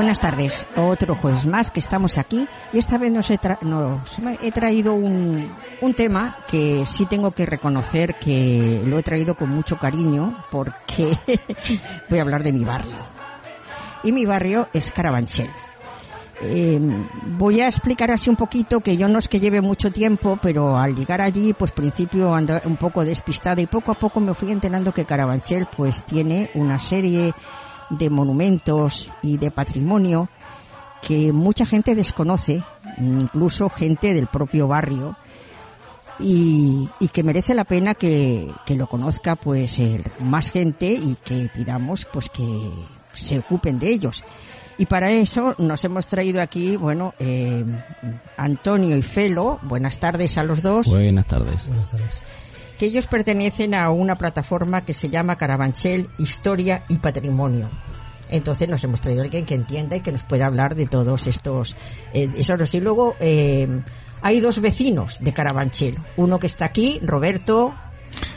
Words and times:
Buenas 0.00 0.20
tardes, 0.20 0.64
otro 0.76 1.14
jueves 1.14 1.44
más 1.44 1.70
que 1.70 1.78
estamos 1.78 2.16
aquí 2.16 2.48
y 2.72 2.78
esta 2.78 2.96
vez 2.96 3.12
nos 3.12 3.30
he, 3.30 3.38
he 4.40 4.50
traído 4.50 4.94
un, 4.94 5.54
un, 5.82 5.92
tema 5.92 6.38
que 6.48 6.86
sí 6.86 7.04
tengo 7.04 7.32
que 7.32 7.44
reconocer 7.44 8.14
que 8.14 8.80
lo 8.86 8.98
he 8.98 9.02
traído 9.02 9.34
con 9.34 9.50
mucho 9.50 9.78
cariño 9.78 10.42
porque 10.50 11.18
voy 12.08 12.18
a 12.18 12.22
hablar 12.22 12.42
de 12.42 12.50
mi 12.50 12.64
barrio. 12.64 12.96
Y 14.02 14.12
mi 14.12 14.24
barrio 14.24 14.70
es 14.72 14.90
Carabanchel. 14.90 15.50
Eh, 16.40 16.80
voy 17.36 17.60
a 17.60 17.66
explicar 17.66 18.10
así 18.10 18.30
un 18.30 18.36
poquito 18.36 18.80
que 18.80 18.96
yo 18.96 19.06
no 19.06 19.18
es 19.18 19.28
que 19.28 19.38
lleve 19.38 19.60
mucho 19.60 19.92
tiempo, 19.92 20.38
pero 20.40 20.78
al 20.78 20.96
llegar 20.96 21.20
allí, 21.20 21.52
pues 21.52 21.72
principio 21.72 22.34
ando 22.34 22.58
un 22.64 22.78
poco 22.78 23.04
despistada 23.04 23.60
y 23.60 23.66
poco 23.66 23.92
a 23.92 23.96
poco 23.96 24.18
me 24.20 24.32
fui 24.32 24.50
enterando 24.50 24.94
que 24.94 25.04
Carabanchel 25.04 25.66
pues 25.66 26.06
tiene 26.06 26.50
una 26.54 26.78
serie 26.78 27.34
de 27.90 28.10
monumentos 28.10 29.12
y 29.22 29.36
de 29.36 29.50
patrimonio 29.50 30.28
que 31.02 31.32
mucha 31.32 31.64
gente 31.64 31.94
desconoce, 31.94 32.62
incluso 32.98 33.70
gente 33.70 34.14
del 34.14 34.26
propio 34.26 34.68
barrio, 34.68 35.16
y, 36.18 36.88
que 37.12 37.22
merece 37.22 37.54
la 37.54 37.64
pena 37.64 37.94
que, 37.94 38.52
lo 38.68 38.86
conozca 38.86 39.36
pues 39.36 39.78
más 40.20 40.50
gente 40.50 40.92
y 40.92 41.16
que 41.24 41.50
pidamos 41.54 42.04
pues 42.04 42.28
que 42.28 42.70
se 43.14 43.38
ocupen 43.38 43.78
de 43.78 43.90
ellos. 43.90 44.22
Y 44.76 44.86
para 44.86 45.10
eso 45.10 45.54
nos 45.58 45.84
hemos 45.84 46.06
traído 46.06 46.40
aquí, 46.40 46.76
bueno, 46.76 47.14
eh, 47.18 47.64
Antonio 48.36 48.96
y 48.96 49.02
Felo. 49.02 49.58
Buenas 49.62 49.98
tardes 49.98 50.38
a 50.38 50.44
los 50.44 50.62
dos. 50.62 50.88
Buenas 50.88 51.26
tardes. 51.26 51.68
Buenas 51.68 51.90
tardes 51.90 52.20
que 52.80 52.86
ellos 52.86 53.06
pertenecen 53.06 53.74
a 53.74 53.90
una 53.90 54.16
plataforma 54.16 54.86
que 54.86 54.94
se 54.94 55.10
llama 55.10 55.36
Carabanchel 55.36 56.08
Historia 56.16 56.82
y 56.88 56.96
Patrimonio. 56.96 57.68
Entonces 58.30 58.68
nos 58.68 58.82
hemos 58.84 59.00
traído 59.00 59.22
a 59.22 59.24
alguien 59.24 59.44
que 59.44 59.54
entienda 59.54 59.96
y 59.96 60.00
que 60.00 60.12
nos 60.12 60.22
pueda 60.22 60.46
hablar 60.46 60.74
de 60.74 60.86
todos 60.86 61.26
estos 61.26 61.76
eh, 62.12 62.30
esos. 62.36 62.74
Y 62.74 62.80
luego 62.80 63.16
eh, 63.20 63.82
hay 64.22 64.40
dos 64.40 64.60
vecinos 64.60 65.18
de 65.20 65.32
Carabanchel. 65.32 65.96
Uno 66.16 66.38
que 66.38 66.46
está 66.46 66.66
aquí, 66.66 67.00
Roberto. 67.02 67.74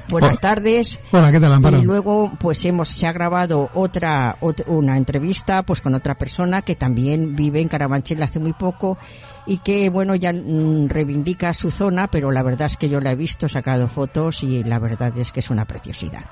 Buenas 0.10 0.40
tardes. 0.40 1.00
Hola, 1.12 1.32
¿qué 1.32 1.40
tal, 1.40 1.54
Amparo? 1.54 1.80
Y 1.80 1.82
luego, 1.82 2.32
pues 2.40 2.64
hemos, 2.66 2.90
se 2.90 3.08
ha 3.08 3.14
grabado 3.14 3.70
otra, 3.74 4.38
otra, 4.42 4.66
una 4.68 4.98
entrevista, 4.98 5.64
pues 5.64 5.82
con 5.82 5.96
otra 5.96 6.16
persona 6.16 6.62
que 6.62 6.76
también 6.76 7.36
vive 7.36 7.62
en 7.62 7.68
Carabanchel 7.68 8.22
hace 8.22 8.40
muy 8.40 8.54
poco 8.54 8.98
y 9.46 9.58
que 9.58 9.90
bueno 9.90 10.16
ya 10.16 10.32
mm, 10.32 10.90
reivindica 10.90 11.54
su 11.54 11.72
zona, 11.72 12.08
pero 12.08 12.32
la 12.32 12.44
verdad 12.44 12.68
es 12.68 12.78
que 12.78 12.90
yo 12.90 13.02
la 13.02 13.12
he 13.12 13.16
visto, 13.16 13.50
sacado 13.50 13.88
fotos 13.88 14.44
y 14.44 14.64
la 14.64 14.78
verdad 14.80 15.18
es 15.18 15.32
que 15.32 15.40
es 15.40 15.50
una 15.50 15.66
preciosidad. 15.66 16.26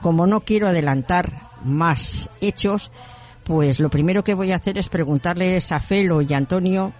Como 0.00 0.26
no 0.26 0.40
quiero 0.40 0.68
adelantar 0.68 1.45
más 1.66 2.30
hechos, 2.40 2.90
pues 3.44 3.80
lo 3.80 3.90
primero 3.90 4.24
que 4.24 4.34
voy 4.34 4.52
a 4.52 4.56
hacer 4.56 4.78
es 4.78 4.88
preguntarles 4.88 5.72
a 5.72 5.80
Felo 5.80 6.22
y 6.22 6.32
Antonio 6.32 6.92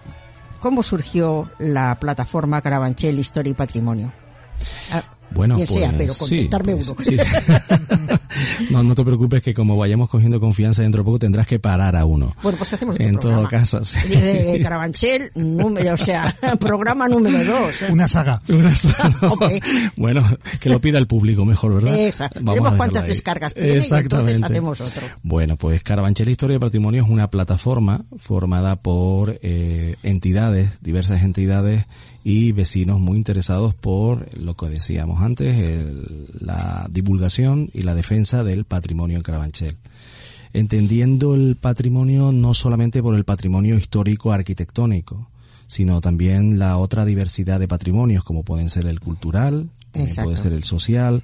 cómo 0.60 0.82
surgió 0.82 1.50
la 1.58 1.94
plataforma 1.96 2.60
Carabanchel 2.60 3.18
Historia 3.18 3.50
y 3.50 3.54
Patrimonio. 3.54 4.12
Bueno, 5.30 5.54
quien 5.56 5.66
sea, 5.66 5.94
pero 5.96 6.14
contestarme 6.14 6.74
uno. 6.74 6.96
no, 8.70 8.82
no 8.82 8.94
te 8.94 9.04
preocupes 9.04 9.42
que 9.42 9.54
como 9.54 9.76
vayamos 9.76 10.08
cogiendo 10.08 10.40
confianza 10.40 10.82
dentro 10.82 11.02
de 11.02 11.04
poco 11.04 11.18
tendrás 11.18 11.46
que 11.46 11.58
parar 11.58 11.96
a 11.96 12.04
uno. 12.04 12.34
Bueno, 12.42 12.58
pues 12.58 12.72
hacemos 12.72 12.98
En 12.98 13.18
todo 13.18 13.46
caso, 13.48 13.84
sí. 13.84 14.08
De 14.08 14.60
Carabanchel, 14.62 15.30
número, 15.34 15.94
o 15.94 15.96
sea, 15.98 16.34
programa 16.60 17.08
número 17.08 17.44
dos. 17.44 17.82
¿eh? 17.82 17.86
Una 17.90 18.08
saga. 18.08 18.40
Una 18.48 18.74
saga. 18.74 19.10
Bueno, 19.96 20.22
que 20.60 20.68
lo 20.68 20.80
pida 20.80 20.98
el 20.98 21.06
público 21.06 21.44
mejor, 21.44 21.74
¿verdad? 21.74 21.98
Exacto. 21.98 22.40
Vamos 22.42 22.74
cuántas 22.74 23.06
descargas 23.06 23.54
tiene 23.54 23.76
Exactamente. 23.76 24.32
y 24.32 24.34
entonces 24.34 24.50
hacemos 24.50 24.80
otro. 24.80 25.06
Bueno, 25.22 25.56
pues 25.56 25.82
Carabanchel 25.82 26.28
Historia 26.28 26.56
y 26.56 26.60
Patrimonio 26.60 27.02
es 27.02 27.08
una 27.08 27.30
plataforma 27.30 28.04
formada 28.16 28.76
por 28.76 29.38
eh, 29.42 29.96
entidades, 30.02 30.78
diversas 30.80 31.22
entidades 31.22 31.84
y 32.28 32.50
vecinos 32.50 32.98
muy 32.98 33.18
interesados 33.18 33.72
por 33.76 34.36
lo 34.36 34.54
que 34.54 34.66
decíamos 34.66 35.22
antes, 35.22 35.84
la 36.40 36.88
divulgación 36.90 37.68
y 37.72 37.82
la 37.82 37.94
defensa 37.94 38.42
del 38.42 38.64
patrimonio 38.64 39.16
en 39.16 39.22
Carabanchel. 39.22 39.76
Entendiendo 40.52 41.36
el 41.36 41.54
patrimonio 41.54 42.32
no 42.32 42.52
solamente 42.52 43.00
por 43.00 43.14
el 43.14 43.22
patrimonio 43.22 43.76
histórico 43.76 44.32
arquitectónico, 44.32 45.30
sino 45.68 46.00
también 46.00 46.58
la 46.58 46.78
otra 46.78 47.04
diversidad 47.04 47.60
de 47.60 47.68
patrimonios 47.68 48.24
como 48.24 48.42
pueden 48.42 48.70
ser 48.70 48.86
el 48.86 48.98
cultural, 48.98 49.68
puede 49.92 50.36
ser 50.36 50.52
el 50.52 50.64
social, 50.64 51.22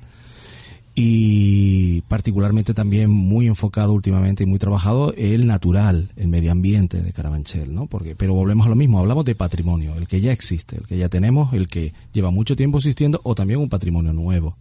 y 0.95 2.03
particularmente 2.03 2.75
también 2.75 3.11
muy 3.11 3.47
enfocado 3.47 3.93
últimamente 3.93 4.43
y 4.43 4.47
muy 4.47 4.59
trabajado 4.59 5.15
el 5.17 5.47
natural, 5.47 6.11
el 6.17 6.29
medio 6.29 6.53
ambiente 6.53 7.01
de 7.01 7.13
Carabanchel, 7.13 7.75
¿no? 7.75 7.87
Porque, 7.87 8.15
pero 8.15 8.35
volvemos 8.35 8.67
a 8.67 8.71
lo 8.71 8.77
mismo, 8.77 8.99
hablamos 8.99 9.25
de 9.25 9.35
patrimonio, 9.35 9.95
el 9.97 10.07
que 10.07 10.21
ya 10.21 10.33
existe, 10.33 10.77
el 10.77 10.87
que 10.87 10.99
ya 10.99 11.09
tenemos, 11.09 11.55
el 11.55 11.69
que 11.69 11.95
lleva 12.13 12.31
mucho 12.31 12.57
tiempo 12.57 12.79
existiendo 12.79 13.21
o 13.25 13.35
también 13.35 13.61
un 13.61 13.71
patrimonio 13.71 14.13
nuevo. 14.13 14.57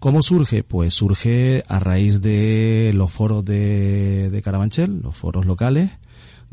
¿Cómo 0.00 0.22
surge? 0.22 0.64
Pues 0.64 0.92
surge 0.92 1.64
a 1.68 1.78
raíz 1.78 2.20
de 2.20 2.92
los 2.94 3.10
foros 3.10 3.44
de, 3.44 4.40
Carabanchel, 4.44 5.00
los 5.02 5.16
foros 5.16 5.46
locales, 5.46 5.90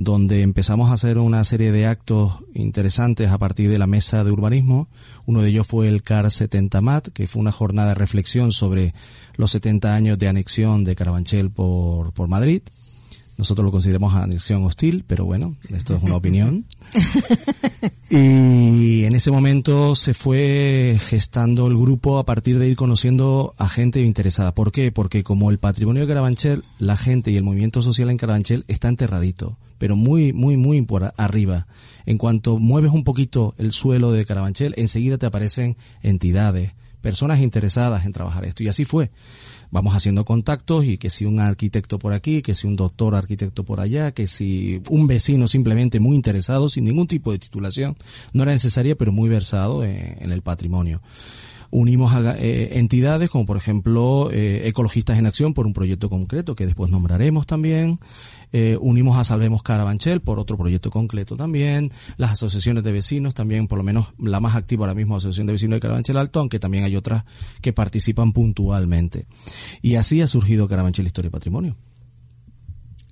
donde 0.03 0.41
empezamos 0.41 0.89
a 0.89 0.93
hacer 0.93 1.19
una 1.19 1.43
serie 1.43 1.71
de 1.71 1.85
actos 1.85 2.33
interesantes 2.55 3.29
a 3.29 3.37
partir 3.37 3.69
de 3.69 3.77
la 3.77 3.85
mesa 3.85 4.23
de 4.23 4.31
urbanismo. 4.31 4.87
Uno 5.27 5.43
de 5.43 5.49
ellos 5.49 5.67
fue 5.67 5.87
el 5.87 6.01
CAR 6.01 6.31
70 6.31 6.81
MAT, 6.81 7.09
que 7.09 7.27
fue 7.27 7.39
una 7.39 7.51
jornada 7.51 7.89
de 7.89 7.95
reflexión 7.95 8.51
sobre 8.51 8.95
los 9.35 9.51
70 9.51 9.93
años 9.93 10.17
de 10.17 10.27
anexión 10.27 10.83
de 10.83 10.95
Carabanchel 10.95 11.51
por, 11.51 12.13
por 12.13 12.27
Madrid. 12.27 12.63
Nosotros 13.37 13.63
lo 13.63 13.71
consideramos 13.71 14.15
anexión 14.15 14.63
hostil, 14.65 15.03
pero 15.05 15.25
bueno, 15.25 15.55
esto 15.69 15.95
es 15.95 16.01
una 16.01 16.15
opinión. 16.15 16.65
y 18.09 19.03
en 19.03 19.13
ese 19.13 19.29
momento 19.29 19.95
se 19.95 20.15
fue 20.15 20.97
gestando 20.99 21.67
el 21.67 21.77
grupo 21.77 22.17
a 22.17 22.25
partir 22.25 22.57
de 22.57 22.67
ir 22.67 22.75
conociendo 22.75 23.53
a 23.59 23.69
gente 23.69 24.01
interesada. 24.01 24.55
¿Por 24.55 24.71
qué? 24.71 24.91
Porque 24.91 25.23
como 25.23 25.51
el 25.51 25.59
patrimonio 25.59 26.01
de 26.01 26.07
Carabanchel, 26.07 26.63
la 26.79 26.97
gente 26.97 27.29
y 27.29 27.37
el 27.37 27.43
movimiento 27.43 27.83
social 27.83 28.09
en 28.09 28.17
Carabanchel 28.17 28.65
está 28.67 28.89
enterradito, 28.89 29.57
pero 29.81 29.95
muy, 29.95 30.31
muy, 30.31 30.57
muy 30.57 30.79
por 30.83 31.11
arriba. 31.17 31.65
En 32.05 32.19
cuanto 32.19 32.59
mueves 32.59 32.91
un 32.91 33.03
poquito 33.03 33.55
el 33.57 33.71
suelo 33.71 34.11
de 34.11 34.25
Carabanchel, 34.25 34.75
enseguida 34.77 35.17
te 35.17 35.25
aparecen 35.25 35.75
entidades, 36.03 36.73
personas 37.01 37.39
interesadas 37.39 38.05
en 38.05 38.11
trabajar 38.11 38.45
esto. 38.45 38.61
Y 38.61 38.67
así 38.67 38.85
fue 38.85 39.09
vamos 39.71 39.95
haciendo 39.95 40.23
contactos 40.23 40.85
y 40.85 40.99
que 40.99 41.09
si 41.09 41.25
un 41.25 41.39
arquitecto 41.39 41.97
por 41.97 42.13
aquí, 42.13 42.43
que 42.43 42.53
si 42.53 42.67
un 42.67 42.75
doctor 42.75 43.15
arquitecto 43.15 43.63
por 43.63 43.79
allá, 43.79 44.11
que 44.11 44.27
si 44.27 44.83
un 44.89 45.07
vecino 45.07 45.47
simplemente 45.47 45.99
muy 45.99 46.15
interesado, 46.15 46.69
sin 46.69 46.83
ningún 46.83 47.07
tipo 47.07 47.31
de 47.31 47.39
titulación, 47.39 47.97
no 48.33 48.43
era 48.43 48.51
necesaria, 48.51 48.95
pero 48.95 49.11
muy 49.11 49.29
versado 49.29 49.83
en, 49.83 50.31
el 50.31 50.43
patrimonio 50.43 51.01
unimos 51.71 52.13
a 52.13 52.35
eh, 52.37 52.77
entidades 52.77 53.29
como 53.29 53.45
por 53.45 53.57
ejemplo 53.57 54.29
eh, 54.31 54.67
Ecologistas 54.67 55.17
en 55.17 55.25
Acción 55.25 55.53
por 55.53 55.65
un 55.65 55.73
proyecto 55.73 56.09
concreto 56.09 56.55
que 56.55 56.65
después 56.65 56.91
nombraremos 56.91 57.47
también, 57.47 57.97
eh, 58.51 58.77
unimos 58.79 59.17
a 59.17 59.23
Salvemos 59.23 59.63
Carabanchel 59.63 60.21
por 60.21 60.37
otro 60.37 60.57
proyecto 60.57 60.91
concreto 60.91 61.35
también, 61.37 61.91
las 62.17 62.31
asociaciones 62.31 62.83
de 62.83 62.91
vecinos 62.91 63.33
también, 63.33 63.67
por 63.67 63.77
lo 63.77 63.83
menos 63.83 64.13
la 64.19 64.39
más 64.39 64.55
activa 64.55 64.85
ahora 64.85 64.93
mismo, 64.93 65.15
Asociación 65.15 65.47
de 65.47 65.53
Vecinos 65.53 65.77
de 65.77 65.79
Carabanchel 65.79 66.17
Alto, 66.17 66.39
aunque 66.39 66.59
también 66.59 66.83
hay 66.83 66.95
otras 66.95 67.23
que 67.61 67.73
participan 67.73 68.33
puntualmente. 68.33 69.25
Y 69.81 69.95
así 69.95 70.21
ha 70.21 70.27
surgido 70.27 70.67
Carabanchel 70.67 71.05
Historia 71.05 71.29
y 71.29 71.31
Patrimonio. 71.31 71.77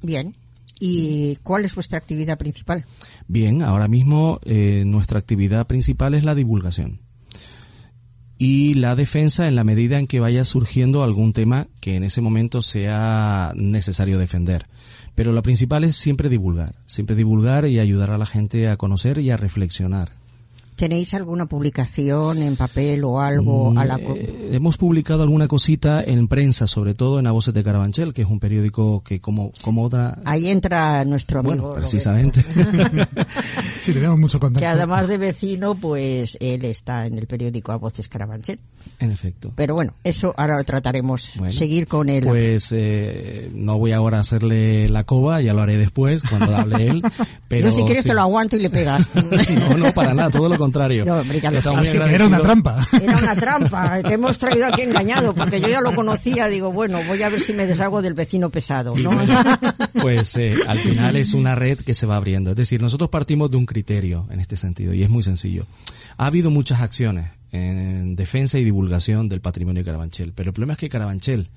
Bien. 0.01 0.35
¿Y 0.79 1.35
cuál 1.37 1.65
es 1.65 1.75
vuestra 1.75 1.97
actividad 1.97 2.37
principal? 2.37 2.85
Bien, 3.27 3.61
ahora 3.63 3.87
mismo 3.87 4.39
eh, 4.43 4.83
nuestra 4.85 5.19
actividad 5.19 5.67
principal 5.67 6.13
es 6.13 6.23
la 6.23 6.35
divulgación 6.35 7.01
y 8.41 8.75
la 8.75 8.95
defensa 8.95 9.49
en 9.49 9.55
la 9.55 9.65
medida 9.65 9.99
en 9.99 10.07
que 10.07 10.21
vaya 10.21 10.45
surgiendo 10.45 11.03
algún 11.03 11.33
tema 11.33 11.67
que 11.81 11.97
en 11.97 12.05
ese 12.05 12.21
momento 12.21 12.61
sea 12.61 13.51
necesario 13.55 14.17
defender. 14.17 14.65
Pero 15.13 15.33
lo 15.33 15.43
principal 15.43 15.83
es 15.83 15.97
siempre 15.97 16.29
divulgar, 16.29 16.73
siempre 16.85 17.17
divulgar 17.17 17.65
y 17.65 17.79
ayudar 17.79 18.11
a 18.11 18.17
la 18.17 18.25
gente 18.25 18.69
a 18.69 18.77
conocer 18.77 19.19
y 19.19 19.29
a 19.29 19.37
reflexionar. 19.37 20.09
¿Tenéis 20.79 21.13
alguna 21.13 21.45
publicación 21.45 22.41
en 22.41 22.55
papel 22.55 23.03
o 23.03 23.19
algo? 23.19 23.77
A 23.77 23.83
la... 23.83 23.97
Mm, 23.97 24.01
eh, 24.15 24.49
hemos 24.53 24.77
publicado 24.77 25.23
alguna 25.23 25.49
cosita 25.49 26.01
en 26.01 26.29
prensa, 26.29 26.67
sobre 26.67 26.93
todo 26.93 27.19
en 27.19 27.27
A 27.27 27.31
Voces 27.31 27.53
de 27.53 27.65
Carabanchel, 27.65 28.13
que 28.13 28.21
es 28.21 28.29
un 28.29 28.39
periódico 28.39 29.03
que 29.03 29.19
como, 29.19 29.51
como 29.61 29.83
otra... 29.83 30.19
Ahí 30.23 30.47
entra 30.47 31.03
nuestro 31.03 31.41
amigo. 31.41 31.71
Bueno, 31.71 31.73
precisamente. 31.73 32.45
Sí, 33.81 33.93
tenemos 33.93 34.19
mucho 34.19 34.39
contacto. 34.39 34.59
Que 34.59 34.67
además 34.67 35.07
de 35.07 35.17
vecino, 35.17 35.75
pues 35.75 36.37
él 36.39 36.65
está 36.65 37.05
en 37.05 37.17
el 37.17 37.27
periódico 37.27 37.71
A 37.71 37.77
Voces 37.77 38.07
Carabanchel. 38.07 38.59
En 38.99 39.11
efecto. 39.11 39.51
Pero 39.55 39.75
bueno, 39.75 39.93
eso 40.03 40.33
ahora 40.37 40.57
lo 40.57 40.63
trataremos. 40.63 41.31
Seguir 41.49 41.87
con 41.87 42.09
él. 42.09 42.25
Pues 42.25 42.71
eh, 42.71 43.49
no 43.53 43.77
voy 43.77 43.91
ahora 43.91 44.17
a 44.17 44.21
hacerle 44.21 44.89
la 44.89 45.03
coba, 45.03 45.41
ya 45.41 45.53
lo 45.53 45.61
haré 45.61 45.77
después, 45.77 46.23
cuando 46.23 46.55
hable 46.55 46.87
él. 46.87 47.03
Pero 47.47 47.69
Yo 47.69 47.75
si 47.75 47.83
quieres 47.83 48.05
te 48.05 48.13
lo 48.13 48.21
aguanto 48.21 48.55
y 48.55 48.59
le 48.59 48.69
pegas. 48.69 49.05
no, 49.15 49.77
no, 49.77 49.91
para 49.93 50.13
nada, 50.13 50.29
todo 50.29 50.49
lo 50.49 50.57
contrario. 50.57 51.05
No, 51.05 51.17
hombre, 51.17 51.39
ya 51.39 51.51
lo 51.51 51.59
Así 51.59 51.97
que 51.97 52.15
era 52.15 52.25
una 52.25 52.39
trampa. 52.39 52.87
Era 53.01 53.17
una 53.17 53.35
trampa, 53.35 54.01
te 54.01 54.13
hemos 54.13 54.37
traído 54.37 54.67
aquí 54.67 54.81
engañado, 54.81 55.33
porque 55.33 55.61
yo 55.61 55.67
ya 55.67 55.81
lo 55.81 55.95
conocía, 55.95 56.47
digo, 56.47 56.71
bueno, 56.71 56.99
voy 57.07 57.21
a 57.23 57.29
ver 57.29 57.41
si 57.41 57.53
me 57.53 57.65
deshago 57.65 58.01
del 58.01 58.13
vecino 58.13 58.49
pesado, 58.49 58.95
¿no? 58.95 59.11
Pues 60.01 60.37
eh, 60.37 60.53
al 60.67 60.77
final 60.77 61.17
es 61.17 61.33
una 61.33 61.55
red 61.55 61.79
que 61.79 61.93
se 61.93 62.05
va 62.05 62.15
abriendo. 62.15 62.51
Es 62.51 62.55
decir, 62.55 62.81
nosotros 62.81 63.09
partimos 63.09 63.51
de 63.51 63.57
un 63.57 63.65
criterio 63.69 64.27
en 64.31 64.39
este 64.39 64.57
sentido, 64.57 64.93
y 64.93 65.03
es 65.03 65.09
muy 65.09 65.23
sencillo. 65.23 65.67
Ha 66.17 66.25
habido 66.25 66.49
muchas 66.49 66.81
acciones 66.81 67.29
en 67.51 68.15
defensa 68.15 68.57
y 68.59 68.65
divulgación 68.65 69.29
del 69.29 69.39
patrimonio 69.39 69.81
de 69.81 69.85
Carabanchel, 69.85 70.33
pero 70.33 70.49
el 70.49 70.53
problema 70.53 70.73
es 70.73 70.79
que 70.79 70.89
Carabanchel, 70.89 71.47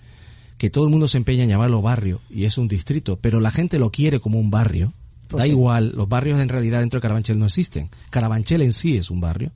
que 0.58 0.70
todo 0.70 0.84
el 0.84 0.90
mundo 0.90 1.08
se 1.08 1.16
empeña 1.16 1.42
en 1.42 1.48
llamarlo 1.48 1.82
barrio, 1.82 2.20
y 2.30 2.44
es 2.44 2.58
un 2.58 2.68
distrito, 2.68 3.18
pero 3.18 3.40
la 3.40 3.50
gente 3.50 3.78
lo 3.78 3.90
quiere 3.90 4.20
como 4.20 4.38
un 4.38 4.50
barrio, 4.50 4.92
Pues 5.28 5.40
da 5.40 5.46
igual, 5.46 5.92
los 5.96 6.08
barrios 6.08 6.38
en 6.40 6.50
realidad 6.50 6.80
dentro 6.80 6.98
de 6.98 7.02
Carabanchel 7.02 7.38
no 7.38 7.46
existen. 7.46 7.88
Carabanchel 8.10 8.62
en 8.62 8.72
sí 8.72 8.96
es 8.98 9.10
un 9.10 9.20
barrio. 9.20 9.50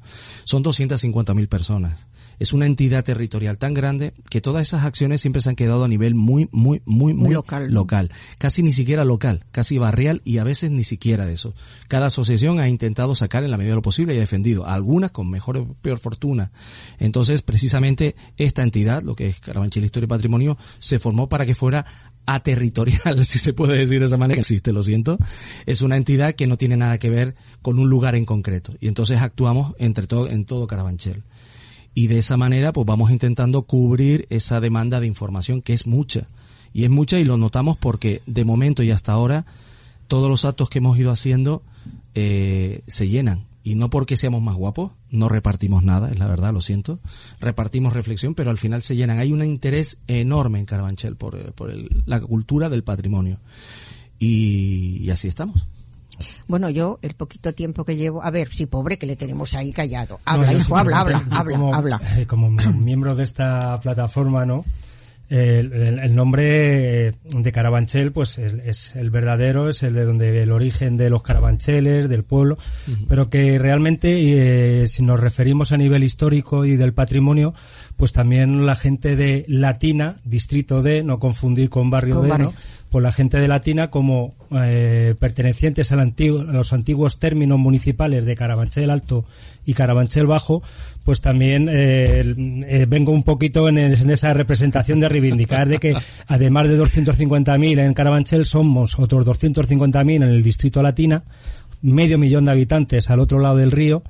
Son 0.44 0.64
250.000 0.64 1.48
personas. 1.48 1.94
Es 2.38 2.52
una 2.52 2.66
entidad 2.66 3.04
territorial 3.04 3.58
tan 3.58 3.74
grande 3.74 4.12
que 4.30 4.40
todas 4.40 4.62
esas 4.62 4.84
acciones 4.84 5.20
siempre 5.20 5.42
se 5.42 5.48
han 5.48 5.56
quedado 5.56 5.84
a 5.84 5.88
nivel 5.88 6.14
muy, 6.14 6.48
muy, 6.52 6.82
muy, 6.84 7.14
muy, 7.14 7.34
local. 7.68 8.10
Casi 8.38 8.62
ni 8.62 8.72
siquiera 8.72 9.04
local, 9.04 9.44
casi 9.50 9.78
barrial 9.78 10.22
y 10.24 10.38
a 10.38 10.44
veces 10.44 10.70
ni 10.70 10.84
siquiera 10.84 11.26
de 11.26 11.34
eso. 11.34 11.54
Cada 11.88 12.06
asociación 12.06 12.60
ha 12.60 12.68
intentado 12.68 13.14
sacar 13.14 13.44
en 13.44 13.50
la 13.50 13.56
medida 13.56 13.72
de 13.72 13.76
lo 13.76 13.82
posible 13.82 14.14
y 14.14 14.18
ha 14.18 14.20
defendido, 14.20 14.66
algunas 14.66 15.10
con 15.10 15.30
mejor 15.30 15.56
o 15.58 15.74
peor 15.74 15.98
fortuna. 15.98 16.52
Entonces, 16.98 17.42
precisamente 17.42 18.16
esta 18.36 18.62
entidad, 18.62 19.02
lo 19.02 19.16
que 19.16 19.28
es 19.28 19.40
Carabanchel 19.40 19.84
Historia 19.84 20.04
y 20.04 20.08
Patrimonio, 20.08 20.58
se 20.78 20.98
formó 20.98 21.28
para 21.28 21.46
que 21.46 21.54
fuera 21.54 21.86
aterritorial, 22.26 23.24
si 23.24 23.38
se 23.38 23.54
puede 23.54 23.78
decir 23.78 24.00
de 24.00 24.06
esa 24.06 24.16
manera, 24.16 24.40
existe, 24.40 24.72
lo 24.72 24.82
siento. 24.82 25.18
Es 25.64 25.80
una 25.80 25.96
entidad 25.96 26.34
que 26.34 26.46
no 26.46 26.58
tiene 26.58 26.76
nada 26.76 26.98
que 26.98 27.08
ver 27.08 27.36
con 27.62 27.78
un 27.78 27.88
lugar 27.88 28.14
en 28.14 28.24
concreto. 28.24 28.74
Y 28.80 28.88
entonces 28.88 29.20
actuamos 29.20 29.74
entre 29.78 30.06
todo, 30.06 30.28
en 30.28 30.44
todo 30.44 30.66
Carabanchel. 30.66 31.22
Y 31.98 32.08
de 32.08 32.18
esa 32.18 32.36
manera, 32.36 32.74
pues 32.74 32.86
vamos 32.86 33.10
intentando 33.10 33.62
cubrir 33.62 34.26
esa 34.28 34.60
demanda 34.60 35.00
de 35.00 35.06
información, 35.06 35.62
que 35.62 35.72
es 35.72 35.86
mucha. 35.86 36.26
Y 36.74 36.84
es 36.84 36.90
mucha 36.90 37.18
y 37.18 37.24
lo 37.24 37.38
notamos 37.38 37.78
porque 37.78 38.20
de 38.26 38.44
momento 38.44 38.82
y 38.82 38.90
hasta 38.90 39.12
ahora, 39.12 39.46
todos 40.06 40.28
los 40.28 40.44
actos 40.44 40.68
que 40.68 40.78
hemos 40.78 40.98
ido 40.98 41.10
haciendo 41.10 41.62
eh, 42.14 42.82
se 42.86 43.08
llenan. 43.08 43.46
Y 43.64 43.76
no 43.76 43.88
porque 43.88 44.16
seamos 44.18 44.42
más 44.42 44.54
guapos, 44.56 44.92
no 45.10 45.28
repartimos 45.30 45.82
nada, 45.84 46.10
es 46.12 46.18
la 46.18 46.26
verdad, 46.26 46.52
lo 46.52 46.60
siento. 46.60 47.00
Repartimos 47.40 47.94
reflexión, 47.94 48.34
pero 48.34 48.50
al 48.50 48.58
final 48.58 48.82
se 48.82 48.94
llenan. 48.94 49.18
Hay 49.18 49.32
un 49.32 49.42
interés 49.42 49.96
enorme 50.06 50.58
en 50.60 50.66
Carabanchel 50.66 51.16
por, 51.16 51.34
eh, 51.34 51.50
por 51.54 51.70
el- 51.70 52.02
la 52.04 52.20
cultura 52.20 52.68
del 52.68 52.84
patrimonio. 52.84 53.38
Y, 54.18 54.98
y 55.02 55.10
así 55.10 55.28
estamos. 55.28 55.66
Bueno, 56.48 56.70
yo, 56.70 56.98
el 57.02 57.14
poquito 57.14 57.52
tiempo 57.52 57.84
que 57.84 57.96
llevo, 57.96 58.22
a 58.22 58.30
ver, 58.30 58.48
si 58.52 58.66
pobre 58.66 58.98
que 58.98 59.06
le 59.06 59.16
tenemos 59.16 59.54
ahí 59.54 59.72
callado. 59.72 60.20
Habla, 60.24 60.52
hijo, 60.52 60.62
sí, 60.62 60.72
habla, 60.76 61.00
habla, 61.00 61.24
yo 61.28 61.36
habla, 61.36 61.56
como, 61.58 61.74
habla. 61.74 62.00
eh, 62.16 62.26
Como 62.26 62.50
miembro 62.78 63.14
de 63.16 63.24
esta 63.24 63.80
plataforma, 63.80 64.46
¿no? 64.46 64.64
El, 65.28 65.72
el- 65.72 65.98
el 65.98 66.14
nombre 66.14 67.12
de 67.24 67.52
Carabanchel, 67.52 68.12
pues 68.12 68.38
es, 68.38 68.52
es 68.64 68.94
el 68.94 69.10
verdadero, 69.10 69.68
es 69.68 69.82
el 69.82 69.92
de 69.92 70.04
donde 70.04 70.40
el 70.44 70.52
origen 70.52 70.96
de 70.96 71.10
los 71.10 71.22
carabancheles, 71.24 72.08
del 72.08 72.22
pueblo, 72.22 72.58
pero 73.08 73.28
que 73.28 73.58
realmente, 73.58 74.82
eh, 74.82 74.86
si 74.86 75.02
nos 75.02 75.18
referimos 75.18 75.72
a 75.72 75.76
nivel 75.78 76.04
histórico 76.04 76.64
y 76.64 76.76
del 76.76 76.92
patrimonio, 76.94 77.54
pues 77.96 78.12
también 78.12 78.66
la 78.66 78.76
gente 78.76 79.16
de 79.16 79.44
Latina, 79.48 80.18
distrito 80.24 80.80
de, 80.82 81.02
no 81.02 81.18
confundir 81.18 81.70
con 81.70 81.90
barrio 81.90 82.14
Con 82.14 82.22
de, 82.24 82.28
barrio. 82.30 82.46
¿no? 82.52 82.75
Pues 82.90 83.02
la 83.02 83.12
gente 83.12 83.38
de 83.38 83.48
Latina, 83.48 83.90
como 83.90 84.34
eh, 84.52 85.14
pertenecientes 85.18 85.90
al 85.92 86.00
antiguo- 86.00 86.40
a 86.48 86.52
los 86.52 86.72
antiguos 86.72 87.18
términos 87.18 87.58
municipales 87.58 88.24
de 88.24 88.34
Carabanchel 88.36 88.90
Alto 88.90 89.24
y 89.66 89.74
Carabanchel 89.74 90.26
Bajo, 90.26 90.62
pues 91.04 91.20
también 91.20 91.68
eh, 91.70 92.22
eh, 92.68 92.86
vengo 92.88 93.12
un 93.12 93.22
poquito 93.24 93.68
en, 93.68 93.78
es- 93.78 94.02
en 94.02 94.10
esa 94.10 94.32
representación 94.34 95.00
de 95.00 95.08
reivindicar 95.08 95.68
de 95.68 95.78
que 95.78 95.94
además 96.28 96.68
de 96.68 96.78
250.000 96.80 97.78
en 97.80 97.92
Carabanchel 97.94 98.46
somos 98.46 98.98
otros 98.98 99.26
250.000 99.26 100.14
en 100.16 100.22
el 100.22 100.42
distrito 100.42 100.80
Latina, 100.80 101.24
medio 101.82 102.18
millón 102.18 102.44
de 102.46 102.52
habitantes 102.52 103.10
al 103.10 103.20
otro 103.20 103.40
lado 103.40 103.56
del 103.56 103.72
río, 103.72 104.02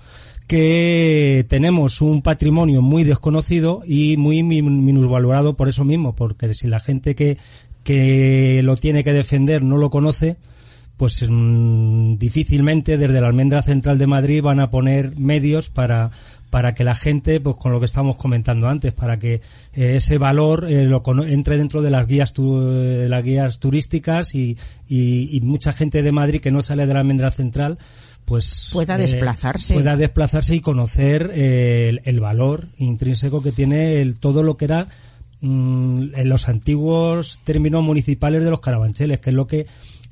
que 0.46 1.44
tenemos 1.48 2.00
un 2.00 2.22
patrimonio 2.22 2.80
muy 2.80 3.02
desconocido 3.04 3.82
y 3.84 4.16
muy 4.16 4.42
mi- 4.44 4.62
minusvalorado 4.62 5.56
por 5.56 5.68
eso 5.68 5.84
mismo, 5.84 6.14
porque 6.14 6.54
si 6.54 6.68
la 6.68 6.78
gente 6.78 7.14
que, 7.16 7.36
que 7.86 8.60
lo 8.64 8.76
tiene 8.76 9.04
que 9.04 9.12
defender 9.12 9.62
no 9.62 9.78
lo 9.78 9.90
conoce, 9.90 10.36
pues 10.96 11.24
mm, 11.28 12.16
difícilmente 12.18 12.98
desde 12.98 13.20
la 13.20 13.28
almendra 13.28 13.62
central 13.62 13.96
de 13.96 14.08
Madrid 14.08 14.42
van 14.42 14.58
a 14.58 14.70
poner 14.70 15.16
medios 15.16 15.70
para 15.70 16.10
para 16.50 16.74
que 16.74 16.84
la 16.84 16.94
gente, 16.94 17.40
pues 17.40 17.56
con 17.56 17.72
lo 17.72 17.80
que 17.80 17.86
estamos 17.86 18.16
comentando 18.16 18.68
antes, 18.68 18.92
para 18.92 19.18
que 19.18 19.34
eh, 19.74 19.96
ese 19.96 20.16
valor 20.16 20.66
eh, 20.70 20.84
lo 20.86 21.02
entre 21.26 21.58
dentro 21.58 21.82
de 21.82 21.90
las 21.90 22.06
guías 22.06 22.32
tu- 22.32 22.60
de 22.70 23.08
las 23.08 23.22
guías 23.24 23.58
turísticas 23.58 24.34
y, 24.34 24.56
y, 24.88 25.36
y 25.36 25.40
mucha 25.42 25.72
gente 25.72 26.02
de 26.02 26.12
Madrid 26.12 26.40
que 26.40 26.52
no 26.52 26.62
sale 26.62 26.86
de 26.86 26.94
la 26.94 27.00
almendra 27.00 27.30
central, 27.32 27.78
pues 28.24 28.70
Pueda 28.72 28.94
eh, 28.96 29.02
desplazarse. 29.02 29.74
pueda 29.74 29.96
desplazarse 29.96 30.54
y 30.54 30.60
conocer 30.60 31.30
eh, 31.34 31.88
el, 31.90 32.00
el 32.04 32.20
valor 32.20 32.66
intrínseco 32.78 33.42
que 33.42 33.52
tiene 33.52 34.00
el, 34.00 34.18
todo 34.18 34.42
lo 34.42 34.56
que 34.56 34.64
era 34.66 34.88
mm, 35.46 36.14
en 36.14 36.28
los 36.28 36.48
antiguos 36.48 37.40
términos 37.44 37.82
municipales 37.82 38.44
de 38.44 38.50
los 38.50 38.60
carabancheles, 38.60 39.20
que 39.20 39.30
es 39.30 39.36
lo 39.36 39.46
que 39.46 39.66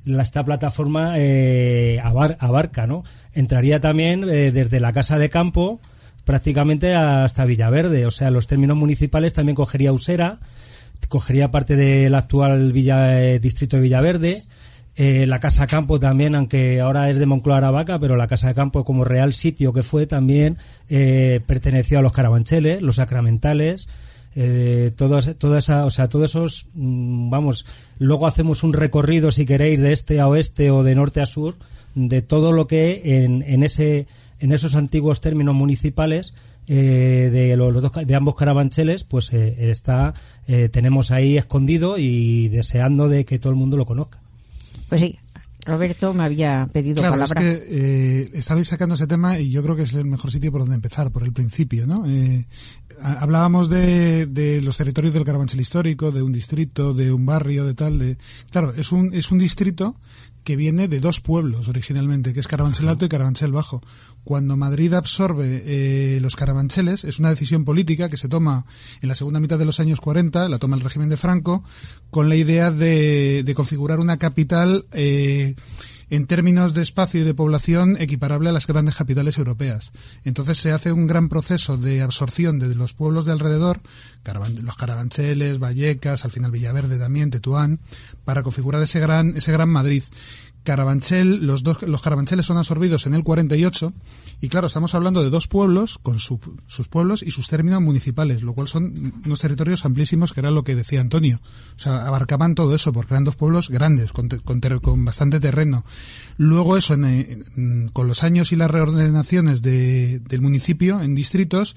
esta 0.05 0.43
plataforma 0.45 1.15
eh, 1.17 1.99
abar- 2.03 2.37
abarca, 2.39 2.85
¿no? 2.87 3.03
Entraría 3.33 3.81
también 3.81 4.23
eh, 4.29 4.51
desde 4.51 4.79
la 4.79 4.93
casa 4.93 5.17
de 5.17 5.29
campo 5.29 5.79
prácticamente 6.25 6.95
hasta 6.95 7.45
Villaverde, 7.45 8.05
o 8.05 8.11
sea, 8.11 8.31
los 8.31 8.47
términos 8.47 8.77
municipales 8.77 9.33
también 9.33 9.55
cogería 9.55 9.91
Usera, 9.93 10.39
cogería 11.07 11.51
parte 11.51 11.75
del 11.75 12.15
actual 12.15 12.71
Villa, 12.71 13.21
eh, 13.21 13.39
distrito 13.39 13.77
de 13.77 13.83
Villaverde, 13.83 14.41
eh, 14.95 15.25
la 15.27 15.39
Casa 15.39 15.67
Campo 15.67 15.99
también, 15.99 16.35
aunque 16.35 16.79
ahora 16.79 17.09
es 17.09 17.17
de 17.17 17.25
Moncloa 17.25 17.57
Aravaca, 17.57 17.99
pero 17.99 18.15
la 18.15 18.27
Casa 18.27 18.47
de 18.47 18.53
Campo 18.55 18.85
como 18.85 19.03
real 19.03 19.33
sitio 19.33 19.73
que 19.73 19.83
fue 19.83 20.07
también 20.07 20.57
eh, 20.89 21.41
perteneció 21.45 21.99
a 21.99 22.01
los 22.01 22.13
carabancheles, 22.13 22.81
los 22.81 22.95
sacramentales, 22.95 23.89
eh, 24.35 24.91
todas, 24.95 25.35
toda 25.37 25.59
esa, 25.59 25.85
o 25.85 25.89
sea, 25.91 26.09
todos 26.09 26.31
esos, 26.31 26.67
mm, 26.73 27.29
vamos, 27.29 27.65
luego 27.99 28.27
hacemos 28.27 28.63
un 28.63 28.73
recorrido 28.73 29.31
si 29.31 29.45
queréis 29.45 29.79
de 29.79 29.93
este 29.93 30.19
a 30.19 30.27
oeste 30.27 30.71
o 30.71 30.83
de 30.83 30.95
norte 30.95 31.21
a 31.21 31.25
sur 31.25 31.55
de 31.95 32.21
todo 32.21 32.51
lo 32.51 32.67
que 32.67 33.01
en, 33.05 33.41
en 33.43 33.63
ese, 33.63 34.07
en 34.39 34.51
esos 34.51 34.75
antiguos 34.75 35.21
términos 35.21 35.55
municipales 35.55 36.33
eh, 36.67 37.29
de 37.31 37.55
los, 37.55 37.71
los 37.73 37.81
dos, 37.81 37.91
de 38.05 38.15
ambos 38.15 38.35
carabancheles, 38.35 39.03
pues 39.03 39.31
eh, 39.31 39.71
está, 39.71 40.13
eh, 40.47 40.67
tenemos 40.69 41.11
ahí 41.11 41.37
escondido 41.37 41.97
y 41.97 42.49
deseando 42.49 43.07
de 43.07 43.23
que 43.23 43.39
todo 43.39 43.51
el 43.51 43.55
mundo 43.55 43.77
lo 43.77 43.85
conozca. 43.85 44.19
Pues 44.89 45.01
sí, 45.01 45.17
Roberto 45.65 46.13
me 46.13 46.23
había 46.23 46.67
pedido 46.71 47.01
Claro, 47.01 47.23
es 47.23 47.29
palabra. 47.29 47.41
que 47.41 47.65
eh, 47.69 48.29
estabais 48.33 48.67
sacando 48.67 48.95
ese 48.95 49.07
tema 49.07 49.39
y 49.39 49.49
yo 49.49 49.63
creo 49.63 49.75
que 49.75 49.83
es 49.83 49.93
el 49.93 50.05
mejor 50.05 50.31
sitio 50.31 50.51
por 50.51 50.61
donde 50.61 50.75
empezar, 50.75 51.11
por 51.11 51.23
el 51.23 51.33
principio, 51.33 51.87
¿no? 51.87 52.05
Eh, 52.07 52.45
hablábamos 53.01 53.69
de, 53.69 54.25
de 54.25 54.61
los 54.61 54.77
territorios 54.77 55.13
del 55.13 55.23
Carabanchel 55.23 55.61
histórico, 55.61 56.11
de 56.11 56.21
un 56.21 56.31
distrito, 56.31 56.93
de 56.93 57.11
un 57.11 57.25
barrio, 57.25 57.65
de 57.65 57.73
tal, 57.73 57.99
de... 57.99 58.17
Claro, 58.51 58.73
es 58.75 58.91
un, 58.91 59.13
es 59.13 59.31
un 59.31 59.39
distrito 59.39 59.95
que 60.45 60.55
viene 60.55 60.87
de 60.87 60.99
dos 60.99 61.21
pueblos 61.21 61.67
originalmente, 61.67 62.31
que 62.31 62.39
es 62.39 62.47
Carabanchel 62.47 62.87
Alto 62.87 63.05
y 63.05 63.09
Carabanchel 63.09 63.51
Bajo. 63.51 63.81
Cuando 64.23 64.55
Madrid 64.55 64.93
absorbe 64.93 65.63
eh, 65.65 66.19
los 66.21 66.35
carabancheles, 66.35 67.03
es 67.03 67.19
una 67.19 67.29
decisión 67.29 67.65
política 67.65 68.09
que 68.09 68.17
se 68.17 68.29
toma 68.29 68.65
en 69.01 69.09
la 69.09 69.15
segunda 69.15 69.39
mitad 69.39 69.57
de 69.57 69.65
los 69.65 69.79
años 69.79 69.99
40, 69.99 70.47
la 70.47 70.59
toma 70.59 70.77
el 70.77 70.83
régimen 70.83 71.09
de 71.09 71.17
Franco, 71.17 71.63
con 72.11 72.29
la 72.29 72.35
idea 72.35 72.69
de, 72.69 73.41
de 73.43 73.55
configurar 73.55 73.99
una 73.99 74.17
capital 74.17 74.85
eh, 74.91 75.55
en 76.15 76.27
términos 76.27 76.73
de 76.73 76.81
espacio 76.81 77.21
y 77.21 77.23
de 77.23 77.33
población 77.33 77.97
equiparable 77.99 78.49
a 78.49 78.53
las 78.53 78.67
grandes 78.67 78.95
capitales 78.95 79.37
europeas. 79.37 79.91
Entonces 80.23 80.57
se 80.57 80.71
hace 80.71 80.91
un 80.91 81.07
gran 81.07 81.29
proceso 81.29 81.77
de 81.77 82.01
absorción 82.01 82.59
de 82.59 82.73
los 82.73 82.93
pueblos 82.93 83.25
de 83.25 83.31
alrededor, 83.33 83.79
los 84.63 84.75
Carabancheles, 84.75 85.59
Vallecas, 85.59 86.25
al 86.25 86.31
final 86.31 86.51
Villaverde 86.51 86.97
también, 86.97 87.29
Tetuán, 87.29 87.79
para 88.23 88.43
configurar 88.43 88.81
ese 88.81 88.99
gran, 88.99 89.35
ese 89.35 89.51
gran 89.51 89.69
Madrid 89.69 90.03
Carabanchel, 90.65 91.45
los 91.45 91.63
dos, 91.63 91.81
los 91.83 92.01
Carabancheles 92.01 92.45
son 92.45 92.57
absorbidos 92.57 93.05
en 93.05 93.13
el 93.13 93.23
48 93.23 93.93
y 94.41 94.49
claro, 94.49 94.67
estamos 94.67 94.93
hablando 94.95 95.23
de 95.23 95.29
dos 95.29 95.47
pueblos 95.47 95.97
con 95.97 96.19
sus 96.19 96.87
pueblos 96.89 97.23
y 97.23 97.31
sus 97.31 97.47
términos 97.47 97.81
municipales, 97.81 98.41
lo 98.43 98.53
cual 98.53 98.67
son 98.67 99.13
unos 99.25 99.39
territorios 99.39 99.85
amplísimos 99.85 100.33
que 100.33 100.41
era 100.41 100.51
lo 100.51 100.63
que 100.63 100.75
decía 100.75 100.99
Antonio. 100.99 101.39
O 101.77 101.79
sea, 101.79 102.05
abarcaban 102.05 102.55
todo 102.55 102.75
eso 102.75 102.91
porque 102.91 103.13
eran 103.13 103.23
dos 103.23 103.37
pueblos 103.37 103.69
grandes, 103.69 104.11
con, 104.11 104.27
con, 104.27 105.05
bastante 105.05 105.39
terreno. 105.39 105.85
Luego 106.37 106.75
eso, 106.75 106.95
con 107.93 108.07
los 108.07 108.23
años 108.23 108.51
y 108.51 108.55
las 108.55 108.69
reordenaciones 108.69 109.61
de, 109.61 110.19
del 110.19 110.41
municipio 110.41 111.01
en 111.01 111.15
distritos, 111.15 111.75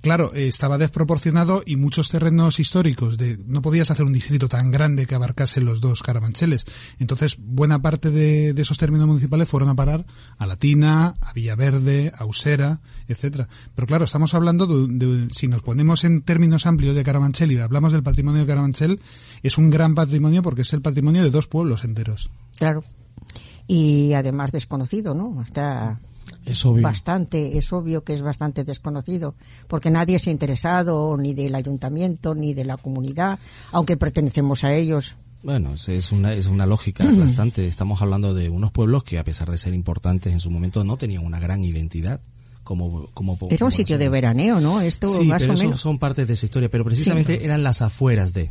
claro, 0.00 0.34
eh, 0.34 0.48
estaba 0.48 0.78
desproporcionado 0.78 1.62
y 1.64 1.76
muchos 1.76 2.10
terrenos 2.10 2.60
históricos 2.60 3.16
de 3.18 3.38
no 3.46 3.62
podías 3.62 3.90
hacer 3.90 4.04
un 4.04 4.12
distrito 4.12 4.48
tan 4.48 4.70
grande 4.70 5.06
que 5.06 5.14
abarcase 5.14 5.60
los 5.60 5.80
dos 5.80 6.02
carabancheles. 6.02 6.64
Entonces, 6.98 7.36
buena 7.38 7.80
parte 7.80 8.10
de, 8.10 8.50
esos 8.56 8.78
términos 8.78 9.06
municipales 9.06 9.50
fueron 9.50 9.68
a 9.68 9.74
parar 9.74 10.06
a 10.38 10.46
Latina, 10.46 11.14
a 11.20 11.32
Villaverde, 11.32 12.12
a 12.16 12.24
Usera, 12.24 12.80
etcétera. 13.08 13.48
Pero 13.74 13.86
claro, 13.86 14.04
estamos 14.04 14.34
hablando 14.34 14.66
de, 14.66 15.28
si 15.30 15.48
nos 15.48 15.62
ponemos 15.62 16.04
en 16.04 16.22
términos 16.22 16.66
amplios 16.66 16.94
de 16.94 17.04
Carabanchel 17.04 17.52
y 17.52 17.58
hablamos 17.58 17.92
del 17.92 18.02
patrimonio 18.02 18.40
de 18.40 18.46
Carabanchel, 18.46 19.00
es 19.42 19.58
un 19.58 19.70
gran 19.70 19.94
patrimonio 19.94 20.42
porque 20.42 20.62
es 20.62 20.72
el 20.72 20.82
patrimonio 20.82 21.22
de 21.22 21.30
dos 21.30 21.46
pueblos 21.46 21.84
enteros. 21.84 22.30
Claro. 22.56 22.84
Y 23.66 24.12
además 24.12 24.52
desconocido, 24.52 25.14
¿no? 25.14 25.42
Está 25.42 25.98
es 26.44 26.64
obvio. 26.64 26.82
Bastante, 26.82 27.58
es 27.58 27.72
obvio 27.72 28.04
que 28.04 28.14
es 28.14 28.22
bastante 28.22 28.64
desconocido, 28.64 29.34
porque 29.68 29.90
nadie 29.90 30.18
se 30.18 30.30
ha 30.30 30.32
interesado 30.32 31.16
ni 31.16 31.34
del 31.34 31.54
ayuntamiento 31.54 32.34
ni 32.34 32.54
de 32.54 32.64
la 32.64 32.76
comunidad, 32.76 33.38
aunque 33.72 33.96
pertenecemos 33.96 34.64
a 34.64 34.74
ellos. 34.74 35.16
Bueno, 35.42 35.74
es 35.74 36.12
una, 36.12 36.32
es 36.32 36.46
una 36.46 36.66
lógica 36.66 37.04
bastante. 37.18 37.66
Estamos 37.66 38.02
hablando 38.02 38.34
de 38.34 38.48
unos 38.48 38.72
pueblos 38.72 39.04
que, 39.04 39.18
a 39.18 39.24
pesar 39.24 39.50
de 39.50 39.58
ser 39.58 39.74
importantes 39.74 40.32
en 40.32 40.40
su 40.40 40.50
momento, 40.50 40.84
no 40.84 40.96
tenían 40.96 41.24
una 41.24 41.38
gran 41.38 41.64
identidad. 41.64 42.20
Como, 42.64 43.06
como, 43.14 43.38
Era 43.48 43.64
un 43.64 43.70
sitio 43.70 43.96
de 43.96 44.08
veraneo, 44.08 44.58
¿no? 44.58 44.80
Esto 44.80 45.08
sí, 45.08 45.30
pero 45.38 45.52
eso 45.52 45.76
son 45.78 46.00
partes 46.00 46.26
de 46.26 46.34
esa 46.34 46.46
historia, 46.46 46.68
pero 46.68 46.84
precisamente 46.84 47.44
eran 47.44 47.62
las 47.62 47.80
afueras 47.80 48.32
de 48.32 48.50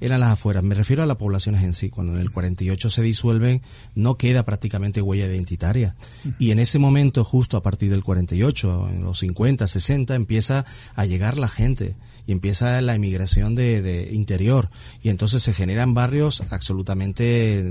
eran 0.00 0.20
las 0.20 0.30
afueras. 0.30 0.62
Me 0.62 0.74
refiero 0.74 1.02
a 1.02 1.06
las 1.06 1.16
poblaciones 1.16 1.62
en 1.62 1.72
sí. 1.72 1.90
Cuando 1.90 2.14
en 2.14 2.20
el 2.20 2.30
48 2.30 2.90
se 2.90 3.02
disuelven, 3.02 3.62
no 3.94 4.16
queda 4.16 4.44
prácticamente 4.44 5.02
huella 5.02 5.26
identitaria. 5.26 5.94
Y 6.38 6.50
en 6.50 6.58
ese 6.58 6.78
momento, 6.78 7.24
justo 7.24 7.56
a 7.56 7.62
partir 7.62 7.90
del 7.90 8.04
48, 8.04 8.88
en 8.90 9.02
los 9.02 9.18
50, 9.18 9.66
60, 9.66 10.14
empieza 10.14 10.64
a 10.94 11.04
llegar 11.04 11.38
la 11.38 11.48
gente 11.48 11.96
y 12.28 12.32
empieza 12.32 12.80
la 12.82 12.94
emigración 12.94 13.54
de, 13.54 13.80
de, 13.80 14.12
interior 14.12 14.68
y 15.02 15.08
entonces 15.08 15.42
se 15.42 15.54
generan 15.54 15.94
barrios 15.94 16.42
absolutamente 16.50 17.64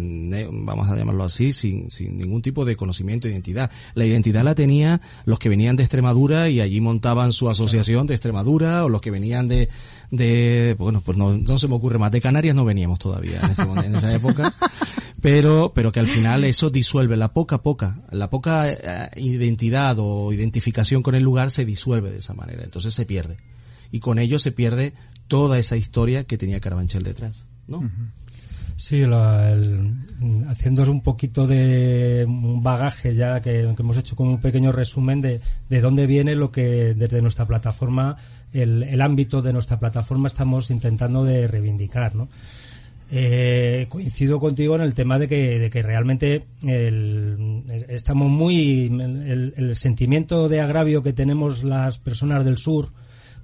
vamos 0.51 0.89
a 0.89 0.95
llamarlo 0.95 1.23
así 1.23 1.53
sin, 1.53 1.91
sin 1.91 2.17
ningún 2.17 2.41
tipo 2.41 2.65
de 2.65 2.75
conocimiento 2.75 3.27
de 3.27 3.33
identidad 3.33 3.69
la 3.93 4.05
identidad 4.05 4.43
la 4.43 4.55
tenía 4.55 4.99
los 5.25 5.37
que 5.37 5.49
venían 5.49 5.75
de 5.75 5.83
Extremadura 5.83 6.49
y 6.49 6.59
allí 6.59 6.81
montaban 6.81 7.33
su 7.33 7.51
asociación 7.51 8.07
de 8.07 8.15
Extremadura 8.15 8.83
o 8.83 8.89
los 8.89 8.99
que 8.99 9.11
venían 9.11 9.47
de 9.47 9.69
de 10.11 10.75
bueno 10.79 11.01
pues 11.01 11.17
no, 11.17 11.35
no 11.37 11.59
se 11.59 11.67
me 11.67 11.75
ocurre 11.75 11.97
más. 11.97 12.11
De 12.11 12.21
Canarias 12.21 12.55
no 12.55 12.65
veníamos 12.65 12.99
todavía 12.99 13.39
en, 13.41 13.85
en 13.85 13.95
esa 13.95 14.13
época. 14.13 14.53
Pero 15.19 15.71
pero 15.73 15.91
que 15.91 15.99
al 15.99 16.07
final 16.07 16.43
eso 16.43 16.69
disuelve. 16.69 17.17
La 17.17 17.33
poca 17.33 17.63
poca 17.63 18.01
la 18.11 18.29
poca 18.29 18.69
eh, 18.69 19.09
identidad 19.15 19.95
o 19.97 20.31
identificación 20.31 21.01
con 21.01 21.15
el 21.15 21.23
lugar 21.23 21.49
se 21.49 21.65
disuelve 21.65 22.11
de 22.11 22.19
esa 22.19 22.35
manera. 22.35 22.63
Entonces 22.63 22.93
se 22.93 23.05
pierde. 23.05 23.37
Y 23.91 23.99
con 23.99 24.19
ello 24.19 24.37
se 24.37 24.51
pierde 24.51 24.93
toda 25.27 25.57
esa 25.57 25.75
historia 25.75 26.25
que 26.25 26.37
tenía 26.37 26.59
Carabanchel 26.59 27.03
detrás, 27.03 27.45
¿no? 27.67 27.89
Sí, 28.75 29.03
haciendo 30.47 30.83
un 30.91 31.01
poquito 31.01 31.47
de 31.47 32.25
un 32.27 32.61
bagaje 32.61 33.15
ya 33.15 33.41
que, 33.41 33.61
hemos 33.61 33.97
hecho 33.97 34.15
como 34.15 34.31
un 34.31 34.39
pequeño 34.39 34.71
resumen 34.71 35.19
de, 35.19 35.41
de 35.67 35.81
dónde 35.81 36.05
viene 36.05 36.35
lo 36.35 36.51
que 36.51 36.93
desde 36.93 37.23
nuestra 37.23 37.47
plataforma, 37.47 38.17
el, 38.53 39.01
ámbito 39.01 39.41
de 39.41 39.53
nuestra 39.53 39.79
plataforma 39.79 40.27
estamos 40.27 40.71
intentando 40.71 41.23
de 41.23 41.47
reivindicar, 41.47 42.15
¿no? 42.15 42.29
Eh, 43.09 43.85
coincido 43.87 44.39
contigo 44.39 44.75
en 44.75 44.81
el 44.81 44.93
tema 44.93 45.17
de 45.17 45.29
que, 45.29 45.59
de 45.59 45.69
que 45.69 45.81
realmente 45.81 46.43
estamos 47.87 48.29
muy 48.29 48.87
el, 48.87 49.53
el, 49.55 49.75
sentimiento 49.77 50.49
de 50.49 50.59
agravio 50.59 51.01
que 51.01 51.13
tenemos 51.13 51.63
las 51.63 51.99
personas 51.99 52.43
del 52.43 52.57
sur 52.57 52.89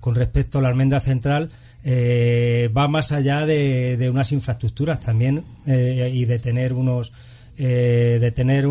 con 0.02 0.16
respecto 0.16 0.60
a 0.60 0.62
la 0.62 0.68
almenda 0.68 1.00
central 1.00 1.50
eh, 1.86 2.70
va 2.76 2.88
más 2.88 3.12
allá 3.12 3.46
de, 3.46 4.10
unas 4.10 4.32
infraestructuras 4.32 5.02
también 5.02 5.44
eh, 5.68 6.12
y 6.14 6.24
de 6.24 6.40
tener 6.40 6.72
unos 6.72 7.12
eh, 7.58 8.18
de 8.20 8.32
tener, 8.32 8.68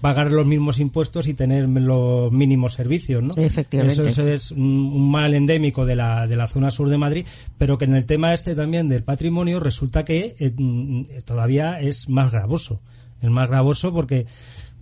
pagar 0.00 0.32
los 0.32 0.44
mismos 0.44 0.80
impuestos 0.80 1.28
y 1.28 1.34
tener 1.34 1.68
los 1.68 2.32
mínimos 2.32 2.74
servicios, 2.74 3.22
¿no? 3.22 3.30
Efectivamente. 3.40 4.08
Eso, 4.08 4.26
es 4.26 4.50
un, 4.50 5.10
mal 5.10 5.34
endémico 5.34 5.86
de 5.86 5.96
la, 5.96 6.26
de 6.26 6.36
la 6.36 6.48
zona 6.48 6.70
sur 6.70 6.88
de 6.88 6.98
Madrid, 6.98 7.26
pero 7.58 7.78
que 7.78 7.84
en 7.84 7.94
el 7.94 8.04
tema 8.04 8.34
este 8.34 8.54
también 8.54 8.88
del 8.88 9.04
patrimonio 9.04 9.60
resulta 9.60 10.04
que 10.04 10.34
mm, 10.56 11.02
todavía 11.24 11.78
es 11.80 12.08
más 12.08 12.32
gravoso. 12.32 12.80
Es 13.20 13.30
más 13.30 13.48
gravoso 13.48 13.92
porque 13.92 14.26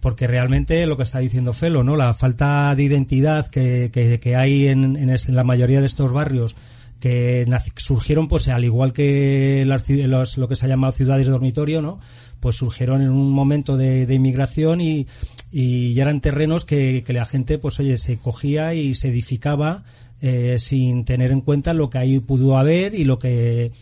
porque 0.01 0.27
realmente 0.27 0.87
lo 0.87 0.97
que 0.97 1.03
está 1.03 1.19
diciendo 1.19 1.53
Felo, 1.53 1.85
¿no? 1.85 1.95
La 1.97 2.15
falta 2.15 2.75
de 2.75 2.83
identidad 2.83 3.49
que, 3.49 3.91
que, 3.93 4.37
hay 4.37 4.69
en, 4.69 4.97
en, 4.97 5.37
la 5.37 5.45
mayoría 5.45 5.81
de 5.81 5.87
estos 5.87 6.11
barrios 6.11 6.57
que 7.01 7.47
surgieron, 7.77 8.29
pues 8.29 8.49
al 8.49 8.65
igual 8.65 8.93
que 8.93 9.65
los, 9.67 10.39
lo 10.39 10.49
que 10.49 10.57
se 10.57 10.67
ha 10.67 10.69
llamado 10.69 10.93
ciudades 10.93 11.27
de 11.27 11.33
dormitorio, 11.33 11.83
¿no? 11.83 11.99
Pues 12.41 12.57
surgieron 12.57 13.03
en 13.03 13.11
un 13.11 13.31
momento 13.31 13.77
de, 13.77 14.07
de 14.07 14.15
inmigración 14.15 14.81
y, 14.81 15.07
y 15.53 15.99
eran 16.01 16.21
terrenos 16.21 16.65
que, 16.65 17.05
que, 17.07 17.13
la 17.13 17.25
gente, 17.25 17.59
pues 17.59 17.79
oye, 17.81 17.99
se 17.99 18.17
cogía 18.17 18.75
y 18.75 18.95
se 18.95 19.09
edificaba 19.09 19.85
eh, 20.23 20.57
sin 20.59 21.05
tener 21.05 21.33
en 21.33 21.41
cuenta 21.41 21.73
lo 21.73 21.89
que 21.89 21.99
ahí 21.99 22.21
pudo 22.21 22.59
haber 22.59 22.95
y 22.95 23.05
lo 23.05 23.19
que 23.19 23.73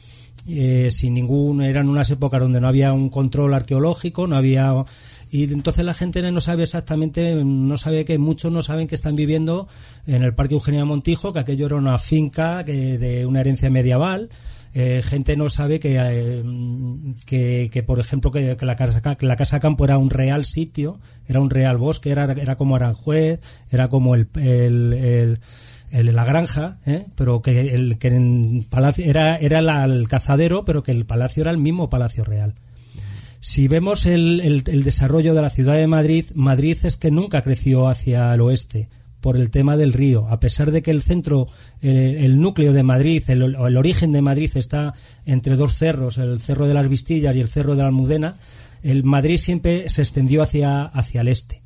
eh, 0.49 0.89
sin 0.91 1.15
ningún 1.15 1.63
eran 1.63 1.89
unas 1.89 2.11
épocas 2.11 2.41
donde 2.41 2.61
no 2.61 2.69
había 2.69 2.93
un 2.93 3.11
control 3.11 3.55
arqueológico, 3.55 4.27
no 4.27 4.37
había 4.37 4.73
y 5.31 5.45
entonces 5.45 5.85
la 5.85 5.95
gente 5.95 6.23
no 6.31 6.41
sabe 6.41 6.63
exactamente, 6.63 7.35
no 7.45 7.77
sabe 7.77 8.05
que 8.05 8.17
muchos 8.19 8.51
no 8.51 8.63
saben 8.63 8.87
que 8.87 8.95
están 8.95 9.15
viviendo 9.15 9.69
en 10.07 10.23
el 10.23 10.35
Parque 10.35 10.55
Eugenio 10.55 10.87
Montijo, 10.87 11.33
que 11.33 11.41
aquello 11.41 11.67
era 11.67 11.77
una 11.77 11.99
finca 11.99 12.65
que, 12.65 12.97
de 12.97 13.27
una 13.27 13.41
herencia 13.41 13.69
medieval. 13.69 14.31
Eh, 14.75 15.03
gente 15.03 15.37
no 15.37 15.49
sabe 15.49 15.81
que, 15.81 15.97
eh, 15.99 16.43
que, 17.25 17.71
que, 17.73 17.83
por 17.83 18.01
ejemplo, 18.01 18.31
que, 18.31 18.57
la, 18.61 18.77
casa, 18.77 19.01
la 19.21 19.37
Casa 19.37 19.61
Campo 19.61 19.85
era 19.85 19.99
un 19.99 20.11
real 20.11 20.45
sitio, 20.45 21.01
era 21.27 21.41
un 21.41 21.51
real 21.51 21.79
bosque, 21.79 22.11
era, 22.11 22.25
era 22.33 22.57
como 22.57 22.77
Aranjuez, 22.77 23.41
era 23.71 23.89
como 23.89 24.15
el, 24.15 24.29
el, 24.35 25.41
el 25.91 26.15
la 26.15 26.25
granja, 26.25 26.79
¿eh? 26.87 27.07
pero 27.15 27.41
que 27.41 27.75
el 27.75 27.99
que 27.99 28.09
en 28.09 28.65
palacio 28.69 29.05
era 29.05 29.37
era 29.37 29.85
el 29.85 30.09
cazadero, 30.09 30.65
pero 30.65 30.83
que 30.83 30.93
el 30.93 31.07
palacio 31.07 31.43
era 31.43 31.51
el 31.51 31.59
mismo 31.59 31.89
palacio 31.89 32.25
real. 32.25 32.55
Si 33.41 33.69
vemos 33.69 34.05
el, 34.05 34.41
el, 34.67 34.83
desarrollo 34.83 35.33
de 35.33 35.43
la 35.43 35.51
ciudad 35.51 35.75
de 35.77 35.87
Madrid, 35.87 36.27
Madrid 36.35 36.77
es 36.83 36.97
que 36.97 37.13
nunca 37.13 37.43
creció 37.43 37.87
hacia 37.87 38.35
el 38.35 38.41
oeste 38.41 38.89
por 39.21 39.37
el 39.37 39.51
tema 39.51 39.77
del 39.77 39.93
río. 39.93 40.29
A 40.29 40.41
pesar 40.41 40.71
de 40.71 40.83
que 40.83 40.91
el 40.91 41.03
centro, 41.03 41.49
el, 41.81 42.41
núcleo 42.41 42.73
de 42.73 42.83
Madrid, 42.83 43.23
el, 43.29 43.57
origen 43.57 44.13
de 44.13 44.23
Madrid 44.23 44.51
está 44.55 44.95
entre 45.25 45.57
dos 45.57 45.77
cerros, 45.77 46.19
el 46.19 46.41
cerro 46.41 46.67
de 46.67 46.75
las 46.75 46.89
Vistillas 46.89 47.35
y 47.35 47.41
el 47.41 47.49
cerro 47.49 47.75
de 47.75 47.83
la 47.83 47.89
Almudena, 47.89 48.37
el 48.83 49.05
Madrid 49.05 49.39
siempre 49.39 49.89
se 49.89 50.03
extendió 50.03 50.43
hacia, 50.43 50.85
hacia 50.85 51.23
el 51.23 51.29
este. 51.29 51.63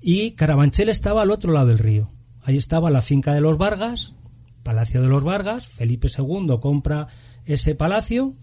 Y 0.00 0.32
Carabanchel 0.32 0.88
estaba 0.88 1.22
al 1.22 1.30
otro 1.30 1.52
lado 1.52 1.68
del 1.68 1.78
río. 1.78 2.10
Ahí 2.42 2.56
estaba 2.56 2.90
la 2.90 3.02
finca 3.02 3.32
de 3.32 3.40
los 3.40 3.56
Vargas, 3.56 4.14
Palacio 4.62 5.02
de 5.02 5.08
los 5.08 5.24
Vargas. 5.24 5.66
Felipe 5.66 6.08
II 6.16 6.58
compra 6.60 7.08
ese 7.46 7.74
palacio 7.74 8.34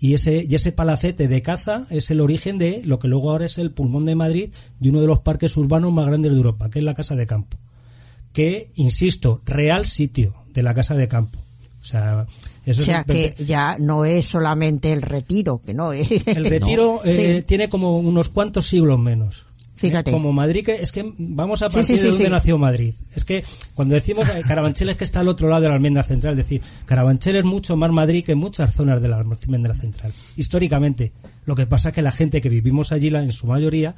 y 0.00 0.14
ese, 0.14 0.44
y 0.48 0.54
ese 0.54 0.72
palacete 0.72 1.28
de 1.28 1.42
caza 1.42 1.86
es 1.90 2.10
el 2.10 2.20
origen 2.20 2.58
de 2.58 2.82
lo 2.84 2.98
que 2.98 3.08
luego 3.08 3.30
ahora 3.30 3.46
es 3.46 3.58
el 3.58 3.70
pulmón 3.70 4.04
de 4.04 4.14
Madrid 4.14 4.52
y 4.80 4.88
uno 4.88 5.00
de 5.00 5.06
los 5.06 5.20
parques 5.20 5.56
urbanos 5.56 5.92
más 5.92 6.06
grandes 6.06 6.32
de 6.32 6.36
Europa, 6.36 6.68
que 6.68 6.80
es 6.80 6.84
la 6.84 6.94
Casa 6.94 7.14
de 7.14 7.26
Campo. 7.26 7.58
Que, 8.34 8.68
insisto, 8.74 9.40
real 9.46 9.86
sitio 9.86 10.34
de 10.52 10.62
la 10.62 10.74
Casa 10.74 10.94
de 10.94 11.08
Campo. 11.08 11.38
O 11.80 11.84
sea, 11.86 12.26
eso 12.66 12.82
o 12.82 12.84
sea 12.84 13.04
que 13.04 13.34
ya 13.38 13.76
no 13.78 14.04
es 14.04 14.26
solamente 14.26 14.92
el 14.92 15.02
retiro, 15.02 15.60
que 15.64 15.72
no 15.72 15.92
es. 15.92 16.26
El 16.26 16.44
retiro 16.46 17.00
eh, 17.04 17.42
tiene 17.46 17.68
como 17.68 17.98
unos 17.98 18.28
cuantos 18.28 18.66
siglos 18.66 18.98
menos. 18.98 19.44
Fíjate. 19.76 20.12
Como 20.12 20.32
Madrid, 20.32 20.64
que 20.64 20.76
es 20.76 20.92
que 20.92 21.12
vamos 21.18 21.60
a 21.62 21.68
partir 21.68 22.00
de 22.00 22.08
donde 22.08 22.30
nació 22.30 22.58
Madrid. 22.58 22.94
Es 23.14 23.24
que 23.24 23.44
cuando 23.74 23.94
decimos 23.94 24.30
Carabanchel 24.46 24.88
es 24.88 24.96
que 24.96 25.04
está 25.04 25.20
al 25.20 25.28
otro 25.28 25.48
lado 25.48 25.62
de 25.62 25.68
la 25.68 25.74
almendra 25.74 26.04
central, 26.04 26.38
es 26.38 26.38
decir, 26.38 26.62
Carabanchel 26.86 27.36
es 27.36 27.44
mucho 27.44 27.76
más 27.76 27.90
Madrid 27.90 28.24
que 28.24 28.34
muchas 28.34 28.72
zonas 28.72 29.02
de 29.02 29.08
la 29.08 29.18
almendra 29.18 29.74
central. 29.74 30.12
Históricamente, 30.36 31.12
lo 31.44 31.54
que 31.54 31.66
pasa 31.66 31.90
es 31.90 31.94
que 31.94 32.02
la 32.02 32.12
gente 32.12 32.40
que 32.40 32.48
vivimos 32.48 32.92
allí, 32.92 33.08
en 33.08 33.32
su 33.32 33.46
mayoría, 33.46 33.94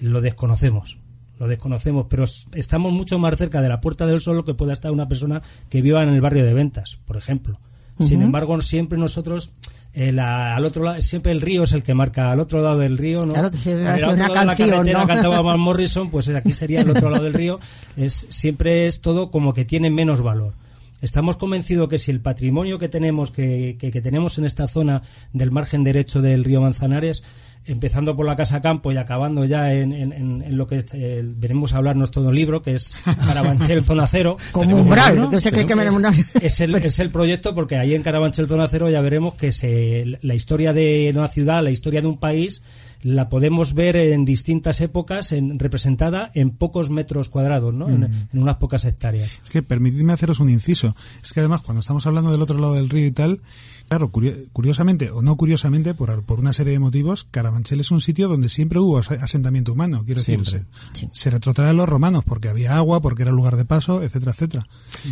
lo 0.00 0.20
desconocemos. 0.20 0.98
Lo 1.38 1.46
desconocemos, 1.48 2.06
pero 2.08 2.24
estamos 2.54 2.92
mucho 2.92 3.18
más 3.18 3.36
cerca 3.36 3.60
de 3.62 3.68
la 3.68 3.80
Puerta 3.80 4.06
del 4.06 4.20
Sol 4.20 4.44
que 4.44 4.54
pueda 4.54 4.72
estar 4.72 4.90
una 4.90 5.08
persona 5.08 5.42
que 5.68 5.82
viva 5.82 6.02
en 6.02 6.08
el 6.10 6.20
barrio 6.20 6.44
de 6.44 6.52
Ventas, 6.54 6.98
por 7.04 7.16
ejemplo. 7.16 7.58
Sin 8.00 8.22
embargo, 8.22 8.60
siempre 8.60 8.96
nosotros 8.98 9.52
eh, 9.94 10.12
la- 10.12 10.54
al 10.54 10.64
otro 10.64 10.84
lado, 10.84 11.00
siempre 11.02 11.32
el 11.32 11.40
río 11.40 11.64
es 11.64 11.72
el 11.72 11.82
que 11.82 11.94
marca 11.94 12.30
al 12.30 12.38
otro 12.38 12.62
lado 12.62 12.78
del 12.78 12.98
río, 12.98 13.24
¿no? 13.26 13.32
Claro, 13.32 13.50
el 13.96 14.04
otro 14.04 14.14
una 14.14 14.28
lado 14.28 14.34
de 14.40 14.46
la 14.46 14.52
carretera 14.76 14.98
¿no? 15.00 15.06
cantaba 15.08 15.40
Van 15.42 15.58
Morrison, 15.68 16.10
pues 16.10 16.28
aquí 16.28 16.52
sería 16.52 16.82
el 16.82 16.90
otro 16.90 17.10
lado 17.10 17.24
del 17.24 17.32
río. 17.34 17.58
Es, 17.96 18.26
siempre 18.30 18.86
es 18.86 19.00
todo 19.00 19.30
como 19.32 19.54
que 19.54 19.64
tiene 19.64 19.90
menos 19.90 20.20
valor. 20.20 20.52
Estamos 21.00 21.36
convencidos 21.36 21.88
que 21.88 21.98
si 21.98 22.10
el 22.10 22.20
patrimonio 22.20 22.78
que 22.78 22.88
tenemos, 22.88 23.30
que, 23.30 23.76
que- 23.80 23.90
que 23.90 24.00
tenemos 24.00 24.36
en 24.38 24.44
esta 24.44 24.68
zona 24.68 25.02
del 25.32 25.50
margen 25.50 25.82
derecho 25.84 26.20
del 26.20 26.44
río 26.44 26.60
Manzanares, 26.60 27.22
empezando 27.68 28.16
por 28.16 28.26
la 28.26 28.34
Casa 28.36 28.60
Campo 28.60 28.90
y 28.92 28.96
acabando 28.96 29.44
ya 29.44 29.72
en, 29.74 29.92
en- 29.92 30.12
en- 30.12 30.56
lo 30.56 30.66
que 30.66 30.78
es, 30.78 30.86
eh, 30.94 31.22
venimos 31.24 31.72
a 31.72 31.76
hablar 31.76 31.94
nuestro 31.96 32.30
libro, 32.32 32.62
que 32.62 32.74
es 32.74 32.92
Carabanchel 33.26 33.84
Zona 33.84 34.06
Cero. 34.08 34.36
Como 34.52 34.82
¿no? 34.84 35.40
se 35.40 35.52
cree 35.52 35.64
que 35.66 35.76
me 35.76 35.84
es, 35.86 36.34
es 36.42 36.60
el, 36.60 36.74
es 36.84 36.98
el 36.98 37.10
proyecto 37.10 37.54
porque 37.54 37.76
ahí 37.76 37.94
en 37.94 38.02
Carabanchel 38.02 38.46
Zona 38.48 38.66
Cero 38.68 38.90
ya 38.90 39.00
veremos 39.00 39.34
que 39.34 39.52
se, 39.52 40.18
la 40.22 40.34
historia 40.34 40.72
de 40.72 41.12
una 41.14 41.28
ciudad, 41.28 41.62
la 41.62 41.70
historia 41.70 42.00
de 42.00 42.06
un 42.08 42.18
país, 42.18 42.62
la 43.02 43.28
podemos 43.28 43.74
ver 43.74 43.94
en 43.96 44.24
distintas 44.24 44.80
épocas 44.80 45.30
en, 45.30 45.58
representada 45.60 46.32
en 46.34 46.50
pocos 46.50 46.90
metros 46.90 47.28
cuadrados, 47.28 47.72
¿no? 47.72 47.88
En, 47.88 48.02
en 48.04 48.38
unas 48.42 48.56
pocas 48.56 48.84
hectáreas. 48.84 49.30
Es 49.44 49.50
que 49.50 49.62
permitidme 49.62 50.12
haceros 50.14 50.40
un 50.40 50.50
inciso. 50.50 50.96
Es 51.22 51.32
que 51.32 51.38
además, 51.38 51.62
cuando 51.62 51.78
estamos 51.80 52.04
hablando 52.08 52.32
del 52.32 52.42
otro 52.42 52.58
lado 52.58 52.74
del 52.74 52.88
río 52.88 53.06
y 53.06 53.12
tal, 53.12 53.40
claro, 53.88 54.10
curio- 54.10 54.36
curiosamente 54.52 55.10
o 55.10 55.22
no 55.22 55.36
curiosamente, 55.36 55.94
por, 55.94 56.22
por 56.22 56.38
una 56.40 56.52
serie 56.52 56.72
de 56.74 56.78
motivos, 56.78 57.26
Carabanchel 57.30 57.80
es 57.80 57.90
un 57.90 58.00
sitio 58.00 58.28
donde 58.28 58.48
siempre 58.48 58.78
hubo 58.78 58.98
ase- 58.98 59.16
asentamiento 59.20 59.72
humano. 59.72 60.02
Quiero 60.04 60.20
decir, 60.20 60.44
Siempre. 60.44 60.68
se, 60.92 61.08
se 61.12 61.30
retrotrae 61.30 61.70
a 61.70 61.72
los 61.72 61.88
romanos 61.88 62.24
porque 62.24 62.48
había 62.48 62.76
agua, 62.76 63.00
porque 63.00 63.22
era 63.22 63.32
lugar 63.32 63.56
de 63.56 63.64
paso, 63.64 64.02
etcétera, 64.02 64.32
etcétera. 64.32 64.66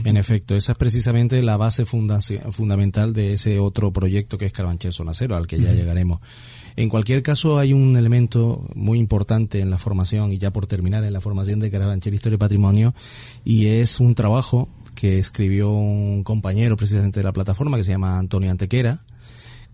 En 0.04 0.16
efecto, 0.16 0.54
esa 0.54 0.72
es 0.72 0.78
precisamente 0.78 1.42
la 1.42 1.56
base 1.56 1.84
fundamental 1.86 3.12
de 3.12 3.32
ese 3.32 3.58
otro 3.58 3.92
proyecto 3.92 4.38
que 4.38 4.46
es 4.46 4.52
Carabanchel 4.52 4.92
Zona 4.92 5.12
Cero, 5.14 5.36
al 5.36 5.46
que 5.46 5.60
ya 5.60 5.72
llegaremos. 5.72 6.20
En 6.76 6.90
cualquier 6.90 7.22
caso, 7.22 7.58
hay 7.58 7.72
un 7.72 7.96
elemento 7.96 8.68
muy 8.74 8.98
importante 8.98 9.60
en 9.60 9.70
la 9.70 9.78
formación, 9.78 10.32
y 10.32 10.38
ya 10.38 10.50
por 10.50 10.66
terminar, 10.66 11.02
en 11.04 11.12
la 11.14 11.22
formación 11.22 11.58
de 11.58 11.70
Carabanchel 11.70 12.12
Historia 12.14 12.34
y 12.36 12.38
Patrimonio, 12.38 12.94
y 13.46 13.66
es 13.68 13.98
un 13.98 14.14
trabajo 14.14 14.68
que 14.96 15.20
escribió 15.20 15.70
un 15.70 16.24
compañero 16.24 16.76
precisamente 16.76 17.20
de 17.20 17.24
la 17.24 17.32
plataforma 17.32 17.76
que 17.76 17.84
se 17.84 17.92
llama 17.92 18.18
Antonio 18.18 18.50
Antequera, 18.50 19.04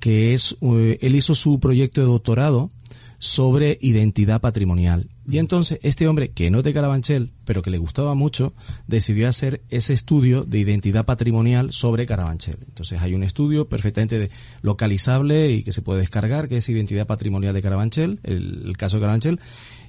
que 0.00 0.34
es, 0.34 0.56
eh, 0.60 0.98
él 1.00 1.14
hizo 1.14 1.34
su 1.34 1.60
proyecto 1.60 2.02
de 2.02 2.08
doctorado 2.08 2.70
sobre 3.18 3.78
identidad 3.80 4.40
patrimonial. 4.40 5.08
Y 5.28 5.38
entonces 5.38 5.78
este 5.82 6.08
hombre, 6.08 6.32
que 6.32 6.50
no 6.50 6.58
es 6.58 6.64
de 6.64 6.74
Carabanchel, 6.74 7.30
pero 7.44 7.62
que 7.62 7.70
le 7.70 7.78
gustaba 7.78 8.14
mucho, 8.14 8.52
decidió 8.88 9.28
hacer 9.28 9.62
ese 9.70 9.92
estudio 9.92 10.42
de 10.42 10.58
identidad 10.58 11.04
patrimonial 11.04 11.72
sobre 11.72 12.04
Carabanchel. 12.04 12.58
Entonces 12.66 13.00
hay 13.00 13.14
un 13.14 13.22
estudio 13.22 13.68
perfectamente 13.68 14.28
localizable 14.60 15.52
y 15.52 15.62
que 15.62 15.72
se 15.72 15.82
puede 15.82 16.00
descargar, 16.00 16.48
que 16.48 16.56
es 16.56 16.68
identidad 16.68 17.06
patrimonial 17.06 17.54
de 17.54 17.62
Carabanchel, 17.62 18.18
el, 18.24 18.64
el 18.66 18.76
caso 18.76 18.96
de 18.96 19.02
Carabanchel. 19.02 19.40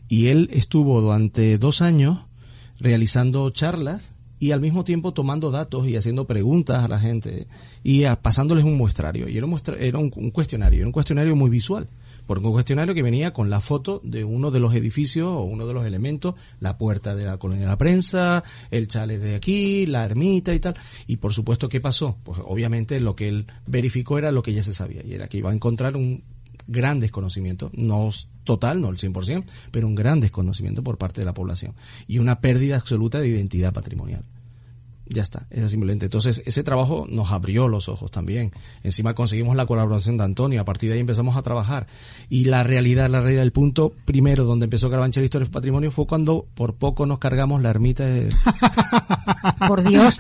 Y 0.07 0.27
él 0.27 0.49
estuvo 0.53 1.01
durante 1.01 1.57
dos 1.57 1.81
años 1.81 2.19
realizando 2.79 3.49
charlas 3.49 4.12
y 4.43 4.51
al 4.51 4.59
mismo 4.59 4.83
tiempo 4.83 5.13
tomando 5.13 5.51
datos 5.51 5.88
y 5.88 5.95
haciendo 5.95 6.27
preguntas 6.27 6.83
a 6.83 6.89
la 6.89 7.00
gente 7.00 7.47
y 7.81 8.03
pasándoles 8.21 8.65
un 8.65 8.75
muestrario. 8.75 9.29
Y 9.29 9.38
era 9.38 9.45
un, 9.45 9.51
muestra- 9.53 9.77
era 9.79 10.00
un 10.00 10.09
cuestionario, 10.09 10.79
era 10.79 10.85
un 10.88 10.91
cuestionario 10.91 11.33
muy 11.33 11.50
visual, 11.50 11.88
porque 12.27 12.45
un 12.45 12.51
cuestionario 12.51 12.93
que 12.93 13.03
venía 13.03 13.31
con 13.31 13.50
la 13.50 13.62
foto 13.62 14.01
de 14.03 14.25
uno 14.25 14.51
de 14.51 14.59
los 14.59 14.73
edificios 14.75 15.27
o 15.29 15.43
uno 15.43 15.65
de 15.65 15.73
los 15.73 15.85
elementos, 15.85 16.35
la 16.59 16.77
puerta 16.77 17.15
de 17.15 17.23
la 17.23 17.38
colonia 17.38 17.63
de 17.63 17.69
la 17.69 17.77
prensa, 17.77 18.43
el 18.69 18.89
chale 18.89 19.17
de 19.17 19.35
aquí, 19.35 19.85
la 19.85 20.03
ermita 20.03 20.53
y 20.53 20.59
tal. 20.59 20.75
Y 21.07 21.17
por 21.17 21.33
supuesto, 21.33 21.69
¿qué 21.69 21.79
pasó? 21.79 22.17
Pues 22.25 22.39
obviamente 22.43 23.00
lo 23.00 23.15
que 23.15 23.29
él 23.29 23.45
verificó 23.65 24.17
era 24.17 24.33
lo 24.33 24.43
que 24.43 24.53
ya 24.53 24.63
se 24.63 24.73
sabía, 24.73 25.03
y 25.05 25.13
era 25.13 25.29
que 25.29 25.38
iba 25.38 25.51
a 25.51 25.53
encontrar 25.53 25.95
un 25.95 26.21
gran 26.67 27.00
desconocimiento, 27.00 27.72
no 27.74 28.10
total, 28.43 28.82
no 28.82 28.89
el 28.89 28.98
100%, 28.98 29.46
pero 29.72 29.88
un 29.88 29.96
gran 29.96 30.20
desconocimiento 30.20 30.84
por 30.84 30.98
parte 30.98 31.22
de 31.22 31.25
la 31.25 31.34
población 31.34 31.74
y 32.08 32.20
una 32.20 32.41
pérdida 32.41 32.75
absoluta 32.75 33.20
de 33.20 33.29
identidad 33.29 33.74
patrimonial. 33.74 34.24
Ya 35.05 35.22
está, 35.22 35.48
es 35.50 35.69
simplemente. 35.69 36.05
Entonces, 36.05 36.41
ese 36.45 36.63
trabajo 36.63 37.05
nos 37.10 37.31
abrió 37.31 37.67
los 37.67 37.89
ojos 37.89 38.10
también. 38.10 38.51
Encima 38.83 39.13
conseguimos 39.13 39.55
la 39.55 39.65
colaboración 39.65 40.17
de 40.17 40.24
Antonio, 40.24 40.62
a 40.62 40.65
partir 40.65 40.89
de 40.89 40.95
ahí 40.95 41.01
empezamos 41.01 41.36
a 41.36 41.41
trabajar. 41.41 41.88
Y 42.29 42.45
la 42.45 42.63
realidad, 42.63 43.10
la 43.10 43.19
realidad, 43.19 43.43
el 43.43 43.51
punto 43.51 43.93
primero 44.05 44.45
donde 44.45 44.65
empezó 44.65 44.89
Carabanchel 44.89 45.25
Historia 45.25 45.50
Patrimonio 45.51 45.91
fue 45.91 46.07
cuando 46.07 46.48
por 46.55 46.75
poco 46.75 47.05
nos 47.05 47.19
cargamos 47.19 47.62
la 47.62 47.69
ermita 47.69 48.05
de... 48.05 48.29
Por 49.67 49.83
Dios. 49.83 50.19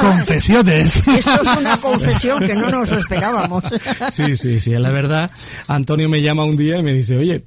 Confesiones. 0.00 1.08
Esto 1.08 1.42
es 1.42 1.58
una 1.58 1.76
confesión 1.78 2.40
que 2.40 2.54
no 2.54 2.70
nos 2.70 2.90
esperábamos. 2.90 3.64
Sí, 4.10 4.36
sí, 4.36 4.60
sí, 4.60 4.72
es 4.72 4.80
la 4.80 4.90
verdad. 4.90 5.30
Antonio 5.66 6.08
me 6.08 6.22
llama 6.22 6.44
un 6.44 6.56
día 6.56 6.78
y 6.78 6.82
me 6.82 6.92
dice, 6.92 7.16
oye, 7.16 7.44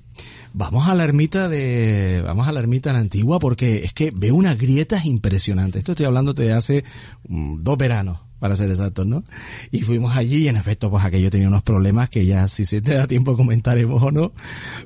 vamos 0.53 0.87
a 0.87 0.95
la 0.95 1.03
ermita 1.03 1.47
de, 1.47 2.21
vamos 2.25 2.47
a 2.47 2.51
la 2.51 2.59
ermita 2.59 2.93
la 2.93 2.99
antigua 2.99 3.39
porque 3.39 3.83
es 3.83 3.93
que 3.93 4.11
veo 4.15 4.35
unas 4.35 4.57
grietas 4.57 5.05
impresionantes. 5.05 5.79
Esto 5.79 5.93
estoy 5.93 6.05
hablando 6.05 6.33
de 6.33 6.53
hace 6.53 6.83
mm, 7.27 7.59
dos 7.59 7.77
veranos, 7.77 8.19
para 8.39 8.55
ser 8.55 8.71
exactos, 8.71 9.05
¿no? 9.05 9.23
Y 9.71 9.81
fuimos 9.81 10.15
allí 10.15 10.43
y 10.43 10.47
en 10.47 10.55
efecto, 10.55 10.89
pues 10.89 11.03
aquello 11.03 11.29
tenía 11.29 11.47
unos 11.47 11.63
problemas 11.63 12.09
que 12.09 12.25
ya 12.25 12.47
si 12.47 12.65
se 12.65 12.81
te 12.81 12.93
da 12.93 13.07
tiempo 13.07 13.35
comentaremos 13.35 14.01
o 14.01 14.11
no. 14.11 14.31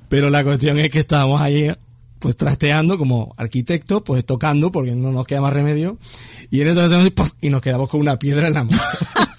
Pero 0.10 0.30
la 0.30 0.44
cuestión 0.44 0.80
es 0.80 0.90
que 0.90 1.00
estábamos 1.00 1.40
ahí 1.40 1.72
pues 2.20 2.38
trasteando 2.38 2.98
como 2.98 3.34
arquitecto, 3.38 4.04
pues 4.04 4.26
tocando 4.26 4.72
porque 4.72 4.96
no 4.96 5.12
nos 5.12 5.26
queda 5.28 5.42
más 5.42 5.54
remedio. 5.54 5.98
Y 6.50 6.62
en 6.62 6.70
entonces 6.70 7.12
¡puf! 7.12 7.32
y 7.42 7.50
nos 7.50 7.62
quedamos 7.62 7.90
con 7.90 8.00
una 8.00 8.18
piedra 8.18 8.48
en 8.48 8.54
la 8.54 8.64
mano. 8.64 8.82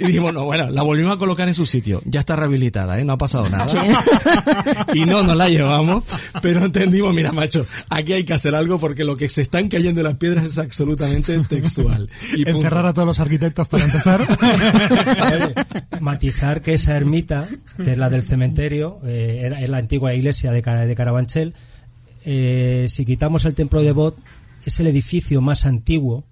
Y 0.00 0.06
dijimos, 0.06 0.32
no, 0.32 0.44
bueno, 0.44 0.70
la 0.70 0.82
volvimos 0.82 1.14
a 1.14 1.18
colocar 1.18 1.48
en 1.48 1.54
su 1.54 1.66
sitio. 1.66 2.00
Ya 2.04 2.20
está 2.20 2.36
rehabilitada, 2.36 2.98
¿eh? 3.00 3.04
No 3.04 3.14
ha 3.14 3.18
pasado 3.18 3.48
nada. 3.48 3.66
Y 4.94 5.04
no 5.04 5.22
nos 5.22 5.36
la 5.36 5.48
llevamos, 5.48 6.04
pero 6.40 6.64
entendimos, 6.64 7.12
mira, 7.14 7.32
macho, 7.32 7.66
aquí 7.88 8.12
hay 8.12 8.24
que 8.24 8.32
hacer 8.32 8.54
algo 8.54 8.78
porque 8.78 9.04
lo 9.04 9.16
que 9.16 9.28
se 9.28 9.42
están 9.42 9.68
cayendo 9.68 10.02
las 10.02 10.14
piedras 10.16 10.44
es 10.44 10.58
absolutamente 10.58 11.38
textual. 11.48 12.08
Y 12.34 12.44
punto. 12.44 12.58
Encerrar 12.58 12.86
a 12.86 12.94
todos 12.94 13.06
los 13.06 13.18
arquitectos 13.20 13.68
para 13.68 13.84
empezar. 13.84 14.20
Oye, 15.32 15.54
matizar 16.00 16.60
que 16.62 16.74
esa 16.74 16.96
ermita, 16.96 17.46
que 17.82 17.92
es 17.92 17.98
la 17.98 18.08
del 18.10 18.22
cementerio, 18.22 19.00
eh, 19.04 19.42
era- 19.44 19.60
es 19.60 19.68
la 19.68 19.78
antigua 19.78 20.14
iglesia 20.14 20.52
de, 20.52 20.62
de 20.62 20.94
Carabanchel. 20.94 21.54
eh, 22.24 22.86
si 22.88 23.04
quitamos 23.04 23.44
el 23.44 23.54
templo 23.54 23.82
de 23.82 23.92
Bot, 23.92 24.16
es 24.64 24.80
el 24.80 24.86
edificio 24.86 25.40
más 25.40 25.66
antiguo 25.66 26.24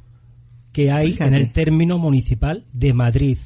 que 0.73 0.91
hay 0.93 1.13
Fíjate. 1.13 1.29
en 1.29 1.35
el 1.35 1.53
término 1.53 1.99
municipal 1.99 2.65
de 2.73 2.93
Madrid. 2.93 3.39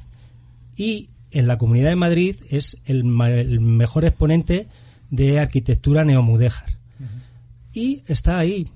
Y 0.80 1.10
en 1.30 1.46
la 1.46 1.58
Comunidad 1.58 1.90
de 1.90 1.96
Madrid 1.96 2.36
es 2.48 2.78
el, 2.86 3.04
el 3.20 3.60
mejor 3.60 4.06
exponente 4.06 4.66
de 5.10 5.38
arquitectura 5.38 6.04
neomudéjar. 6.04 6.78
Y 7.74 8.02
está 8.06 8.38
ahí, 8.38 8.66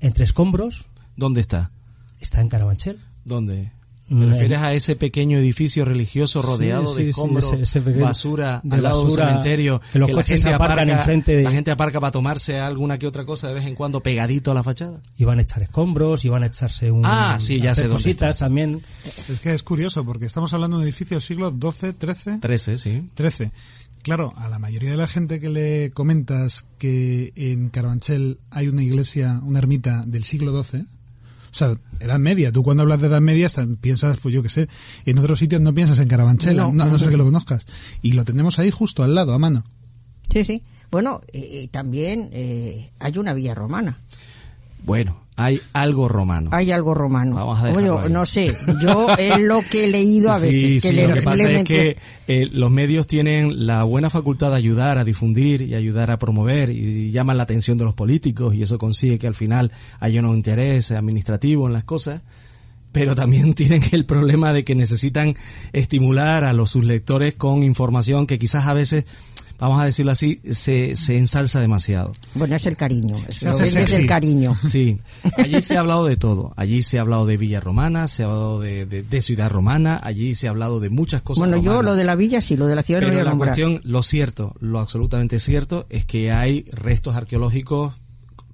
entre 0.00 0.24
escombros, 0.24 0.88
¿Dónde 1.14 1.40
está? 1.40 1.70
está 2.18 2.40
en 2.40 2.48
Carabanchel. 2.48 2.98
¿Dónde? 3.24 3.70
¿Te 4.10 4.26
refieres 4.26 4.58
a 4.58 4.74
ese 4.74 4.96
pequeño 4.96 5.38
edificio 5.38 5.84
religioso 5.84 6.42
rodeado 6.42 6.92
sí, 6.92 6.98
de 6.98 7.04
sí, 7.04 7.10
escombros, 7.10 7.44
ese- 7.52 7.62
ese 7.62 7.80
pequeño- 7.80 8.04
basura, 8.06 8.60
de 8.64 8.76
al 8.76 8.82
lado 8.82 9.04
basura, 9.04 9.24
del 9.24 9.28
cementerio, 9.34 9.80
que 9.92 9.98
los 10.00 10.08
la 10.10 10.14
coches 10.16 10.40
gente 10.42 10.54
aparcan 10.54 10.78
aparca- 10.90 10.98
enfrente 10.98 11.36
de- 11.36 11.42
la 11.44 11.50
gente 11.52 11.70
aparca 11.70 12.00
para 12.00 12.10
tomarse 12.10 12.58
alguna 12.58 12.98
que 12.98 13.06
otra 13.06 13.24
cosa 13.24 13.46
de 13.48 13.54
vez 13.54 13.66
en 13.66 13.76
cuando 13.76 14.02
pegadito 14.02 14.50
a 14.50 14.54
la 14.54 14.62
fachada? 14.64 15.00
Iban 15.16 15.38
a 15.38 15.42
echar 15.42 15.62
escombros, 15.62 16.24
iban 16.24 16.42
a 16.42 16.46
echarse 16.46 16.90
un... 16.90 17.02
Ah, 17.06 17.36
sí, 17.40 17.60
ya 17.60 17.74
sé 17.76 17.88
cositas 17.88 18.38
también. 18.40 18.80
es 19.28 19.38
que 19.40 19.54
es 19.54 19.62
curioso, 19.62 20.04
porque 20.04 20.26
estamos 20.26 20.52
hablando 20.54 20.76
de 20.78 20.82
un 20.82 20.88
edificio 20.88 21.14
del 21.16 21.22
siglo 21.22 21.50
XII, 21.50 21.92
XIII, 21.92 22.40
13, 22.40 22.78
sí. 22.78 23.08
13. 23.14 23.52
Claro, 24.02 24.32
a 24.38 24.48
la 24.48 24.58
mayoría 24.58 24.90
de 24.90 24.96
la 24.96 25.06
gente 25.06 25.38
que 25.40 25.50
le 25.50 25.90
comentas 25.92 26.66
que 26.78 27.32
en 27.36 27.68
Carabanchel 27.68 28.38
hay 28.50 28.66
una 28.68 28.82
iglesia, 28.82 29.40
una 29.44 29.58
ermita 29.58 30.02
del 30.06 30.24
siglo 30.24 30.62
XII, 30.64 30.86
o 31.50 31.54
sea, 31.54 31.76
Edad 31.98 32.18
Media. 32.18 32.52
Tú 32.52 32.62
cuando 32.62 32.82
hablas 32.82 33.00
de 33.00 33.08
Edad 33.08 33.20
Media 33.20 33.48
piensas, 33.80 34.18
pues 34.18 34.34
yo 34.34 34.42
qué 34.42 34.48
sé, 34.48 34.68
en 35.04 35.18
otros 35.18 35.38
sitios 35.38 35.60
no 35.60 35.74
piensas 35.74 35.98
en 35.98 36.08
Carabanchel, 36.08 36.56
No. 36.56 36.72
no, 36.72 36.84
a 36.84 36.86
no 36.86 36.98
ser 36.98 37.10
que 37.10 37.16
lo 37.16 37.24
conozcas. 37.24 37.66
Y 38.02 38.12
lo 38.12 38.24
tenemos 38.24 38.58
ahí 38.58 38.70
justo 38.70 39.02
al 39.02 39.14
lado, 39.14 39.32
a 39.34 39.38
mano. 39.38 39.64
Sí, 40.30 40.44
sí. 40.44 40.62
Bueno, 40.90 41.20
eh, 41.32 41.68
también 41.70 42.30
eh, 42.32 42.90
hay 42.98 43.18
una 43.18 43.32
villa 43.34 43.54
romana. 43.54 44.00
Bueno, 44.84 45.20
hay 45.42 45.60
algo 45.72 46.08
romano. 46.08 46.50
Hay 46.52 46.70
algo 46.70 46.94
romano. 46.94 47.34
Vamos 47.36 47.58
a 47.60 47.70
Oye, 47.72 48.08
no 48.10 48.26
sé, 48.26 48.54
yo 48.82 49.08
es 49.18 49.38
lo 49.40 49.62
que 49.62 49.84
he 49.84 49.88
leído 49.88 50.30
a 50.30 50.34
veces. 50.34 50.50
Sí, 50.50 50.72
que 50.74 50.80
sí, 50.80 50.92
le- 50.92 51.08
lo 51.08 51.14
que 51.14 51.22
pasa 51.22 51.50
es 51.50 51.64
que 51.64 51.96
eh, 52.28 52.46
los 52.52 52.70
medios 52.70 53.06
tienen 53.06 53.66
la 53.66 53.82
buena 53.84 54.10
facultad 54.10 54.50
de 54.50 54.56
ayudar 54.56 54.98
a 54.98 55.04
difundir 55.04 55.62
y 55.62 55.74
ayudar 55.74 56.10
a 56.10 56.18
promover 56.18 56.70
y 56.70 57.10
llaman 57.10 57.36
la 57.36 57.44
atención 57.44 57.78
de 57.78 57.84
los 57.84 57.94
políticos 57.94 58.54
y 58.54 58.62
eso 58.62 58.78
consigue 58.78 59.18
que 59.18 59.26
al 59.26 59.34
final 59.34 59.72
haya 59.98 60.20
un 60.20 60.34
interés 60.36 60.90
administrativo 60.90 61.66
en 61.66 61.72
las 61.72 61.84
cosas, 61.84 62.22
pero 62.92 63.14
también 63.14 63.54
tienen 63.54 63.82
el 63.92 64.04
problema 64.04 64.52
de 64.52 64.64
que 64.64 64.74
necesitan 64.74 65.34
estimular 65.72 66.44
a 66.44 66.52
los 66.52 66.70
sus 66.70 66.84
lectores 66.84 67.34
con 67.34 67.62
información 67.62 68.26
que 68.26 68.38
quizás 68.38 68.66
a 68.66 68.74
veces 68.74 69.04
vamos 69.60 69.80
a 69.80 69.84
decirlo 69.84 70.10
así, 70.12 70.40
se, 70.50 70.96
se 70.96 71.16
ensalza 71.18 71.60
demasiado. 71.60 72.12
Bueno, 72.34 72.56
es 72.56 72.66
el 72.66 72.76
cariño. 72.76 73.16
Lo 73.42 73.54
sexy. 73.54 73.94
el 73.96 74.06
cariño. 74.06 74.56
Sí, 74.60 74.98
allí 75.38 75.62
se 75.62 75.76
ha 75.76 75.80
hablado 75.80 76.06
de 76.06 76.16
todo. 76.16 76.52
Allí 76.56 76.82
se 76.82 76.98
ha 76.98 77.02
hablado 77.02 77.26
de 77.26 77.36
Villa 77.36 77.60
Romana, 77.60 78.08
se 78.08 78.22
ha 78.22 78.26
hablado 78.26 78.60
de, 78.60 78.86
de- 78.86 79.02
de 79.02 79.22
Ciudad 79.22 79.50
Romana, 79.50 80.00
allí 80.02 80.34
se 80.34 80.46
ha 80.46 80.50
hablado 80.50 80.80
de 80.80 80.90
muchas 80.90 81.22
cosas. 81.22 81.40
Bueno, 81.46 81.62
yo 81.62 81.82
lo 81.82 81.94
de 81.94 82.04
la 82.04 82.14
villa 82.16 82.40
sí, 82.40 82.56
lo 82.56 82.66
de 82.66 82.74
la 82.74 82.82
ciudad 82.82 83.00
no 83.00 83.06
Pero 83.06 83.14
voy 83.16 83.20
a 83.20 83.24
la 83.24 83.30
nombrar. 83.30 83.48
cuestión, 83.50 83.80
lo 83.84 84.02
cierto, 84.02 84.54
lo 84.60 84.78
absolutamente 84.80 85.38
cierto, 85.38 85.86
es 85.90 86.06
que 86.06 86.32
hay 86.32 86.64
restos 86.72 87.14
arqueológicos 87.14 87.92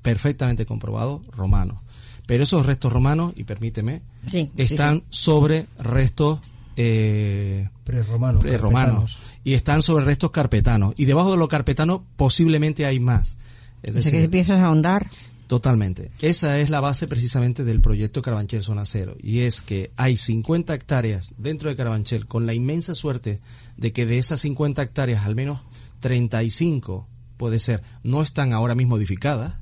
perfectamente 0.03 0.67
comprobados 0.67 1.23
romanos. 1.37 1.81
Pero 2.27 2.43
esos 2.45 2.67
restos 2.67 2.93
romanos, 2.93 3.33
y 3.37 3.45
permíteme, 3.45 4.03
Sí, 4.29 4.51
sí, 4.57 4.63
están 4.63 5.05
sobre 5.11 5.67
restos 5.79 6.41
eh, 6.77 7.69
Prerromanos. 7.87 8.43
romanos 8.61 9.15
carpetanos. 9.15 9.41
y 9.45 9.55
están 9.55 9.81
sobre 9.83 10.05
restos 10.05 10.31
carpetanos. 10.33 10.93
Y 10.99 11.07
debajo 11.07 11.31
de 11.31 11.39
los 11.39 11.49
carpetanos 11.49 12.01
posiblemente 12.17 12.85
hay 12.85 13.01
más. 13.01 13.39
Es 13.83 13.93
sea, 13.93 14.03
que 14.03 14.11
decir, 14.11 14.15
empiezas 14.25 14.61
a 14.61 14.67
ahondar. 14.67 15.09
Totalmente. 15.47 16.11
Esa 16.23 16.59
es 16.59 16.71
la 16.71 16.81
base 16.81 17.07
precisamente 17.07 17.63
del 17.65 17.81
proyecto 17.81 18.21
Carabanchel 18.21 18.63
Zona 18.65 18.85
Cero. 18.85 19.17
Y 19.23 19.41
es 19.43 19.63
que 19.63 19.93
hay 19.97 20.17
50 20.17 20.75
hectáreas 20.75 21.35
dentro 21.39 21.71
de 21.71 21.77
Carabanchel 21.77 22.27
con 22.27 22.47
la 22.47 22.53
inmensa 22.55 22.97
suerte 22.97 23.39
de 23.77 23.93
que 23.93 24.07
de 24.07 24.19
esas 24.19 24.41
50 24.41 24.83
hectáreas 24.83 25.25
al 25.25 25.37
menos 25.37 25.61
35 26.01 27.07
puede 27.37 27.59
ser 27.59 27.83
no 28.03 28.23
están 28.23 28.53
ahora 28.53 28.75
mismo 28.75 28.97
edificadas, 28.97 29.55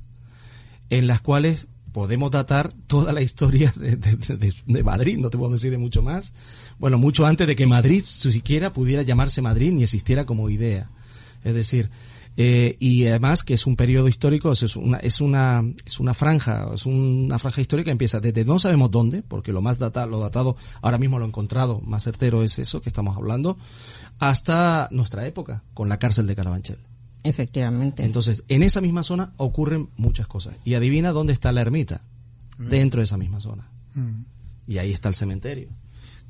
en 0.89 1.05
las 1.07 1.21
cuales 1.21 1.67
podemos 1.91 2.31
datar 2.31 2.73
toda 2.87 3.13
la 3.13 3.21
historia 3.21 3.71
de, 3.75 3.95
de- 3.95 4.15
de- 4.15 4.53
de 4.65 4.83
Madrid, 4.83 5.17
no 5.19 5.29
te 5.29 5.37
puedo 5.37 5.53
decir 5.53 5.71
de 5.71 5.77
mucho 5.77 6.01
más. 6.01 6.33
Bueno, 6.79 6.97
mucho 6.97 7.25
antes 7.25 7.47
de 7.47 7.55
que 7.55 7.67
Madrid 7.67 8.03
siquiera 8.03 8.73
pudiera 8.73 9.01
llamarse 9.01 9.41
Madrid 9.41 9.71
ni 9.71 9.83
existiera 9.83 10.25
como 10.25 10.49
idea. 10.49 10.89
Es 11.43 11.53
decir, 11.53 11.89
eh, 12.37 12.75
y 12.79 13.07
además 13.07 13.43
que 13.43 13.53
es 13.53 13.65
un 13.65 13.77
periodo 13.77 14.09
histórico, 14.09 14.51
es 14.51 14.75
una, 14.75 14.97
es 14.97 15.21
una, 15.21 15.63
es 15.85 15.99
una 15.99 16.13
franja, 16.13 16.69
es 16.73 16.85
una 16.85 17.39
franja 17.39 17.61
histórica 17.61 17.85
que 17.85 17.91
empieza 17.91 18.19
desde 18.19 18.43
no 18.43 18.59
sabemos 18.59 18.91
dónde, 18.91 19.21
porque 19.21 19.53
lo 19.53 19.61
más 19.61 19.79
data, 19.79 20.05
lo 20.05 20.19
datado, 20.19 20.57
ahora 20.81 20.97
mismo 20.97 21.17
lo 21.17 21.25
encontrado, 21.25 21.79
más 21.81 22.03
certero 22.03 22.43
es 22.43 22.59
eso 22.59 22.81
que 22.81 22.89
estamos 22.89 23.15
hablando, 23.15 23.57
hasta 24.19 24.89
nuestra 24.91 25.25
época, 25.25 25.63
con 25.73 25.87
la 25.87 25.97
cárcel 25.97 26.27
de 26.27 26.35
Carabanchel. 26.35 26.79
Efectivamente. 27.23 28.03
Entonces, 28.03 28.43
en 28.49 28.63
esa 28.63 28.81
misma 28.81 29.03
zona 29.03 29.33
ocurren 29.37 29.89
muchas 29.95 30.27
cosas. 30.27 30.55
Y 30.63 30.75
adivina 30.75 31.11
dónde 31.11 31.33
está 31.33 31.51
la 31.51 31.61
ermita, 31.61 32.01
dentro 32.57 32.99
de 32.99 33.05
esa 33.05 33.17
misma 33.17 33.39
zona. 33.39 33.69
Mm. 33.93 34.25
Y 34.67 34.77
ahí 34.77 34.91
está 34.91 35.09
el 35.09 35.15
cementerio. 35.15 35.69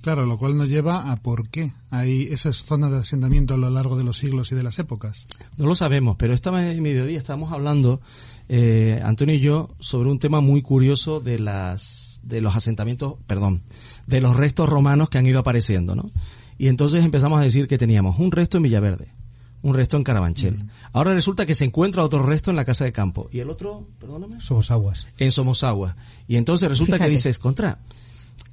Claro, 0.06 0.28
lo 0.28 0.38
cual 0.38 0.56
nos 0.56 0.70
lleva 0.70 1.12
a 1.12 1.16
por 1.16 1.50
qué 1.50 1.74
hay 1.90 2.28
esas 2.32 2.58
zonas 2.58 2.92
de 2.92 2.98
asentamiento 3.00 3.56
a 3.56 3.58
lo 3.58 3.72
largo 3.72 3.98
de 3.98 4.04
los 4.04 4.20
siglos 4.20 4.52
y 4.52 4.56
de 4.56 4.62
las 4.62 4.78
épocas. 4.78 5.26
No 5.58 5.66
lo 5.66 5.74
sabemos, 5.74 6.16
pero 6.20 6.36
esta 6.36 6.52
me- 6.52 6.80
mediodía 6.80 7.18
estábamos 7.18 7.52
hablando, 7.52 8.02
eh, 8.48 9.02
Antonio 9.04 9.34
y 9.34 9.40
yo, 9.40 9.74
sobre 9.80 10.12
un 10.12 10.20
tema 10.20 10.42
muy 10.42 10.62
curioso 10.62 11.22
de 11.22 11.40
las 11.40 12.20
de 12.22 12.40
los 12.40 12.56
asentamientos, 12.56 13.16
perdón, 13.26 13.64
de 14.06 14.22
los 14.22 14.36
restos 14.36 14.70
romanos 14.70 15.10
que 15.10 15.18
han 15.18 15.26
ido 15.26 15.40
apareciendo, 15.40 15.96
¿no? 15.96 16.12
Y 16.60 16.68
entonces 16.68 17.04
empezamos 17.04 17.40
a 17.40 17.44
decir 17.44 17.68
que 17.68 17.80
teníamos 17.80 18.20
un 18.20 18.32
resto 18.32 18.58
en 18.58 18.64
Villaverde, 18.64 19.08
un 19.64 19.74
resto 19.74 19.98
en 19.98 20.04
Carabanchel. 20.04 20.70
Ahora 20.94 21.16
resulta 21.16 21.48
que 21.48 21.56
se 21.56 21.66
encuentra 21.66 22.04
otro 22.04 22.22
resto 22.22 22.52
en 22.52 22.58
la 22.58 22.66
casa 22.66 22.84
de 22.86 22.94
campo 22.94 23.28
y 23.32 23.40
el 23.40 23.50
otro, 23.50 23.88
perdóname, 24.00 24.40
Somos 24.40 24.70
aguas. 24.70 25.08
en 25.18 25.32
Somosagua. 25.32 25.96
Y 26.28 26.36
entonces 26.36 26.70
resulta 26.70 26.98
Fíjate. 26.98 27.10
que 27.10 27.16
dices, 27.16 27.40
contra, 27.40 27.80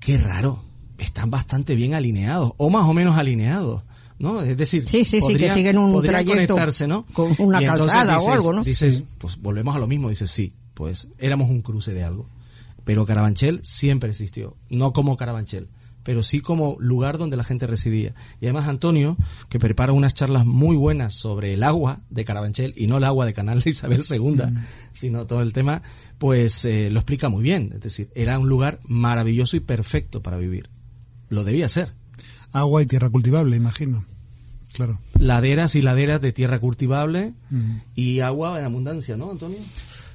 qué 0.01 0.17
raro, 0.17 0.63
están 1.03 1.31
bastante 1.31 1.75
bien 1.75 1.95
alineados, 1.95 2.53
o 2.57 2.71
más 2.71 2.89
o 2.89 2.95
menos 2.95 3.17
alineados, 3.17 3.83
¿no? 4.19 4.41
Es 4.43 4.57
decir, 4.57 4.89
Sí, 4.89 5.05
sí, 5.05 5.05
sí, 5.05 5.17
que 5.17 5.21
podrían- 5.21 5.55
siguen 5.55 5.79
un 5.79 5.93
podrían 5.93 6.15
trayecto 6.25 6.55
conectarse, 6.55 6.87
¿no? 6.87 7.05
con 7.13 7.35
una 7.39 7.61
calzada 7.65 8.17
o 8.17 8.21
dices- 8.21 8.33
algo, 8.35 8.53
¿no? 8.53 8.65
Dices, 8.65 9.05
pues 9.19 9.37
volvemos 9.41 9.75
a 9.77 9.79
lo 9.79 9.87
mismo, 9.87 10.09
dices, 10.09 10.31
sí, 10.31 10.53
pues 10.75 11.09
éramos 11.19 11.51
un 11.51 11.63
cruce 11.63 11.93
de 11.93 12.05
algo. 12.05 12.27
Pero 12.85 13.07
Carabanchel 13.07 13.61
siempre 13.63 14.11
existió, 14.11 14.57
no 14.69 14.93
como 14.93 15.17
Carabanchel, 15.17 15.69
pero 16.03 16.25
sí 16.25 16.41
como 16.41 16.77
lugar 16.81 17.17
donde 17.17 17.37
la 17.37 17.45
gente 17.45 17.69
residía. 17.69 18.13
Y 18.41 18.47
además 18.47 18.67
Antonio, 18.67 19.17
que 19.49 19.61
prepara 19.61 19.93
unas 19.93 20.15
charlas 20.15 20.45
muy 20.45 20.75
buenas 20.75 21.15
sobre 21.15 21.55
el 21.55 21.63
agua 21.63 22.01
de 22.11 22.25
Carabanchel 22.25 22.75
y 22.77 22.89
no 22.89 22.97
el 22.97 23.05
agua 23.05 23.25
de 23.25 23.35
Canal 23.35 23.61
de 23.61 23.71
Isabel 23.71 24.03
II, 24.11 24.43
sino 24.91 25.27
todo 25.29 25.43
el 25.43 25.53
tema, 25.53 25.81
pues 26.19 26.65
eh, 26.65 26.91
lo 26.91 26.99
explica 26.99 27.29
muy 27.29 27.45
bien. 27.45 27.71
Es 27.75 27.83
decir, 27.83 28.11
era 28.17 28.37
un 28.41 28.49
lugar 28.49 28.81
maravilloso 28.89 29.57
y 29.57 29.61
perfecto 29.61 30.21
para 30.23 30.37
vivir. 30.39 30.69
Lo 31.33 31.45
debía 31.45 31.69
ser. 31.69 31.93
Agua 32.53 32.83
y 32.83 32.87
tierra 32.87 33.09
cultivable, 33.09 33.57
imagino. 33.57 34.05
Claro. 34.75 34.99
Laderas 35.19 35.75
y 35.75 35.83
laderas 35.83 36.21
de 36.21 36.33
tierra 36.33 36.59
cultivable 36.61 37.33
Mm. 37.51 37.77
y 37.95 38.21
agua 38.21 38.59
en 38.59 38.65
abundancia, 38.67 39.17
¿no, 39.17 39.31
Antonio? 39.31 39.59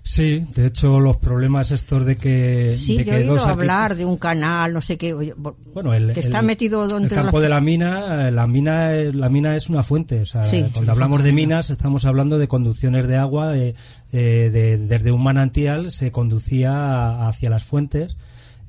Sí, 0.04 0.46
de 0.56 0.68
hecho 0.68 1.00
los 1.02 1.18
problemas 1.18 1.72
estos 1.72 2.06
de 2.06 2.16
que... 2.16 2.70
Sí, 2.74 2.98
de 2.98 3.04
yo 3.04 3.12
que 3.12 3.18
he 3.18 3.22
oído 3.24 3.36
dos 3.36 3.46
hablar 3.48 3.96
de 3.98 4.06
un 4.06 4.16
canal, 4.18 4.72
no 4.74 4.82
sé 4.82 4.98
qué. 4.98 5.14
Bueno, 5.74 5.94
el, 5.94 6.14
que 6.14 6.22
está 6.22 6.40
el- 6.40 6.46
metido 6.46 6.88
donde 6.88 7.10
el 7.10 7.14
campo 7.14 7.42
de 7.42 7.50
la 7.50 7.60
mina, 7.60 8.28
eh, 8.30 8.32
la 8.32 8.48
mina, 8.48 8.94
es- 8.96 9.14
la 9.16 9.28
mina 9.30 9.56
es 9.58 9.70
una 9.70 9.84
fuente. 9.84 10.22
O 10.22 10.26
sea, 10.26 10.44
Sí. 10.46 10.62
cuando 10.62 10.82
Sí, 10.84 10.90
hablamos 10.90 11.24
de 11.24 11.30
de 11.30 11.34
minas, 11.34 11.70
estamos 11.72 12.06
hablando 12.06 12.38
de 12.40 12.48
conducciones 12.48 13.06
de 13.08 13.18
agua, 13.18 13.50
de, 13.52 13.76
eh, 14.14 14.50
de- 14.54 14.78
desde 14.78 15.12
un 15.12 15.24
manantial 15.24 15.92
se 15.92 16.12
conducía 16.12 17.28
hacia 17.28 17.50
las 17.50 17.64
fuentes. 17.66 18.16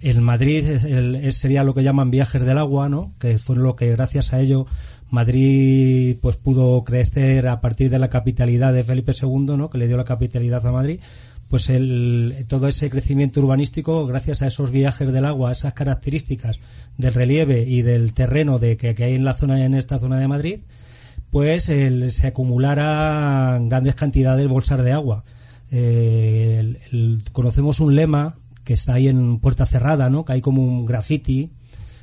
En 0.00 0.22
Madrid 0.22 0.64
es, 0.66 0.84
el- 0.84 1.32
sería 1.32 1.64
lo 1.64 1.74
que 1.74 1.82
llaman 1.82 2.10
viajes 2.10 2.44
del 2.44 2.58
agua, 2.58 2.88
¿no? 2.88 3.12
Que 3.18 3.38
fue 3.38 3.56
lo 3.56 3.74
que 3.76 3.90
gracias 3.90 4.32
a 4.32 4.40
ello 4.40 4.66
Madrid 5.10 6.16
pues 6.20 6.36
pudo 6.36 6.84
crecer 6.84 7.48
a 7.48 7.60
partir 7.60 7.88
de 7.90 7.98
la 7.98 8.08
capitalidad 8.10 8.72
de 8.74 8.84
Felipe 8.84 9.12
II, 9.20 9.56
¿no? 9.56 9.70
Que 9.70 9.78
le 9.78 9.88
dio 9.88 9.96
la 9.96 10.04
capitalidad 10.04 10.66
a 10.66 10.72
Madrid 10.72 11.00
pues 11.48 11.70
el, 11.70 12.44
todo 12.46 12.68
ese 12.68 12.90
crecimiento 12.90 13.40
urbanístico, 13.40 14.04
gracias 14.06 14.42
a 14.42 14.46
esos 14.48 14.70
viajes 14.70 15.10
del 15.12 15.24
agua, 15.24 15.50
esas 15.50 15.72
características 15.72 16.60
del 16.98 17.14
relieve 17.14 17.62
y 17.62 17.80
del 17.80 18.12
terreno 18.12 18.58
de 18.58 18.76
que, 18.76 18.94
que 18.94 19.04
hay 19.04 19.14
en 19.14 19.24
la 19.24 19.32
zona, 19.32 19.64
en 19.64 19.72
esta 19.74 19.98
zona 19.98 20.18
de 20.20 20.28
Madrid, 20.28 20.58
pues 21.30 21.70
el- 21.70 22.10
se 22.12 22.26
acumularan 22.26 23.70
grandes 23.70 23.94
cantidades 23.94 24.42
de 24.42 24.46
bolsas 24.48 24.84
de 24.84 24.92
agua. 24.92 25.24
Eh, 25.70 26.56
el- 26.60 26.78
el- 26.92 27.22
conocemos 27.32 27.80
un 27.80 27.94
lema 27.96 28.36
que 28.68 28.74
está 28.74 28.92
ahí 28.94 29.08
en 29.08 29.38
Puerta 29.40 29.64
Cerrada, 29.64 30.10
¿no? 30.10 30.26
Que 30.26 30.34
hay 30.34 30.42
como 30.42 30.62
un 30.62 30.84
graffiti. 30.84 31.52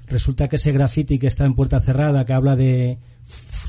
Resulta 0.07 0.47
que 0.47 0.55
ese 0.55 0.71
graffiti 0.71 1.19
que 1.19 1.27
está 1.27 1.45
en 1.45 1.53
Puerta 1.53 1.79
Cerrada, 1.79 2.25
que 2.25 2.33
habla 2.33 2.55
de 2.55 2.97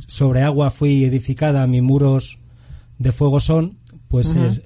sobre 0.06 0.40
agua 0.40 0.70
fui 0.70 1.04
edificada, 1.04 1.66
mis 1.66 1.82
muros 1.82 2.38
de 2.98 3.12
fuego 3.12 3.38
son, 3.40 3.76
pues 4.08 4.34
es- 4.34 4.62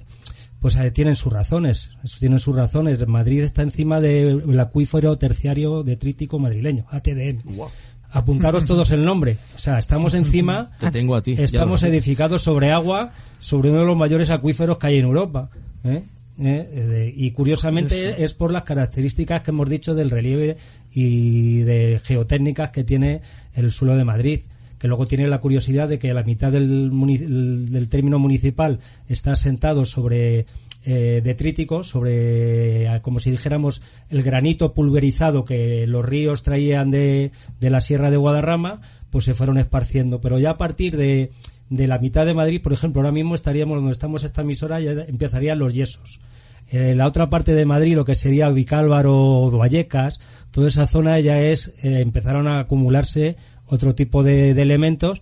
pues 0.61 0.77
eh, 0.77 0.91
tienen 0.91 1.17
sus 1.17 1.33
razones, 1.33 1.89
tienen 2.19 2.39
sus 2.39 2.55
razones. 2.55 3.05
Madrid 3.05 3.41
está 3.43 3.63
encima 3.63 3.99
del 3.99 4.57
acuífero 4.59 5.17
terciario 5.17 5.83
detrítico 5.83 6.39
madrileño, 6.39 6.85
ATDM. 6.89 7.41
Apuntaros 8.13 8.63
todos 8.65 8.91
el 8.91 9.03
nombre. 9.03 9.37
O 9.55 9.59
sea, 9.59 9.77
estamos 9.77 10.13
encima, 10.13 10.71
Te 10.79 10.89
tengo 10.91 11.15
a 11.15 11.21
ti. 11.21 11.35
estamos 11.37 11.83
edificados 11.83 12.43
sobre 12.43 12.71
agua, 12.71 13.11
sobre 13.39 13.71
uno 13.71 13.79
de 13.81 13.85
los 13.87 13.97
mayores 13.97 14.29
acuíferos 14.29 14.77
que 14.77 14.87
hay 14.87 14.97
en 14.99 15.05
Europa. 15.05 15.49
¿eh? 15.83 16.03
¿Eh? 16.39 17.13
Y 17.15 17.31
curiosamente 17.31 18.23
es 18.23 18.33
por 18.33 18.51
las 18.51 18.63
características 18.63 19.41
que 19.41 19.51
hemos 19.51 19.69
dicho 19.69 19.93
del 19.93 20.09
relieve 20.09 20.57
y 20.91 21.59
de 21.59 22.01
geotécnicas 22.03 22.71
que 22.71 22.83
tiene 22.83 23.21
el 23.53 23.71
suelo 23.71 23.95
de 23.95 24.05
Madrid 24.05 24.41
que 24.79 24.87
luego 24.87 25.05
tiene 25.05 25.27
la 25.27 25.41
curiosidad 25.41 25.87
de 25.87 25.99
que 25.99 26.11
la 26.11 26.23
mitad 26.23 26.51
del, 26.51 26.89
del 27.69 27.87
término 27.87 28.17
municipal 28.17 28.79
está 29.07 29.33
asentado 29.33 29.85
sobre 29.85 30.47
eh, 30.83 31.21
detríticos, 31.23 31.87
sobre, 31.87 32.85
eh, 32.85 32.99
como 33.03 33.19
si 33.19 33.29
dijéramos, 33.29 33.83
el 34.09 34.23
granito 34.23 34.73
pulverizado 34.73 35.45
que 35.45 35.85
los 35.85 36.03
ríos 36.03 36.41
traían 36.41 36.89
de, 36.89 37.31
de 37.59 37.69
la 37.69 37.81
Sierra 37.81 38.09
de 38.09 38.17
Guadarrama, 38.17 38.81
pues 39.11 39.25
se 39.25 39.35
fueron 39.35 39.59
esparciendo. 39.59 40.19
Pero 40.19 40.39
ya 40.39 40.49
a 40.49 40.57
partir 40.57 40.97
de, 40.97 41.31
de 41.71 41.87
la 41.87 41.99
mitad 41.99 42.25
de 42.25 42.33
Madrid, 42.33 42.61
por 42.61 42.73
ejemplo, 42.73 43.01
ahora 43.01 43.13
mismo 43.13 43.33
estaríamos 43.33 43.77
donde 43.77 43.93
estamos 43.93 44.25
esta 44.25 44.41
emisora, 44.41 44.81
ya 44.81 44.91
empezarían 44.91 45.57
los 45.57 45.73
yesos. 45.73 46.19
En 46.69 46.97
la 46.97 47.07
otra 47.07 47.29
parte 47.29 47.53
de 47.53 47.65
Madrid, 47.65 47.95
lo 47.95 48.03
que 48.03 48.15
sería 48.15 48.49
Vicálvaro, 48.49 49.49
Vallecas, 49.51 50.19
toda 50.51 50.67
esa 50.67 50.85
zona 50.85 51.17
ya 51.21 51.41
es, 51.41 51.69
eh, 51.81 52.01
empezaron 52.01 52.47
a 52.49 52.59
acumularse 52.59 53.37
otro 53.65 53.95
tipo 53.95 54.21
de, 54.21 54.51
elementos 54.51 55.21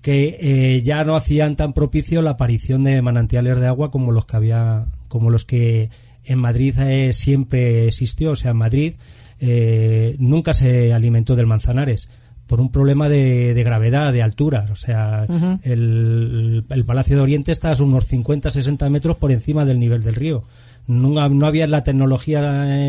que 0.00 0.38
eh, 0.40 0.82
ya 0.82 1.02
no 1.02 1.16
hacían 1.16 1.56
tan 1.56 1.72
propicio 1.72 2.22
la 2.22 2.30
aparición 2.30 2.84
de 2.84 3.02
manantiales 3.02 3.58
de 3.58 3.66
agua 3.66 3.90
como 3.90 4.12
los 4.12 4.24
que 4.24 4.36
había, 4.36 4.86
como 5.08 5.30
los 5.30 5.44
que 5.44 5.90
en 6.24 6.38
Madrid 6.38 6.78
eh, 6.78 7.12
siempre 7.12 7.88
existió. 7.88 8.30
O 8.30 8.36
sea, 8.36 8.52
en 8.52 8.58
Madrid 8.58 8.94
eh, 9.40 10.14
nunca 10.20 10.54
se 10.54 10.92
alimentó 10.92 11.34
del 11.34 11.46
Manzanares 11.46 12.08
por 12.48 12.60
un 12.60 12.72
problema 12.72 13.08
de, 13.08 13.54
de 13.54 13.62
gravedad, 13.62 14.12
de 14.12 14.22
altura. 14.22 14.66
O 14.72 14.76
sea, 14.76 15.26
el, 15.62 16.64
el 16.68 16.84
Palacio 16.84 17.16
de 17.16 17.22
Oriente 17.22 17.52
está 17.52 17.70
a 17.70 17.82
unos 17.82 18.06
50, 18.06 18.50
60 18.50 18.88
metros 18.88 19.16
por 19.18 19.30
encima 19.30 19.64
del 19.64 19.78
nivel 19.78 20.02
del 20.02 20.16
río. 20.16 20.44
No, 20.86 21.28
no 21.28 21.46
había 21.46 21.66
la 21.66 21.84
tecnología 21.84 22.40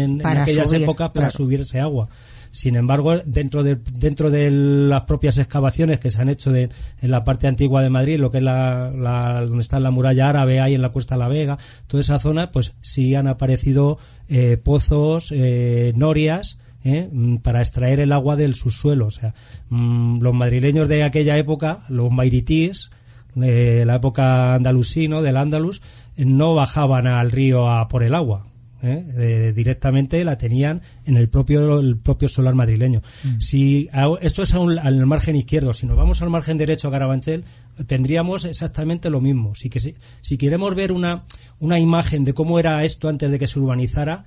en, 0.03 0.25
aquellas 0.25 0.69
subir, 0.69 0.83
épocas 0.83 1.09
para 1.09 1.27
claro. 1.27 1.37
subir 1.37 1.61
ese 1.61 1.81
agua. 1.81 2.07
Sin 2.51 2.77
embargo, 2.77 3.17
dentro 3.25 3.61
de, 3.61 3.75
dentro 3.75 4.31
de 4.31 4.49
las 4.49 5.01
propias 5.01 5.37
excavaciones 5.37 5.99
que 5.99 6.09
se 6.09 6.21
han 6.21 6.29
hecho 6.29 6.51
de, 6.51 6.69
en 7.01 7.11
la 7.11 7.25
parte 7.25 7.47
antigua 7.47 7.83
de 7.83 7.89
Madrid, 7.89 8.17
lo 8.17 8.31
que 8.31 8.37
es 8.37 8.43
la, 8.43 8.91
la, 8.95 9.41
donde 9.41 9.61
está 9.61 9.79
la 9.81 9.91
muralla 9.91 10.29
árabe, 10.29 10.61
ahí 10.61 10.73
en 10.73 10.81
la 10.81 10.89
Cuesta 10.89 11.15
de 11.15 11.19
la 11.19 11.27
Vega, 11.27 11.57
toda 11.87 12.01
esa 12.01 12.17
zona, 12.17 12.51
pues 12.51 12.73
sí 12.81 13.13
han 13.13 13.27
aparecido 13.27 13.99
eh, 14.29 14.57
pozos, 14.57 15.31
eh, 15.35 15.91
norias, 15.95 16.57
¿eh? 16.83 17.09
Mm, 17.11 17.37
para 17.37 17.59
extraer 17.61 17.99
el 17.99 18.11
agua 18.11 18.35
del 18.35 18.55
subsuelo. 18.55 19.07
O 19.07 19.11
sea, 19.11 19.33
mm, 19.69 20.19
los 20.21 20.33
madrileños 20.33 20.87
de 20.89 21.03
aquella 21.03 21.37
época, 21.37 21.81
los 21.89 22.11
mairitíes, 22.11 22.89
de 23.35 23.85
la 23.85 23.95
época 23.95 24.55
andalusino, 24.55 25.21
del 25.21 25.37
Andalus, 25.37 25.81
no 26.17 26.55
bajaban 26.55 27.07
al 27.07 27.31
río 27.31 27.69
a 27.69 27.87
por 27.87 28.03
el 28.03 28.15
agua. 28.15 28.47
¿eh? 28.81 29.05
Eh, 29.17 29.53
directamente 29.53 30.23
la 30.23 30.37
tenían 30.37 30.81
en 31.05 31.17
el 31.17 31.27
propio 31.29 31.79
el 31.79 31.97
propio 31.97 32.29
solar 32.29 32.55
madrileño. 32.55 33.01
Si 33.39 33.89
a- 33.91 34.07
esto 34.21 34.41
es 34.41 34.53
un- 34.53 34.79
al 34.79 35.05
margen 35.05 35.35
izquierdo, 35.35 35.73
si 35.73 35.85
nos 35.85 35.97
vamos 35.97 36.21
al 36.21 36.29
margen 36.29 36.57
derecho 36.57 36.87
a 36.87 36.91
Carabanchel, 36.91 37.43
tendríamos 37.87 38.45
exactamente 38.45 39.09
lo 39.09 39.19
mismo. 39.21 39.53
Si, 39.53 39.69
que, 39.69 39.79
si, 39.81 39.95
si 40.21 40.37
queremos 40.37 40.75
ver 40.75 40.91
una, 40.93 41.23
una 41.59 41.77
imagen 41.79 42.23
de 42.23 42.33
cómo 42.33 42.57
era 42.59 42.83
esto 42.85 43.09
antes 43.09 43.29
de 43.29 43.37
que 43.37 43.47
se 43.47 43.59
urbanizara, 43.59 44.23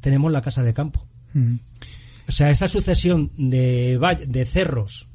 tenemos 0.00 0.32
la 0.32 0.40
casa 0.42 0.62
de 0.62 0.72
campo. 0.74 1.04
O 2.28 2.32
sea, 2.32 2.50
esa 2.50 2.68
sucesión 2.68 3.30
de, 3.36 3.98
de 4.26 4.44
cerros 4.46 5.08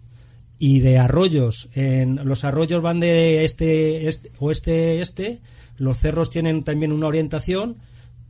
y 0.57 0.79
de 0.79 0.99
arroyos, 0.99 1.69
en, 1.73 2.15
los 2.23 2.43
arroyos 2.43 2.81
van 2.81 2.99
de 2.99 3.43
este, 3.43 4.07
este 4.07 4.31
oeste 4.39 5.01
este, 5.01 5.41
los 5.77 5.97
cerros 5.97 6.29
tienen 6.29 6.63
también 6.63 6.91
una 6.91 7.07
orientación, 7.07 7.77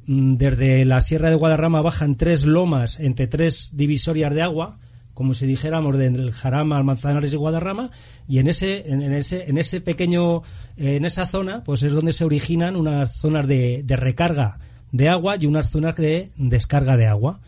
mm, 0.07 0.35
desde 0.35 0.85
la 0.85 1.01
Sierra 1.01 1.29
de 1.29 1.35
Guadarrama 1.35 1.81
bajan 1.81 2.15
tres 2.15 2.45
lomas 2.45 2.99
entre 2.99 3.27
tres 3.27 3.71
divisorias 3.73 4.33
de 4.33 4.41
agua, 4.41 4.79
como 5.13 5.33
si 5.33 5.45
dijéramos 5.45 5.97
del 5.97 6.31
Jarama 6.31 6.77
al 6.77 6.85
Manzanares 6.85 7.33
y 7.33 7.35
Guadarrama, 7.35 7.91
y 8.27 8.39
en 8.39 8.47
ese, 8.47 8.89
en, 8.89 9.01
en 9.01 9.13
ese, 9.13 9.49
en 9.49 9.57
ese 9.57 9.81
pequeño, 9.81 10.37
eh, 10.77 10.95
en 10.95 11.05
esa 11.05 11.27
zona, 11.27 11.63
pues 11.63 11.83
es 11.83 11.91
donde 11.91 12.13
se 12.13 12.23
originan 12.23 12.77
unas 12.77 13.17
zonas 13.17 13.45
de, 13.45 13.83
de 13.83 13.95
recarga 13.97 14.57
de 14.91 15.09
agua 15.09 15.35
y 15.39 15.45
unas 15.45 15.69
zonas 15.69 15.95
de 15.97 16.31
descarga 16.37 16.97
de 16.97 17.07
agua 17.07 17.41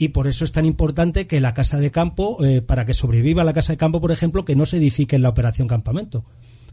y 0.00 0.08
por 0.08 0.28
eso 0.28 0.46
es 0.46 0.52
tan 0.52 0.64
importante 0.64 1.26
que 1.26 1.42
la 1.42 1.52
casa 1.52 1.78
de 1.78 1.90
campo, 1.90 2.42
eh, 2.42 2.62
para 2.62 2.86
que 2.86 2.94
sobreviva 2.94 3.44
la 3.44 3.52
casa 3.52 3.74
de 3.74 3.76
campo, 3.76 4.00
por 4.00 4.12
ejemplo, 4.12 4.46
que 4.46 4.56
no 4.56 4.64
se 4.64 4.78
edifique 4.78 5.16
en 5.16 5.20
la 5.20 5.28
operación 5.28 5.68
campamento. 5.68 6.24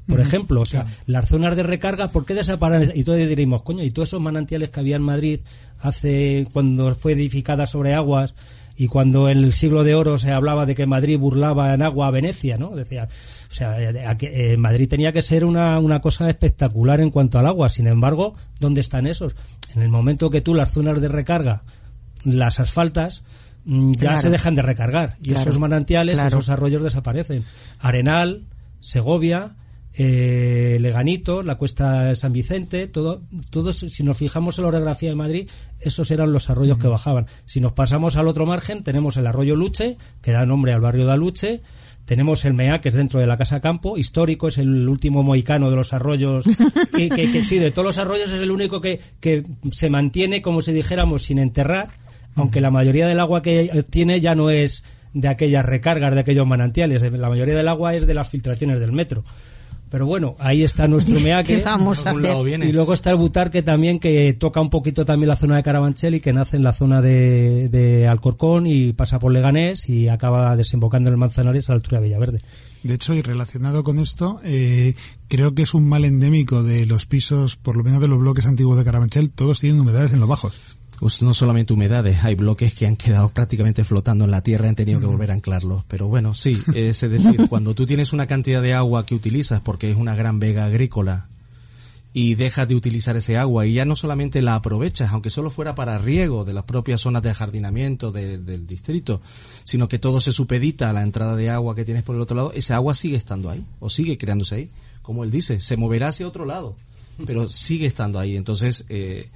Por 0.07 0.21
ejemplo, 0.21 0.61
o 0.61 0.65
sea, 0.65 0.85
las 1.07 1.27
zonas 1.27 1.57
de 1.57 1.63
recarga, 1.63 2.07
¿por 2.07 2.25
qué 2.25 2.33
desaparecen? 2.33 2.93
Y 2.95 3.03
todos 3.03 3.19
diríamos, 3.19 3.63
coño, 3.63 3.83
y 3.83 3.91
todos 3.91 4.07
esos 4.07 4.21
manantiales 4.21 4.69
que 4.69 4.79
había 4.79 4.95
en 4.95 5.01
Madrid 5.01 5.41
hace, 5.81 6.47
cuando 6.53 6.95
fue 6.95 7.11
edificada 7.11 7.67
sobre 7.67 7.93
aguas, 7.93 8.33
y 8.77 8.87
cuando 8.87 9.27
en 9.27 9.39
el 9.39 9.51
siglo 9.51 9.83
de 9.83 9.95
oro 9.95 10.17
se 10.17 10.31
hablaba 10.31 10.65
de 10.65 10.75
que 10.75 10.85
Madrid 10.85 11.19
burlaba 11.19 11.73
en 11.73 11.81
agua 11.81 12.07
a 12.07 12.11
Venecia, 12.11 12.57
¿no? 12.57 12.77
Decía, 12.77 13.09
o 13.49 13.53
sea, 13.53 13.81
eh, 13.81 14.17
eh, 14.21 14.55
Madrid 14.55 14.87
tenía 14.87 15.11
que 15.11 15.21
ser 15.21 15.43
una, 15.43 15.79
una 15.79 15.99
cosa 15.99 16.29
espectacular 16.29 17.01
en 17.01 17.09
cuanto 17.09 17.39
al 17.39 17.47
agua. 17.47 17.67
Sin 17.67 17.87
embargo, 17.87 18.35
¿dónde 18.61 18.79
están 18.79 19.05
esos? 19.05 19.35
En 19.75 19.81
el 19.81 19.89
momento 19.89 20.29
que 20.29 20.39
tú 20.39 20.53
las 20.53 20.71
zonas 20.71 21.01
de 21.01 21.09
recarga 21.09 21.63
las 22.35 22.59
asfaltas 22.59 23.23
mm, 23.65 23.93
ya 23.93 23.99
Claro. 23.99 24.21
se 24.21 24.29
dejan 24.29 24.55
de 24.55 24.61
recargar 24.61 25.17
y 25.21 25.29
Claro, 25.29 25.41
esos 25.41 25.59
manantiales, 25.59 26.15
claro. 26.15 26.27
esos 26.29 26.49
arroyos 26.49 26.83
desaparecen. 26.83 27.43
Arenal, 27.79 28.47
Segovia, 28.79 29.55
eh, 29.99 30.77
Leganito, 30.79 31.41
la 31.41 31.55
Cuesta 31.55 32.03
de 32.03 32.15
San 32.15 32.31
Vicente, 32.31 32.87
todo, 32.87 33.23
todos, 33.49 33.77
si 33.77 34.03
nos 34.03 34.15
fijamos 34.17 34.57
en 34.57 34.63
la 34.63 34.67
orografía 34.69 35.09
de 35.09 35.15
Madrid, 35.15 35.49
esos 35.79 36.11
eran 36.11 36.31
los 36.31 36.49
arroyos 36.51 36.77
que 36.77 36.87
bajaban. 36.87 37.25
Si 37.45 37.59
nos 37.61 37.73
pasamos 37.73 38.15
al 38.15 38.27
otro 38.27 38.45
margen, 38.45 38.83
tenemos 38.83 39.17
el 39.17 39.25
arroyo 39.27 39.55
Luche, 39.55 39.97
que 40.21 40.31
da 40.31 40.45
nombre 40.45 40.73
al 40.73 40.81
barrio 40.81 41.07
de 41.07 41.13
Aluche, 41.13 41.61
tenemos 42.05 42.45
el 42.45 42.53
Mea, 42.53 42.79
que 42.79 42.89
es 42.89 42.95
dentro 42.95 43.19
de 43.19 43.27
la 43.27 43.37
Casa 43.37 43.59
Campo, 43.59 43.97
histórico, 43.97 44.47
es 44.47 44.59
el 44.59 44.87
último 44.87 45.23
moicano 45.23 45.69
de 45.71 45.75
los 45.75 45.91
arroyos, 45.93 46.45
que, 46.95 47.09
que- 47.09 47.31
que 47.31 47.43
sí, 47.43 47.57
de 47.57 47.71
todos 47.71 47.87
los 47.87 47.97
arroyos 47.97 48.31
es 48.31 48.39
el 48.41 48.51
único 48.51 48.79
que, 48.79 49.01
que 49.19 49.43
se 49.71 49.89
mantiene, 49.89 50.41
como 50.43 50.61
si 50.61 50.71
dijéramos, 50.73 51.23
sin 51.23 51.39
enterrar, 51.39 51.89
aunque 52.37 52.61
la 52.61 52.71
mayoría 52.71 53.07
del 53.07 53.19
agua 53.19 53.41
que 53.41 53.85
tiene 53.89 54.21
ya 54.21 54.35
no 54.35 54.49
es 54.49 54.85
de 55.13 55.27
aquellas 55.27 55.65
recargas, 55.65 56.13
de 56.13 56.21
aquellos 56.21 56.47
manantiales, 56.47 57.01
la 57.01 57.29
mayoría 57.29 57.55
del 57.55 57.67
agua 57.67 57.95
es 57.95 58.07
de 58.07 58.13
las 58.13 58.29
filtraciones 58.29 58.79
del 58.79 58.91
metro. 58.91 59.23
Pero 59.89 60.05
bueno, 60.05 60.35
ahí 60.39 60.63
está 60.63 60.87
nuestro 60.87 61.19
meaque. 61.21 61.57
¿Qué 61.57 61.63
vamos 61.63 62.05
a 62.05 62.09
algún 62.09 62.23
lado 62.23 62.43
viene. 62.43 62.65
Y 62.67 62.73
luego 62.73 62.93
está 62.93 63.11
el 63.11 63.15
Butarque 63.15 63.63
también, 63.63 63.99
que 63.99 64.33
toca 64.33 64.59
un 64.59 64.69
poquito 64.69 65.05
también 65.05 65.29
la 65.29 65.35
zona 65.35 65.55
de 65.55 65.63
Carabanchel 65.63 66.15
y 66.15 66.19
que 66.19 66.33
nace 66.33 66.57
en 66.57 66.63
la 66.63 66.73
zona 66.73 67.01
de, 67.01 67.69
de 67.69 68.07
Alcorcón 68.07 68.67
y 68.67 68.93
pasa 68.93 69.17
por 69.19 69.31
Leganés 69.31 69.87
y 69.89 70.09
acaba 70.09 70.55
desembocando 70.55 71.09
en 71.09 71.13
el 71.13 71.17
Manzanares 71.17 71.69
a 71.69 71.73
la 71.73 71.75
altura 71.77 71.99
de 71.99 72.07
Villaverde. 72.07 72.41
De 72.83 72.93
hecho, 72.93 73.13
y 73.13 73.21
relacionado 73.21 73.83
con 73.83 73.99
esto, 73.99 74.39
eh, 74.43 74.93
creo 75.27 75.55
que 75.55 75.63
es 75.63 75.73
un 75.73 75.87
mal 75.87 76.05
endémico 76.05 76.63
de 76.63 76.85
los 76.85 77.05
pisos, 77.05 77.55
por 77.55 77.75
lo 77.75 77.83
menos 77.83 78.01
de 78.01 78.07
los 78.07 78.19
bloques 78.19 78.45
antiguos 78.45 78.77
de 78.77 78.83
Carabanchel, 78.83 79.31
todos 79.31 79.59
tienen 79.59 79.81
humedades 79.81 80.13
en 80.13 80.19
los 80.19 80.29
bajos. 80.29 80.77
Pues 80.99 81.21
no 81.21 81.33
solamente 81.35 81.73
humedades, 81.73 82.23
hay 82.23 82.33
bloques 82.33 82.73
que 82.73 82.87
han 82.87 82.95
quedado 82.95 83.29
prácticamente 83.29 83.83
flotando 83.83 84.25
en 84.25 84.31
la 84.31 84.41
tierra 84.41 84.65
y 84.65 84.69
han 84.69 84.75
tenido 84.75 84.99
que 84.99 85.05
volver 85.05 85.29
a 85.29 85.35
anclarlos. 85.35 85.83
Pero 85.87 86.07
bueno, 86.07 86.33
sí, 86.33 86.57
es 86.73 87.01
decir, 87.01 87.37
cuando 87.49 87.75
tú 87.75 87.85
tienes 87.85 88.13
una 88.13 88.25
cantidad 88.25 88.61
de 88.63 88.73
agua 88.73 89.05
que 89.05 89.13
utilizas 89.13 89.61
porque 89.61 89.91
es 89.91 89.97
una 89.97 90.15
gran 90.15 90.39
vega 90.39 90.65
agrícola 90.65 91.27
y 92.13 92.33
dejas 92.33 92.67
de 92.67 92.73
utilizar 92.73 93.15
ese 93.15 93.37
agua 93.37 93.67
y 93.67 93.73
ya 93.73 93.85
no 93.85 93.95
solamente 93.95 94.41
la 94.41 94.55
aprovechas, 94.55 95.11
aunque 95.11 95.29
solo 95.29 95.51
fuera 95.51 95.75
para 95.75 95.99
riego 95.99 96.45
de 96.45 96.53
las 96.53 96.63
propias 96.63 97.01
zonas 97.01 97.21
de 97.21 97.31
jardinamiento 97.31 98.11
de- 98.11 98.39
del 98.39 98.65
distrito, 98.65 99.21
sino 99.65 99.87
que 99.87 99.99
todo 99.99 100.19
se 100.19 100.31
supedita 100.31 100.89
a 100.89 100.93
la 100.93 101.03
entrada 101.03 101.35
de 101.35 101.51
agua 101.51 101.75
que 101.75 101.85
tienes 101.85 102.01
por 102.01 102.15
el 102.15 102.21
otro 102.21 102.35
lado, 102.37 102.51
esa 102.55 102.75
agua 102.75 102.95
sigue 102.95 103.17
estando 103.17 103.51
ahí 103.51 103.63
o 103.79 103.91
sigue 103.91 104.17
creándose 104.17 104.55
ahí. 104.55 104.69
Como 105.03 105.23
él 105.23 105.29
dice, 105.29 105.59
se 105.61 105.77
moverá 105.77 106.07
hacia 106.07 106.27
otro 106.27 106.43
lado, 106.45 106.75
pero 107.27 107.47
sigue 107.49 107.85
estando 107.85 108.17
ahí. 108.17 108.35
Entonces, 108.35 108.83
eh, 108.89 109.29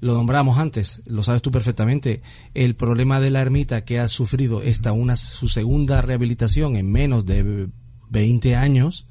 lo 0.00 0.14
nombramos 0.14 0.58
antes, 0.58 1.02
lo 1.06 1.22
sabes 1.22 1.42
tú 1.42 1.50
perfectamente, 1.50 2.22
el 2.54 2.76
problema 2.76 3.20
de 3.20 3.30
la 3.30 3.40
ermita 3.40 3.84
que 3.84 3.98
ha 3.98 4.08
sufrido 4.08 4.62
esta 4.62 4.92
una 4.92 5.16
su 5.16 5.48
segunda 5.48 6.00
rehabilitación 6.02 6.76
en 6.76 6.90
menos 6.90 7.26
de 7.26 7.68
20 8.10 8.56
años 8.56 9.06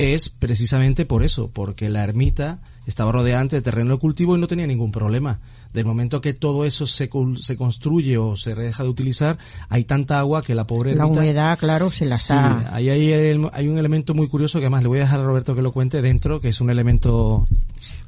es 0.00 0.30
precisamente 0.30 1.04
por 1.04 1.22
eso, 1.22 1.50
porque 1.52 1.90
la 1.90 2.02
ermita 2.02 2.60
estaba 2.86 3.12
rodeada 3.12 3.44
de 3.44 3.60
terreno 3.60 3.92
de 3.92 3.98
cultivo 3.98 4.34
y 4.34 4.40
no 4.40 4.48
tenía 4.48 4.66
ningún 4.66 4.92
problema. 4.92 5.40
Del 5.74 5.84
momento 5.84 6.22
que 6.22 6.32
todo 6.32 6.64
eso 6.64 6.86
se, 6.86 7.10
se 7.38 7.56
construye 7.58 8.16
o 8.16 8.34
se 8.34 8.54
deja 8.54 8.82
de 8.82 8.88
utilizar, 8.88 9.36
hay 9.68 9.84
tanta 9.84 10.18
agua 10.18 10.42
que 10.42 10.54
la 10.54 10.66
pobre 10.66 10.94
La 10.94 11.04
ermita... 11.04 11.20
humedad, 11.20 11.58
claro, 11.58 11.90
se 11.90 12.06
la 12.06 12.16
Sí, 12.16 12.32
ahí 12.32 12.88
hay, 12.88 13.36
hay 13.52 13.68
un 13.68 13.76
elemento 13.76 14.14
muy 14.14 14.26
curioso 14.26 14.58
que 14.58 14.64
además 14.64 14.82
le 14.82 14.88
voy 14.88 14.98
a 14.98 15.02
dejar 15.02 15.20
a 15.20 15.24
Roberto 15.24 15.54
que 15.54 15.60
lo 15.60 15.72
cuente 15.72 16.00
dentro, 16.00 16.40
que 16.40 16.48
es 16.48 16.62
un 16.62 16.70
elemento 16.70 17.46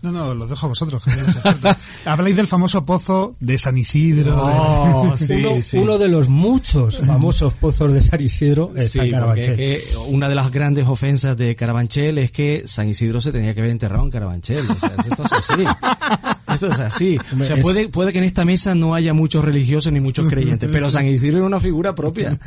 No, 0.02 0.10
no, 0.10 0.34
lo 0.34 0.46
dejo 0.48 0.66
a 0.66 0.68
vosotros. 0.70 1.04
que. 1.04 1.10
Habláis 2.10 2.36
del 2.36 2.46
famoso 2.48 2.82
pozo 2.82 3.34
de 3.40 3.56
San 3.56 3.78
Isidro. 3.78 4.34
de- 4.34 4.42
Oh, 4.54 5.14
sí, 5.16 5.34
uno, 5.34 5.62
sí. 5.62 5.78
uno 5.78 5.98
de 5.98 6.08
los 6.08 6.28
muchos 6.28 6.98
famosos 6.98 7.54
pozos 7.54 7.92
de 7.92 8.02
San 8.02 8.20
Isidro 8.20 8.72
está 8.76 9.04
Sí, 9.04 9.10
Carabanchel. 9.10 9.50
es 9.50 9.56
que 9.56 9.84
una 10.08 10.28
de 10.28 10.34
las 10.34 10.50
grandes 10.50 10.88
ofensas 10.88 11.36
de 11.36 11.54
Carabanchel 11.56 12.18
es 12.18 12.32
que 12.32 12.64
San 12.66 12.88
Isidro 12.88 13.20
se 13.20 13.30
tenía 13.32 13.54
que 13.54 13.60
haber 13.60 13.70
enterrado 13.72 14.02
en 14.04 14.10
Carabanchel. 14.10 14.68
O 14.68 14.74
sea, 14.74 14.90
esto 15.08 15.22
es 15.24 15.32
así. 15.32 15.64
Esto 16.54 16.70
es 16.70 16.80
así. 16.80 17.18
O 17.40 17.44
sea, 17.44 17.56
puede, 17.56 17.88
puede 17.88 18.12
que 18.12 18.18
en 18.18 18.24
esta 18.24 18.44
mesa 18.44 18.74
no 18.74 18.94
haya 18.94 19.12
muchos 19.14 19.44
religiosos 19.44 19.92
ni 19.92 20.00
muchos 20.00 20.28
creyentes, 20.28 20.68
pero 20.72 20.90
San 20.90 21.06
Isidro 21.06 21.38
era 21.38 21.46
una 21.46 21.60
figura 21.60 21.94
propia. 21.94 22.38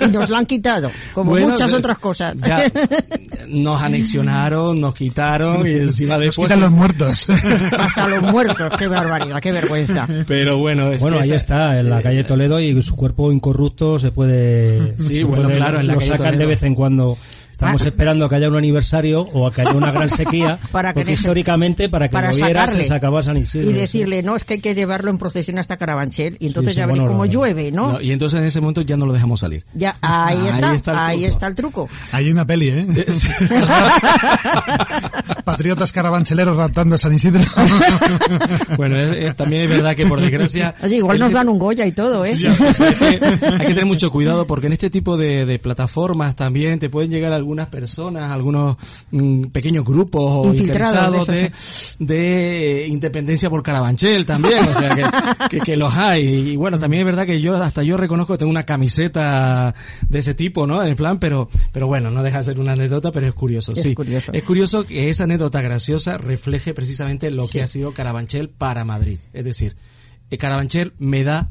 Y 0.00 0.06
nos 0.12 0.28
la 0.30 0.38
han 0.38 0.46
quitado, 0.46 0.90
como 1.14 1.30
Bueno, 1.32 1.48
muchas 1.50 1.72
otras 1.72 1.98
cosas. 1.98 2.34
Ya 2.36 2.60
nos 3.48 3.80
anexionaron, 3.82 4.80
nos 4.80 4.94
quitaron 4.94 5.66
y 5.66 5.72
encima 5.72 6.14
Nos 6.14 6.24
después... 6.24 6.48
quitan 6.48 6.60
los 6.60 6.72
muertos. 6.72 7.26
Hasta 7.78 8.08
los 8.08 8.22
muertos, 8.32 8.70
qué 8.78 8.86
barbaridad, 8.88 9.40
qué 9.40 9.52
vergüenza. 9.52 10.06
Pero 10.26 10.58
bueno, 10.58 10.90
es 10.92 11.00
Bueno, 11.00 11.18
que 11.18 11.24
ahí 11.24 11.28
esa- 11.30 11.36
está, 11.36 11.80
en 11.80 11.90
la 11.90 12.02
calle 12.02 12.24
Toledo 12.24 12.60
y 12.60 12.80
su 12.82 12.96
cuerpo 12.96 13.32
incorrupto 13.32 13.98
se 13.98 14.10
puede... 14.10 14.96
Sí, 14.98 15.18
se 15.18 15.24
bueno, 15.24 15.44
puede- 15.44 15.56
claro, 15.56 15.80
en 15.80 15.86
la 15.86 15.94
lo 15.94 15.98
calle 16.00 16.10
sacan 16.12 16.38
de 16.38 16.46
vez 16.46 16.62
en 16.62 16.74
cuando. 16.74 17.16
Estamos 17.56 17.80
Ah. 17.82 17.88
esperando 17.88 18.26
a 18.26 18.28
que 18.28 18.34
haya 18.34 18.50
un 18.50 18.56
aniversario 18.56 19.22
o 19.22 19.46
a 19.46 19.52
que 19.52 19.62
haya 19.62 19.72
una 19.72 19.90
gran 19.90 20.10
sequía, 20.10 20.58
Para 20.72 20.92
que 20.92 21.00
porque 21.00 21.12
históricamente 21.14 21.88
para 21.88 22.06
que 22.08 22.12
para 22.12 22.28
vieras 22.30 22.64
sacarle 22.66 22.82
se 22.82 22.88
sacaba 22.90 23.22
San 23.22 23.38
Isidro. 23.38 23.70
y 23.70 23.72
sí. 23.72 23.80
decirle, 23.80 24.22
no, 24.22 24.36
es 24.36 24.44
que 24.44 24.54
hay 24.54 24.60
que 24.60 24.74
llevarlo 24.74 25.10
en 25.10 25.16
procesión 25.16 25.58
hasta 25.58 25.78
Carabanchel 25.78 26.36
y 26.38 26.48
entonces 26.48 26.72
Sí, 26.72 26.74
sí, 26.74 26.78
ya 26.80 26.86
veréis 26.86 27.00
bueno, 27.04 27.12
cómo 27.12 27.24
llueve, 27.24 27.72
¿no? 27.72 27.92
No, 27.92 28.00
y 28.02 28.12
entonces 28.12 28.40
en 28.40 28.44
ese 28.46 28.60
momento 28.60 28.82
ya 28.82 28.98
no 28.98 29.06
lo 29.06 29.14
dejamos 29.14 29.40
salir. 29.40 29.64
Ya, 29.72 29.94
ahí 30.02 30.36
Ahí 30.36 30.48
está, 30.50 30.74
está 30.74 30.92
el 30.92 30.98
ahí 30.98 31.16
truco. 31.20 31.32
está 31.32 31.46
el 31.46 31.54
truco. 31.54 31.88
Hay 32.12 32.30
una 32.30 32.46
peli, 32.46 32.68
¿eh? 32.68 32.86
Patriotas 35.46 35.92
carabancheleros 35.92 36.56
raptando 36.56 36.96
a 36.96 36.98
San 36.98 37.14
Isidro. 37.14 37.40
bueno, 38.76 38.96
también 39.36 39.62
es 39.62 39.70
verdad 39.70 39.94
que 39.94 40.04
por 40.04 40.20
desgracia... 40.20 40.74
Oye, 40.82 40.96
igual 40.96 41.20
nos 41.20 41.30
dan 41.30 41.48
un 41.48 41.56
Goya 41.56 41.86
y 41.86 41.92
todo, 41.92 42.24
¿eh? 42.24 42.34
hay, 42.34 43.58
que, 43.58 43.64
tener 43.66 43.86
mucho 43.86 44.10
cuidado 44.10 44.48
porque 44.48 44.66
en 44.66 44.72
este 44.72 44.90
tipo 44.90 45.16
de, 45.16 45.60
plataformas 45.62 46.34
también 46.34 46.80
te 46.80 46.90
pueden 46.90 47.12
llegar 47.12 47.32
algunas 47.32 47.68
personas, 47.68 48.32
algunos 48.32 48.76
mm, 49.12 49.44
pequeños 49.44 49.84
grupos 49.84 50.48
infiltrados 50.48 51.28
de, 51.28 51.52
de, 52.00 52.86
independencia 52.88 53.48
por 53.48 53.62
Carabanchel 53.62 54.26
también, 54.26 54.58
o 54.68 54.74
sea 54.74 54.96
que, 55.48 55.60
que, 55.60 55.76
los 55.76 55.94
hay. 55.94 56.26
Y 56.26 56.56
bueno, 56.56 56.80
también 56.80 57.02
es 57.02 57.06
verdad 57.06 57.24
que 57.24 57.40
yo 57.40 57.54
hasta 57.54 57.84
yo 57.84 57.96
reconozco 57.96 58.34
que 58.34 58.38
tengo 58.38 58.50
una 58.50 58.66
camiseta 58.66 59.76
de 60.08 60.18
ese 60.18 60.34
tipo, 60.34 60.66
¿no? 60.66 60.82
En 60.82 60.96
plan, 60.96 61.20
pero, 61.20 61.48
pero 61.70 61.86
bueno, 61.86 62.10
no 62.10 62.24
deja 62.24 62.38
de 62.38 62.44
ser 62.44 62.58
una 62.58 62.72
anécdota, 62.72 63.12
pero 63.12 63.28
es 63.28 63.32
curioso, 63.32 63.76
sí. 63.76 63.94
Curioso. 63.94 64.32
Es 64.32 64.42
curioso 64.42 64.84
que 64.84 65.08
esa 65.08 65.22
anécdota 65.22 65.35
graciosa 65.38 66.18
refleje 66.18 66.74
precisamente 66.74 67.30
lo 67.30 67.48
que 67.48 67.62
ha 67.62 67.66
sido 67.66 67.92
Carabanchel 67.92 68.48
para 68.48 68.84
Madrid. 68.84 69.18
Es 69.32 69.44
decir, 69.44 69.76
eh, 70.30 70.38
Carabanchel 70.38 70.92
me 70.98 71.24
da 71.24 71.50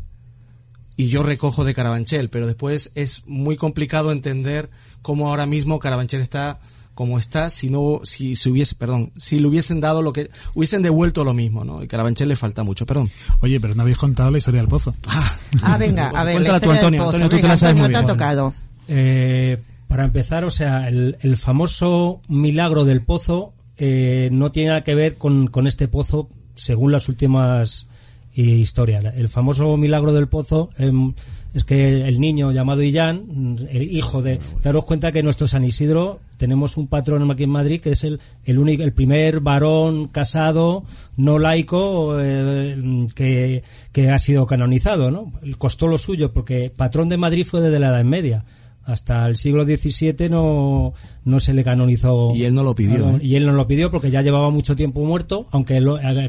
y 0.97 1.09
yo 1.09 1.23
recojo 1.23 1.63
de 1.63 1.73
Carabanchel, 1.73 2.29
pero 2.29 2.47
después 2.47 2.91
es 2.95 3.23
muy 3.25 3.57
complicado 3.57 4.11
entender 4.11 4.69
cómo 5.01 5.29
ahora 5.29 5.45
mismo 5.45 5.79
Carabanchel 5.79 6.21
está 6.21 6.59
como 6.93 7.19
está 7.19 7.49
si 7.49 7.69
no 7.69 7.99
si 8.03 8.37
se 8.37 8.49
hubiese 8.49 8.73
perdón 8.75 9.11
si 9.17 9.37
le 9.39 9.47
hubiesen 9.47 9.81
dado 9.81 10.01
lo 10.01 10.13
que 10.13 10.29
hubiesen 10.53 10.81
devuelto 10.81 11.25
lo 11.25 11.33
mismo 11.33 11.65
no 11.65 11.83
y 11.83 11.87
Carabanchel 11.87 12.29
le 12.29 12.37
falta 12.37 12.63
mucho 12.63 12.85
perdón. 12.85 13.11
Oye 13.41 13.59
pero 13.59 13.75
no 13.75 13.81
habéis 13.81 13.97
contado 13.97 14.31
la 14.31 14.37
historia 14.37 14.61
del 14.61 14.69
pozo. 14.69 14.95
Ah, 15.09 15.37
ah 15.61 15.77
venga 15.77 16.07
a 16.07 16.23
ver 16.23 16.35
cuéntala 16.35 16.61
tú 16.61 16.71
Antonio. 16.71 17.03
Antonio 17.03 17.29
tú 17.29 17.37
te 17.37 17.47
la 17.47 17.57
sabes 17.57 17.75
muy 17.75 17.89
bien. 17.89 18.05
tocado. 18.05 18.53
Eh, 18.87 19.61
para 19.89 20.05
empezar 20.05 20.45
o 20.45 20.49
sea 20.49 20.87
el, 20.87 21.17
el 21.19 21.35
famoso 21.35 22.21
milagro 22.29 22.85
del 22.85 23.01
pozo 23.01 23.54
eh, 23.77 24.29
no 24.31 24.51
tiene 24.51 24.69
nada 24.69 24.83
que 24.83 24.95
ver 24.95 25.15
con, 25.15 25.47
con 25.47 25.67
este 25.67 25.87
pozo 25.87 26.29
según 26.55 26.91
las 26.91 27.09
últimas 27.09 27.87
historia. 28.35 28.99
El 29.15 29.29
famoso 29.29 29.77
milagro 29.77 30.13
del 30.13 30.27
pozo 30.27 30.69
em, 30.77 31.13
es 31.53 31.63
que 31.63 32.05
el 32.07 32.19
niño 32.19 32.51
llamado 32.51 32.83
Illán, 32.83 33.57
el 33.69 33.83
hijo 33.83 34.21
de... 34.21 34.39
Daros 34.61 34.85
cuenta 34.85 35.11
que 35.11 35.23
nuestro 35.23 35.47
San 35.47 35.63
Isidro 35.63 36.19
tenemos 36.37 36.75
un 36.75 36.87
patrón 36.87 37.29
aquí 37.31 37.43
en 37.43 37.49
Madrid 37.49 37.79
que 37.79 37.91
es 37.91 38.03
el, 38.03 38.19
el, 38.43 38.59
único, 38.59 38.83
el 38.83 38.91
primer 38.91 39.39
varón 39.39 40.09
casado, 40.09 40.83
no 41.15 41.39
laico, 41.39 42.19
eh, 42.19 42.77
que, 43.15 43.63
que 43.93 44.09
ha 44.09 44.19
sido 44.19 44.45
canonizado, 44.45 45.11
¿no? 45.11 45.31
Costó 45.57 45.87
lo 45.87 45.97
suyo 45.97 46.33
porque 46.33 46.71
patrón 46.75 47.07
de 47.07 47.17
Madrid 47.17 47.45
fue 47.45 47.61
desde 47.61 47.79
la 47.79 47.89
Edad 47.89 48.03
Media 48.03 48.43
hasta 48.85 49.27
el 49.27 49.35
siglo 49.35 49.65
XVII 49.65 50.29
no, 50.29 50.93
no 51.23 51.39
se 51.39 51.53
le 51.53 51.63
canonizó. 51.63 52.33
Y 52.35 52.43
él 52.43 52.53
no 52.53 52.63
lo 52.63 52.75
pidió. 52.75 53.15
¿eh? 53.15 53.19
Y 53.21 53.35
él 53.35 53.45
no 53.45 53.51
lo 53.51 53.65
pidió 53.65 53.89
porque 53.89 54.11
ya 54.11 54.21
llevaba 54.21 54.51
mucho 54.51 54.75
tiempo 54.75 55.03
muerto, 55.03 55.47
aunque, 55.51 55.81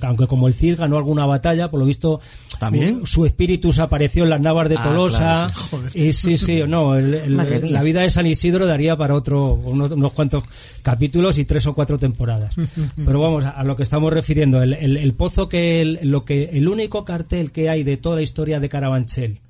aunque 0.03 0.27
como 0.27 0.49
el 0.49 0.55
Cid 0.55 0.79
ganó 0.79 0.97
alguna 0.97 1.27
batalla, 1.27 1.71
por 1.71 1.81
lo 1.81 1.87
visto, 1.87 2.21
¿También? 2.59 3.05
su 3.05 3.27
espíritu 3.27 3.75
se 3.75 3.83
apareció 3.83 4.25
en 4.25 4.31
las 4.31 4.40
navas 4.40 4.71
de 4.71 4.77
ah, 4.79 4.85
Tolosa. 4.85 5.53
Y 5.92 6.14
sí, 6.14 6.38
sí, 6.38 6.62
no, 6.66 6.95
la 6.99 7.83
vida 7.83 8.01
de 8.01 8.11
San 8.11 8.27
Isidro 8.27 8.66
daría 8.66 8.97
para 8.97 9.14
otro, 9.14 9.53
unos, 9.53 10.12
cuantos 10.12 10.45
capítulos 10.83 11.37
y 11.37 11.45
tres 11.45 11.66
o 11.66 11.75
cuatro 11.75 11.99
temporadas. 11.99 12.55
Pero 12.97 13.21
vamos 13.21 13.45
a, 13.45 13.62
lo 13.64 13.77
que 13.77 13.83
estamos 13.83 14.11
refiriendo, 14.12 14.62
el, 14.62 14.73
el, 14.73 15.12
pozo 15.12 15.49
que, 15.49 15.99
lo 16.03 16.25
que, 16.25 16.45
el 16.55 16.69
único 16.69 17.05
cartel 17.05 17.53
que 17.53 17.69
hay 17.69 17.83
de 17.83 17.99
toda 17.99 18.16
la 18.16 18.23
historia 18.23 18.61
de 18.61 18.69
Carabanchel, 18.71 19.40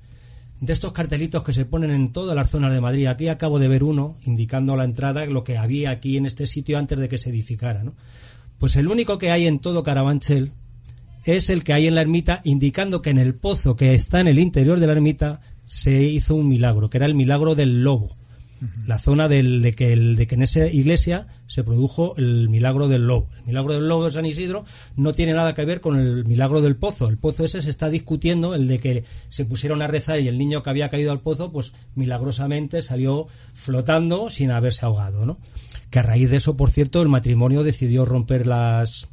de 0.59 0.73
estos 0.73 0.91
cartelitos 0.91 1.43
que 1.43 1.53
se 1.53 1.65
ponen 1.65 1.91
en 1.91 2.11
todas 2.11 2.35
las 2.35 2.49
zonas 2.49 2.73
de 2.73 2.81
Madrid. 2.81 3.07
Aquí 3.07 3.27
acabo 3.27 3.59
de 3.59 3.67
ver 3.67 3.83
uno 3.83 4.17
indicando 4.25 4.73
a 4.73 4.77
la 4.77 4.83
entrada 4.83 5.25
lo 5.25 5.43
que 5.43 5.57
había 5.57 5.91
aquí 5.91 6.17
en 6.17 6.25
este 6.25 6.47
sitio 6.47 6.77
antes 6.77 6.97
de 6.97 7.09
que 7.09 7.17
se 7.17 7.29
edificara. 7.29 7.83
Pues 8.57 8.75
el 8.75 8.87
único 8.87 9.17
que 9.17 9.31
hay 9.31 9.45
en 9.45 9.59
todo 9.59 9.83
Carabanchel 9.83 10.51
es 11.25 11.49
el 11.49 11.63
que 11.63 11.73
hay 11.73 11.87
en 11.87 11.95
la 11.95 12.01
ermita 12.01 12.41
indicando 12.43 13.01
que 13.01 13.11
en 13.11 13.19
el 13.19 13.35
pozo 13.35 13.75
que 13.75 13.93
está 13.93 14.19
en 14.19 14.27
el 14.27 14.39
interior 14.39 14.79
de 14.79 14.87
la 14.87 14.93
ermita 14.93 15.41
se 15.65 16.03
hizo 16.03 16.33
un 16.35 16.47
milagro, 16.47 16.89
que 16.89 16.97
era 16.97 17.05
el 17.05 17.13
milagro 17.13 17.53
del 17.53 17.83
lobo 17.83 18.16
la 18.85 18.97
zona 18.97 19.27
del, 19.27 19.61
de, 19.61 19.73
que 19.73 19.93
el, 19.93 20.15
de 20.15 20.27
que 20.27 20.35
en 20.35 20.41
esa 20.41 20.67
iglesia 20.67 21.27
se 21.47 21.63
produjo 21.63 22.15
el 22.17 22.49
milagro 22.49 22.87
del 22.87 23.05
lobo. 23.05 23.29
El 23.39 23.45
milagro 23.47 23.73
del 23.73 23.87
lobo 23.87 24.05
de 24.05 24.11
San 24.11 24.25
Isidro 24.25 24.65
no 24.95 25.13
tiene 25.13 25.33
nada 25.33 25.53
que 25.53 25.65
ver 25.65 25.81
con 25.81 25.99
el 25.99 26.25
milagro 26.25 26.61
del 26.61 26.75
pozo. 26.75 27.07
El 27.07 27.17
pozo 27.17 27.43
ese 27.45 27.61
se 27.61 27.69
está 27.69 27.89
discutiendo, 27.89 28.55
el 28.55 28.67
de 28.67 28.79
que 28.79 29.03
se 29.29 29.45
pusieron 29.45 29.81
a 29.81 29.87
rezar 29.87 30.19
y 30.19 30.27
el 30.27 30.37
niño 30.37 30.63
que 30.63 30.69
había 30.69 30.89
caído 30.89 31.11
al 31.11 31.21
pozo, 31.21 31.51
pues 31.51 31.73
milagrosamente 31.95 32.81
salió 32.81 33.27
flotando 33.53 34.29
sin 34.29 34.51
haberse 34.51 34.85
ahogado, 34.85 35.25
¿no? 35.25 35.37
Que 35.89 35.99
a 35.99 36.03
raíz 36.03 36.29
de 36.29 36.37
eso, 36.37 36.57
por 36.57 36.69
cierto, 36.69 37.01
el 37.01 37.07
matrimonio 37.07 37.63
decidió 37.63 38.05
romper 38.05 38.47
las 38.47 39.07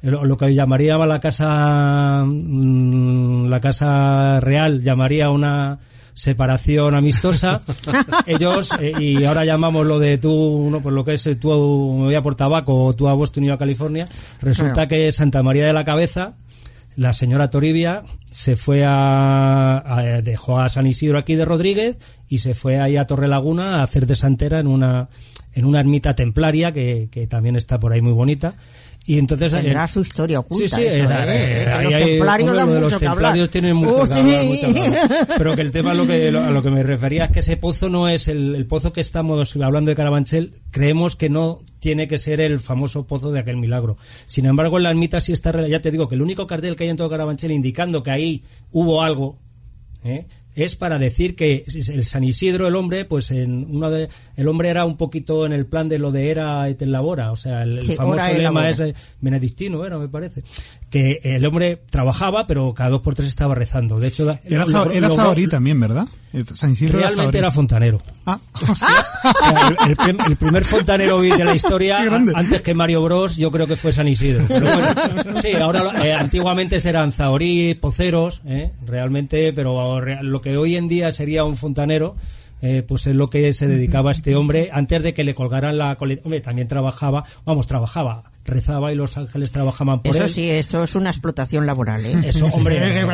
lo 0.00 0.36
que 0.36 0.54
llamaría 0.54 0.96
la 0.96 1.18
casa 1.18 2.24
mm, 2.24 3.48
la 3.48 3.60
casa 3.60 4.38
real 4.40 4.80
llamaría 4.80 5.30
una 5.30 5.80
separación 6.18 6.96
amistosa. 6.96 7.62
Ellos, 8.26 8.70
eh, 8.80 8.92
y 8.98 9.24
ahora 9.24 9.44
llamamos 9.44 9.86
lo 9.86 10.00
de 10.00 10.18
tú, 10.18 10.68
no, 10.68 10.82
por 10.82 10.92
lo 10.92 11.04
que 11.04 11.14
es 11.14 11.26
eh, 11.28 11.36
tú 11.36 11.48
me 11.96 12.06
voy 12.06 12.14
a 12.16 12.22
por 12.22 12.34
tabaco 12.34 12.86
o 12.86 12.92
tú 12.92 13.06
a 13.06 13.14
Boston 13.14 13.44
y 13.44 13.50
a 13.50 13.56
California, 13.56 14.08
resulta 14.40 14.88
que 14.88 15.12
Santa 15.12 15.44
María 15.44 15.64
de 15.64 15.72
la 15.72 15.84
Cabeza, 15.84 16.34
la 16.96 17.12
señora 17.12 17.50
Toribia 17.50 18.02
se 18.24 18.56
fue 18.56 18.82
a, 18.84 20.20
dejó 20.24 20.58
a 20.58 20.68
San 20.68 20.88
Isidro 20.88 21.18
aquí 21.18 21.36
de 21.36 21.44
Rodríguez 21.44 21.98
y 22.28 22.38
se 22.38 22.54
fue 22.54 22.80
ahí 22.80 22.96
a 22.96 23.06
Torre 23.06 23.28
Laguna 23.28 23.76
a 23.76 23.82
hacer 23.84 24.06
de 24.06 24.16
santera 24.16 24.58
en 24.58 24.66
una 24.66 25.08
en 25.54 25.64
una 25.64 25.80
ermita 25.80 26.14
templaria 26.14 26.72
que, 26.72 27.08
que 27.10 27.26
también 27.26 27.56
está 27.56 27.80
por 27.80 27.92
ahí 27.92 28.00
muy 28.00 28.12
bonita 28.12 28.54
y 29.08 29.16
entonces 29.16 29.50
tendrá 29.50 29.86
eh, 29.86 29.88
su 29.88 30.02
historia 30.02 30.40
oculta. 30.40 30.76
Sí, 30.76 30.82
sí, 30.82 30.86
eso, 30.86 31.10
¿eh? 31.10 31.64
eh 31.64 31.80
los 31.80 31.94
templarios 31.94 32.54
dan 32.54 32.68
mucho 32.68 32.98
que 32.98 33.48
tienen 33.48 33.74
mucho, 33.74 34.04
que 34.04 34.14
hablar, 34.18 34.44
mucho 34.44 34.66
Pero 35.38 35.56
que 35.56 35.62
el 35.62 35.72
tema 35.72 35.92
a 35.92 35.94
lo 35.94 36.06
que, 36.06 36.28
a 36.28 36.50
lo 36.50 36.62
que 36.62 36.70
me 36.70 36.82
refería 36.82 37.24
es 37.24 37.30
que 37.30 37.40
ese 37.40 37.56
pozo 37.56 37.88
no 37.88 38.10
es 38.10 38.28
el, 38.28 38.54
el 38.54 38.66
pozo 38.66 38.92
que 38.92 39.00
estamos 39.00 39.56
hablando 39.56 39.88
de 39.88 39.94
Carabanchel. 39.94 40.56
Creemos 40.70 41.16
que 41.16 41.30
no 41.30 41.62
tiene 41.80 42.06
que 42.06 42.18
ser 42.18 42.42
el 42.42 42.60
famoso 42.60 43.06
pozo 43.06 43.32
de 43.32 43.40
aquel 43.40 43.56
milagro. 43.56 43.96
Sin 44.26 44.44
embargo, 44.44 44.76
en 44.76 44.82
la 44.82 44.90
ermita 44.90 45.22
sí 45.22 45.32
está, 45.32 45.66
ya 45.66 45.80
te 45.80 45.90
digo 45.90 46.06
que 46.06 46.14
el 46.14 46.20
único 46.20 46.46
cartel 46.46 46.76
que 46.76 46.84
hay 46.84 46.90
en 46.90 46.98
todo 46.98 47.08
Carabanchel 47.08 47.50
indicando 47.50 48.02
que 48.02 48.10
ahí 48.10 48.44
hubo 48.72 49.02
algo, 49.02 49.38
¿eh? 50.04 50.26
Es 50.54 50.76
para 50.76 50.98
decir 50.98 51.36
que 51.36 51.64
el 51.66 52.04
San 52.04 52.24
Isidro, 52.24 52.66
el 52.66 52.76
hombre, 52.76 53.04
pues 53.04 53.30
en 53.30 53.66
uno 53.70 53.90
de, 53.90 54.08
el 54.36 54.48
hombre 54.48 54.70
era 54.70 54.84
un 54.84 54.96
poquito 54.96 55.46
en 55.46 55.52
el 55.52 55.66
plan 55.66 55.88
de 55.88 55.98
lo 55.98 56.10
de 56.10 56.30
era 56.30 56.68
et 56.68 56.82
labora, 56.82 57.30
o 57.32 57.36
sea, 57.36 57.62
el, 57.62 57.82
famoso 57.82 58.26
lema 58.36 58.68
es 58.68 58.82
benedictino, 59.20 59.84
era, 59.84 59.98
me 59.98 60.08
parece 60.08 60.42
que 60.90 61.20
el 61.22 61.44
hombre 61.44 61.80
trabajaba, 61.90 62.46
pero 62.46 62.72
cada 62.72 62.90
dos 62.90 63.02
por 63.02 63.14
tres 63.14 63.28
estaba 63.28 63.54
rezando. 63.54 63.98
De 63.98 64.08
hecho, 64.08 64.38
era, 64.44 64.64
lo, 64.66 65.48
también, 65.48 65.78
¿verdad? 65.78 66.06
San 66.54 66.72
Isidro 66.72 66.98
realmente 66.98 67.38
era, 67.38 67.50
fontanero. 67.50 67.98
Ah, 68.24 68.38
el, 70.28 70.36
primer 70.36 70.64
fontanero 70.64 71.20
de 71.20 71.44
la 71.44 71.54
historia, 71.54 71.98
antes 72.34 72.62
que 72.62 72.74
Mario 72.74 73.02
Bros, 73.02 73.36
yo 73.36 73.50
creo 73.50 73.66
que 73.66 73.76
fue 73.76 73.92
San 73.92 74.08
Isidro. 74.08 74.46
sí, 75.42 75.54
ahora 75.54 75.92
eh, 76.04 76.12
antiguamente 76.12 76.78
eran 76.82 77.12
zahorí, 77.12 77.74
poceros, 77.74 78.42
eh, 78.46 78.72
realmente, 78.86 79.52
pero 79.52 80.00
lo 80.00 80.40
que 80.40 80.56
hoy 80.56 80.76
en 80.76 80.88
día 80.88 81.12
sería 81.12 81.44
un 81.44 81.56
fontanero. 81.56 82.16
Eh, 82.60 82.82
pues 82.82 83.06
es 83.06 83.14
lo 83.14 83.30
que 83.30 83.52
se 83.52 83.68
dedicaba 83.68 84.10
a 84.10 84.12
este 84.12 84.34
hombre 84.34 84.70
antes 84.72 85.00
de 85.04 85.14
que 85.14 85.22
le 85.22 85.32
colgaran 85.32 85.78
la 85.78 85.94
coleta. 85.94 86.22
Hombre, 86.24 86.40
también 86.40 86.66
trabajaba, 86.66 87.22
vamos, 87.44 87.68
trabajaba 87.68 88.24
rezaba 88.48 88.92
y 88.92 88.96
los 88.96 89.16
ángeles 89.16 89.52
trabajaban 89.52 90.02
por 90.02 90.14
eso 90.14 90.24
él. 90.24 90.26
Eso 90.26 90.34
sí, 90.34 90.50
eso 90.50 90.82
es 90.82 90.94
una 90.94 91.10
explotación 91.10 91.66
laboral, 91.66 92.04
¿eh? 92.04 92.14
Eso, 92.24 92.46
hombre, 92.46 93.04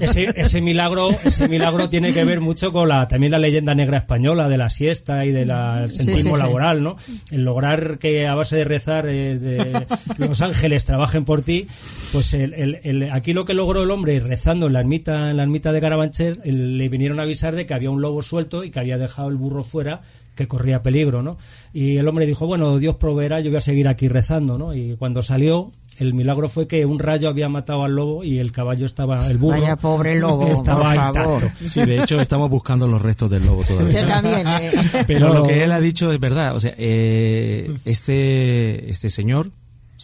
ese, 0.00 0.32
ese, 0.36 0.60
milagro, 0.60 1.10
ese 1.24 1.48
milagro 1.48 1.88
tiene 1.88 2.12
que 2.12 2.24
ver 2.24 2.40
mucho 2.40 2.72
con 2.72 2.88
la, 2.88 3.08
también 3.08 3.32
la 3.32 3.38
leyenda 3.38 3.74
negra 3.74 3.98
española 3.98 4.48
de 4.48 4.58
la 4.58 4.70
siesta 4.70 5.24
y 5.24 5.32
del 5.32 5.48
sentismo 5.88 6.36
laboral, 6.36 6.82
¿no? 6.82 6.96
El 7.30 7.44
lograr 7.44 7.98
que 7.98 8.26
a 8.26 8.34
base 8.34 8.56
de 8.56 8.64
rezar 8.64 9.06
eh, 9.08 9.86
los 10.18 10.40
ángeles 10.40 10.84
trabajen 10.84 11.24
por 11.24 11.42
ti, 11.42 11.66
pues 12.12 12.34
el, 12.34 12.54
el, 12.54 13.10
aquí 13.10 13.32
lo 13.32 13.44
que 13.44 13.54
logró 13.54 13.82
el 13.82 13.90
hombre 13.90 14.20
rezando 14.20 14.66
en 14.66 14.74
la 14.74 14.80
ermita, 14.80 15.30
en 15.30 15.36
la 15.36 15.42
ermita 15.42 15.72
de 15.72 15.80
Carabanchel, 15.80 16.40
le 16.44 16.88
vinieron 16.88 17.20
a 17.20 17.24
avisar 17.24 17.54
de 17.54 17.66
que 17.66 17.74
había 17.74 17.90
un 17.90 18.00
lobo 18.00 18.22
suelto 18.22 18.64
y 18.64 18.70
que 18.70 18.80
había 18.80 18.98
dejado 18.98 19.28
el 19.28 19.36
burro 19.36 19.64
fuera 19.64 20.02
que 20.34 20.48
corría 20.48 20.82
peligro, 20.82 21.22
¿no? 21.22 21.38
Y 21.72 21.96
el 21.96 22.08
hombre 22.08 22.26
dijo, 22.26 22.46
bueno, 22.46 22.78
Dios 22.78 22.96
proveerá, 22.96 23.40
yo 23.40 23.50
voy 23.50 23.58
a 23.58 23.62
seguir 23.62 23.88
aquí 23.88 24.08
rezando, 24.08 24.58
¿no? 24.58 24.74
Y 24.74 24.96
cuando 24.96 25.22
salió, 25.22 25.72
el 25.98 26.14
milagro 26.14 26.48
fue 26.48 26.66
que 26.66 26.84
un 26.86 26.98
rayo 26.98 27.28
había 27.28 27.48
matado 27.48 27.84
al 27.84 27.94
lobo 27.94 28.24
y 28.24 28.38
el 28.38 28.52
caballo 28.52 28.86
estaba, 28.86 29.28
el 29.30 29.38
burro. 29.38 29.60
Vaya 29.60 29.76
pobre 29.76 30.18
lobo, 30.18 30.46
estaba 30.48 30.94
por 31.12 31.14
favor. 31.14 31.52
Sí, 31.64 31.84
de 31.84 32.00
hecho 32.00 32.20
estamos 32.20 32.50
buscando 32.50 32.88
los 32.88 33.00
restos 33.00 33.30
del 33.30 33.46
lobo 33.46 33.62
todavía. 33.64 34.02
Yo 34.02 34.06
también. 34.08 34.46
Eh. 34.46 34.72
Pero 35.06 35.32
lo 35.32 35.42
que 35.44 35.62
él 35.62 35.72
ha 35.72 35.80
dicho 35.80 36.12
es 36.12 36.18
verdad, 36.18 36.56
o 36.56 36.60
sea, 36.60 36.74
eh, 36.76 37.70
este, 37.84 38.90
este 38.90 39.10
señor, 39.10 39.50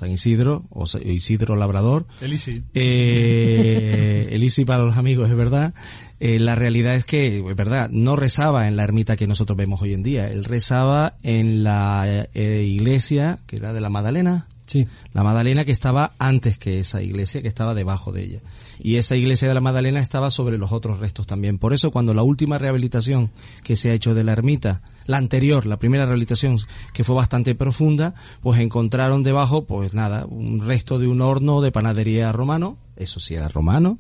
San 0.00 0.10
Isidro, 0.10 0.64
o 0.70 0.86
Isidro 1.04 1.56
Labrador. 1.56 2.06
Elisi. 2.22 2.62
Eh, 2.72 4.28
Elisi 4.32 4.64
para 4.64 4.82
los 4.82 4.96
amigos, 4.96 5.28
es 5.28 5.36
verdad. 5.36 5.74
Eh, 6.20 6.38
la 6.38 6.54
realidad 6.54 6.94
es 6.94 7.04
que, 7.04 7.44
es 7.46 7.56
verdad, 7.56 7.90
no 7.90 8.16
rezaba 8.16 8.66
en 8.66 8.76
la 8.76 8.84
ermita 8.84 9.18
que 9.18 9.26
nosotros 9.26 9.58
vemos 9.58 9.82
hoy 9.82 9.92
en 9.92 10.02
día. 10.02 10.30
Él 10.30 10.44
rezaba 10.44 11.18
en 11.22 11.64
la 11.64 12.26
eh, 12.32 12.64
iglesia, 12.66 13.40
que 13.46 13.56
era 13.56 13.74
de 13.74 13.82
la 13.82 13.90
Magdalena. 13.90 14.46
Sí. 14.70 14.86
La 15.12 15.24
Madalena 15.24 15.64
que 15.64 15.72
estaba 15.72 16.12
antes 16.20 16.58
que 16.58 16.78
esa 16.78 17.02
iglesia, 17.02 17.42
que 17.42 17.48
estaba 17.48 17.74
debajo 17.74 18.12
de 18.12 18.22
ella. 18.22 18.38
Y 18.78 18.96
esa 18.96 19.16
iglesia 19.16 19.48
de 19.48 19.54
la 19.54 19.60
Madalena 19.60 19.98
estaba 19.98 20.30
sobre 20.30 20.58
los 20.58 20.70
otros 20.70 21.00
restos 21.00 21.26
también. 21.26 21.58
Por 21.58 21.74
eso 21.74 21.90
cuando 21.90 22.14
la 22.14 22.22
última 22.22 22.56
rehabilitación 22.56 23.30
que 23.64 23.74
se 23.74 23.90
ha 23.90 23.94
hecho 23.94 24.14
de 24.14 24.22
la 24.22 24.30
ermita, 24.32 24.80
la 25.06 25.16
anterior, 25.16 25.66
la 25.66 25.76
primera 25.78 26.04
rehabilitación, 26.04 26.56
que 26.92 27.02
fue 27.02 27.16
bastante 27.16 27.56
profunda, 27.56 28.14
pues 28.42 28.60
encontraron 28.60 29.24
debajo, 29.24 29.64
pues 29.64 29.92
nada, 29.92 30.24
un 30.26 30.64
resto 30.64 31.00
de 31.00 31.08
un 31.08 31.20
horno 31.20 31.60
de 31.62 31.72
panadería 31.72 32.30
romano, 32.30 32.76
eso 32.94 33.18
sí 33.18 33.34
era 33.34 33.48
romano, 33.48 33.98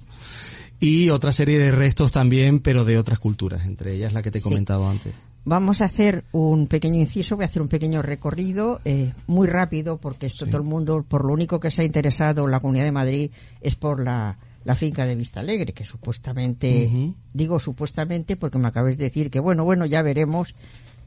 y 0.78 1.10
otra 1.10 1.32
serie 1.32 1.58
de 1.58 1.72
restos 1.72 2.12
también, 2.12 2.60
pero 2.60 2.84
de 2.84 2.96
otras 2.96 3.18
culturas, 3.18 3.66
entre 3.66 3.94
ellas 3.96 4.12
la 4.12 4.22
que 4.22 4.30
te 4.30 4.38
he 4.38 4.40
Sí. 4.40 4.48
comentado 4.48 4.88
antes. 4.88 5.12
Vamos 5.44 5.80
a 5.80 5.86
hacer 5.86 6.24
un 6.32 6.66
pequeño 6.66 7.00
inciso, 7.00 7.36
voy 7.36 7.44
a 7.44 7.46
hacer 7.46 7.62
un 7.62 7.68
pequeño 7.68 8.02
recorrido, 8.02 8.80
eh, 8.84 9.12
muy 9.26 9.48
rápido, 9.48 9.96
porque 9.96 10.26
esto 10.26 10.46
todo 10.46 10.58
el 10.58 10.64
mundo, 10.64 11.04
por 11.08 11.24
lo 11.24 11.32
único 11.32 11.60
que 11.60 11.70
se 11.70 11.82
ha 11.82 11.84
interesado 11.84 12.46
la 12.46 12.60
Comunidad 12.60 12.84
de 12.84 12.92
Madrid 12.92 13.30
es 13.62 13.74
por 13.74 14.00
la, 14.00 14.36
la 14.64 14.76
finca 14.76 15.06
de 15.06 15.16
Vista 15.16 15.40
Alegre, 15.40 15.72
que 15.72 15.84
supuestamente, 15.84 17.12
digo 17.32 17.58
supuestamente 17.58 18.36
porque 18.36 18.58
me 18.58 18.68
acabáis 18.68 18.98
de 18.98 19.04
decir 19.04 19.30
que 19.30 19.40
bueno, 19.40 19.64
bueno, 19.64 19.86
ya 19.86 20.02
veremos, 20.02 20.54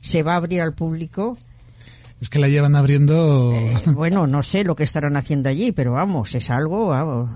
se 0.01 0.23
va 0.23 0.33
a 0.33 0.37
abrir 0.37 0.61
al 0.61 0.73
público. 0.73 1.37
Es 2.19 2.29
que 2.29 2.39
la 2.39 2.47
llevan 2.47 2.75
abriendo. 2.75 3.51
Eh, 3.53 3.73
bueno, 3.93 4.25
no 4.25 4.41
sé 4.41 4.63
lo 4.63 4.75
que 4.75 4.83
estarán 4.83 5.15
haciendo 5.15 5.49
allí, 5.49 5.71
pero 5.71 5.91
vamos, 5.93 6.33
es 6.33 6.49
algo, 6.49 6.87
vamos. 6.87 7.29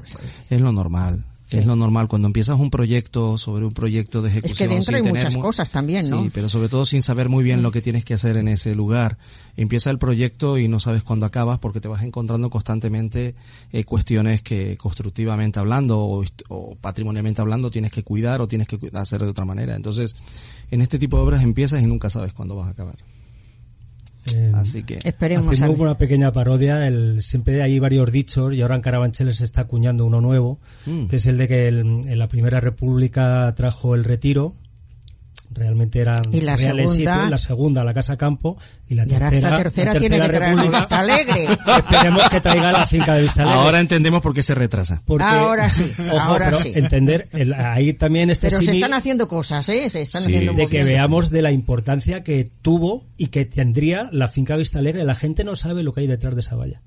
Es 0.49 0.61
lo 0.61 0.71
normal. 0.71 1.25
Sí. 1.47 1.59
Es 1.59 1.65
lo 1.65 1.77
normal 1.77 2.09
cuando 2.09 2.27
empiezas 2.27 2.59
un 2.59 2.69
proyecto 2.69 3.37
sobre 3.37 3.65
un 3.65 3.71
proyecto 3.71 4.21
de 4.21 4.29
ejecución. 4.31 4.51
Es 4.51 4.57
que 4.57 4.67
dentro 4.67 4.97
hay 4.97 5.01
muchas 5.03 5.35
mu- 5.37 5.41
cosas 5.41 5.69
también, 5.69 6.09
¿no? 6.09 6.23
Sí, 6.23 6.29
pero 6.33 6.49
sobre 6.49 6.67
todo 6.67 6.85
sin 6.85 7.01
saber 7.01 7.29
muy 7.29 7.41
bien 7.43 7.61
lo 7.63 7.71
que 7.71 7.81
tienes 7.81 8.03
que 8.03 8.13
hacer 8.13 8.35
en 8.35 8.49
ese 8.49 8.75
lugar. 8.75 9.17
Empieza 9.55 9.89
el 9.89 9.97
proyecto 9.97 10.57
y 10.57 10.67
no 10.67 10.81
sabes 10.81 11.03
cuándo 11.03 11.25
acabas 11.25 11.57
porque 11.59 11.79
te 11.79 11.87
vas 11.87 12.03
encontrando 12.03 12.49
constantemente 12.49 13.33
eh, 13.71 13.83
cuestiones 13.85 14.41
que 14.43 14.75
constructivamente 14.75 15.57
hablando 15.59 15.99
o, 15.99 16.25
o 16.49 16.75
patrimonialmente 16.75 17.39
hablando 17.39 17.71
tienes 17.71 17.91
que 17.93 18.03
cuidar 18.03 18.41
o 18.41 18.47
tienes 18.49 18.67
que 18.67 18.77
hacer 18.93 19.21
de 19.23 19.29
otra 19.29 19.45
manera. 19.45 19.75
Entonces, 19.75 20.17
en 20.69 20.81
este 20.81 20.99
tipo 20.99 21.15
de 21.15 21.23
obras 21.23 21.43
empiezas 21.43 21.81
y 21.81 21.87
nunca 21.87 22.09
sabes 22.09 22.33
cuándo 22.33 22.57
vas 22.57 22.67
a 22.67 22.71
acabar. 22.71 22.95
Eh, 24.35 24.51
Así 24.55 24.83
que 24.83 24.97
Esperemos 25.03 25.59
ver. 25.59 25.69
una 25.69 25.97
pequeña 25.97 26.31
parodia, 26.31 26.85
el, 26.87 27.21
siempre 27.21 27.61
hay 27.61 27.79
varios 27.79 28.11
dichos 28.11 28.53
y 28.53 28.61
ahora 28.61 28.75
en 28.75 28.81
Carabanchel 28.81 29.33
se 29.33 29.43
está 29.43 29.61
acuñando 29.61 30.05
uno 30.05 30.21
nuevo, 30.21 30.59
Mm. 30.85 31.07
que 31.07 31.15
es 31.17 31.25
el 31.27 31.37
de 31.37 31.47
que 31.47 31.67
el- 31.67 31.79
en 32.07 32.19
la 32.19 32.27
Primera 32.27 32.59
República 32.59 33.53
trajo 33.55 33.95
el 33.95 34.03
retiro, 34.03 34.55
realmente 35.57 35.99
eran 35.99 36.21
Y 36.31 36.41
la 36.41 36.55
reales 36.55 36.91
segunda- 36.91 37.29
la 37.29 37.37
segunda 37.37 37.83
la 37.83 37.93
Casa 37.93 38.15
Campo 38.17 38.57
y 38.87 38.95
la 38.95 39.05
Y 39.05 39.13
ahora 39.13 39.29
tercera, 39.29 39.47
esta 39.49 39.63
tercera 39.63 39.93
la 39.93 39.99
tiene 39.99 40.19
que 40.21 40.27
traer 40.29 40.43
República, 40.55 40.77
Vista 40.79 40.99
Alegre. 40.99 41.43
Esperemos 41.77 42.29
que 42.29 42.41
traiga 42.41 42.71
la 42.71 42.87
finca 42.87 43.13
de 43.15 43.21
Vista 43.23 43.41
Alegre. 43.43 43.59
ahora 43.59 43.79
entendemos 43.79 44.21
por 44.21 44.33
qué 44.33 44.43
se 44.43 44.55
retrasa. 44.55 45.01
porque- 45.05 45.25
Ahora 45.25 45.69
sí, 45.69 45.91
Ojo, 46.07 46.19
ahora 46.19 46.45
pero 46.45 46.59
sí. 46.59 46.71
entender, 46.75 47.27
el- 47.33 47.53
ahí 47.53 47.93
también 47.93 48.29
este 48.29 48.47
Pero 48.49 48.61
se 48.61 48.71
están 48.71 48.93
haciendo 48.93 49.27
cosas, 49.27 49.67
¿eh? 49.69 49.89
Se 49.89 50.03
están 50.03 50.21
Sí. 50.23 50.27
haciendo 50.35 50.53
de 50.53 50.67
que 50.67 50.83
veamos 50.83 51.29
de 51.29 51.41
la 51.41 51.51
importancia 51.51 52.23
que 52.23 52.49
tuvo 52.61 53.05
y 53.17 53.27
que 53.27 53.45
tendría 53.45 54.09
la 54.11 54.27
finca 54.27 54.55
Vista 54.55 54.79
Alegre. 54.79 55.03
La 55.03 55.15
gente 55.15 55.43
no 55.43 55.55
sabe 55.55 55.83
lo 55.83 55.93
que 55.93 56.01
hay 56.01 56.07
detrás 56.07 56.35
de 56.35 56.41
esa 56.41 56.55
valla. 56.55 56.81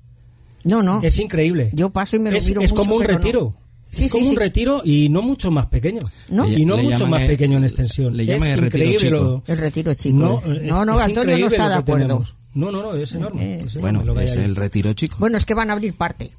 No, 0.63 0.83
no. 0.83 1.01
Es 1.03 1.17
increíble. 1.19 1.69
Yo 1.73 1.89
paso 1.89 2.15
y 2.15 2.19
me 2.19 2.31
lo 2.31 2.37
es, 2.37 2.47
miro 2.47 2.61
es 2.61 2.71
mucho, 2.71 2.81
como 2.83 2.95
un 2.97 3.01
pero 3.01 3.13
no. 3.15 3.55
Sí, 3.91 4.05
es 4.05 4.11
sí, 4.11 4.17
como 4.17 4.29
un 4.29 4.31
sí. 4.35 4.39
retiro 4.39 4.81
y 4.85 5.09
no 5.09 5.21
mucho 5.21 5.51
más 5.51 5.65
pequeño. 5.67 5.99
¿No? 6.29 6.47
Y 6.47 6.65
no 6.65 6.77
Le 6.77 6.83
mucho 6.83 7.07
más 7.07 7.21
el- 7.21 7.27
pequeño 7.27 7.57
en 7.57 7.63
extensión. 7.65 8.15
le 8.15 8.25
llaman 8.25 8.47
el 8.49 8.57
retiro 8.59 8.97
chico. 8.97 9.11
lo- 9.11 9.43
El 9.47 9.57
retiro 9.57 9.93
chico. 9.93 10.17
No, 10.17 10.39
es- 10.39 10.61
no, 10.63 10.85
no, 10.85 10.95
es 10.95 11.01
Antonio 11.01 11.37
no 11.37 11.47
está 11.47 11.69
de 11.69 11.75
acuerdo. 11.75 12.05
tenemos. 12.07 12.33
No, 12.53 12.71
no, 12.71 12.81
no, 12.81 12.95
es 12.95 13.13
enorme. 13.13 13.43
Eh, 13.43 13.55
es 13.55 13.61
enorme 13.63 13.81
Bueno, 13.81 14.03
lo 14.03 14.13
que 14.13 14.19
hay 14.21 14.25
es 14.25 14.35
el 14.37 14.55
retiro 14.55 14.93
chico. 14.93 15.15
Bueno, 15.19 15.37
es 15.37 15.45
que 15.45 15.53
van 15.53 15.69
a 15.69 15.73
abrir 15.73 15.93
parte. 15.93 16.31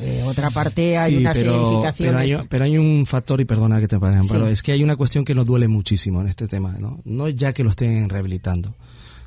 Eh, 0.00 0.22
otra 0.26 0.50
parte 0.50 0.98
hay 0.98 1.12
Sí, 1.12 1.18
una 1.18 1.32
pero, 1.32 1.82
pero, 1.96 2.18
hay, 2.18 2.36
pero 2.48 2.64
hay 2.64 2.76
un 2.78 3.04
factor, 3.06 3.40
y 3.40 3.44
perdona 3.44 3.78
que 3.80 3.86
te 3.86 3.98
pare, 4.00 4.18
Sí. 4.26 4.36
es 4.50 4.62
que 4.62 4.72
hay 4.72 4.82
una 4.82 4.96
cuestión 4.96 5.24
que 5.24 5.34
nos 5.36 5.46
duele 5.46 5.68
muchísimo 5.68 6.20
en 6.20 6.26
este 6.26 6.48
tema, 6.48 6.74
¿no? 6.80 7.00
No 7.04 7.28
es 7.28 7.36
ya 7.36 7.52
que 7.52 7.62
lo 7.62 7.70
estén 7.70 8.08
rehabilitando. 8.08 8.74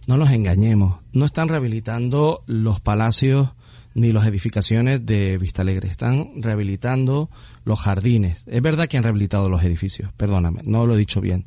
No 0.07 0.17
los 0.17 0.29
engañemos. 0.29 0.97
No 1.13 1.25
están 1.25 1.47
rehabilitando 1.47 2.41
los 2.47 2.79
palacios 2.81 3.49
ni 3.97 4.11
las 4.11 4.27
edificaciones 4.27 5.05
de 5.05 5.37
Vista 5.37 5.63
Alegre. 5.63 5.89
Están 5.89 6.41
rehabilitando 6.41 7.29
los 7.65 7.79
jardines. 7.79 8.43
Es 8.45 8.61
verdad 8.61 8.87
que 8.87 8.97
han 8.97 9.03
rehabilitado 9.03 9.49
los 9.49 9.63
edificios, 9.63 10.11
perdóname, 10.15 10.61
no 10.65 10.85
lo 10.85 10.93
he 10.93 10.97
dicho 10.97 11.19
bien. 11.19 11.43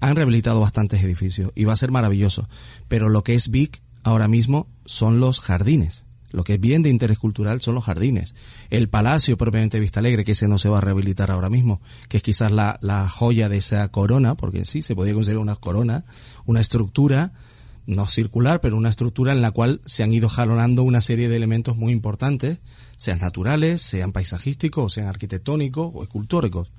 Han 0.00 0.16
rehabilitado 0.16 0.60
bastantes 0.60 1.04
edificios 1.04 1.52
y 1.54 1.64
va 1.64 1.74
a 1.74 1.76
ser 1.76 1.90
maravilloso. 1.90 2.48
Pero 2.88 3.10
lo 3.10 3.22
que 3.22 3.34
es 3.34 3.50
big 3.50 3.82
ahora 4.02 4.28
mismo 4.28 4.66
son 4.86 5.20
los 5.20 5.40
jardines. 5.40 6.06
Lo 6.32 6.44
que 6.44 6.54
es 6.54 6.60
bien 6.60 6.82
de 6.82 6.90
interés 6.90 7.18
cultural 7.18 7.60
son 7.60 7.74
los 7.74 7.84
jardines. 7.84 8.34
El 8.70 8.88
palacio 8.88 9.36
propiamente 9.36 9.76
de 9.76 9.82
Vista 9.82 10.00
Alegre, 10.00 10.24
que 10.24 10.32
ese 10.32 10.48
no 10.48 10.58
se 10.58 10.68
va 10.68 10.78
a 10.78 10.80
rehabilitar 10.80 11.30
ahora 11.30 11.50
mismo, 11.50 11.82
que 12.08 12.16
es 12.16 12.22
quizás 12.22 12.52
la, 12.52 12.78
la 12.80 13.08
joya 13.08 13.48
de 13.48 13.58
esa 13.58 13.88
corona, 13.88 14.36
porque 14.36 14.64
sí, 14.64 14.80
se 14.80 14.94
podría 14.94 15.14
considerar 15.14 15.42
una 15.42 15.56
corona, 15.56 16.04
una 16.46 16.60
estructura, 16.60 17.32
no 17.86 18.06
circular, 18.06 18.60
pero 18.60 18.76
una 18.76 18.90
estructura 18.90 19.32
en 19.32 19.42
la 19.42 19.50
cual 19.50 19.80
se 19.84 20.02
han 20.02 20.12
ido 20.12 20.28
jalonando 20.28 20.82
una 20.82 21.00
serie 21.00 21.28
de 21.28 21.36
elementos 21.36 21.76
muy 21.76 21.92
importantes, 21.92 22.60
sean 22.96 23.18
naturales, 23.18 23.82
sean 23.82 24.12
paisajísticos, 24.12 24.92
sean 24.92 25.08
arquitectónicos 25.08 25.90
o 25.94 26.02
escultóricos. 26.02 26.70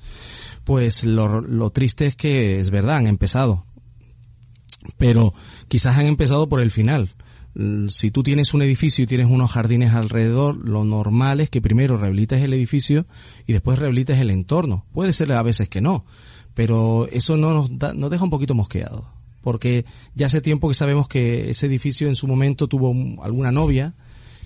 Pues 0.64 1.04
lo, 1.04 1.70
triste 1.72 2.06
es 2.08 2.16
que 2.16 2.60
es 2.60 2.70
verdad, 2.70 2.98
han 2.98 3.08
empezado, 3.08 3.66
pero 4.98 5.34
quizás 5.68 5.98
han 5.98 6.06
empezado 6.06 6.48
por 6.50 6.62
el 6.62 6.72
final. 6.72 7.10
Si 7.90 8.12
tú 8.12 8.24
tienes 8.24 8.54
un 8.54 8.62
edificio 8.62 9.04
y 9.04 9.08
tienes 9.08 9.28
unos 9.28 9.52
jardines 9.52 9.94
alrededor, 9.94 10.56
lo 10.58 10.86
normal 10.86 11.42
es 11.42 11.50
que 11.50 11.62
primero 11.62 11.98
rehabilites 11.98 12.42
el 12.42 12.54
edificio 12.54 13.06
y 13.46 13.52
después 13.54 13.78
rehabilites 13.78 14.20
el 14.20 14.30
entorno. 14.30 14.86
Puede 14.94 15.12
ser 15.12 15.32
a 15.34 15.42
veces 15.44 15.68
que 15.68 15.82
no, 15.82 16.06
pero 16.54 17.08
eso 17.12 17.36
no 17.36 17.52
nos, 17.54 17.78
da- 17.78 17.94
nos 17.94 18.10
deja 18.10 18.24
un 18.24 18.30
poquito 18.30 18.56
mosqueados. 18.56 19.04
Porque 19.42 19.86
ya 20.16 20.28
hace 20.28 20.42
tiempo 20.42 20.68
que 20.70 20.76
sabemos 20.76 21.08
que 21.08 21.50
ese 21.50 21.66
edificio 21.68 22.08
en 22.08 22.16
su 22.16 22.28
momento 22.28 22.68
tuvo 22.68 22.90
un- 22.92 23.20
alguna 23.24 23.52
novia 23.52 23.94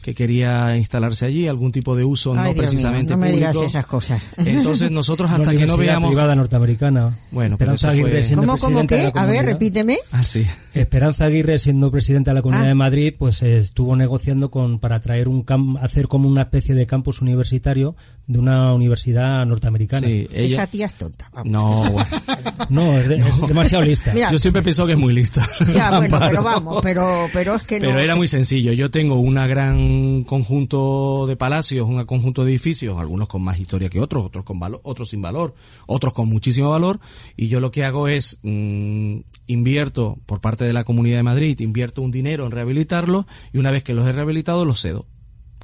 que 0.01 0.13
quería 0.13 0.77
instalarse 0.77 1.25
allí, 1.25 1.47
algún 1.47 1.71
tipo 1.71 1.95
de 1.95 2.03
uso 2.03 2.31
Ay, 2.31 2.35
no 2.35 2.43
Dios 2.43 2.53
mío, 2.53 2.61
precisamente 2.61 3.13
no 3.13 3.17
me 3.17 3.31
digas 3.31 3.55
esas 3.57 3.87
cosas. 3.87 4.21
Entonces 4.37 4.91
nosotros 4.91 5.31
hasta 5.33 5.55
que 5.55 5.65
no 5.65 5.77
veamos... 5.77 6.11
privada 6.11 6.35
norteamericana. 6.35 7.17
Bueno, 7.31 7.57
pero 7.57 7.73
Esperanza 7.73 7.99
eso 7.99 8.27
fue- 8.35 8.35
¿Cómo, 8.45 8.57
cómo 8.59 8.85
qué? 8.87 9.11
A 9.15 9.25
ver, 9.25 9.45
repíteme. 9.45 9.97
Ah, 10.11 10.23
sí. 10.23 10.45
Esperanza 10.79 11.25
Aguirre, 11.25 11.57
siendo 11.59 11.89
presidenta 11.91 12.31
de 12.31 12.35
la 12.35 12.41
Comunidad 12.41 12.65
Ah. 12.65 12.69
de 12.69 12.75
Madrid, 12.75 13.13
pues 13.17 13.41
estuvo 13.41 13.95
negociando 13.95 14.51
con 14.51 14.79
para 14.79 14.99
traer 14.99 15.27
un 15.27 15.45
cam- 15.45 15.77
hacer 15.81 16.07
como 16.07 16.27
una 16.29 16.41
especie 16.43 16.75
de 16.75 16.85
campus 16.85 17.21
universitario 17.21 17.95
de 18.27 18.39
una 18.39 18.73
universidad 18.73 19.45
norteamericana. 19.45 20.07
Sí, 20.07 20.27
ella... 20.33 20.55
Esa 20.63 20.67
tía 20.67 20.85
es 20.87 20.95
tonta. 20.95 21.29
vamos. 21.33 21.51
No, 21.51 21.91
bueno. 21.91 22.07
No, 22.69 22.97
es, 22.97 23.07
de- 23.07 23.17
es 23.17 23.41
demasiado 23.47 23.83
lista. 23.85 24.11
Mira, 24.13 24.31
Yo 24.31 24.39
siempre 24.39 24.61
pienso 24.63 24.85
que 24.85 24.93
es 24.93 24.97
muy 24.97 25.13
lista. 25.13 25.47
Ya, 25.73 25.89
bueno, 25.97 26.15
Amparo. 26.15 26.27
pero 26.31 26.43
vamos, 26.43 26.79
pero, 26.83 27.27
pero 27.33 27.55
es 27.55 27.63
que 27.63 27.79
no. 27.79 27.87
Pero 27.87 27.99
era 27.99 28.15
muy 28.15 28.27
sencillo. 28.27 28.71
Yo 28.73 28.91
tengo 28.91 29.15
una 29.19 29.47
gran 29.47 30.23
conjunto 30.23 31.25
de 31.27 31.35
palacios, 31.35 31.87
un 31.87 32.03
conjunto 32.05 32.43
de 32.43 32.51
edificios, 32.51 32.99
algunos 32.99 33.27
con 33.27 33.41
más 33.41 33.59
historia 33.59 33.89
que 33.89 33.99
otros, 33.99 34.25
otros 34.25 34.43
con 34.43 34.59
valor, 34.59 34.81
otros 34.83 35.09
sin 35.09 35.21
valor, 35.21 35.53
otros 35.87 36.13
con 36.13 36.27
muchísimo 36.29 36.69
valor. 36.71 36.99
Y 37.37 37.47
yo 37.47 37.59
lo 37.59 37.71
que 37.71 37.85
hago 37.85 38.07
es 38.07 38.39
mm, 38.43 39.17
invierto 39.47 40.17
por 40.25 40.41
parte 40.41 40.64
de 40.65 40.73
la 40.73 40.83
Comunidad 40.83 41.17
de 41.17 41.23
Madrid, 41.23 41.59
invierto 41.59 42.01
un 42.01 42.11
dinero 42.11 42.45
en 42.45 42.51
rehabilitarlos 42.51 43.25
y 43.53 43.57
una 43.57 43.71
vez 43.71 43.83
que 43.83 43.93
los 43.93 44.05
he 44.07 44.11
rehabilitado 44.13 44.65
los 44.65 44.81
cedo, 44.81 45.05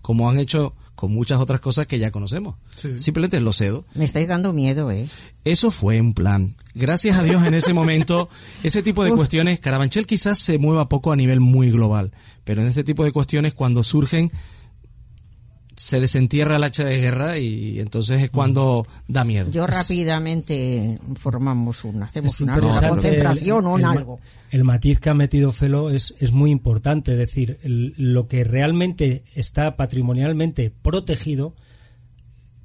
como 0.01 0.29
han 0.29 0.39
hecho 0.39 0.75
con 0.95 1.11
muchas 1.13 1.39
otras 1.39 1.61
cosas 1.61 1.87
que 1.87 1.97
ya 1.97 2.11
conocemos. 2.11 2.55
Sí. 2.75 2.99
Simplemente 2.99 3.39
los 3.39 3.57
cedo. 3.57 3.85
Me 3.95 4.05
estáis 4.05 4.27
dando 4.27 4.53
miedo, 4.53 4.91
¿eh? 4.91 5.07
Eso 5.43 5.71
fue 5.71 5.99
un 5.99 6.13
plan. 6.13 6.55
Gracias 6.75 7.17
a 7.17 7.23
Dios 7.23 7.43
en 7.43 7.55
ese 7.55 7.73
momento, 7.73 8.29
ese 8.63 8.83
tipo 8.83 9.03
de 9.03 9.11
cuestiones, 9.11 9.59
Carabanchel 9.59 10.05
quizás 10.05 10.37
se 10.37 10.59
mueva 10.59 10.87
poco 10.89 11.11
a 11.11 11.15
nivel 11.15 11.39
muy 11.39 11.71
global, 11.71 12.11
pero 12.43 12.61
en 12.61 12.67
este 12.67 12.83
tipo 12.83 13.03
de 13.03 13.11
cuestiones 13.11 13.55
cuando 13.55 13.83
surgen 13.83 14.31
se 15.75 15.99
desentierra 15.99 16.57
el 16.57 16.63
hacha 16.65 16.83
de 16.83 16.99
guerra 16.99 17.37
y 17.39 17.79
entonces 17.79 18.21
es 18.21 18.29
cuando 18.29 18.85
da 19.07 19.23
miedo. 19.23 19.49
Yo 19.49 19.65
rápidamente 19.65 20.99
formamos 21.17 21.83
una, 21.85 22.05
hacemos 22.05 22.39
una, 22.41 22.59
concentración 22.59 23.59
el- 23.59 23.65
o 23.65 23.73
un 23.73 23.79
el- 23.79 23.85
algo. 23.85 24.19
El 24.51 24.65
matiz 24.65 24.99
que 24.99 25.09
ha 25.09 25.13
metido 25.13 25.53
Felo 25.53 25.89
es, 25.89 26.13
es 26.19 26.33
muy 26.33 26.51
importante, 26.51 27.13
es 27.13 27.17
decir, 27.17 27.59
el- 27.63 27.93
lo 27.97 28.27
que 28.27 28.43
realmente 28.43 29.23
está 29.33 29.77
patrimonialmente 29.77 30.71
protegido, 30.81 31.55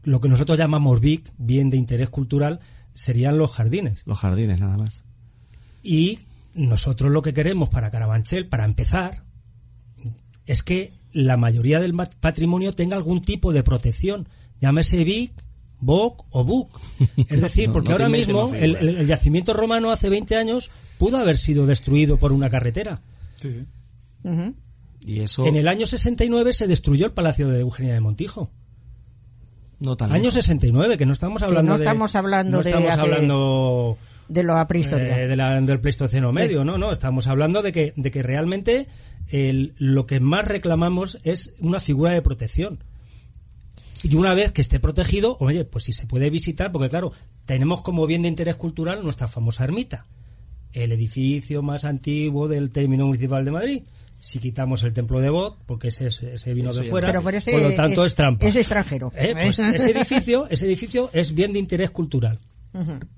lo 0.03 0.20
que 0.20 0.28
nosotros 0.28 0.59
llamamos 0.59 1.01
BIC, 1.01 1.32
bien 1.39 1.70
de 1.70 1.76
interés 1.76 2.11
cultural, 2.11 2.59
serían 2.93 3.39
los 3.39 3.53
jardines. 3.53 4.03
Los 4.05 4.18
jardines 4.18 4.59
nada 4.59 4.76
más. 4.76 5.05
Y 5.82 6.18
nosotros 6.55 7.12
lo 7.12 7.22
que 7.22 7.32
queremos 7.32 7.68
para 7.68 7.91
Carabanchel, 7.91 8.49
para 8.49 8.64
empezar, 8.64 9.22
es 10.47 10.62
que 10.64 10.93
la 11.12 11.37
mayoría 11.37 11.78
del 11.80 11.95
patrimonio 12.20 12.72
tenga 12.72 12.97
algún 12.97 13.22
tipo 13.22 13.53
de 13.53 13.62
protección. 13.62 14.28
Llámese 14.61 15.05
BIC, 15.05 15.32
BOC 15.78 16.24
o 16.30 16.45
BUC. 16.45 16.80
Es 17.28 17.41
decir, 17.41 17.70
porque 17.70 17.91
no 17.91 17.95
ahora 17.95 18.09
mismo 18.09 18.53
el 18.55 19.07
yacimiento 19.07 19.55
romano 19.55 19.93
hace 19.93 20.09
20 20.09 20.34
años 20.37 20.70
pudo 20.99 21.18
haber 21.18 21.38
sido 21.38 21.66
destruido 21.66 22.16
por 22.16 22.32
una 22.32 22.51
carretera. 22.51 23.01
Sí. 23.36 23.64
Y 25.07 25.20
eso... 25.20 25.47
En 25.47 25.57
el 25.57 25.68
año 25.68 25.86
69 25.86 26.53
se 26.53 26.66
destruyó 26.66 27.07
el 27.07 27.12
Palacio 27.12 27.49
de 27.49 27.61
Eugenia 27.61 27.94
de 27.94 28.01
Montijo. 28.01 28.51
No 29.78 29.97
tan 29.97 30.11
Año 30.11 30.24
lejos. 30.24 30.34
69, 30.34 30.97
que 30.97 31.07
no 31.07 31.12
estamos 31.12 31.42
hablando 31.42 31.72
no 31.72 31.78
de... 31.78 31.84
estamos 31.84 32.16
hablando 32.16 32.57
no 32.59 32.62
de 32.62 32.70
estamos 32.70 32.90
hace- 32.90 33.01
hablando 33.03 33.99
De 34.28 34.42
la 34.42 34.66
prehistoria. 34.66 35.20
eh, 35.22 35.28
de 35.28 35.36
la- 35.36 35.61
del 35.61 35.80
Pleistoceno 35.80 36.32
medio, 36.32 36.64
no, 36.64 36.78
no, 36.78 36.90
estamos 36.92 37.26
hablando 37.26 37.62
de 37.62 37.72
que, 37.72 37.92
de 37.97 38.11
que 38.11 38.22
realmente 38.22 38.88
el- 39.28 39.74
lo 39.78 40.07
que 40.07 40.18
más 40.18 40.49
reclamamos 40.49 41.18
es 41.24 41.55
una 41.61 41.78
figura 41.78 42.12
de 42.12 42.22
protección. 42.22 42.78
Y 44.03 44.14
una 44.16 44.34
vez 44.34 44.53
que 44.53 44.62
esté 44.62 44.80
protegido, 44.80 45.36
oye, 45.40 45.64
pues 45.64 45.84
si 45.84 45.92
se 45.92 46.07
puede 46.07 46.30
visitar, 46.30 46.72
porque 46.72 46.88
claro, 46.88 47.12
tenemos 47.44 47.82
como 47.82 48.07
bien 48.07 48.22
de 48.22 48.28
interés 48.28 48.57
cultural 48.57 49.03
nuestra 49.03 49.28
famosa 49.28 49.64
ermita, 49.64 50.07
el 50.76 50.92
edificio 50.92 51.62
más 51.62 51.84
antiguo 51.84 52.48
del 52.48 52.70
término 52.70 53.06
municipal 53.06 53.44
de 53.44 53.50
Madrid. 53.50 53.82
Si 54.18 54.38
quitamos 54.38 54.82
el 54.82 54.92
templo 54.92 55.20
de 55.20 55.30
Bot, 55.30 55.58
porque 55.66 55.88
ese, 55.88 56.06
ese 56.08 56.54
vino 56.54 56.70
Eso 56.70 56.82
de 56.82 56.90
fuera, 56.90 57.08
Pero 57.08 57.22
por 57.22 57.34
ese 57.34 57.52
por 57.52 57.62
lo 57.62 57.70
tanto 57.74 58.02
es- 58.04 58.08
es, 58.12 58.14
trampa. 58.14 58.46
es 58.46 58.56
extranjero. 58.56 59.12
Eh, 59.16 59.34
pues 59.34 59.58
ese 59.74 59.90
edificio, 59.92 60.46
ese 60.50 60.66
edificio 60.66 61.10
es 61.12 61.34
bien 61.34 61.52
de 61.52 61.58
interés 61.58 61.90
cultural, 61.90 62.38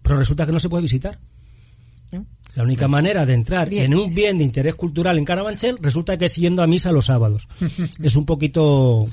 pero 0.03 0.17
resulta 0.19 0.47
que 0.47 0.53
no 0.53 0.61
se 0.61 0.69
puede 0.69 0.83
visitar. 0.83 1.19
¿Eh? 2.13 2.21
La 2.55 2.63
única 2.63 2.89
manera 2.89 3.27
de 3.27 3.35
entrar 3.35 3.69
Bien. 3.69 3.85
en 3.93 3.95
un 3.99 4.15
bien 4.15 4.39
de 4.39 4.45
interés 4.45 4.75
cultural 4.75 5.19
en 5.19 5.25
Carabanchel 5.25 5.79
resulta 5.81 6.17
que 6.17 6.25
es 6.27 6.37
yendo 6.37 6.63
a 6.63 6.67
misa 6.67 6.91
los 6.93 7.07
sábados. 7.07 7.47
es 8.03 8.17
un 8.17 8.25
poquito... 8.25 9.07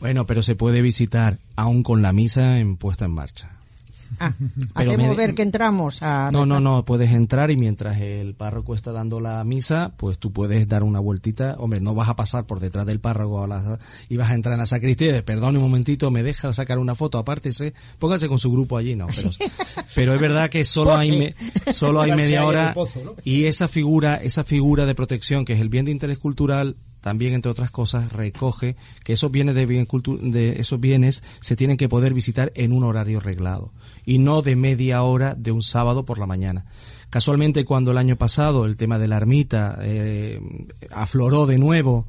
Bueno, 0.00 0.26
pero 0.26 0.42
se 0.42 0.54
puede 0.56 0.82
visitar 0.82 1.38
aún 1.56 1.82
con 1.82 2.02
la 2.02 2.12
misa 2.12 2.58
en 2.58 2.76
puesta 2.76 3.04
en 3.04 3.12
marcha. 3.12 3.56
Ah, 4.20 4.34
Pero 4.76 4.90
hacemos 4.92 5.08
me- 5.08 5.16
ver 5.16 5.34
que 5.34 5.42
entramos 5.42 6.02
a... 6.02 6.30
No, 6.30 6.44
no, 6.44 6.60
no, 6.60 6.84
puedes 6.84 7.10
entrar 7.10 7.50
y 7.50 7.56
mientras 7.56 8.00
el 8.00 8.34
párroco 8.34 8.74
está 8.74 8.92
dando 8.92 9.18
la 9.18 9.42
misa, 9.44 9.92
pues 9.96 10.18
tú 10.18 10.30
puedes 10.32 10.68
dar 10.68 10.82
una 10.82 11.00
vueltita. 11.00 11.56
Hombre, 11.58 11.80
no 11.80 11.94
vas 11.94 12.08
a 12.10 12.16
pasar 12.16 12.46
por 12.46 12.60
detrás 12.60 12.84
del 12.86 13.00
párroco 13.00 13.42
a 13.42 13.46
la- 13.48 13.78
y 14.08 14.16
vas 14.18 14.30
a 14.30 14.34
entrar 14.34 14.52
en 14.52 14.58
la 14.60 14.66
sacristía 14.66 15.08
y 15.08 15.10
dices, 15.12 15.22
perdón 15.24 15.56
un 15.56 15.62
momentito, 15.62 16.10
me 16.10 16.22
deja 16.22 16.52
sacar 16.52 16.78
una 16.78 16.94
foto, 16.94 17.18
apártese, 17.18 17.72
póngase 17.98 18.28
con 18.28 18.38
su 18.38 18.52
grupo 18.52 18.76
allí, 18.76 18.94
no. 18.94 19.06
Pero, 19.06 19.30
pero 19.94 20.14
es 20.14 20.20
verdad 20.20 20.50
que 20.50 20.64
solo 20.64 20.94
hay, 20.94 21.18
me- 21.18 21.72
solo 21.72 22.02
hay 22.02 22.12
media 22.12 22.44
hora 22.44 22.74
y 23.24 23.44
esa 23.44 23.68
figura, 23.68 24.16
esa 24.16 24.44
figura 24.44 24.84
de 24.86 24.94
protección 24.94 25.44
que 25.44 25.54
es 25.54 25.60
el 25.60 25.70
bien 25.70 25.86
de 25.86 25.92
interés 25.92 26.18
cultural, 26.18 26.76
también 27.00 27.32
entre 27.32 27.50
otras 27.50 27.70
cosas 27.70 28.12
recoge 28.12 28.76
que 29.04 29.14
esos 29.14 29.30
bienes 29.30 29.54
de, 29.54 29.66
bien 29.66 29.86
de 30.22 30.60
esos 30.60 30.80
bienes 30.80 31.22
se 31.40 31.56
tienen 31.56 31.76
que 31.76 31.88
poder 31.88 32.14
visitar 32.14 32.52
en 32.54 32.72
un 32.72 32.84
horario 32.84 33.20
reglado 33.20 33.72
y 34.04 34.18
no 34.18 34.42
de 34.42 34.56
media 34.56 35.02
hora 35.02 35.34
de 35.34 35.52
un 35.52 35.62
sábado 35.62 36.04
por 36.04 36.18
la 36.18 36.26
mañana. 36.26 36.66
Casualmente 37.10 37.64
cuando 37.64 37.90
el 37.90 37.98
año 37.98 38.16
pasado 38.16 38.66
el 38.66 38.76
tema 38.76 38.98
de 38.98 39.08
la 39.08 39.16
ermita 39.16 39.78
eh, 39.82 40.40
afloró 40.90 41.46
de 41.46 41.58
nuevo 41.58 42.06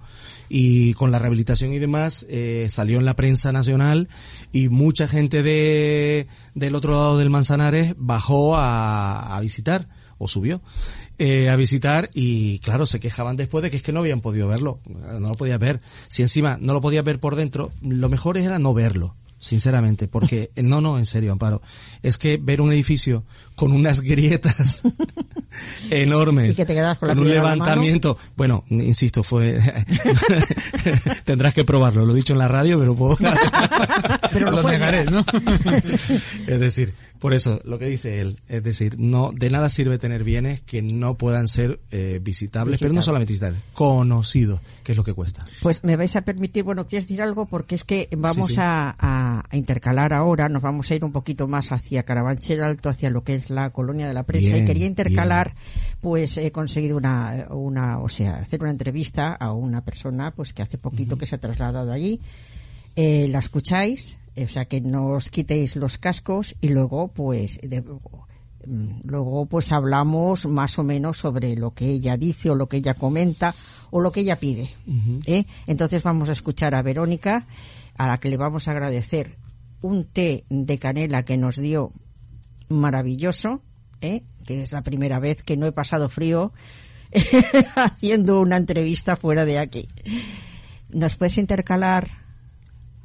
y 0.48 0.94
con 0.96 1.12
la 1.12 1.20
rehabilitación 1.20 1.74
y 1.74 1.80
demás 1.80 2.26
eh, 2.30 2.68
salió 2.70 3.00
en 3.00 3.06
la 3.06 3.16
prensa 3.16 3.52
nacional 3.52 4.10
y 4.52 4.70
mucha 4.70 5.08
gente 5.08 5.44
de 5.44 6.28
del 6.54 6.76
otro 6.76 6.92
lado 6.92 7.18
del 7.18 7.30
Manzanares 7.30 7.96
bajó 7.98 8.58
a, 8.58 9.36
a 9.36 9.40
visitar 9.40 9.88
o 10.18 10.28
subió 10.28 10.62
eh, 11.24 11.52
a 11.52 11.56
visitar 11.56 12.10
y 12.16 12.58
claro 12.62 12.88
se 12.88 13.00
quejaban 13.00 13.38
después 13.38 13.62
de 13.62 13.70
que 13.70 13.78
es 13.78 13.84
que 13.84 13.92
no 13.92 14.00
habían 14.00 14.22
podido 14.22 14.48
verlo. 14.48 14.80
No 14.88 15.20
lo 15.20 15.34
podías 15.34 15.60
ver. 15.60 15.80
Si 16.08 16.24
encima 16.24 16.58
no 16.60 16.74
lo 16.74 16.82
podías 16.82 17.06
ver 17.06 17.20
por 17.20 17.36
dentro 17.36 17.70
lo 17.84 18.10
mejor 18.10 18.40
era 18.40 18.58
no 18.58 18.74
verlo 18.74 19.14
sinceramente 19.38 20.08
porque 20.08 20.50
no 20.56 20.82
no 20.82 20.98
en 20.98 21.06
serio 21.06 21.32
Amparo 21.32 21.62
es 22.02 22.18
que 22.18 22.38
ver 22.38 22.62
un 22.62 22.72
edificio 22.72 23.24
con 23.56 23.72
unas 23.72 24.02
grietas 24.02 24.82
enormes 25.90 26.52
Y 26.52 26.56
que 26.56 26.66
te 26.66 26.74
quedas 26.76 26.98
con 27.00 27.08
la 27.10 27.16
un 27.16 27.28
levantamiento 27.28 28.18
bueno 28.36 28.64
insisto 28.70 29.24
fue 29.24 29.60
tendrás 31.24 31.56
que 31.56 31.64
probarlo 31.64 32.06
lo 32.06 32.14
he 32.14 32.18
dicho 32.18 32.34
en 32.34 32.40
la 32.40 32.48
radio 32.48 32.80
pero 32.80 32.96
puedo 32.96 33.18
Pero 34.32 34.52
lo 34.52 34.64
negaré, 34.64 35.06
¿no? 35.06 35.26
es 36.48 36.60
decir, 36.60 36.94
por 37.22 37.36
eso, 37.36 37.62
lo 37.66 37.78
que 37.78 37.86
dice 37.86 38.20
él, 38.20 38.40
es 38.48 38.64
decir, 38.64 38.98
no, 38.98 39.32
de 39.32 39.52
nada 39.52 39.70
sirve 39.70 40.00
tener 40.00 40.24
bienes 40.24 40.64
que 40.64 40.82
no 40.82 41.20
puedan 41.20 41.48
ser 41.48 41.80
eh, 41.92 42.20
visitables, 42.20 42.80
pero 42.80 42.94
no 42.94 43.04
solamente 43.04 43.34
visitables, 43.34 43.62
conocidos, 43.76 44.60
que 44.84 44.94
es 44.94 44.98
lo 44.98 45.04
que 45.04 45.14
cuesta. 45.14 45.46
Pues 45.62 45.84
me 45.84 45.96
vais 45.98 46.16
a 46.16 46.22
permitir, 46.22 46.64
bueno, 46.64 46.88
¿quieres 46.88 47.08
decir 47.08 47.22
algo? 47.22 47.46
Porque 47.46 47.76
es 47.76 47.84
que 47.84 48.10
vamos 48.18 48.48
Sí, 48.48 48.54
sí. 48.56 48.60
A, 48.60 49.44
intercalar 49.52 50.14
ahora, 50.14 50.50
nos 50.50 50.64
vamos 50.64 50.90
a 50.90 50.96
ir 50.96 51.06
un 51.06 51.12
poquito 51.12 51.48
más 51.48 51.72
hacia 51.72 52.02
Carabanchel 52.02 52.64
Alto, 52.64 52.90
hacia 52.90 53.12
lo 53.12 53.24
que 53.24 53.36
es 53.36 53.52
la 53.52 53.70
colonia 53.70 54.08
de 54.08 54.16
la 54.16 54.24
prensa, 54.24 54.54
Bien, 54.54 54.64
y 54.64 54.66
quería 54.66 54.88
intercalar, 54.88 55.54
pues 56.00 56.38
he 56.38 56.52
conseguido 56.52 56.98
una, 56.98 57.50
una, 57.52 58.00
o 58.00 58.10
sea, 58.10 58.38
hacer 58.38 58.62
una 58.62 58.72
entrevista 58.72 59.36
a 59.36 59.54
una 59.54 59.86
persona, 59.86 60.32
pues 60.32 60.54
que 60.54 60.64
hace 60.64 60.80
poquito 60.80 61.20
que 61.20 61.28
se 61.28 61.36
ha 61.36 61.40
trasladado 61.40 61.92
allí. 61.92 62.20
Eh, 62.96 63.28
la 63.30 63.38
escucháis, 63.38 64.18
o 64.38 64.48
sea, 64.48 64.66
que 64.66 64.82
no 64.82 65.08
os 65.08 65.30
quitéis 65.30 65.76
los 65.76 65.98
cascos 65.98 66.56
y 66.62 66.70
luego, 66.70 67.10
pues, 67.10 67.60
de- 67.62 67.82
mm, 67.82 69.02
luego 69.06 69.46
pues 69.48 69.72
hablamos 69.72 70.46
más 70.46 70.78
o 70.80 70.84
menos 70.84 71.18
sobre 71.18 71.56
lo 71.56 71.74
que 71.74 71.88
ella 71.90 72.16
dice 72.18 72.50
o 72.50 72.56
lo 72.56 72.68
que 72.70 72.78
ella 72.78 72.94
comenta 72.94 73.54
o 73.90 74.00
lo 74.00 74.12
que 74.12 74.22
ella 74.22 74.40
pide. 74.40 74.70
¿eh? 75.26 75.46
Entonces 75.68 76.04
vamos 76.04 76.30
a 76.30 76.34
escuchar 76.34 76.76
a 76.76 76.82
Verónica, 76.82 77.46
a 77.98 78.08
la 78.08 78.18
que 78.20 78.30
le 78.30 78.38
vamos 78.38 78.68
a 78.68 78.72
agradecer 78.72 79.38
un 79.82 80.06
té 80.06 80.46
de 80.50 80.78
canela 80.80 81.24
que 81.24 81.38
nos 81.38 81.58
dio 81.58 81.92
maravilloso, 82.70 83.62
¿eh? 84.00 84.24
que 84.46 84.64
es 84.64 84.72
la 84.72 84.82
primera 84.84 85.20
vez 85.20 85.44
que 85.44 85.58
no 85.58 85.66
he 85.66 85.72
pasado 85.72 86.08
frío 86.10 86.54
haciendo 87.76 88.40
una 88.42 88.58
entrevista 88.58 89.16
fuera 89.16 89.44
de 89.46 89.60
aquí. 89.60 89.88
¿Nos 90.90 91.16
puedes 91.18 91.38
intercalar? 91.38 92.08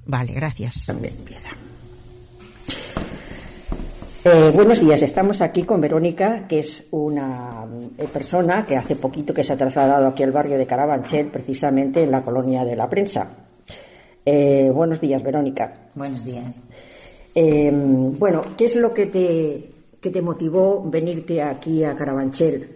Vale, 0.07 0.33
gracias. 0.33 0.85
También 0.87 1.15
empieza. 1.17 1.49
Eh, 4.25 4.51
buenos 4.53 4.81
días, 4.81 5.01
estamos 5.03 5.41
aquí 5.41 5.63
con 5.63 5.81
Verónica, 5.81 6.49
que 6.49 6.59
es 6.59 6.83
una 6.91 7.65
eh, 7.97 8.09
persona 8.13 8.67
que 8.67 8.77
hace 8.77 8.97
poquito 8.97 9.33
que 9.33 9.45
se 9.45 9.53
ha 9.53 9.57
trasladado 9.57 10.09
aquí 10.09 10.25
al 10.25 10.33
barrio 10.33 10.59
de 10.59 10.67
Carabanchel, 10.67 11.29
precisamente 11.29 12.03
en 12.03 12.11
la 12.11 12.23
colonia 12.23 12.65
de 12.65 12.75
la 12.75 12.91
prensa. 12.91 13.31
Eh, 14.25 14.69
buenos 14.75 15.01
días, 15.01 15.23
Verónica. 15.23 15.91
Buenos 15.95 16.25
días. 16.25 16.61
Eh, 17.37 17.71
bueno, 17.73 18.43
¿qué 18.57 18.65
es 18.65 18.75
lo 18.75 18.93
que 18.93 19.07
te, 19.07 19.71
que 20.01 20.11
te 20.11 20.23
motivó 20.23 20.83
venirte 20.83 21.41
aquí 21.41 21.85
a 21.85 21.95
Carabanchel? 21.95 22.76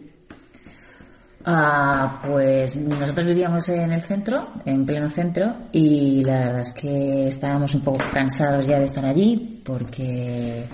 Ah, 1.42 2.18
pues 2.26 2.76
nosotros 2.76 3.26
vivíamos 3.26 3.66
en 3.70 3.92
el 3.92 4.02
centro, 4.02 4.48
en 4.66 4.84
pleno 4.84 5.08
centro, 5.08 5.56
y 5.72 6.22
la 6.22 6.38
verdad 6.38 6.60
es 6.60 6.72
que 6.72 7.28
estábamos 7.28 7.74
un 7.74 7.80
poco 7.80 7.98
cansados 8.12 8.66
ya 8.66 8.78
de 8.78 8.84
estar 8.84 9.04
allí 9.06 9.62
porque 9.64 10.66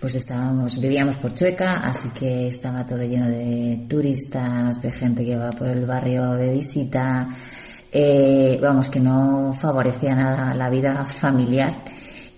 pues 0.00 0.14
estábamos, 0.14 0.78
vivíamos 0.80 1.16
por 1.16 1.34
Chueca, 1.34 1.80
así 1.82 2.08
que 2.10 2.46
estaba 2.46 2.86
todo 2.86 3.02
lleno 3.02 3.28
de 3.28 3.86
turistas, 3.88 4.80
de 4.80 4.92
gente 4.92 5.24
que 5.24 5.36
va 5.36 5.50
por 5.50 5.68
el 5.68 5.84
barrio 5.86 6.32
de 6.34 6.52
visita, 6.52 7.26
eh, 7.90 8.60
vamos, 8.62 8.88
que 8.88 9.00
no 9.00 9.52
favorecía 9.54 10.14
nada 10.14 10.54
la 10.54 10.70
vida 10.70 11.04
familiar. 11.04 11.82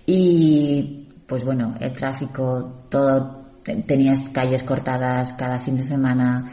Y 0.07 1.07
pues 1.27 1.45
bueno, 1.45 1.75
el 1.79 1.91
tráfico, 1.91 2.85
todo, 2.89 3.59
te- 3.61 3.75
tenías 3.83 4.27
calles 4.29 4.63
cortadas 4.63 5.33
cada 5.33 5.59
fin 5.59 5.75
de 5.75 5.83
semana, 5.83 6.45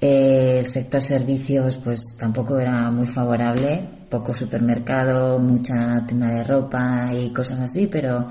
eh, 0.00 0.58
el 0.58 0.64
sector 0.64 1.00
servicios 1.00 1.76
pues 1.78 2.00
tampoco 2.18 2.58
era 2.58 2.90
muy 2.90 3.06
favorable, 3.06 3.82
poco 4.08 4.32
supermercado, 4.32 5.38
mucha 5.38 6.04
tienda 6.06 6.28
de 6.28 6.44
ropa 6.44 7.10
y 7.12 7.32
cosas 7.32 7.60
así, 7.60 7.88
pero 7.88 8.28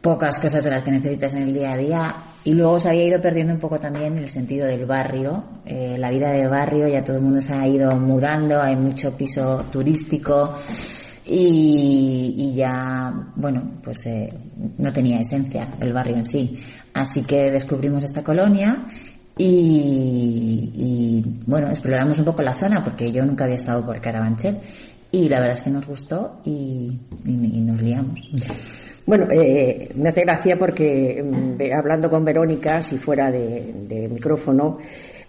pocas 0.00 0.38
cosas 0.38 0.62
de 0.62 0.70
las 0.70 0.82
que 0.82 0.92
necesitas 0.92 1.34
en 1.34 1.42
el 1.42 1.54
día 1.54 1.72
a 1.72 1.76
día. 1.76 2.14
Y 2.44 2.54
luego 2.54 2.78
se 2.78 2.88
había 2.88 3.04
ido 3.04 3.20
perdiendo 3.20 3.52
un 3.52 3.58
poco 3.58 3.78
también 3.78 4.16
el 4.16 4.28
sentido 4.28 4.66
del 4.66 4.86
barrio, 4.86 5.44
eh, 5.66 5.96
la 5.98 6.10
vida 6.10 6.30
de 6.30 6.46
barrio, 6.46 6.88
ya 6.88 7.02
todo 7.02 7.16
el 7.16 7.22
mundo 7.22 7.40
se 7.40 7.52
ha 7.52 7.66
ido 7.66 7.94
mudando, 7.96 8.62
hay 8.62 8.76
mucho 8.76 9.14
piso 9.16 9.64
turístico 9.72 10.54
y, 11.26 12.34
y 12.38 12.54
ya, 12.54 13.12
bueno, 13.34 13.80
pues 13.82 14.06
eh, 14.06 14.32
no 14.78 14.92
tenía 14.92 15.18
esencia 15.18 15.68
el 15.80 15.92
barrio 15.92 16.16
en 16.16 16.24
sí. 16.24 16.58
Así 16.94 17.22
que 17.24 17.50
descubrimos 17.50 18.04
esta 18.04 18.22
colonia 18.22 18.86
y, 19.38 20.72
y, 20.74 21.24
bueno, 21.46 21.68
exploramos 21.70 22.18
un 22.18 22.24
poco 22.24 22.42
la 22.42 22.54
zona 22.54 22.82
porque 22.82 23.10
yo 23.12 23.24
nunca 23.24 23.44
había 23.44 23.56
estado 23.56 23.84
por 23.84 24.00
Carabanchel 24.00 24.58
y 25.10 25.28
la 25.28 25.38
verdad 25.38 25.54
es 25.54 25.62
que 25.62 25.70
nos 25.70 25.86
gustó 25.86 26.40
y, 26.44 26.98
y- 27.24 27.56
y 27.56 27.60
nos 27.60 27.80
liamos. 27.80 28.20
Bueno, 29.06 29.26
eh, 29.30 29.90
me 29.94 30.10
hace 30.10 30.20
gracia 30.22 30.58
porque 30.58 31.22
mm, 31.24 31.56
hablando 31.78 32.10
con 32.10 32.24
Verónica, 32.24 32.82
si 32.82 32.98
fuera 32.98 33.30
de, 33.30 33.72
de 33.88 34.06
micrófono, 34.08 34.78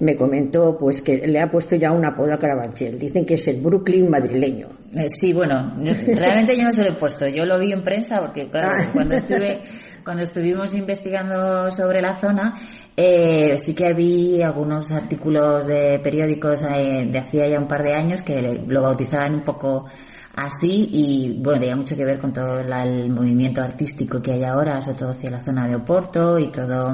me 0.01 0.15
comentó 0.17 0.77
pues 0.77 1.01
que 1.01 1.25
le 1.25 1.39
ha 1.39 1.49
puesto 1.49 1.75
ya 1.77 1.91
un 1.93 2.03
apodo 2.05 2.33
a 2.33 2.37
Carabanchel. 2.37 2.99
Dicen 2.99 3.25
que 3.25 3.35
es 3.35 3.47
el 3.47 3.61
Brooklyn 3.61 4.09
madrileño. 4.09 4.67
Eh, 4.95 5.07
Sí, 5.09 5.31
bueno, 5.31 5.75
realmente 5.81 6.57
yo 6.57 6.63
no 6.65 6.71
se 6.71 6.83
lo 6.83 6.89
he 6.89 6.95
puesto. 6.97 7.27
Yo 7.27 7.45
lo 7.45 7.57
vi 7.57 7.71
en 7.71 7.81
prensa 7.83 8.19
porque, 8.19 8.49
claro, 8.49 8.71
Ah. 8.77 8.89
cuando 8.91 9.13
estuve 9.15 9.61
cuando 10.03 10.23
estuvimos 10.23 10.73
investigando 10.75 11.69
sobre 11.69 12.01
la 12.01 12.15
zona, 12.15 12.53
eh, 13.01 13.57
sí 13.57 13.73
que 13.73 13.93
vi 13.93 14.41
algunos 14.41 14.91
artículos 14.91 15.67
de 15.67 15.99
periódicos 15.99 16.63
eh, 16.63 17.07
de 17.09 17.17
hacía 17.17 17.47
ya 17.47 17.57
un 17.57 17.67
par 17.67 17.81
de 17.81 17.93
años 17.93 18.21
que 18.21 18.41
lo 18.67 18.81
bautizaban 18.81 19.35
un 19.35 19.43
poco 19.45 19.85
así 20.35 20.89
y 20.91 21.39
bueno, 21.41 21.61
tenía 21.61 21.77
mucho 21.77 21.95
que 21.95 22.03
ver 22.03 22.19
con 22.19 22.33
todo 22.33 22.59
el 22.59 23.09
movimiento 23.09 23.61
artístico 23.61 24.21
que 24.21 24.33
hay 24.33 24.43
ahora, 24.43 24.81
sobre 24.81 24.97
todo 24.97 25.09
hacia 25.11 25.31
la 25.31 25.41
zona 25.41 25.65
de 25.65 25.75
Oporto 25.75 26.37
y 26.37 26.49
todo... 26.49 26.93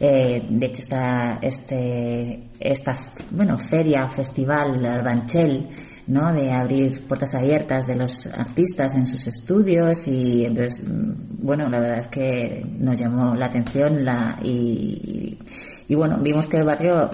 Eh, 0.00 0.46
de 0.48 0.66
hecho, 0.66 0.82
esta, 0.82 1.38
este, 1.42 2.50
esta, 2.58 2.96
bueno, 3.30 3.58
feria, 3.58 4.08
festival, 4.08 4.84
Arbanchel, 4.84 5.68
¿no? 6.08 6.32
De 6.32 6.50
abrir 6.50 7.06
puertas 7.06 7.34
abiertas 7.34 7.86
de 7.86 7.94
los 7.94 8.26
artistas 8.26 8.96
en 8.96 9.06
sus 9.06 9.26
estudios 9.26 10.08
y 10.08 10.46
entonces, 10.46 10.82
mm, 10.86 11.44
bueno, 11.44 11.68
la 11.68 11.80
verdad 11.80 11.98
es 11.98 12.08
que 12.08 12.66
nos 12.78 12.98
llamó 12.98 13.34
la 13.34 13.46
atención 13.46 14.04
la, 14.04 14.38
y, 14.42 15.38
y 15.86 15.94
bueno, 15.94 16.18
vimos 16.20 16.46
que 16.46 16.56
el 16.56 16.64
barrio 16.64 17.10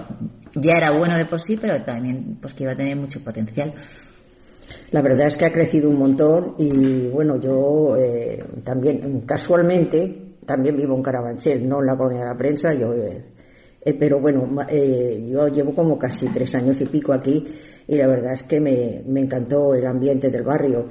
ya 0.55 0.77
era 0.77 0.91
bueno 0.91 1.17
de 1.17 1.25
por 1.25 1.39
sí, 1.39 1.57
pero 1.57 1.81
también 1.83 2.37
pues 2.41 2.53
que 2.53 2.63
iba 2.63 2.71
a 2.71 2.75
tener 2.75 2.95
mucho 2.95 3.21
potencial. 3.21 3.73
La 4.91 5.01
verdad 5.01 5.27
es 5.27 5.35
que 5.35 5.45
ha 5.45 5.51
crecido 5.51 5.89
un 5.89 5.99
montón 5.99 6.55
y 6.57 7.07
bueno, 7.09 7.39
yo 7.39 7.97
eh, 7.97 8.43
también 8.63 9.21
casualmente 9.21 10.21
también 10.45 10.77
vivo 10.77 10.95
en 10.95 11.03
Carabanchel, 11.03 11.67
no 11.67 11.79
en 11.79 11.87
la 11.87 11.97
colonia 11.97 12.21
de 12.21 12.29
la 12.29 12.37
prensa, 12.37 12.73
yo, 12.73 12.93
eh, 12.93 13.25
eh, 13.81 13.93
pero 13.99 14.19
bueno, 14.19 14.47
yo 14.71 15.47
llevo 15.47 15.73
como 15.73 15.97
casi 15.97 16.27
tres 16.27 16.53
años 16.55 16.79
y 16.81 16.85
pico 16.85 17.13
aquí 17.13 17.43
y 17.87 17.95
la 17.95 18.07
verdad 18.07 18.33
es 18.33 18.43
que 18.43 18.59
me, 18.59 19.03
me 19.05 19.21
encantó 19.21 19.73
el 19.73 19.85
ambiente 19.85 20.29
del 20.29 20.43
barrio 20.43 20.85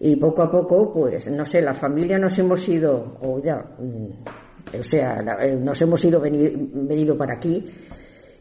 y 0.00 0.16
poco 0.16 0.42
a 0.42 0.50
poco, 0.50 0.92
pues 0.92 1.30
no 1.30 1.46
sé, 1.46 1.62
la 1.62 1.74
familia 1.74 2.18
nos 2.18 2.38
hemos 2.38 2.68
ido, 2.68 3.16
o 3.22 3.40
ya, 3.42 3.56
mm, 3.56 4.78
o 4.78 4.82
sea, 4.82 5.22
nos 5.58 5.80
hemos 5.80 6.04
ido 6.04 6.20
venido 6.20 7.16
para 7.16 7.34
aquí 7.34 7.64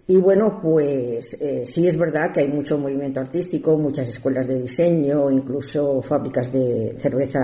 y 0.06 0.18
bueno, 0.18 0.60
pues 0.62 1.34
eh, 1.40 1.64
sí 1.66 1.88
es 1.88 1.98
verdad 1.98 2.32
que 2.34 2.42
hay 2.42 2.50
mucho 2.50 2.78
movimiento 2.78 3.22
artístico, 3.22 3.78
muchas 3.78 4.10
escuelas 4.10 4.48
de 4.48 4.60
diseño, 4.60 5.32
incluso 5.32 6.02
fábricas 6.02 6.52
de 6.52 6.98
cerveza 7.00 7.40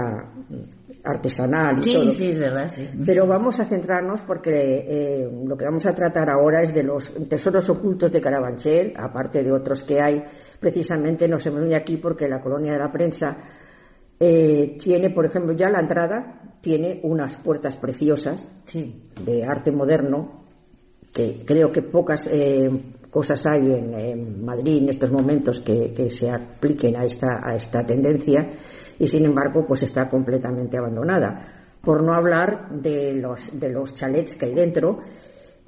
artesanal 1.06 1.80
y 1.80 1.84
sí, 1.84 1.94
todo. 1.94 2.12
Sí, 2.12 2.30
es 2.32 2.40
verdad, 2.40 2.70
sí. 2.70 2.90
Pero 3.06 3.26
vamos 3.26 3.62
a 3.62 3.66
centrarnos 3.66 4.22
porque 4.22 4.86
eh, 4.86 5.30
lo 5.46 5.56
que 5.56 5.64
vamos 5.64 5.86
a 5.86 5.96
tratar 5.96 6.30
ahora 6.30 6.62
es 6.62 6.74
de 6.74 6.84
los 6.84 7.10
tesoros 7.30 7.70
ocultos 7.70 8.12
de 8.12 8.20
Carabanchel, 8.20 8.94
aparte 8.98 9.42
de 9.42 9.52
otros 9.54 9.84
que 9.84 10.02
hay. 10.02 10.22
Precisamente 10.60 11.28
nos 11.28 11.46
hemos 11.46 11.62
venido 11.62 11.78
aquí 11.78 11.98
porque 11.98 12.28
la 12.28 12.42
colonia 12.42 12.74
de 12.74 12.80
la 12.80 12.92
prensa 12.92 13.38
eh, 14.20 14.78
tiene, 14.80 15.10
por 15.10 15.26
ejemplo, 15.26 15.54
ya 15.54 15.70
la 15.70 15.80
entrada 15.80 16.58
tiene 16.62 17.00
unas 17.04 17.38
puertas 17.38 17.78
preciosas 17.78 18.50
de 19.24 19.44
arte 19.46 19.72
moderno 19.72 20.44
que 21.14 21.44
creo 21.46 21.72
que 21.72 21.82
pocas 21.82 22.28
eh, 22.30 22.70
cosas 23.10 23.46
hay 23.46 23.74
en, 23.74 24.46
Madrid 24.46 24.84
en 24.84 24.90
estos 24.90 25.12
momentos 25.12 25.60
que, 25.62 25.94
que, 25.94 26.12
se 26.12 26.30
apliquen 26.30 26.98
a 26.98 27.06
esta, 27.06 27.40
a 27.44 27.56
esta 27.56 27.86
tendencia 27.86 28.50
y 29.00 29.08
sin 29.08 29.26
embargo 29.26 29.66
pues 29.66 29.84
está 29.84 30.10
completamente 30.10 30.78
abandonada. 30.78 31.56
Por 31.82 32.04
no 32.04 32.14
hablar 32.14 32.70
de 32.72 33.14
los, 33.14 33.58
de 33.58 33.70
los 33.70 33.94
chalets 33.94 34.36
que 34.36 34.48
hay 34.48 34.54
dentro 34.54 35.00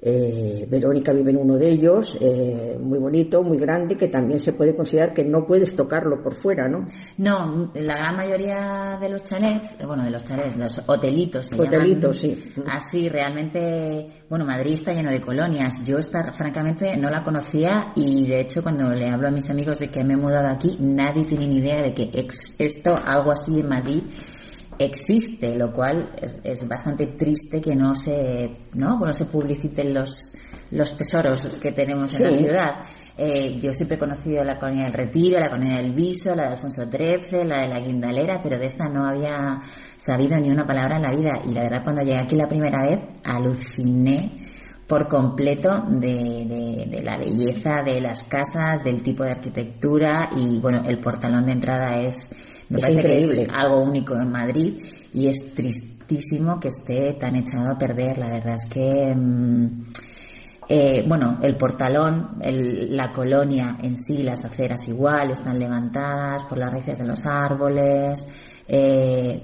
eh, 0.01 0.65
Verónica 0.67 1.13
vive 1.13 1.29
en 1.29 1.37
uno 1.37 1.57
de 1.57 1.69
ellos, 1.69 2.17
eh, 2.19 2.75
muy 2.81 2.97
bonito, 2.97 3.43
muy 3.43 3.57
grande, 3.57 3.95
que 3.95 4.07
también 4.07 4.39
se 4.39 4.53
puede 4.53 4.75
considerar 4.75 5.13
que 5.13 5.23
no 5.23 5.45
puedes 5.45 5.75
tocarlo 5.75 6.23
por 6.23 6.33
fuera, 6.33 6.67
¿no? 6.67 6.87
No, 7.17 7.71
la 7.75 7.97
gran 7.97 8.15
mayoría 8.15 8.97
de 8.99 9.09
los 9.09 9.23
chalets, 9.23 9.77
bueno, 9.85 10.03
de 10.03 10.09
los 10.09 10.23
chalets, 10.23 10.57
los 10.57 10.81
hotelitos, 10.87 11.53
hotelitos, 11.53 12.17
sí. 12.17 12.53
Así, 12.65 13.09
realmente, 13.09 14.23
bueno, 14.27 14.43
Madrid 14.45 14.73
está 14.73 14.91
lleno 14.91 15.11
de 15.11 15.21
colonias. 15.21 15.85
Yo, 15.85 15.99
esta, 15.99 16.33
francamente, 16.33 16.97
no 16.97 17.09
la 17.09 17.23
conocía 17.23 17.93
y, 17.95 18.25
de 18.25 18.39
hecho, 18.39 18.63
cuando 18.63 18.91
le 18.91 19.07
hablo 19.07 19.27
a 19.27 19.31
mis 19.31 19.49
amigos 19.51 19.77
de 19.77 19.89
que 19.89 20.03
me 20.03 20.13
he 20.13 20.17
mudado 20.17 20.47
aquí, 20.47 20.77
nadie 20.79 21.25
tiene 21.25 21.47
ni 21.47 21.57
idea 21.57 21.81
de 21.81 21.93
que 21.93 22.09
esto, 22.57 22.95
algo 23.05 23.31
así 23.31 23.59
en 23.59 23.69
Madrid, 23.69 24.03
existe, 24.85 25.55
lo 25.55 25.71
cual 25.71 26.15
es, 26.21 26.67
bastante 26.67 27.07
triste 27.07 27.61
que 27.61 27.75
no 27.75 27.95
se, 27.95 28.49
¿no? 28.73 28.97
Bueno, 28.97 29.13
se 29.13 29.25
publiciten 29.25 29.93
los, 29.93 30.35
los 30.71 30.97
tesoros 30.97 31.47
que 31.61 31.71
tenemos 31.71 32.19
en 32.19 32.31
la 32.31 32.37
ciudad. 32.37 32.71
Eh, 33.17 33.59
yo 33.59 33.73
siempre 33.73 33.97
he 33.97 33.99
conocido 33.99 34.43
la 34.43 34.57
colonia 34.57 34.85
del 34.85 34.93
Retiro, 34.93 35.39
la 35.39 35.49
colonia 35.49 35.77
del 35.77 35.91
Viso, 35.93 36.33
la 36.33 36.43
de 36.43 36.49
Alfonso 36.49 36.83
XIII, 36.89 37.43
la 37.43 37.61
de 37.61 37.67
la 37.67 37.79
Guindalera, 37.79 38.39
pero 38.41 38.57
de 38.57 38.65
esta 38.65 38.87
no 38.87 39.05
había 39.05 39.59
sabido 39.97 40.37
ni 40.39 40.49
una 40.49 40.65
palabra 40.65 40.95
en 40.95 41.03
la 41.03 41.11
vida. 41.11 41.39
Y 41.47 41.53
la 41.53 41.63
verdad, 41.63 41.83
cuando 41.83 42.01
llegué 42.01 42.19
aquí 42.19 42.35
la 42.35 42.47
primera 42.47 42.83
vez, 42.83 43.01
aluciné 43.23 44.47
por 44.87 45.07
completo 45.07 45.85
de, 45.87 46.87
de, 46.89 47.01
la 47.01 47.17
belleza 47.17 47.81
de 47.81 48.01
las 48.01 48.23
casas, 48.23 48.83
del 48.83 49.01
tipo 49.01 49.23
de 49.23 49.31
arquitectura 49.31 50.29
y 50.35 50.59
bueno, 50.59 50.83
el 50.85 50.99
portalón 50.99 51.45
de 51.45 51.53
entrada 51.53 52.01
es 52.01 52.35
me 52.71 52.79
es 52.79 52.85
parece 52.85 52.99
increíble. 52.99 53.35
que 53.35 53.41
es 53.41 53.49
algo 53.49 53.81
único 53.81 54.15
en 54.15 54.31
Madrid 54.31 54.81
y 55.13 55.27
es 55.27 55.53
tristísimo 55.53 56.59
que 56.59 56.69
esté 56.69 57.13
tan 57.13 57.35
echado 57.35 57.71
a 57.71 57.77
perder. 57.77 58.17
La 58.17 58.29
verdad 58.29 58.55
es 58.55 58.65
que, 58.69 59.13
mm, 59.13 59.85
eh, 60.69 61.03
bueno, 61.05 61.39
el 61.41 61.57
portalón, 61.57 62.39
la 62.39 63.11
colonia 63.11 63.77
en 63.81 63.95
sí, 63.95 64.23
las 64.23 64.45
aceras 64.45 64.87
igual, 64.87 65.31
están 65.31 65.59
levantadas 65.59 66.45
por 66.45 66.57
las 66.57 66.71
raíces 66.71 66.99
de 66.99 67.05
los 67.05 67.25
árboles. 67.25 68.27
Eh, 68.67 69.43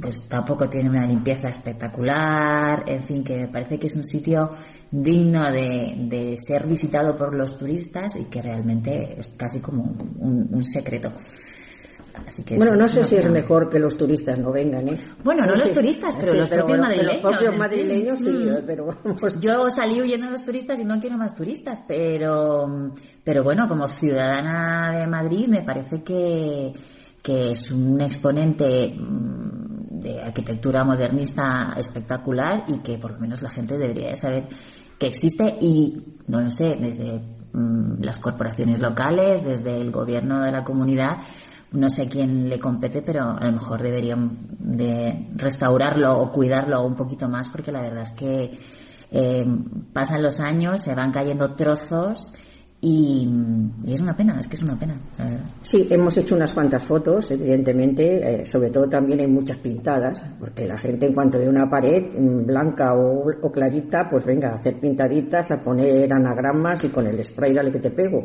pues 0.00 0.26
tampoco 0.26 0.68
tiene 0.68 0.88
una 0.88 1.06
limpieza 1.06 1.48
espectacular, 1.50 2.82
en 2.86 3.02
fin, 3.02 3.22
que 3.22 3.36
me 3.36 3.48
parece 3.48 3.78
que 3.78 3.86
es 3.86 3.94
un 3.94 4.02
sitio 4.02 4.50
digno 4.90 5.52
de, 5.52 6.36
ser 6.44 6.66
visitado 6.66 7.14
por 7.14 7.34
los 7.34 7.56
turistas 7.58 8.16
y 8.16 8.24
que 8.24 8.42
realmente 8.42 9.20
es 9.20 9.28
casi 9.36 9.60
como 9.60 9.84
un 10.18 10.64
secreto 10.64 11.12
bueno, 12.56 12.76
no 12.76 12.86
sé 12.86 13.04
si 13.04 13.16
es 13.16 13.28
mejor 13.28 13.68
que 13.68 13.78
los 13.78 13.96
turistas 13.96 14.38
no 14.38 14.52
vengan, 14.52 14.88
¿eh? 14.88 14.98
Bueno, 15.22 15.44
no, 15.44 15.56
los 15.56 15.72
turistas, 15.72 16.16
pero 16.18 16.34
los 16.34 16.48
propios 16.48 16.78
madrileños. 16.78 17.22
Los 17.22 17.32
propios 17.32 17.58
madrileños 17.58 18.18
sí, 18.20 18.28
mm. 18.28 18.66
pero 18.66 18.96
Yo 19.40 19.70
salí 19.70 20.00
huyendo 20.00 20.26
de 20.26 20.32
los 20.32 20.44
turistas 20.44 20.78
y 20.78 20.84
no 20.84 21.00
quiero 21.00 21.16
más 21.16 21.34
turistas, 21.34 21.82
pero, 21.86 22.92
pero 23.22 23.42
bueno, 23.42 23.68
como 23.68 23.88
ciudadana 23.88 24.96
de 24.96 25.06
Madrid 25.06 25.48
me 25.48 25.62
parece 25.62 26.02
que, 26.02 26.72
que 27.22 27.50
es 27.50 27.70
un 27.70 28.00
exponente 28.00 28.94
mm, 28.96 30.00
de 30.00 30.22
arquitectura 30.22 30.84
modernista 30.84 31.74
espectacular 31.76 32.64
y 32.68 32.78
que 32.78 32.98
por 32.98 33.12
lo 33.12 33.18
menos 33.18 33.42
la 33.42 33.50
gente 33.50 33.76
debería 33.76 34.10
de 34.10 34.16
saber 34.16 34.48
que 34.98 35.06
existe 35.06 35.56
y, 35.60 36.18
no 36.28 36.40
lo 36.40 36.50
sé, 36.50 36.76
desde 36.80 37.20
mm, 37.52 38.02
las 38.02 38.18
corporaciones 38.18 38.80
locales, 38.80 39.44
desde 39.44 39.80
el 39.80 39.90
gobierno 39.90 40.42
de 40.42 40.52
la 40.52 40.62
comunidad, 40.62 41.18
no 41.74 41.90
sé 41.90 42.08
quién 42.08 42.48
le 42.48 42.58
compete, 42.58 43.02
pero 43.02 43.30
a 43.30 43.44
lo 43.44 43.52
mejor 43.52 43.82
deberían 43.82 44.38
de 44.58 45.28
restaurarlo 45.36 46.18
o 46.18 46.32
cuidarlo 46.32 46.84
un 46.84 46.94
poquito 46.94 47.28
más 47.28 47.48
porque 47.48 47.72
la 47.72 47.82
verdad 47.82 48.02
es 48.02 48.12
que 48.12 48.58
eh, 49.10 49.46
pasan 49.92 50.22
los 50.22 50.40
años, 50.40 50.82
se 50.82 50.94
van 50.94 51.12
cayendo 51.12 51.54
trozos 51.54 52.32
y, 52.80 53.26
es 53.86 54.00
una 54.00 54.14
pena, 54.14 54.38
es 54.38 54.46
que 54.46 54.56
es 54.56 54.62
una 54.62 54.78
pena. 54.78 55.00
Sí, 55.62 55.88
hemos 55.90 56.16
hecho 56.18 56.34
unas 56.34 56.52
cuantas 56.52 56.82
fotos, 56.82 57.30
evidentemente, 57.30 58.42
eh, 58.42 58.46
sobre 58.46 58.68
todo 58.68 58.86
también 58.88 59.20
hay 59.20 59.26
muchas 59.26 59.56
pintadas, 59.56 60.22
porque 60.38 60.66
la 60.66 60.78
gente 60.78 61.06
en 61.06 61.14
cuanto 61.14 61.38
ve 61.38 61.48
una 61.48 61.70
pared 61.70 62.12
mm, 62.14 62.44
blanca 62.44 62.94
o, 62.94 63.24
o 63.40 63.50
clarita, 63.50 64.06
pues 64.10 64.26
venga 64.26 64.50
a 64.50 64.56
hacer 64.56 64.78
pintaditas, 64.78 65.50
a 65.50 65.62
poner 65.62 66.12
anagramas 66.12 66.84
y 66.84 66.88
con 66.88 67.06
el 67.06 67.24
spray 67.24 67.54
dale 67.54 67.72
que 67.72 67.78
te 67.80 67.90
pego. 67.90 68.24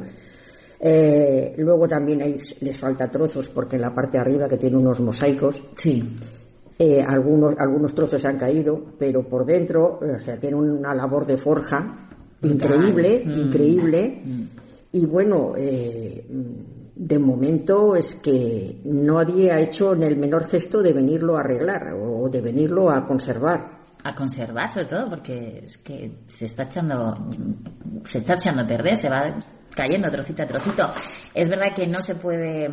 Eh, 0.80 1.54
luego 1.58 1.88
también 1.88 2.20
les 2.62 2.78
falta 2.78 3.12
trozos 3.12 3.50
porque 3.50 3.76
en 3.76 3.82
la 3.82 3.94
parte 3.94 4.18
de 4.18 4.22
arriba 4.22 4.48
que 4.48 4.58
tiene 4.58 4.78
unos 4.78 5.00
mosaicos. 5.00 5.62
Sí. 5.76 6.16
Eh, 6.78 7.04
algunos, 7.06 7.56
algunos 7.58 7.94
trozos 7.94 8.22
se 8.22 8.28
han 8.28 8.38
caído, 8.38 8.82
pero 8.98 9.28
por 9.28 9.46
dentro, 9.46 10.00
o 10.02 10.20
sea, 10.24 10.40
tiene 10.40 10.56
una 10.56 10.96
labor 10.96 11.26
de 11.26 11.36
forja 11.36 12.08
increíble, 12.42 13.24
mm. 13.26 13.32
increíble. 13.32 14.22
Mm. 14.24 14.44
Y 14.94 15.06
bueno, 15.06 15.54
eh, 15.58 16.26
de 16.96 17.20
momento 17.20 17.96
es 17.96 18.16
que 18.16 18.82
nadie 18.86 19.52
ha 19.52 19.60
hecho 19.60 19.94
en 19.94 20.04
el 20.04 20.18
menor 20.18 20.48
gesto 20.48 20.82
de 20.82 20.94
venirlo 20.94 21.38
a 21.38 21.42
arreglar 21.42 21.94
o 21.94 22.30
de 22.30 22.42
venirlo 22.42 22.90
a 22.90 23.06
conservar 23.06 23.80
a 24.04 24.14
conservar 24.14 24.70
sobre 24.70 24.88
todo 24.88 25.10
porque 25.10 25.62
es 25.64 25.78
que 25.78 26.24
se 26.28 26.46
está 26.46 26.64
echando 26.64 27.30
se 28.04 28.18
está 28.18 28.34
echando 28.34 28.64
a 28.64 28.68
perder 28.68 28.98
se 28.98 29.10
va 29.10 29.34
cayendo 29.76 30.10
trocito 30.10 30.44
a 30.44 30.48
trocito. 30.48 30.90
Es 31.34 31.50
verdad 31.50 31.74
que 31.76 31.88
no 31.88 32.02
se 32.02 32.16
puede, 32.16 32.70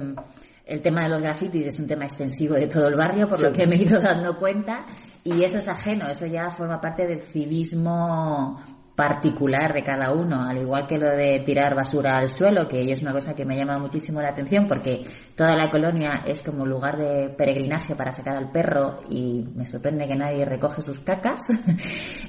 el 0.65 0.81
tema 0.81 1.05
de 1.05 1.09
los 1.09 1.23
grafitis 1.23 1.67
es 1.67 1.79
un 1.79 1.87
tema 1.87 2.05
extensivo 2.05 2.55
de 2.55 2.69
todo 2.69 2.89
el 2.89 2.97
barrio, 2.97 3.29
por 3.29 3.41
lo 3.41 3.53
que 3.53 3.67
me 3.67 3.77
he 3.77 3.83
ido 3.83 4.01
dando 4.01 4.39
cuenta, 4.39 4.87
y 5.25 5.43
eso 5.43 5.59
es 5.59 5.69
ajeno, 5.69 6.09
eso 6.09 6.27
ya 6.27 6.51
forma 6.51 6.81
parte 6.81 7.07
del 7.07 7.23
civismo 7.23 8.76
particular 8.97 9.75
de 9.75 9.83
cada 9.83 10.11
uno, 10.11 10.43
al 10.43 10.57
igual 10.57 10.87
que 10.87 10.97
lo 10.97 11.11
de 11.11 11.41
tirar 11.41 11.75
basura 11.75 12.17
al 12.17 12.29
suelo, 12.29 12.67
que 12.67 12.81
es 12.91 13.03
una 13.03 13.13
cosa 13.13 13.37
que 13.37 13.45
me 13.45 13.55
llama 13.55 13.79
muchísimo 13.79 14.23
la 14.23 14.31
atención 14.31 14.67
porque 14.67 15.05
toda 15.35 15.55
la 15.55 15.71
colonia 15.71 16.25
es 16.27 16.41
como 16.41 16.65
lugar 16.65 16.97
de 16.97 17.29
peregrinaje 17.29 17.95
para 17.95 18.11
sacar 18.11 18.39
al 18.39 18.51
perro 18.51 18.97
y 19.11 19.45
me 19.55 19.67
sorprende 19.67 20.09
que 20.09 20.17
nadie 20.17 20.47
recoge 20.47 20.81
sus 20.81 20.99
cacas. 21.01 21.43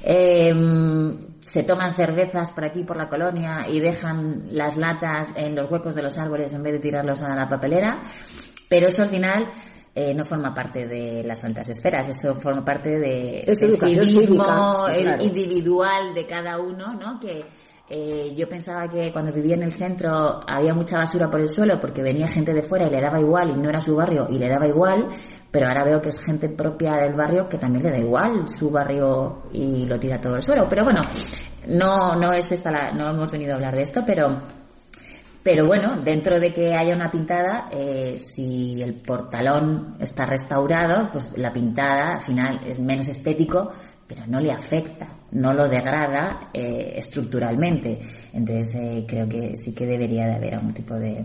Em, 0.02 1.18
se 1.40 1.62
toman 1.64 1.94
cervezas 1.94 2.50
por 2.52 2.64
aquí, 2.64 2.84
por 2.84 2.96
la 2.96 3.08
colonia 3.08 3.66
y 3.68 3.80
dejan 3.80 4.48
las 4.50 4.76
latas 4.76 5.32
en 5.36 5.54
los 5.54 5.70
huecos 5.70 5.94
de 5.94 6.02
los 6.02 6.18
árboles 6.18 6.52
en 6.52 6.62
vez 6.62 6.74
de 6.74 6.78
tirarlos 6.78 7.22
a 7.22 7.34
la 7.34 7.48
papelera, 7.48 8.00
pero 8.68 8.88
eso 8.88 9.02
al 9.02 9.08
final 9.08 9.48
eh, 9.94 10.14
no 10.14 10.24
forma 10.24 10.54
parte 10.54 10.86
de 10.86 11.22
las 11.24 11.44
altas 11.44 11.68
esferas, 11.68 12.08
eso 12.08 12.34
forma 12.34 12.64
parte 12.64 12.90
de, 12.98 13.44
Es 13.46 13.60
del 13.60 13.76
civismo 13.76 14.86
el 14.88 15.20
individual 15.22 16.14
de 16.14 16.26
cada 16.26 16.58
uno, 16.58 16.94
¿no? 16.94 17.18
Que 17.18 17.44
eh, 17.90 18.34
yo 18.36 18.46
pensaba 18.46 18.86
que 18.86 19.10
cuando 19.10 19.32
vivía 19.32 19.54
en 19.54 19.62
el 19.62 19.72
centro 19.72 20.42
había 20.46 20.74
mucha 20.74 20.98
basura 20.98 21.30
por 21.30 21.40
el 21.40 21.48
suelo 21.48 21.80
porque 21.80 22.02
venía 22.02 22.28
gente 22.28 22.52
de 22.52 22.62
fuera 22.62 22.86
y 22.86 22.90
le 22.90 23.00
daba 23.00 23.18
igual 23.18 23.48
y 23.48 23.54
no 23.54 23.70
era 23.70 23.80
su 23.80 23.96
barrio 23.96 24.26
y 24.28 24.38
le 24.38 24.46
daba 24.46 24.66
igual, 24.66 25.08
pero 25.50 25.68
ahora 25.68 25.84
veo 25.84 26.02
que 26.02 26.10
es 26.10 26.22
gente 26.22 26.50
propia 26.50 26.96
del 26.96 27.14
barrio 27.14 27.48
que 27.48 27.56
también 27.56 27.84
le 27.84 27.90
da 27.90 27.98
igual 27.98 28.46
su 28.46 28.70
barrio 28.70 29.44
y 29.52 29.86
lo 29.86 29.98
tira 29.98 30.20
todo 30.20 30.34
al 30.34 30.42
suelo. 30.42 30.66
Pero 30.68 30.84
bueno, 30.84 31.00
no, 31.66 32.14
no 32.14 32.32
es 32.34 32.52
esta 32.52 32.70
la, 32.70 32.92
no 32.92 33.08
hemos 33.08 33.30
venido 33.30 33.52
a 33.52 33.54
hablar 33.56 33.74
de 33.74 33.82
esto, 33.82 34.02
pero 34.06 34.57
pero 35.50 35.66
bueno, 35.66 35.98
dentro 36.02 36.38
de 36.38 36.52
que 36.52 36.74
haya 36.74 36.94
una 36.94 37.10
pintada, 37.10 37.70
eh, 37.72 38.18
si 38.18 38.82
el 38.82 38.96
portalón 39.00 39.96
está 39.98 40.26
restaurado, 40.26 41.08
pues 41.10 41.30
la 41.36 41.50
pintada 41.50 42.16
al 42.16 42.20
final 42.20 42.60
es 42.66 42.78
menos 42.78 43.08
estético, 43.08 43.70
pero 44.06 44.26
no 44.26 44.40
le 44.40 44.52
afecta, 44.52 45.08
no 45.30 45.54
lo 45.54 45.66
degrada 45.66 46.50
eh, 46.52 46.92
estructuralmente. 46.96 47.98
Entonces 48.34 48.74
eh, 48.74 49.04
creo 49.08 49.26
que 49.26 49.56
sí 49.56 49.74
que 49.74 49.86
debería 49.86 50.26
de 50.26 50.34
haber 50.34 50.54
algún 50.56 50.74
tipo 50.74 50.96
de, 50.96 51.24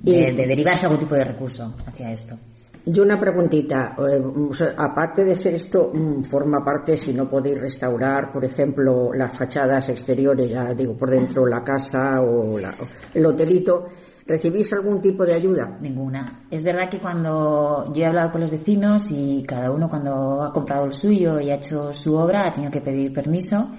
de, 0.00 0.32
de 0.32 0.46
derivarse 0.46 0.86
algún 0.86 1.00
tipo 1.00 1.16
de 1.16 1.24
recurso 1.24 1.74
hacia 1.84 2.12
esto. 2.12 2.38
Y 2.84 2.98
una 2.98 3.18
preguntita, 3.20 3.94
eh, 3.96 4.18
o 4.20 4.50
aparte 4.76 5.24
de 5.24 5.36
ser 5.36 5.54
esto, 5.54 5.92
mm, 5.94 6.24
forma 6.24 6.64
parte, 6.64 6.96
si 6.96 7.12
no 7.12 7.28
podéis 7.28 7.60
restaurar, 7.60 8.32
por 8.32 8.44
ejemplo, 8.44 9.12
las 9.14 9.32
fachadas 9.38 9.88
exteriores, 9.88 10.50
ya 10.50 10.74
digo, 10.74 10.96
por 10.96 11.10
dentro 11.10 11.46
la 11.46 11.62
casa 11.62 12.20
o 12.20 12.58
la- 12.58 12.74
el 13.14 13.24
hotelito, 13.24 13.86
¿recibís 14.26 14.72
algún 14.72 15.00
tipo 15.00 15.24
de 15.24 15.34
ayuda? 15.34 15.78
Ninguna. 15.80 16.46
Es 16.50 16.64
verdad 16.64 16.88
que 16.88 16.98
cuando 16.98 17.92
yo 17.94 18.02
he 18.02 18.06
hablado 18.06 18.32
con 18.32 18.40
los 18.40 18.50
vecinos 18.50 19.06
y 19.10 19.44
cada 19.46 19.70
uno 19.70 19.88
cuando 19.88 20.42
ha 20.42 20.52
comprado 20.52 20.86
el 20.86 20.94
suyo 20.94 21.38
y 21.38 21.50
ha 21.50 21.56
hecho 21.56 21.92
su 21.92 22.16
obra 22.16 22.48
ha 22.48 22.52
tenido 22.52 22.72
que 22.72 22.80
pedir 22.80 23.12
permiso. 23.12 23.70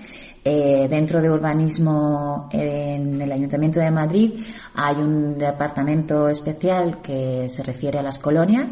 Eh, 0.45 0.88
dentro 0.89 1.22
de 1.22 1.30
urbanismo 1.30 2.49
en 2.51 3.22
el 3.22 3.32
Ayuntamiento 3.32 3.80
de 3.80 3.89
Madrid 3.91 4.43
hay 4.76 4.97
un 4.97 5.36
departamento 5.38 6.28
especial 6.28 7.01
que 7.01 7.47
se 7.47 7.64
refiere 7.64 7.99
a 7.99 8.04
las 8.04 8.18
colonias 8.20 8.68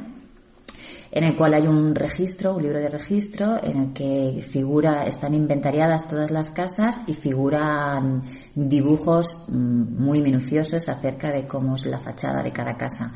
en 1.11 1.25
el 1.25 1.35
cual 1.35 1.53
hay 1.53 1.67
un 1.67 1.93
registro, 1.93 2.55
un 2.55 2.63
libro 2.63 2.79
de 2.79 2.87
registro, 2.87 3.61
en 3.61 3.77
el 3.77 3.93
que 3.93 4.41
figura, 4.49 5.05
están 5.05 5.33
inventariadas 5.33 6.07
todas 6.07 6.31
las 6.31 6.51
casas 6.51 7.03
y 7.05 7.13
figuran 7.13 8.21
dibujos 8.55 9.45
mm, 9.49 10.01
muy 10.01 10.21
minuciosos 10.21 10.87
acerca 10.87 11.31
de 11.31 11.45
cómo 11.45 11.75
es 11.75 11.85
la 11.85 11.99
fachada 11.99 12.41
de 12.41 12.51
cada 12.53 12.77
casa. 12.77 13.11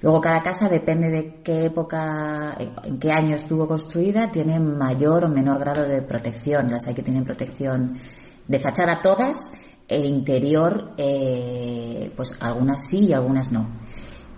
Luego 0.00 0.20
cada 0.20 0.42
casa 0.42 0.68
depende 0.68 1.10
de 1.10 1.42
qué 1.42 1.66
época, 1.66 2.56
en 2.84 2.98
qué 2.98 3.10
año 3.10 3.36
estuvo 3.36 3.66
construida, 3.66 4.30
tiene 4.30 4.58
mayor 4.58 5.24
o 5.24 5.28
menor 5.28 5.58
grado 5.58 5.86
de 5.86 6.02
protección. 6.02 6.70
Las 6.70 6.86
hay 6.86 6.94
que 6.94 7.02
tienen 7.02 7.24
protección 7.24 7.98
de 8.46 8.58
fachada 8.58 9.00
todas 9.00 9.38
e 9.88 10.00
interior, 10.00 10.92
eh, 10.98 12.12
pues 12.16 12.36
algunas 12.40 12.86
sí 12.86 13.06
y 13.06 13.12
algunas 13.12 13.52
no. 13.52 13.66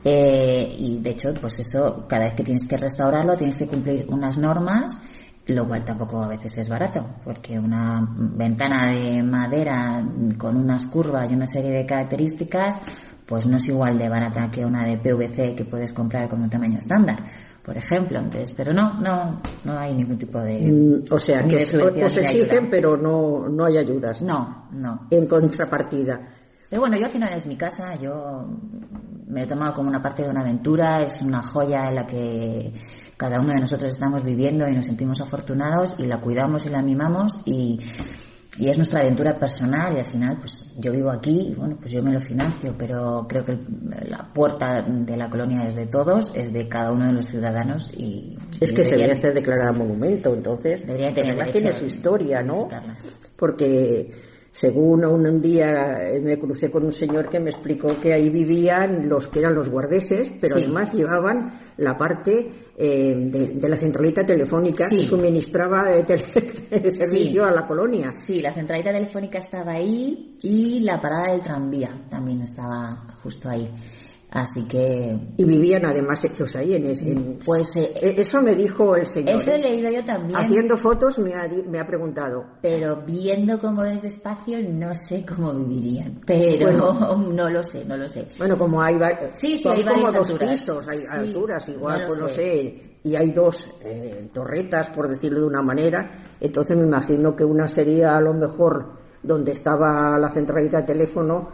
Eh, 0.09 0.76
y 0.78 0.98
de 1.00 1.11
hecho, 1.11 1.34
pues 1.34 1.59
eso, 1.59 2.07
cada 2.09 2.26
vez 2.26 2.34
que 2.34 2.44
tienes 2.44 2.64
que 2.64 2.76
restaurarlo, 2.76 3.36
tienes 3.36 3.57
que 3.57 3.66
cumplir 3.66 4.07
unas 4.09 4.38
normas, 4.38 5.00
lo 5.46 5.66
cual 5.66 5.84
tampoco 5.84 6.22
a 6.22 6.28
veces 6.28 6.59
es 6.59 6.68
barato, 6.68 7.04
porque 7.24 7.59
una 7.59 8.09
ventana 8.16 8.92
de 8.92 9.20
madera 9.24 10.07
con 10.38 10.59
unas 10.59 10.86
curvas 10.86 11.28
y 11.28 11.34
una 11.34 11.48
serie 11.48 11.72
de 11.72 11.84
características, 11.84 12.82
pues 13.26 13.46
no 13.46 13.57
es 13.57 13.66
igual 13.66 13.98
de 13.98 14.09
barata 14.09 14.48
que 14.48 14.64
una 14.64 14.86
de 14.86 14.96
PVC 14.96 15.57
que 15.57 15.64
puedes 15.64 15.92
comprar 15.92 16.28
con 16.28 16.40
un 16.40 16.50
tamaño 16.50 16.78
estándar, 16.78 17.18
por 17.64 17.76
ejemplo. 17.76 18.20
Entonces, 18.20 18.54
pero 18.57 18.72
no, 18.72 19.00
no, 19.00 19.42
no 19.64 19.76
hay 19.76 19.92
ningún 19.92 20.18
tipo 20.18 20.38
de. 20.38 20.70
Mm, 20.70 21.12
O 21.12 21.18
sea, 21.18 21.42
que 21.42 21.57
os, 21.57 22.16
exigen, 22.16 22.70
pero 22.70 22.96
no, 22.96 23.48
no 23.48 23.64
hay 23.64 23.78
ayudas. 23.78 24.22
No, 24.22 24.68
no. 24.70 25.09
En 25.11 25.26
contrapartida. 25.26 26.20
Pero 26.70 26.82
bueno, 26.82 26.96
yo 26.96 27.07
al 27.07 27.11
final 27.11 27.32
es 27.32 27.46
mi 27.46 27.57
casa, 27.57 27.96
yo 27.96 28.46
me 29.29 29.43
he 29.43 29.47
tomado 29.47 29.74
como 29.74 29.89
una 29.89 30.01
parte 30.03 30.22
de 30.22 30.29
una 30.31 30.41
aventura, 30.43 31.03
es 31.03 31.20
una 31.22 31.43
joya 31.43 31.89
en 31.89 31.95
la 31.97 32.07
que 32.07 32.72
cada 33.16 33.41
uno 33.41 33.53
de 33.55 33.61
nosotros 33.61 33.91
estamos 33.91 34.22
viviendo 34.22 34.68
y 34.68 34.74
nos 34.74 34.87
sentimos 34.87 35.20
afortunados 35.20 35.97
y 35.99 36.07
la 36.07 36.20
cuidamos 36.20 36.66
y 36.66 36.70
la 36.70 36.83
mimamos 36.83 37.41
y, 37.47 37.81
y 38.59 38.68
es 38.68 38.77
nuestra 38.77 39.01
aventura 39.01 39.39
personal 39.39 39.95
y 39.97 39.99
al 40.01 40.05
final 40.05 40.37
pues 40.39 40.74
yo 40.79 40.93
vivo 40.93 41.11
aquí 41.11 41.49
y 41.51 41.55
bueno 41.55 41.77
pues 41.81 41.93
yo 41.93 42.03
me 42.03 42.12
lo 42.12 42.20
financio 42.20 42.74
pero 42.79 43.27
creo 43.29 43.45
que 43.45 43.53
el- 43.53 43.66
la 44.11 44.31
puerta 44.33 44.83
de 44.83 45.16
la 45.16 45.29
colonia 45.31 45.66
es 45.66 45.77
de 45.77 45.87
todos, 45.87 46.31
es 46.35 46.53
de 46.53 46.68
cada 46.68 46.93
uno 46.93 47.07
de 47.07 47.12
los 47.14 47.27
ciudadanos 47.27 47.91
y 47.97 48.37
Es 48.61 48.72
que 48.72 48.85
se 48.85 48.91
deberían- 48.97 49.09
debe 49.09 49.14
ser 49.20 49.35
declarada 49.35 49.72
monumento, 49.72 50.35
entonces. 50.35 50.87
Debería 50.87 51.12
tener 51.14 51.31
además 51.33 51.51
tiene 51.53 51.72
su 51.72 51.87
historia, 51.87 52.43
¿no? 52.43 52.68
Porque 53.37 54.12
según 54.59 55.04
un, 55.04 55.26
un 55.26 55.42
día 55.42 56.02
eh, 56.09 56.18
me 56.20 56.38
crucé 56.38 56.70
con 56.70 56.84
un 56.84 56.92
señor 56.92 57.28
que 57.28 57.38
me 57.38 57.50
explicó 57.50 57.88
que 58.00 58.14
ahí 58.14 58.30
vivían 58.30 59.07
los 59.07 59.28
que 59.28 59.40
eran 59.40 59.54
los 59.54 59.68
guardeses, 59.68 60.32
pero 60.40 60.57
Sí. 60.57 60.62
además 60.64 60.94
llevaban 60.94 61.61
la 61.76 61.94
parte 61.96 62.50
eh, 62.78 63.14
de, 63.30 63.48
de 63.48 63.68
la 63.68 63.76
centralita 63.76 64.24
telefónica 64.24 64.84
Sí. 64.88 64.96
que 64.96 65.02
suministraba 65.04 65.94
eh, 65.94 66.04
tele- 66.07 66.90
servicio 66.90 67.44
a 67.44 67.50
la 67.50 67.66
colonia. 67.66 68.09
Sí, 68.09 68.40
la 68.40 68.52
centralita 68.52 68.92
telefónica 68.92 69.38
estaba 69.38 69.72
ahí 69.72 70.38
y 70.42 70.80
la 70.80 71.00
parada 71.02 71.32
del 71.32 71.42
tranvía 71.42 71.90
también 72.09 72.40
estaba 72.40 73.07
justo 73.22 73.50
ahí. 73.50 73.70
Así 74.37 74.64
que, 74.68 75.18
Y 75.39 75.45
vivían 75.45 75.87
además 75.87 76.22
ellos 76.24 76.55
ahí 76.57 76.74
en, 76.74 76.87
en- 76.89 77.39
Pues, 77.45 77.74
eh, 77.76 77.91
Eh, 78.03 78.14
eso 78.18 78.43
me 78.43 78.55
dijo 78.55 78.95
el 78.95 79.07
señor. 79.07 79.37
eso 79.37 79.51
he 79.51 79.55
¿eh? 79.55 79.59
leído 79.59 79.91
yo 79.91 80.05
también, 80.05 80.39
Haciendo 80.39 80.76
fotos 80.76 81.18
me 81.18 81.32
ha, 81.32 81.49
me 81.66 81.80
ha 81.80 81.87
preguntado. 81.87 82.45
pero 82.61 83.03
viendo 83.07 83.59
cómo 83.59 83.82
es 83.84 84.03
despacio 84.03 84.59
no 84.62 84.95
sé 84.95 85.24
cómo 85.26 85.55
vivirían. 85.55 86.20
Pero 86.26 87.16
no 87.32 87.49
lo 87.49 87.62
sé, 87.62 87.87
no 87.87 87.97
lo 87.97 88.07
sé. 88.11 88.28
Bueno, 88.37 88.59
como 88.59 88.82
hay, 88.82 88.99
Sí, 89.32 89.57
sí, 89.57 89.66
hay 89.68 89.82
como 89.82 89.95
varias 90.03 90.12
dos 90.12 90.30
alturas. 90.30 90.51
pisos, 90.51 90.89
hay 90.89 90.99
Sí, 90.99 91.05
alturas 91.11 91.68
igual, 91.70 92.01
no 92.03 92.07
pues 92.09 92.20
no 92.20 92.28
sé. 92.28 92.34
sé, 92.34 92.99
y 93.05 93.16
hay 93.16 93.30
dos 93.30 93.66
eh, 93.80 94.28
torretas, 94.34 94.89
por 94.91 95.09
decirlo 95.09 95.41
de 95.41 95.47
una 95.47 95.62
manera, 95.62 96.11
entonces 96.41 96.76
me 96.76 96.84
imagino 96.84 97.34
que 97.34 97.45
una 97.45 97.68
sería 97.68 98.16
a 98.16 98.20
lo 98.20 98.34
mejor 98.34 98.99
donde 99.22 99.53
estaba 99.53 100.18
la 100.18 100.30
centralita 100.30 100.78
de 100.82 100.82
teléfono 100.82 101.49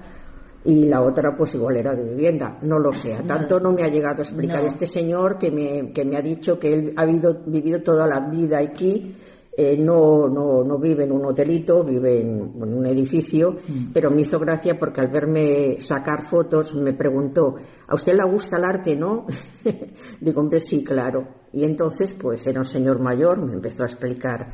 y 0.64 0.84
la 0.84 1.02
otra 1.02 1.36
pues 1.36 1.54
igual 1.54 1.76
era 1.76 1.94
de 1.94 2.04
vivienda, 2.04 2.58
no 2.62 2.78
lo 2.78 2.92
sé, 2.92 3.14
a 3.14 3.22
tanto 3.22 3.58
no 3.58 3.72
me 3.72 3.82
ha 3.82 3.88
llegado 3.88 4.20
a 4.20 4.22
explicar 4.24 4.62
No. 4.62 4.68
este 4.68 4.86
señor 4.86 5.38
que 5.38 5.50
me, 5.50 5.92
que 5.92 6.04
me 6.04 6.16
ha 6.16 6.22
dicho 6.22 6.58
que 6.58 6.72
él 6.72 6.94
ha 6.96 7.04
vivido, 7.04 7.42
vivido 7.46 7.82
toda 7.82 8.06
la 8.06 8.20
vida 8.30 8.58
aquí, 8.58 9.16
eh, 9.54 9.76
no, 9.76 10.28
no, 10.28 10.64
no 10.64 10.78
vive 10.78 11.04
en 11.04 11.12
un 11.12 11.26
hotelito, 11.26 11.84
vive 11.84 12.20
en, 12.20 12.52
en 12.62 12.74
un 12.74 12.86
edificio, 12.86 13.56
pero 13.92 14.10
me 14.10 14.22
hizo 14.22 14.38
gracia 14.38 14.78
porque 14.78 15.02
al 15.02 15.08
verme 15.08 15.76
sacar 15.80 16.24
fotos 16.26 16.74
me 16.74 16.94
preguntó, 16.94 17.56
¿a 17.86 17.94
usted 17.94 18.14
le 18.14 18.22
gusta 18.24 18.56
el 18.56 18.64
arte, 18.64 18.96
no? 18.96 19.26
Digo, 20.20 20.40
hombre, 20.40 20.58
sí, 20.60 20.82
claro. 20.82 21.28
Y 21.52 21.64
entonces, 21.64 22.14
pues 22.14 22.46
era 22.46 22.60
un 22.60 22.64
señor 22.64 22.98
mayor, 23.00 23.44
me 23.44 23.52
empezó 23.52 23.82
a 23.82 23.86
explicar 23.86 24.48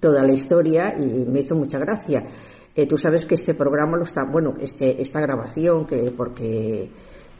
toda 0.00 0.24
la 0.24 0.32
historia 0.32 0.92
y 0.98 1.24
me 1.24 1.42
hizo 1.42 1.54
mucha 1.54 1.78
gracia. 1.78 2.24
Eh, 2.74 2.86
tú 2.86 2.96
sabes 2.96 3.26
que 3.26 3.34
este 3.34 3.54
programa 3.54 3.96
lo 3.98 4.04
está, 4.04 4.24
bueno, 4.24 4.54
este, 4.60 5.00
esta 5.02 5.20
grabación, 5.20 5.86
que 5.86 6.10
porque 6.16 6.90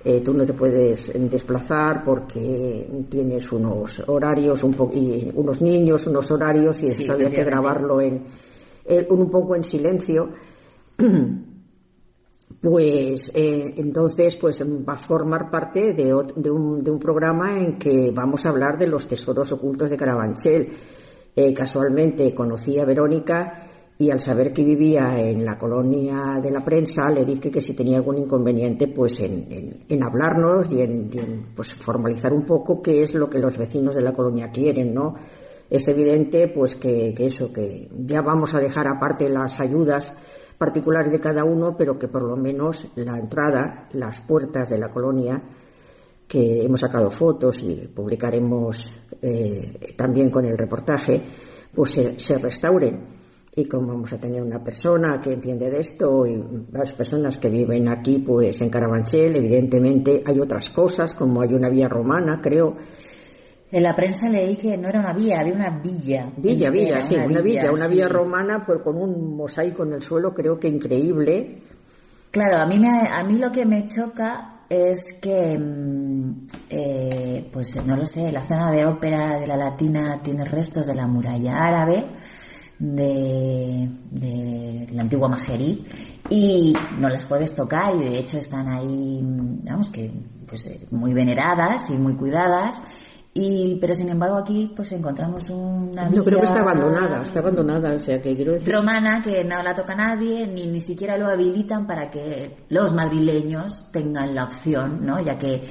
eh, 0.04 0.20
tú 0.20 0.34
no 0.34 0.44
te 0.44 0.52
puedes 0.52 1.10
desplazar 1.30 2.04
porque 2.04 2.86
tienes 3.08 3.50
unos 3.52 4.02
horarios, 4.08 4.62
un 4.64 4.74
po- 4.74 4.90
y 4.92 5.30
unos 5.34 5.62
niños, 5.62 6.06
unos 6.06 6.30
horarios 6.30 6.82
y 6.82 6.90
Sí, 6.90 7.08
había 7.08 7.30
que 7.30 7.44
grabarlo 7.44 8.00
en, 8.00 8.24
eh, 8.84 9.06
un 9.08 9.30
poco 9.30 9.56
en 9.56 9.64
silencio. 9.64 10.28
Pues 12.60 13.32
eh, 13.34 13.74
entonces 13.78 14.36
pues 14.36 14.60
va 14.62 14.92
a 14.92 14.96
formar 14.96 15.50
parte 15.50 15.94
de, 15.94 16.04
de 16.36 16.50
un, 16.50 16.84
de 16.84 16.90
un 16.92 16.98
programa 17.00 17.58
en 17.58 17.76
que 17.78 18.12
vamos 18.14 18.46
a 18.46 18.50
hablar 18.50 18.78
de 18.78 18.86
los 18.86 19.08
tesoros 19.08 19.50
ocultos 19.52 19.90
de 19.90 19.96
Carabanchel. 19.96 20.68
Eh, 21.34 21.52
casualmente 21.54 22.32
conocí 22.34 22.78
a 22.78 22.84
Verónica 22.84 23.68
y 24.02 24.10
al 24.10 24.18
saber 24.18 24.52
que 24.52 24.64
vivía 24.64 25.20
en 25.20 25.44
la 25.44 25.56
colonia 25.56 26.40
de 26.42 26.50
la 26.50 26.64
prensa 26.64 27.08
le 27.08 27.24
dije 27.24 27.50
que 27.50 27.60
si 27.60 27.74
tenía 27.74 27.98
algún 27.98 28.18
inconveniente 28.18 28.88
pues 28.88 29.20
en, 29.20 30.02
hablarnos 30.02 30.72
y 30.72 30.80
en, 30.80 31.52
pues 31.54 31.72
formalizar 31.74 32.32
un 32.32 32.44
poco 32.44 32.82
qué 32.82 33.02
es 33.02 33.14
lo 33.14 33.30
que 33.30 33.38
los 33.38 33.56
vecinos 33.56 33.94
de 33.94 34.02
la 34.02 34.12
colonia 34.12 34.50
quieren, 34.50 34.92
¿no? 34.92 35.14
es 35.70 35.86
evidente 35.88 36.48
pues 36.48 36.76
que, 36.76 37.14
eso, 37.16 37.52
que 37.52 37.88
ya 37.96 38.20
vamos 38.22 38.54
a 38.54 38.60
dejar 38.60 38.88
aparte 38.88 39.28
las 39.30 39.58
ayudas 39.60 40.12
particulares 40.58 41.10
de 41.10 41.20
cada 41.20 41.44
uno, 41.44 41.76
pero 41.78 41.98
que 41.98 42.08
por 42.08 42.22
lo 42.22 42.36
menos 42.36 42.88
la 42.96 43.18
entrada, 43.18 43.88
las 43.92 44.20
puertas 44.20 44.68
de 44.68 44.78
la 44.78 44.88
colonia, 44.88 45.42
que 46.28 46.64
hemos 46.64 46.80
sacado 46.80 47.10
fotos 47.10 47.62
y 47.62 47.88
publicaremos 47.88 48.92
eh, 49.22 49.94
también 49.96 50.30
con 50.30 50.44
el 50.44 50.58
reportaje, 50.58 51.22
pues 51.74 51.92
se, 52.18 52.38
restauren. 52.38 53.21
Y 53.54 53.66
como 53.66 53.88
vamos 53.88 54.12
a 54.12 54.18
tener 54.18 54.42
una 54.42 54.64
persona 54.64 55.20
que 55.20 55.32
entiende 55.32 55.68
de 55.68 55.80
esto 55.80 56.26
y 56.26 56.42
las 56.72 56.94
personas 56.94 57.36
que 57.36 57.50
viven 57.50 57.88
aquí, 57.88 58.18
pues 58.18 58.60
en 58.62 58.70
Carabanchel, 58.70 59.36
evidentemente 59.36 60.22
hay 60.26 60.40
otras 60.40 60.70
cosas, 60.70 61.12
como 61.12 61.42
hay 61.42 61.52
una 61.52 61.68
vía 61.68 61.86
romana, 61.86 62.40
creo, 62.42 62.76
en 63.72 63.82
la 63.82 63.96
prensa 63.96 64.28
leí 64.28 64.56
que 64.56 64.76
no 64.76 64.90
era 64.90 65.00
una 65.00 65.14
vía, 65.14 65.40
había 65.40 65.54
una 65.54 65.70
villa. 65.70 66.30
Villa, 66.36 66.68
villa, 66.68 67.02
sí, 67.02 67.16
una, 67.16 67.40
villa, 67.40 67.72
una 67.72 67.88
villa 67.88 68.06
romana 68.06 68.66
pues 68.66 68.80
con 68.82 68.98
un 68.98 69.34
mosaico 69.34 69.84
en 69.84 69.94
el 69.94 70.02
suelo, 70.02 70.34
creo 70.34 70.60
que 70.60 70.68
increíble. 70.68 71.62
Claro, 72.30 72.58
a 72.58 72.66
mí, 72.66 72.78
me, 72.78 73.08
a 73.10 73.24
mí 73.24 73.38
lo 73.38 73.50
que 73.50 73.64
me 73.64 73.88
choca 73.88 74.64
es 74.68 75.18
que, 75.22 75.58
mm, 75.58 76.46
eh, 76.68 77.48
pues 77.50 77.74
no 77.86 77.96
lo 77.96 78.04
sé, 78.04 78.30
la 78.30 78.42
zona 78.42 78.70
de 78.70 78.84
ópera 78.84 79.40
de 79.40 79.46
la 79.46 79.56
Latina 79.56 80.20
tiene 80.22 80.44
restos 80.44 80.86
de 80.86 80.94
la 80.94 81.06
muralla 81.06 81.56
árabe, 81.56 82.04
de, 82.78 83.88
de 84.10 84.88
la 84.92 85.02
antigua 85.02 85.28
Majerí, 85.28 85.84
y 86.28 86.72
no 86.98 87.08
las 87.08 87.24
puedes 87.24 87.54
tocar 87.54 87.94
y 87.94 88.04
de 88.08 88.18
hecho 88.18 88.38
están 88.38 88.68
ahí, 88.68 89.20
digamos 89.60 89.90
que, 89.90 90.10
pues 90.46 90.66
eh, 90.66 90.86
muy 90.90 91.12
veneradas 91.14 91.90
y 91.90 91.94
muy 91.94 92.14
cuidadas 92.14 92.82
y, 93.34 93.78
pero 93.80 93.94
sin 93.94 94.10
embargo 94.10 94.36
aquí 94.36 94.72
pues 94.76 94.92
encontramos 94.92 95.48
una 95.48 96.10
Yo 96.10 96.22
creo 96.22 96.40
que 96.40 96.44
está 96.44 96.60
abandonada, 96.60 97.22
está 97.22 97.40
abandonada, 97.40 97.94
o 97.94 97.98
sea 97.98 98.20
que 98.20 98.36
quiero 98.36 98.52
decir... 98.52 98.70
Romana 98.72 99.22
que 99.22 99.42
no 99.42 99.62
la 99.62 99.74
toca 99.74 99.94
nadie, 99.94 100.46
ni 100.46 100.66
ni 100.66 100.80
siquiera 100.80 101.16
lo 101.16 101.28
habilitan 101.28 101.86
para 101.86 102.10
que 102.10 102.64
los 102.68 102.92
madrileños 102.92 103.90
tengan 103.90 104.34
la 104.34 104.44
opción, 104.44 105.04
¿no? 105.04 105.18
Ya 105.20 105.38
que 105.38 105.62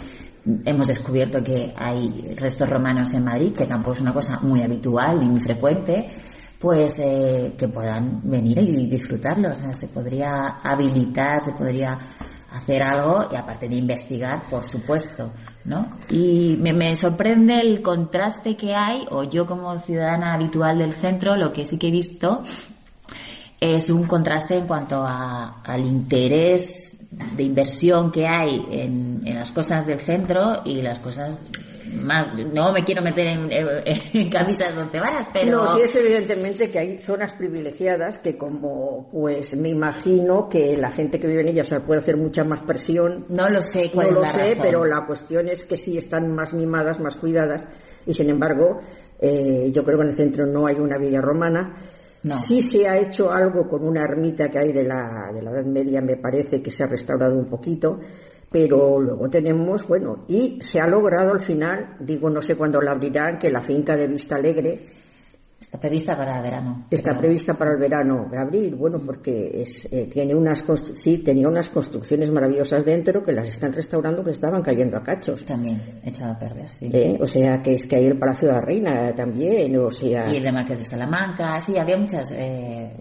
hemos 0.65 0.87
descubierto 0.87 1.43
que 1.43 1.71
hay 1.77 2.33
restos 2.35 2.67
romanos 2.67 3.13
en 3.13 3.25
Madrid, 3.25 3.53
que 3.53 3.65
tampoco 3.65 3.93
es 3.93 4.01
una 4.01 4.13
cosa 4.13 4.39
muy 4.41 4.63
habitual 4.63 5.19
ni 5.19 5.29
muy 5.29 5.39
frecuente, 5.39 6.09
pues 6.61 6.99
eh, 6.99 7.53
que 7.57 7.67
puedan 7.67 8.21
venir 8.23 8.59
y 8.59 8.85
disfrutarlo. 8.85 9.49
O 9.51 9.55
sea, 9.55 9.73
se 9.73 9.87
podría 9.87 10.59
habilitar, 10.63 11.41
se 11.41 11.53
podría 11.53 11.97
hacer 12.51 12.83
algo 12.83 13.27
y 13.31 13.35
aparte 13.35 13.67
de 13.67 13.75
investigar, 13.75 14.43
por 14.49 14.63
supuesto, 14.63 15.31
¿no? 15.65 15.97
Y 16.09 16.57
me, 16.59 16.95
sorprende 16.95 17.59
el 17.61 17.81
contraste 17.81 18.55
que 18.55 18.75
hay, 18.75 19.05
o 19.09 19.23
yo 19.23 19.47
como 19.47 19.79
ciudadana 19.79 20.33
habitual 20.33 20.77
del 20.77 20.93
centro, 20.93 21.35
lo 21.35 21.51
que 21.51 21.65
sí 21.65 21.77
que 21.77 21.87
he 21.87 21.91
visto 21.91 22.43
es 23.59 23.89
un 23.89 24.03
contraste 24.03 24.57
en 24.57 24.67
cuanto 24.67 25.03
a, 25.03 25.61
al 25.63 25.81
interés 25.81 26.97
de 27.09 27.43
inversión 27.43 28.11
que 28.11 28.27
hay 28.27 28.67
en, 28.69 29.21
en 29.25 29.35
las 29.35 29.51
cosas 29.51 29.85
del 29.85 29.99
centro 29.99 30.61
y 30.63 30.81
las 30.81 30.99
cosas 30.99 31.39
más, 31.91 32.29
no 32.53 32.71
me 32.71 32.83
quiero 32.83 33.01
meter 33.01 33.27
en, 33.27 33.49
en, 33.51 34.29
camisas 34.29 34.75
donde 34.75 34.99
varas, 34.99 35.27
pero... 35.33 35.51
No, 35.51 35.75
sí 35.75 35.81
es 35.81 35.95
evidentemente 35.95 36.69
que 36.69 36.79
hay 36.79 36.99
zonas 36.99 37.33
privilegiadas 37.33 38.17
que 38.17 38.37
como, 38.37 39.09
pues 39.11 39.55
me 39.55 39.69
imagino 39.69 40.47
que 40.49 40.77
la 40.77 40.91
gente 40.91 41.19
que 41.19 41.27
vive 41.27 41.41
en 41.41 41.49
ellas 41.49 41.73
puede 41.85 42.01
hacer 42.01 42.17
mucha 42.17 42.43
más 42.43 42.63
presión. 42.63 43.25
No 43.29 43.49
lo 43.49 43.61
sé 43.61 43.91
cuál 43.93 44.07
no 44.07 44.11
es 44.11 44.15
lo 44.15 44.21
la 44.21 44.27
sé, 44.27 44.49
razón. 44.49 44.57
pero 44.61 44.85
la 44.85 45.05
cuestión 45.05 45.47
es 45.47 45.63
que 45.63 45.77
sí 45.77 45.97
están 45.97 46.33
más 46.33 46.53
mimadas, 46.53 46.99
más 46.99 47.15
cuidadas 47.15 47.65
y 48.05 48.13
sin 48.13 48.29
embargo, 48.29 48.79
eh, 49.19 49.69
yo 49.71 49.83
creo 49.83 49.97
que 49.97 50.03
en 50.03 50.09
el 50.09 50.15
centro 50.15 50.45
no 50.45 50.67
hay 50.67 50.75
una 50.75 50.97
villa 50.97 51.21
romana. 51.21 51.75
No. 52.23 52.35
Sí 52.35 52.61
se 52.61 52.87
ha 52.87 52.97
hecho 52.97 53.31
algo 53.31 53.67
con 53.67 53.83
una 53.83 54.03
ermita 54.03 54.49
que 54.49 54.59
hay 54.59 54.71
de 54.71 54.83
la, 54.83 55.31
de 55.33 55.41
la 55.41 55.51
Edad 55.51 55.65
Media, 55.65 56.01
me 56.01 56.17
parece 56.17 56.61
que 56.61 56.69
se 56.69 56.83
ha 56.83 56.87
restaurado 56.87 57.35
un 57.35 57.47
poquito, 57.47 57.99
pero 58.51 58.99
luego 58.99 59.29
tenemos, 59.29 59.87
bueno, 59.87 60.25
y 60.27 60.59
se 60.61 60.81
ha 60.81 60.87
logrado 60.87 61.31
al 61.31 61.39
final, 61.39 61.95
digo, 61.99 62.29
no 62.29 62.41
sé 62.41 62.55
cuándo 62.55 62.81
la 62.81 62.91
abrirán, 62.91 63.39
que 63.39 63.49
la 63.49 63.61
finca 63.61 63.95
de 63.95 64.07
Vista 64.07 64.35
Alegre 64.35 64.73
Está 65.61 65.79
prevista 65.79 66.17
para 66.17 66.41
verano. 66.41 66.87
está 66.89 67.15
prevista 67.15 67.53
para 67.53 67.73
el 67.73 67.77
verano 67.77 68.27
de 68.31 68.35
abril, 68.35 68.73
bueno, 68.73 68.99
porque 69.05 69.61
es, 69.61 69.87
eh, 69.91 70.09
tiene 70.11 70.33
unas, 70.33 70.65
sí, 70.95 71.19
tenía 71.19 71.47
unas 71.47 71.69
construcciones 71.69 72.31
maravillosas 72.31 72.83
dentro 72.83 73.21
que 73.21 73.31
las 73.31 73.47
están 73.47 73.71
restaurando 73.71 74.23
que 74.23 74.31
estaban 74.31 74.63
cayendo 74.63 74.97
a 74.97 75.03
cachos. 75.03 75.45
También 75.45 75.79
echado 76.03 76.33
a 76.33 76.39
perder, 76.39 76.67
sí. 76.67 76.89
¿eh? 76.91 77.15
O 77.21 77.27
sea, 77.27 77.61
que 77.61 77.75
es 77.75 77.85
que 77.85 77.95
hay 77.95 78.07
el 78.07 78.17
Palacio 78.17 78.47
de 78.47 78.53
la 78.55 78.61
Reina 78.61 79.15
también, 79.15 79.77
o 79.77 79.91
sea... 79.91 80.33
Y 80.33 80.37
el 80.37 80.43
de 80.43 80.51
Marqués 80.51 80.79
de 80.79 80.83
Salamanca, 80.83 81.61
sí, 81.61 81.77
había 81.77 81.95
muchas, 81.95 82.31
eh, 82.31 82.97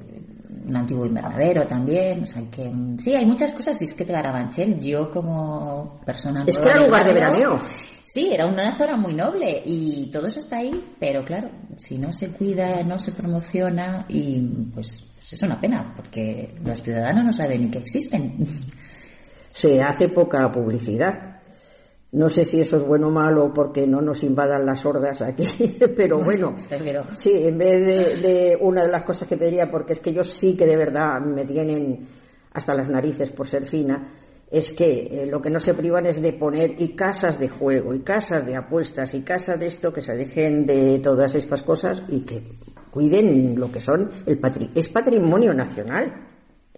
un 0.70 0.76
antiguo 0.76 1.04
invernadero 1.04 1.66
también, 1.66 2.22
o 2.22 2.26
sea 2.26 2.42
que 2.50 2.68
mm, 2.68 2.98
sí, 2.98 3.14
hay 3.14 3.26
muchas 3.26 3.52
cosas, 3.52 3.80
y 3.82 3.84
es 3.84 3.94
que 3.94 4.06
Carabanchel, 4.06 4.80
yo 4.80 5.10
como 5.10 6.00
persona 6.06 6.40
Es 6.46 6.56
que 6.56 6.68
era 6.68 6.84
lugar 6.84 7.04
de 7.04 7.12
veraneo. 7.12 7.60
Sí, 8.02 8.30
era 8.32 8.46
una 8.46 8.76
zona 8.76 8.96
muy 8.96 9.14
noble 9.14 9.62
y 9.64 10.10
todo 10.10 10.26
eso 10.26 10.38
está 10.38 10.58
ahí, 10.58 10.94
pero 10.98 11.24
claro, 11.24 11.50
si 11.76 11.98
no 11.98 12.12
se 12.12 12.32
cuida, 12.32 12.82
no 12.82 12.98
se 12.98 13.12
promociona 13.12 14.04
y 14.08 14.40
pues, 14.74 15.04
pues 15.14 15.32
es 15.32 15.42
una 15.42 15.60
pena, 15.60 15.92
porque 15.94 16.56
los 16.64 16.82
ciudadanos 16.82 17.24
no 17.24 17.32
saben 17.32 17.62
ni 17.62 17.70
que 17.70 17.78
existen. 17.78 18.46
se 19.52 19.80
hace 19.80 20.08
poca 20.08 20.50
publicidad. 20.50 21.39
No 22.12 22.28
sé 22.28 22.44
si 22.44 22.60
eso 22.60 22.76
es 22.76 22.82
bueno 22.84 23.08
o 23.08 23.10
malo 23.10 23.52
porque 23.54 23.86
no 23.86 24.00
nos 24.00 24.24
invadan 24.24 24.66
las 24.66 24.84
hordas 24.84 25.22
aquí, 25.22 25.46
pero 25.96 26.18
bueno, 26.18 26.56
sí, 27.12 27.46
en 27.46 27.56
vez 27.56 27.86
de, 27.86 28.16
de 28.16 28.58
una 28.60 28.84
de 28.84 28.90
las 28.90 29.04
cosas 29.04 29.28
que 29.28 29.36
pediría, 29.36 29.70
porque 29.70 29.92
es 29.92 30.00
que 30.00 30.12
yo 30.12 30.24
sí 30.24 30.56
que 30.56 30.66
de 30.66 30.76
verdad 30.76 31.20
me 31.20 31.44
tienen 31.44 32.08
hasta 32.52 32.74
las 32.74 32.88
narices 32.88 33.30
por 33.30 33.46
ser 33.46 33.64
fina, 33.64 34.12
es 34.50 34.72
que 34.72 35.22
eh, 35.22 35.26
lo 35.26 35.40
que 35.40 35.50
no 35.50 35.60
se 35.60 35.74
privan 35.74 36.06
es 36.06 36.20
de 36.20 36.32
poner 36.32 36.74
y 36.78 36.96
casas 36.96 37.38
de 37.38 37.48
juego, 37.48 37.94
y 37.94 38.00
casas 38.00 38.44
de 38.44 38.56
apuestas, 38.56 39.14
y 39.14 39.22
casas 39.22 39.60
de 39.60 39.66
esto, 39.66 39.92
que 39.92 40.02
se 40.02 40.16
dejen 40.16 40.66
de 40.66 40.98
todas 40.98 41.36
estas 41.36 41.62
cosas 41.62 42.02
y 42.08 42.22
que 42.22 42.42
cuiden 42.90 43.58
lo 43.58 43.70
que 43.70 43.80
son 43.80 44.10
el 44.26 44.38
patri 44.38 44.70
es 44.74 44.88
patrimonio 44.88 45.54
nacional. 45.54 46.29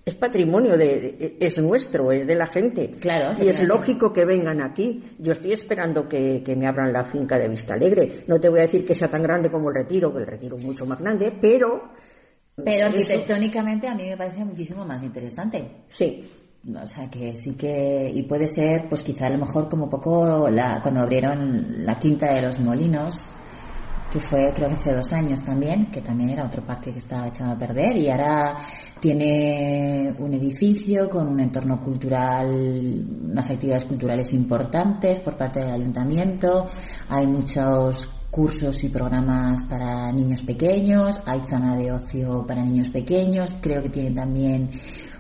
Es 0.05 0.15
patrimonio 0.17 0.77
de, 0.77 0.87
de- 1.01 1.37
es 1.41 1.59
nuestro, 1.59 2.11
es 2.11 2.27
de 2.27 2.35
la 2.35 2.47
gente. 2.49 2.91
Claro, 2.91 3.41
Y 3.43 3.49
es 3.49 3.63
lógico 3.63 4.13
que 4.13 4.25
vengan 4.25 4.61
aquí. 4.61 5.03
Yo 5.19 5.33
estoy 5.33 5.53
esperando 5.53 6.09
que, 6.09 6.43
que 6.45 6.57
me 6.57 6.67
abran 6.67 6.93
la 6.93 7.05
finca 7.05 7.39
de 7.39 7.49
Vista 7.49 7.75
Alegre. 7.75 8.25
No 8.27 8.41
te 8.41 8.49
voy 8.49 8.59
a 8.59 8.63
decir 8.63 8.85
que 8.85 8.95
sea 8.97 9.09
tan 9.09 9.23
grande 9.23 9.51
como 9.51 9.69
el 9.69 9.77
Retiro, 9.77 10.13
que 10.13 10.21
el 10.21 10.27
Retiro 10.27 10.57
es 10.57 10.65
mucho 10.65 10.85
más 10.87 11.01
grande, 11.01 11.33
pero 11.41 11.91
Pero 12.57 12.87
Eso- 12.87 12.87
arquitectónicamente 12.87 13.87
a 13.89 13.95
mí 13.95 14.05
me 14.09 14.17
parece 14.17 14.45
muchísimo 14.45 14.85
más 14.85 15.03
interesante. 15.03 15.85
sí, 15.89 16.29
O 16.81 16.87
sea 16.87 17.09
que 17.11 17.35
sí 17.37 17.55
que, 17.55 18.11
y 18.15 18.23
puede 18.25 18.47
ser, 18.47 18.87
pues 18.89 19.03
quizá 19.03 19.27
a 19.27 19.31
lo 19.31 19.39
mejor 19.39 19.69
como 19.69 19.89
poco 19.89 20.49
la, 20.51 20.81
cuando 20.83 21.01
abrieron 21.01 21.85
la 21.87 21.99
Quinta 21.99 22.33
de 22.35 22.43
los 22.43 22.59
Molinos, 22.61 23.31
que 24.13 24.21
fue 24.21 24.53
creo 24.53 24.69
que 24.69 24.75
hace 24.75 24.93
dos 24.93 25.13
años 25.15 25.43
también, 25.43 25.91
que 25.91 26.03
también 26.03 26.31
era 26.31 26.45
otro 26.45 26.63
parque 26.63 26.93
que 26.93 26.99
estaba 26.99 27.29
echado 27.29 27.53
a 27.53 27.59
perder 27.59 27.97
y 27.97 28.11
ahora 28.11 28.57
tiene 29.01 30.15
un 30.19 30.35
edificio 30.35 31.09
con 31.09 31.29
un 31.29 31.41
entorno 31.41 31.81
cultural, 31.81 33.05
unas 33.25 33.51
actividades 33.51 33.87
culturales 33.87 34.35
importantes 34.35 35.19
por 35.21 35.37
parte 35.37 35.61
del 35.61 35.73
ayuntamiento, 35.73 36.69
hay 37.09 37.27
muchos 37.27 38.07
cursos 38.31 38.85
y 38.85 38.89
programas 38.91 39.63
para 39.65 40.13
niños 40.13 40.43
pequeños, 40.43 41.21
hay 41.25 41.43
zona 41.43 41.77
de 41.77 41.93
ocio 41.93 42.45
para 42.47 42.63
niños 42.63 42.91
pequeños, 42.91 43.55
creo 43.63 43.83
que 43.83 43.89
tiene 43.89 44.11
también 44.11 44.71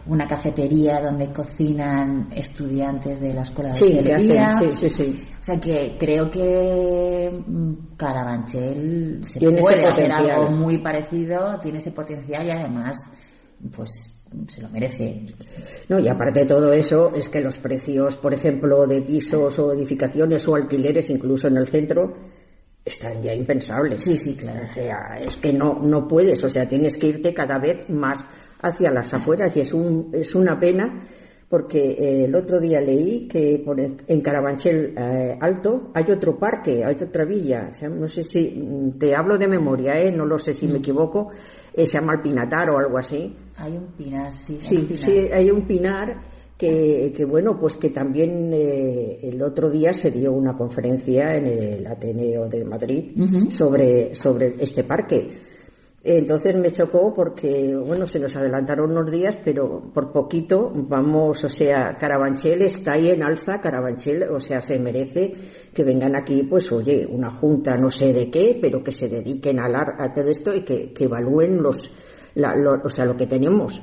una 0.07 0.26
cafetería 0.26 1.00
donde 1.00 1.30
cocinan 1.30 2.28
estudiantes 2.34 3.20
de 3.20 3.34
la 3.34 3.42
escuela 3.42 3.70
de 3.70 3.76
sí, 3.76 3.84
hostelería. 3.84 4.59
sí, 4.59 4.70
sí, 4.74 4.90
sí. 4.90 5.24
O 5.40 5.44
sea 5.44 5.61
que 5.61 5.96
creo 5.98 6.28
que 6.28 7.42
mm, 7.46 7.96
Carabanchel 7.96 9.20
se 9.22 9.38
Tiene 9.38 9.61
puede 9.61 9.86
hacer 9.86 10.11
algo 10.11 10.50
muy 10.50 10.78
parecido, 10.78 11.59
tiene 11.61 11.78
ese 11.78 11.92
potencial 11.92 12.46
y 12.46 12.50
además, 12.50 12.96
pues 13.74 14.12
se 14.48 14.62
lo 14.62 14.68
merece. 14.70 15.22
No, 15.88 15.98
y 16.00 16.09
aparte 16.09 16.40
de 16.40 16.46
todo 16.46 16.72
eso, 16.72 17.12
es 17.14 17.28
que 17.28 17.40
los 17.40 17.59
precios, 17.59 18.16
por 18.16 18.34
ejemplo, 18.34 18.86
de 18.86 19.03
pisos 19.03 19.59
o 19.59 19.72
edificaciones 19.72 20.46
o 20.48 20.57
alquileres, 20.57 21.11
incluso 21.11 21.48
en 21.48 21.59
el 21.59 21.68
centro, 21.68 22.14
están 22.84 23.22
ya 23.22 23.34
impensables. 23.34 24.03
Sí, 24.03 24.16
sí, 24.16 24.34
claro. 24.34 24.66
O 24.68 24.74
sea, 24.74 25.18
es 25.20 25.36
que 25.36 25.53
no, 25.53 25.78
no 25.80 26.09
puedes, 26.09 26.42
o 26.42 26.50
sea, 26.50 26.66
tienes 26.66 26.96
que 26.96 27.09
irte 27.09 27.32
cada 27.34 27.59
vez 27.59 27.88
más 27.88 28.24
hacia 28.62 28.90
las 28.90 29.12
afueras 29.14 29.56
y 29.56 29.60
es, 29.60 29.74
un, 29.74 30.10
es 30.12 30.34
una 30.34 30.58
pena 30.58 31.06
porque 31.48 31.90
eh, 31.90 32.24
el 32.24 32.34
otro 32.34 32.58
día 32.58 32.80
leí 32.80 33.28
que 33.28 33.60
por 33.62 33.78
en 33.78 34.20
Carabanchel 34.22 34.94
eh, 34.96 35.36
Alto 35.38 35.90
hay 35.92 36.04
otro 36.10 36.38
parque, 36.38 36.82
hay 36.82 36.94
otra 36.94 37.26
villa, 37.26 37.68
o 37.70 37.74
sea, 37.74 37.90
no 37.90 38.08
sé 38.08 38.24
si, 38.24 38.48
mm, 38.56 38.98
te 38.98 39.14
hablo 39.14 39.36
de 39.36 39.48
memoria, 39.48 40.00
eh, 40.00 40.10
no 40.12 40.24
lo 40.24 40.38
sé 40.38 40.54
si 40.54 40.66
me 40.66 40.78
equivoco, 40.78 41.28
eh, 41.74 41.84
se 41.86 41.92
llama 41.98 42.14
el 42.14 42.22
Pinatar 42.22 42.70
o 42.70 42.78
algo 42.78 42.96
así, 42.96 43.36
Hay 43.56 43.76
un 43.76 43.88
pinar, 43.88 44.34
sí. 44.34 44.54
hay 44.54 44.60
Sí, 44.62 44.76
pinar. 44.78 44.96
sí, 44.98 45.18
hay 45.30 45.50
un 45.50 45.66
pinar 45.66 46.22
que, 46.56 47.12
que 47.14 47.24
bueno, 47.26 47.58
pues 47.60 47.76
que 47.76 47.90
también 47.90 48.50
eh, 48.54 49.18
el 49.22 49.42
otro 49.42 49.68
día 49.68 49.92
se 49.92 50.10
dio 50.10 50.32
una 50.32 50.56
conferencia 50.56 51.34
en 51.36 51.46
el 51.48 51.86
Ateneo 51.86 52.48
de 52.48 52.64
Madrid 52.64 53.10
sobre, 53.50 54.14
sobre 54.14 54.54
este 54.58 54.84
parque. 54.84 55.41
Entonces 56.05 56.57
me 56.57 56.72
chocó 56.72 57.14
porque, 57.14 57.76
bueno, 57.76 58.09
se 58.09 58.18
nos 58.18 58.34
adelantaron 58.34 58.90
unos 58.90 59.09
días, 59.09 59.38
pero 59.44 59.80
por 59.94 60.11
poquito 60.11 60.72
vamos, 60.74 61.44
o 61.44 61.48
sea, 61.48 61.96
Carabanchel 61.96 62.62
está 62.62 62.94
ahí 62.94 63.11
en 63.11 63.22
alza, 63.22 63.61
Carabanchel, 63.61 64.24
o 64.24 64.40
sea, 64.40 64.61
se 64.61 64.80
merece 64.80 65.32
que 65.72 65.84
vengan 65.84 66.16
aquí, 66.16 66.42
pues, 66.42 66.72
oye, 66.72 67.07
una 67.07 67.30
junta, 67.30 67.76
no 67.76 67.88
sé 67.88 68.12
de 68.12 68.28
qué, 68.30 68.59
pero 68.61 68.82
que 68.82 68.90
se 68.90 69.09
dediquen 69.09 69.61
a, 69.61 69.66
a 69.66 70.12
todo 70.12 70.28
esto 70.28 70.53
y 70.53 70.62
que, 70.62 70.92
que 70.92 71.05
evalúen 71.05 71.62
los, 71.62 71.88
la, 72.34 72.53
o 72.84 72.90
sea, 72.90 73.05
lo 73.05 73.16
que 73.16 73.28
tenemos 73.28 73.80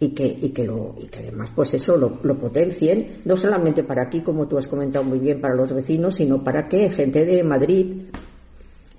y 0.00 0.08
que, 0.08 0.26
y 0.26 0.50
que, 0.50 0.64
lo, 0.64 0.96
y 0.98 1.06
que 1.06 1.20
además, 1.20 1.50
pues 1.54 1.74
eso, 1.74 1.96
lo, 1.96 2.18
lo 2.24 2.36
potencien, 2.36 3.20
no 3.24 3.36
solamente 3.36 3.84
para 3.84 4.02
aquí, 4.02 4.20
como 4.20 4.48
tú 4.48 4.58
has 4.58 4.66
comentado 4.66 5.04
muy 5.04 5.20
bien, 5.20 5.40
para 5.40 5.54
los 5.54 5.72
vecinos, 5.72 6.16
sino 6.16 6.42
para 6.42 6.66
que 6.66 6.90
gente 6.90 7.24
de 7.24 7.44
Madrid, 7.44 8.08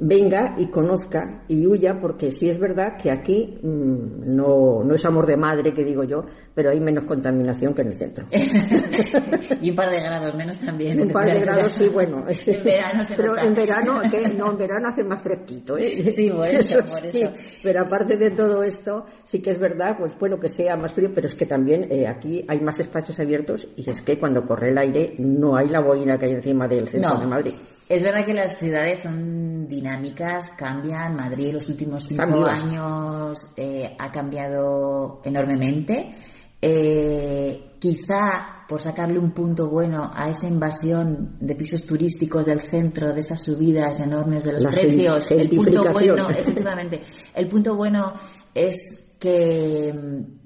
venga 0.05 0.55
y 0.57 0.67
conozca 0.67 1.43
y 1.47 1.65
huya, 1.65 1.99
porque 1.99 2.31
sí 2.31 2.49
es 2.49 2.59
verdad 2.59 2.97
que 3.01 3.11
aquí 3.11 3.57
mm, 3.61 4.35
no, 4.35 4.83
no 4.83 4.95
es 4.95 5.05
amor 5.05 5.25
de 5.25 5.37
madre, 5.37 5.73
que 5.73 5.83
digo 5.83 6.03
yo, 6.03 6.25
pero 6.53 6.71
hay 6.71 6.79
menos 6.79 7.05
contaminación 7.05 7.73
que 7.73 7.81
en 7.81 7.87
el 7.87 7.97
centro. 7.97 8.25
y 9.61 9.69
un 9.69 9.75
par 9.75 9.89
de 9.89 10.01
grados 10.01 10.35
menos 10.35 10.59
también. 10.59 11.01
Un 11.01 11.09
par 11.09 11.31
de 11.31 11.39
grados, 11.39 11.71
sí, 11.71 11.87
bueno. 11.87 12.25
en 12.45 12.63
verano 12.63 13.05
se 13.05 13.15
Pero 13.15 13.37
en 13.37 13.55
verano, 13.55 14.01
no, 14.37 14.51
en 14.51 14.57
verano 14.57 14.89
hace 14.89 15.03
más 15.03 15.21
fresquito, 15.21 15.77
¿eh? 15.77 15.89
Sí, 16.13 16.29
bueno, 16.29 16.59
por 16.89 17.05
eso. 17.05 17.31
Pero 17.63 17.81
aparte 17.81 18.17
de 18.17 18.31
todo 18.31 18.63
esto, 18.63 19.05
sí 19.23 19.41
que 19.41 19.51
es 19.51 19.59
verdad, 19.59 19.97
pues 19.97 20.17
bueno, 20.19 20.39
que 20.39 20.49
sea 20.49 20.75
más 20.75 20.91
frío, 20.93 21.11
pero 21.13 21.27
es 21.27 21.35
que 21.35 21.45
también 21.45 21.87
eh, 21.89 22.07
aquí 22.07 22.43
hay 22.47 22.59
más 22.59 22.79
espacios 22.79 23.19
abiertos 23.19 23.67
y 23.75 23.89
es 23.89 24.01
que 24.01 24.19
cuando 24.19 24.45
corre 24.45 24.69
el 24.69 24.77
aire 24.77 25.15
no 25.19 25.55
hay 25.55 25.69
la 25.69 25.79
boina 25.79 26.19
que 26.19 26.25
hay 26.25 26.33
encima 26.33 26.67
del 26.67 26.87
centro 26.87 27.17
de 27.17 27.25
Madrid. 27.25 27.53
Es 27.89 28.01
verdad 28.01 28.25
que 28.25 28.33
las 28.33 28.57
ciudades 28.57 29.01
son 29.01 29.67
dinámicas, 29.67 30.51
cambian. 30.57 31.15
Madrid 31.15 31.53
los 31.53 31.67
últimos 31.69 32.03
cinco 32.03 32.45
años 32.45 33.49
eh, 33.57 33.95
ha 33.99 34.11
cambiado 34.11 35.21
enormemente. 35.23 36.15
Eh, 36.61 37.73
quizá 37.77 38.65
por 38.67 38.79
sacarle 38.79 39.19
un 39.19 39.31
punto 39.31 39.69
bueno 39.69 40.09
a 40.13 40.29
esa 40.29 40.47
invasión 40.47 41.35
de 41.41 41.55
pisos 41.55 41.83
turísticos 41.83 42.45
del 42.45 42.61
centro, 42.61 43.13
de 43.13 43.19
esas 43.19 43.43
subidas 43.43 43.99
enormes 43.99 44.45
de 44.45 44.53
los 44.53 44.65
precios, 44.73 45.29
el 45.31 45.49
punto 45.49 45.91
bueno, 45.91 46.29
efectivamente, 46.29 47.01
el 47.35 47.47
punto 47.47 47.75
bueno 47.75 48.13
es 48.55 49.11
que, 49.19 49.93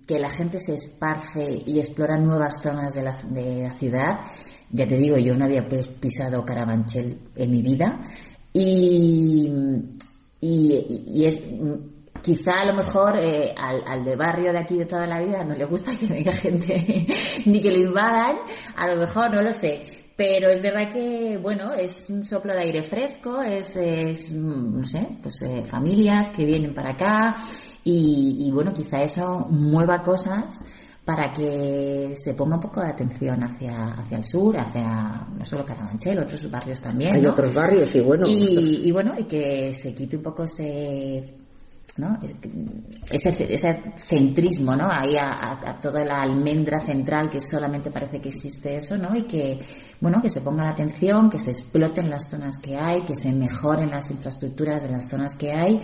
que 0.07 0.17
la 0.17 0.29
gente 0.29 0.59
se 0.59 0.73
esparce 0.73 1.61
y 1.65 1.77
explora 1.77 2.17
nuevas 2.17 2.63
zonas 2.63 2.95
de 2.95 3.03
la, 3.03 3.21
de 3.29 3.61
la 3.61 3.73
ciudad 3.73 4.19
ya 4.71 4.85
te 4.85 4.97
digo, 4.97 5.17
yo 5.17 5.35
no 5.35 5.45
había 5.45 5.67
pisado 5.67 6.43
Carabanchel 6.43 7.17
en 7.35 7.51
mi 7.51 7.61
vida 7.61 7.99
y, 8.53 9.49
y, 10.41 11.25
es 11.25 11.41
quizá 12.21 12.61
a 12.61 12.65
lo 12.65 12.73
mejor 12.73 13.17
eh, 13.19 13.53
al, 13.55 13.83
al, 13.87 14.03
de 14.03 14.15
barrio 14.15 14.51
de 14.51 14.59
aquí 14.59 14.75
de 14.75 14.85
toda 14.85 15.05
la 15.07 15.21
vida 15.21 15.43
no 15.43 15.55
le 15.55 15.65
gusta 15.65 15.95
que 15.97 16.07
venga 16.07 16.31
gente 16.31 17.07
ni 17.45 17.61
que 17.61 17.71
lo 17.71 17.79
invadan, 17.79 18.37
a 18.75 18.87
lo 18.87 18.97
mejor 18.97 19.31
no 19.31 19.41
lo 19.41 19.53
sé. 19.53 19.81
Pero 20.17 20.49
es 20.49 20.63
verdad 20.63 20.91
que, 20.91 21.37
bueno, 21.37 21.73
es 21.73 22.09
un 22.09 22.25
soplo 22.25 22.51
de 22.51 22.61
aire 22.61 22.81
fresco, 22.81 23.39
es, 23.43 23.75
es 23.75 24.33
no 24.33 24.83
sé, 24.83 25.07
pues 25.21 25.43
eh, 25.43 25.63
familias 25.63 26.29
que 26.29 26.43
vienen 26.43 26.73
para 26.73 26.93
acá 26.93 27.35
y, 27.83 28.47
y 28.47 28.51
bueno, 28.51 28.73
quizá 28.73 29.03
eso 29.03 29.45
mueva 29.51 30.01
cosas 30.01 30.63
para 31.07 31.31
que 31.31 32.11
se 32.15 32.33
ponga 32.33 32.55
un 32.55 32.61
poco 32.61 32.81
de 32.81 32.87
atención 32.87 33.41
hacia, 33.41 33.93
hacia 33.93 34.17
el 34.17 34.25
sur, 34.25 34.57
hacia 34.57 35.25
no 35.37 35.45
solo 35.45 35.63
Carabanchel, 35.63 36.19
otros 36.19 36.51
barrios 36.51 36.81
también. 36.81 37.15
Hay 37.15 37.25
otros 37.25 37.53
barrios, 37.53 37.95
y 37.95 38.01
bueno. 38.01 38.25
Y, 38.27 38.91
bueno, 38.91 39.13
y 39.17 39.23
que 39.23 39.73
se 39.73 39.95
quite 39.95 40.17
un 40.17 40.23
poco 40.23 40.43
ese, 40.43 41.33
¿no? 41.95 42.19
Ese, 43.09 43.53
ese 43.53 43.93
centrismo, 43.95 44.75
¿no? 44.75 44.91
Ahí 44.91 45.15
a, 45.15 45.79
toda 45.81 46.03
la 46.03 46.23
almendra 46.23 46.81
central 46.81 47.29
que 47.29 47.39
solamente 47.39 47.89
parece 47.89 48.19
que 48.19 48.27
existe 48.27 48.75
eso, 48.75 48.97
¿no? 48.97 49.15
Y 49.15 49.21
que, 49.21 49.59
bueno, 50.01 50.21
que 50.21 50.29
se 50.29 50.41
ponga 50.41 50.65
la 50.65 50.71
atención, 50.71 51.29
que 51.29 51.39
se 51.39 51.51
exploten 51.51 52.09
las 52.09 52.29
zonas 52.29 52.57
que 52.61 52.75
hay, 52.75 53.03
que 53.03 53.15
se 53.15 53.31
mejoren 53.31 53.91
las 53.91 54.11
infraestructuras 54.11 54.83
de 54.83 54.89
las 54.89 55.07
zonas 55.07 55.35
que 55.35 55.53
hay, 55.53 55.79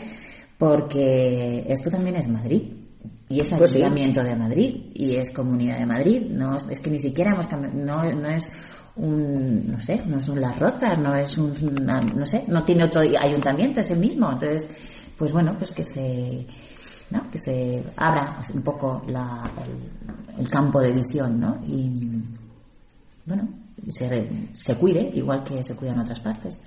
porque 0.58 1.64
esto 1.70 1.90
también 1.90 2.18
es 2.18 2.28
Madrid 2.28 2.83
y 3.34 3.40
es 3.40 3.50
pues 3.50 3.72
ayuntamiento 3.74 4.24
de 4.24 4.36
Madrid 4.36 4.92
y 4.94 5.16
es 5.16 5.32
comunidad 5.32 5.80
de 5.80 5.86
Madrid. 5.88 6.22
No 6.30 6.56
es 6.70 6.80
que 6.80 6.92
ni 6.92 7.00
siquiera 7.00 7.32
hemos 7.32 7.50
no, 7.52 8.04
no 8.12 8.30
es 8.30 8.52
un 8.96 9.72
no 9.72 9.82
sé 9.82 10.02
no 10.06 10.22
son 10.22 10.40
las 10.40 10.60
rotas 10.60 11.00
no 11.00 11.16
es 11.16 11.36
un 11.40 11.52
no 12.16 12.26
sé 12.28 12.44
no 12.48 12.64
tiene 12.64 12.84
otro 12.84 13.02
ayuntamiento 13.02 13.80
es 13.80 13.90
el 13.90 13.98
mismo. 13.98 14.30
Entonces 14.32 14.70
pues 15.18 15.32
bueno 15.32 15.56
pues 15.58 15.72
que 15.72 15.84
se 15.84 16.46
¿no? 17.10 17.32
que 17.32 17.40
se 17.40 17.84
abra 17.98 18.40
un 18.54 18.62
poco 18.62 19.04
la, 19.08 19.50
el, 20.38 20.48
campo 20.48 20.80
de 20.80 20.92
visión 20.92 21.40
no 21.40 21.60
y 21.66 21.92
bueno 23.26 23.50
se, 23.88 24.30
se 24.54 24.76
cuide 24.76 25.10
igual 25.14 25.44
que 25.44 25.64
se 25.64 25.76
cuida 25.76 25.94
en 25.94 26.00
otras 26.00 26.20
partes 26.20 26.62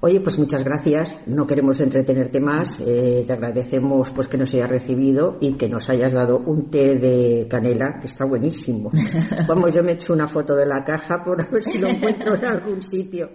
Oye, 0.00 0.20
pues 0.20 0.38
muchas 0.38 0.62
gracias. 0.62 1.18
No 1.26 1.44
queremos 1.44 1.80
entretenerte 1.80 2.40
más. 2.40 2.78
Eh, 2.80 3.24
te 3.26 3.32
agradecemos 3.32 4.10
pues 4.12 4.28
que 4.28 4.38
nos 4.38 4.54
hayas 4.54 4.70
recibido 4.70 5.38
y 5.40 5.54
que 5.54 5.68
nos 5.68 5.88
hayas 5.88 6.12
dado 6.12 6.38
un 6.38 6.70
té 6.70 6.96
de 6.96 7.48
canela 7.50 7.98
que 8.00 8.06
está 8.06 8.24
buenísimo. 8.24 8.92
Vamos, 9.48 9.74
yo 9.74 9.82
me 9.82 9.92
echo 9.92 10.12
una 10.12 10.28
foto 10.28 10.54
de 10.54 10.66
la 10.66 10.84
caja 10.84 11.24
por 11.24 11.50
ver 11.50 11.64
si 11.64 11.78
lo 11.78 11.88
encuentro 11.88 12.36
en 12.36 12.44
algún 12.44 12.80
sitio. 12.80 13.30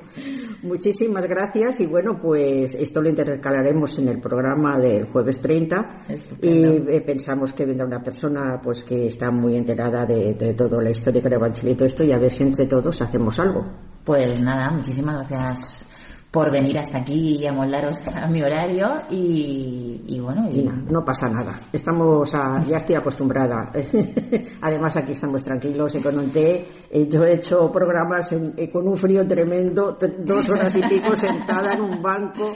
Muchísimas 0.62 1.28
gracias 1.28 1.82
y 1.82 1.86
bueno, 1.86 2.18
pues 2.22 2.76
esto 2.76 3.02
lo 3.02 3.10
intercalaremos 3.10 4.00
en 4.00 4.08
el 4.08 4.22
programa 4.22 4.80
del 4.80 5.08
jueves 5.08 5.42
30 5.42 6.06
y 6.42 6.64
eh, 6.64 7.04
pensamos 7.06 7.52
que 7.52 7.66
vendrá 7.66 7.86
una 7.86 8.02
persona 8.02 8.62
pues 8.64 8.86
que 8.86 9.08
está 9.08 9.32
muy 9.32 9.58
enterada 9.58 10.06
de, 10.06 10.36
de 10.36 10.54
toda 10.54 10.82
la 10.82 10.92
historia 10.92 11.20
de 11.20 11.24
Carabanchel 11.24 11.68
y 11.68 11.76
todo 11.76 11.88
esto 11.88 12.06
y 12.06 12.14
a 12.14 12.18
ver 12.18 12.32
si 12.32 12.44
entre 12.44 12.68
todos 12.68 13.02
hacemos 13.02 13.38
algo. 13.40 13.66
Pues 14.06 14.40
nada, 14.40 14.72
muchísimas 14.72 15.30
gracias 15.30 15.86
por 16.34 16.52
venir 16.52 16.80
hasta 16.80 16.98
aquí 16.98 17.38
y 17.38 17.46
amoldaros 17.46 18.08
a 18.16 18.28
mi 18.28 18.42
horario 18.42 18.90
y, 19.12 20.20
bueno. 20.20 20.50
Y... 20.52 20.64
no, 20.64 21.06
pasa 21.06 21.30
nada. 21.30 21.62
Estamos 21.72 22.32
ya 22.32 22.78
estoy 22.78 22.96
acostumbrada. 22.96 23.72
Además 24.62 24.96
aquí 24.98 25.12
estamos 25.12 25.44
tranquilos, 25.44 25.96
con 26.02 26.18
un 26.18 26.32
té. 26.32 26.66
Yo 27.08 27.24
he 27.24 27.34
hecho 27.34 27.72
programas 27.72 28.32
eh, 28.32 28.70
con 28.72 28.88
un 28.88 28.98
frío 28.98 29.28
tremendo, 29.28 29.96
dos 30.26 30.50
horas 30.50 30.76
y 30.76 30.82
pico 30.82 31.16
sentada 31.16 31.76
en 31.76 31.82
un 31.82 32.02
banco. 32.02 32.56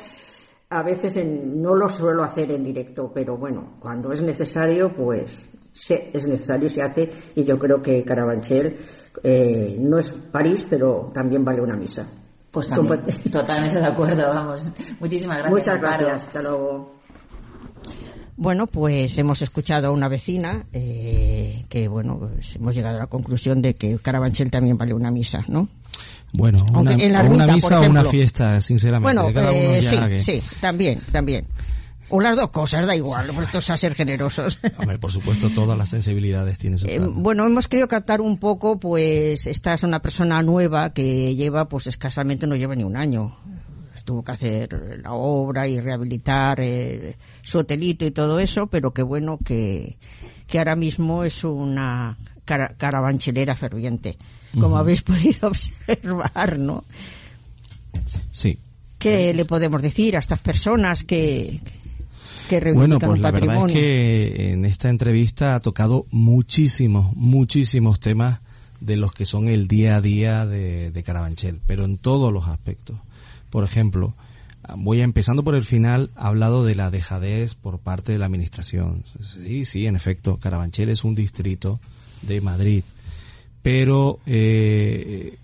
A 0.70 0.82
veces 0.82 1.24
no 1.24 1.76
lo 1.76 1.88
suelo 1.88 2.24
hacer 2.24 2.52
en 2.52 2.64
directo, 2.64 3.12
pero 3.14 3.38
bueno, 3.38 3.76
cuando 3.80 4.12
es 4.12 4.22
necesario, 4.22 4.94
pues 4.94 5.50
es 5.90 6.28
necesario, 6.28 6.68
se 6.68 6.82
hace. 6.82 7.10
Y 7.36 7.44
yo 7.44 7.60
creo 7.60 7.80
que 7.80 8.04
Carabanchel 8.04 8.76
eh, 9.24 9.76
no 9.80 10.00
es 10.00 10.10
París, 10.10 10.66
pero 10.68 11.06
también 11.14 11.46
vale 11.46 11.62
una 11.62 11.78
misa. 11.78 12.08
Pues 12.58 12.70
también, 12.70 13.04
totalmente 13.32 13.78
de 13.78 13.86
acuerdo, 13.86 14.30
vamos. 14.30 14.68
Muchísimas 15.00 15.38
gracias. 15.38 15.60
Muchas 15.60 15.80
gracias, 15.80 16.24
hasta 16.24 16.42
luego. 16.42 16.96
Bueno, 18.36 18.66
pues 18.66 19.16
hemos 19.20 19.44
escuchado 19.44 19.90
a 19.90 19.92
una 19.92 20.08
vecina 20.08 20.66
eh, 20.74 21.64
que, 21.70 21.88
bueno, 21.88 22.18
pues 22.18 22.56
hemos 22.56 22.74
llegado 22.74 22.98
a 22.98 23.02
la 23.02 23.06
conclusión 23.06 23.62
de 23.62 23.76
que 23.76 24.00
Carabanchel 24.00 24.50
también 24.50 24.76
vale 24.76 24.96
una 24.96 25.12
misa, 25.12 25.46
¿no? 25.48 25.70
Bueno, 26.34 26.66
una, 26.74 26.96
una 27.26 27.46
misa 27.46 27.80
o 27.80 27.88
una 27.88 28.04
fiesta, 28.04 28.60
sinceramente. 28.60 29.22
Bueno, 29.22 29.52
eh, 29.52 30.20
sí, 30.20 30.42
sí, 30.42 30.44
también, 30.60 31.00
también. 31.12 31.46
O 32.10 32.22
las 32.22 32.36
dos 32.38 32.52
cosas, 32.52 32.86
da 32.86 32.96
igual, 32.96 33.28
puestos 33.34 33.70
a 33.70 33.78
ser 33.78 33.94
generosos. 33.94 34.60
Hombre, 34.78 34.98
por 34.98 35.12
supuesto, 35.12 35.50
todas 35.50 35.78
las 35.78 35.90
sensibilidades 35.90 36.58
tienen 36.58 36.80
su 36.80 36.88
eh, 36.88 37.00
Bueno, 37.00 37.46
hemos 37.46 37.68
querido 37.68 37.88
captar 37.88 38.22
un 38.22 38.38
poco, 38.38 38.80
pues, 38.80 39.46
esta 39.46 39.74
es 39.74 39.84
una 39.84 40.02
persona 40.02 40.42
nueva 40.42 40.94
que 40.94 41.36
lleva, 41.36 41.68
pues, 41.68 41.88
escasamente 41.88 42.48
no 42.48 42.56
lleva 42.56 42.76
ni 42.76 42.84
un 42.84 42.96
año. 42.96 43.36
Tuvo 44.06 44.24
que 44.24 44.32
hacer 44.32 45.02
la 45.04 45.12
obra 45.12 45.68
y 45.68 45.82
rehabilitar 45.82 46.62
eh, 46.62 47.18
su 47.42 47.58
hotelito 47.58 48.06
y 48.06 48.12
todo 48.12 48.40
eso, 48.40 48.68
pero 48.68 48.94
qué 48.94 49.02
bueno 49.02 49.38
que, 49.44 49.98
que 50.48 50.60
ahora 50.60 50.78
mismo 50.78 51.26
es 51.26 51.44
una 51.44 52.18
carabanchelera 52.46 53.58
ferviente, 53.58 54.18
como 54.58 54.78
habéis 54.78 55.02
podido 55.04 55.50
observar, 55.50 56.58
¿no? 56.58 56.86
Sí. 58.32 58.58
¿Qué 58.98 59.34
le 59.34 59.44
podemos 59.44 59.82
decir 59.82 60.16
a 60.16 60.20
estas 60.20 60.40
personas 60.40 61.04
que, 61.04 61.60
bueno, 62.74 63.00
pues 63.00 63.20
la 63.20 63.32
verdad 63.32 63.68
es 63.68 63.74
que 63.74 64.52
en 64.52 64.66
esta 64.66 64.90
entrevista 64.90 65.56
ha 65.56 65.60
tocado 65.60 66.06
muchísimos, 66.12 67.16
muchísimos 67.16 68.00
temas 68.00 68.42
de 68.80 68.96
los 68.96 69.14
que 69.14 69.26
son 69.26 69.48
el 69.48 69.68
día 69.68 69.98
a 69.98 70.02
día 70.02 70.46
de, 70.46 70.92
de 70.92 71.04
Carabanchel, 71.04 71.60
pero 71.66 71.86
en 71.86 71.98
todos 71.98 72.32
los 72.32 72.48
aspectos. 72.48 72.98
Por 73.50 73.64
ejemplo, 73.64 74.14
voy 74.76 75.02
empezando 75.02 75.44
por 75.44 75.56
el 75.56 75.64
final, 75.64 76.12
ha 76.16 76.28
hablado 76.28 76.66
de 76.66 76.76
la 76.76 76.92
dejadez 76.92 77.56
por 77.56 77.80
parte 77.80 78.12
de 78.12 78.20
la 78.20 78.26
administración. 78.26 79.04
Sí, 79.22 79.66
sí, 79.66 79.88
en 79.88 79.96
efecto, 79.96 80.38
Carabanchel 80.38 80.90
es 80.90 81.04
un 81.04 81.16
distrito 81.16 81.80
de 82.24 82.42
Madrid, 82.42 82.84
pero 83.62 84.20
eh, 84.26 85.38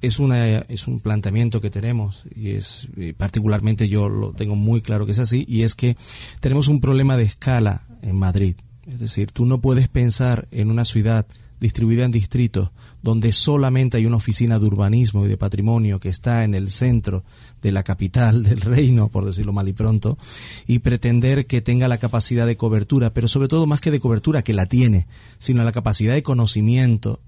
es 0.00 0.18
una 0.18 0.58
es 0.58 0.86
un 0.86 1.00
planteamiento 1.00 1.60
que 1.60 1.70
tenemos 1.70 2.24
y 2.34 2.52
es 2.52 2.88
particularmente 3.16 3.88
yo 3.88 4.08
lo 4.08 4.32
tengo 4.32 4.56
muy 4.56 4.80
claro 4.80 5.06
que 5.06 5.12
es 5.12 5.18
así 5.18 5.44
y 5.48 5.62
es 5.62 5.74
que 5.74 5.96
tenemos 6.40 6.68
un 6.68 6.80
problema 6.80 7.16
de 7.16 7.24
escala 7.24 7.82
en 8.02 8.18
Madrid. 8.18 8.56
Es 8.86 8.98
decir 8.98 9.30
tú 9.32 9.46
no 9.46 9.60
puedes 9.60 9.88
pensar 9.88 10.48
en 10.50 10.70
una 10.70 10.84
ciudad 10.84 11.26
distribuida 11.60 12.04
en 12.04 12.10
distritos 12.10 12.70
donde 13.02 13.32
solamente 13.32 13.98
hay 13.98 14.06
una 14.06 14.16
oficina 14.16 14.58
de 14.58 14.66
urbanismo 14.66 15.24
y 15.24 15.28
de 15.28 15.36
patrimonio 15.36 16.00
que 16.00 16.08
está 16.08 16.44
en 16.44 16.54
el 16.54 16.70
centro 16.70 17.22
de 17.62 17.72
la 17.72 17.82
capital 17.82 18.42
del 18.42 18.60
reino, 18.60 19.08
por 19.08 19.24
decirlo 19.24 19.52
mal 19.52 19.68
y 19.68 19.72
pronto, 19.72 20.18
y 20.66 20.80
pretender 20.80 21.46
que 21.46 21.60
tenga 21.60 21.88
la 21.88 21.98
capacidad 21.98 22.46
de 22.46 22.56
cobertura, 22.56 23.12
pero 23.12 23.28
sobre 23.28 23.48
todo 23.48 23.66
más 23.66 23.80
que 23.80 23.90
de 23.90 24.00
cobertura, 24.00 24.42
que 24.42 24.54
la 24.54 24.66
tiene, 24.66 25.06
sino 25.38 25.62
la 25.62 25.72
capacidad 25.72 26.14
de 26.14 26.22
conocimiento 26.22 27.20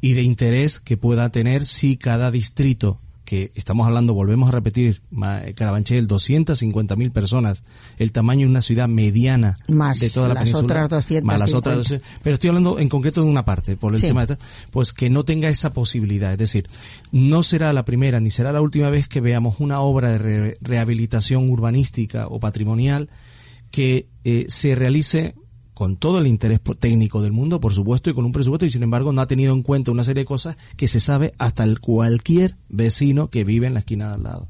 y 0.00 0.12
de 0.12 0.22
interés 0.22 0.80
que 0.80 0.96
pueda 0.96 1.30
tener 1.30 1.64
si 1.64 1.96
cada 1.96 2.30
distrito 2.30 3.00
que 3.24 3.50
estamos 3.56 3.88
hablando, 3.88 4.14
volvemos 4.14 4.48
a 4.50 4.52
repetir, 4.52 5.02
Carabanchel, 5.56 6.06
250.000 6.06 7.10
personas, 7.10 7.64
el 7.98 8.12
tamaño 8.12 8.42
de 8.46 8.50
una 8.50 8.62
ciudad 8.62 8.86
mediana 8.86 9.58
más 9.66 9.98
de 9.98 10.10
toda 10.10 10.28
la 10.28 10.34
las 10.34 10.42
península. 10.44 10.64
Otras 10.84 11.22
más 11.24 11.40
las 11.40 11.52
otras 11.54 11.92
pero 12.22 12.34
estoy 12.34 12.48
hablando 12.48 12.78
en 12.78 12.88
concreto 12.88 13.22
de 13.24 13.28
una 13.28 13.44
parte, 13.44 13.76
por 13.76 13.94
el 13.96 14.00
Sí. 14.00 14.06
tema 14.06 14.26
de, 14.26 14.36
pues 14.70 14.92
que 14.92 15.10
no 15.10 15.24
tenga 15.24 15.48
esa 15.48 15.72
posibilidad. 15.72 16.30
Es 16.32 16.38
decir, 16.38 16.68
no 17.10 17.42
será 17.42 17.72
la 17.72 17.84
primera 17.84 18.20
ni 18.20 18.30
será 18.30 18.52
la 18.52 18.60
última 18.60 18.90
vez 18.90 19.08
que 19.08 19.20
veamos 19.20 19.56
una 19.58 19.80
obra 19.80 20.10
de 20.12 20.18
re- 20.18 20.58
rehabilitación 20.60 21.50
urbanística 21.50 22.28
o 22.28 22.38
patrimonial 22.38 23.10
que 23.72 24.06
eh, 24.22 24.46
se 24.48 24.76
realice 24.76 25.34
con 25.76 25.96
todo 25.96 26.16
el 26.20 26.26
interés 26.26 26.58
técnico 26.80 27.20
del 27.20 27.32
mundo, 27.32 27.60
por 27.60 27.74
supuesto, 27.74 28.08
y 28.08 28.14
con 28.14 28.24
un 28.24 28.32
presupuesto, 28.32 28.64
y 28.64 28.70
sin 28.72 28.82
embargo 28.82 29.12
no 29.12 29.20
ha 29.20 29.26
tenido 29.26 29.52
en 29.52 29.60
cuenta 29.62 29.90
una 29.92 30.04
serie 30.04 30.22
de 30.22 30.26
cosas 30.26 30.56
que 30.78 30.88
se 30.88 31.00
sabe 31.00 31.34
hasta 31.36 31.64
el 31.64 31.80
cualquier 31.80 32.56
vecino 32.70 33.28
que 33.28 33.44
vive 33.44 33.66
en 33.66 33.74
la 33.74 33.80
esquina 33.80 34.08
de 34.08 34.14
al 34.14 34.22
lado. 34.22 34.48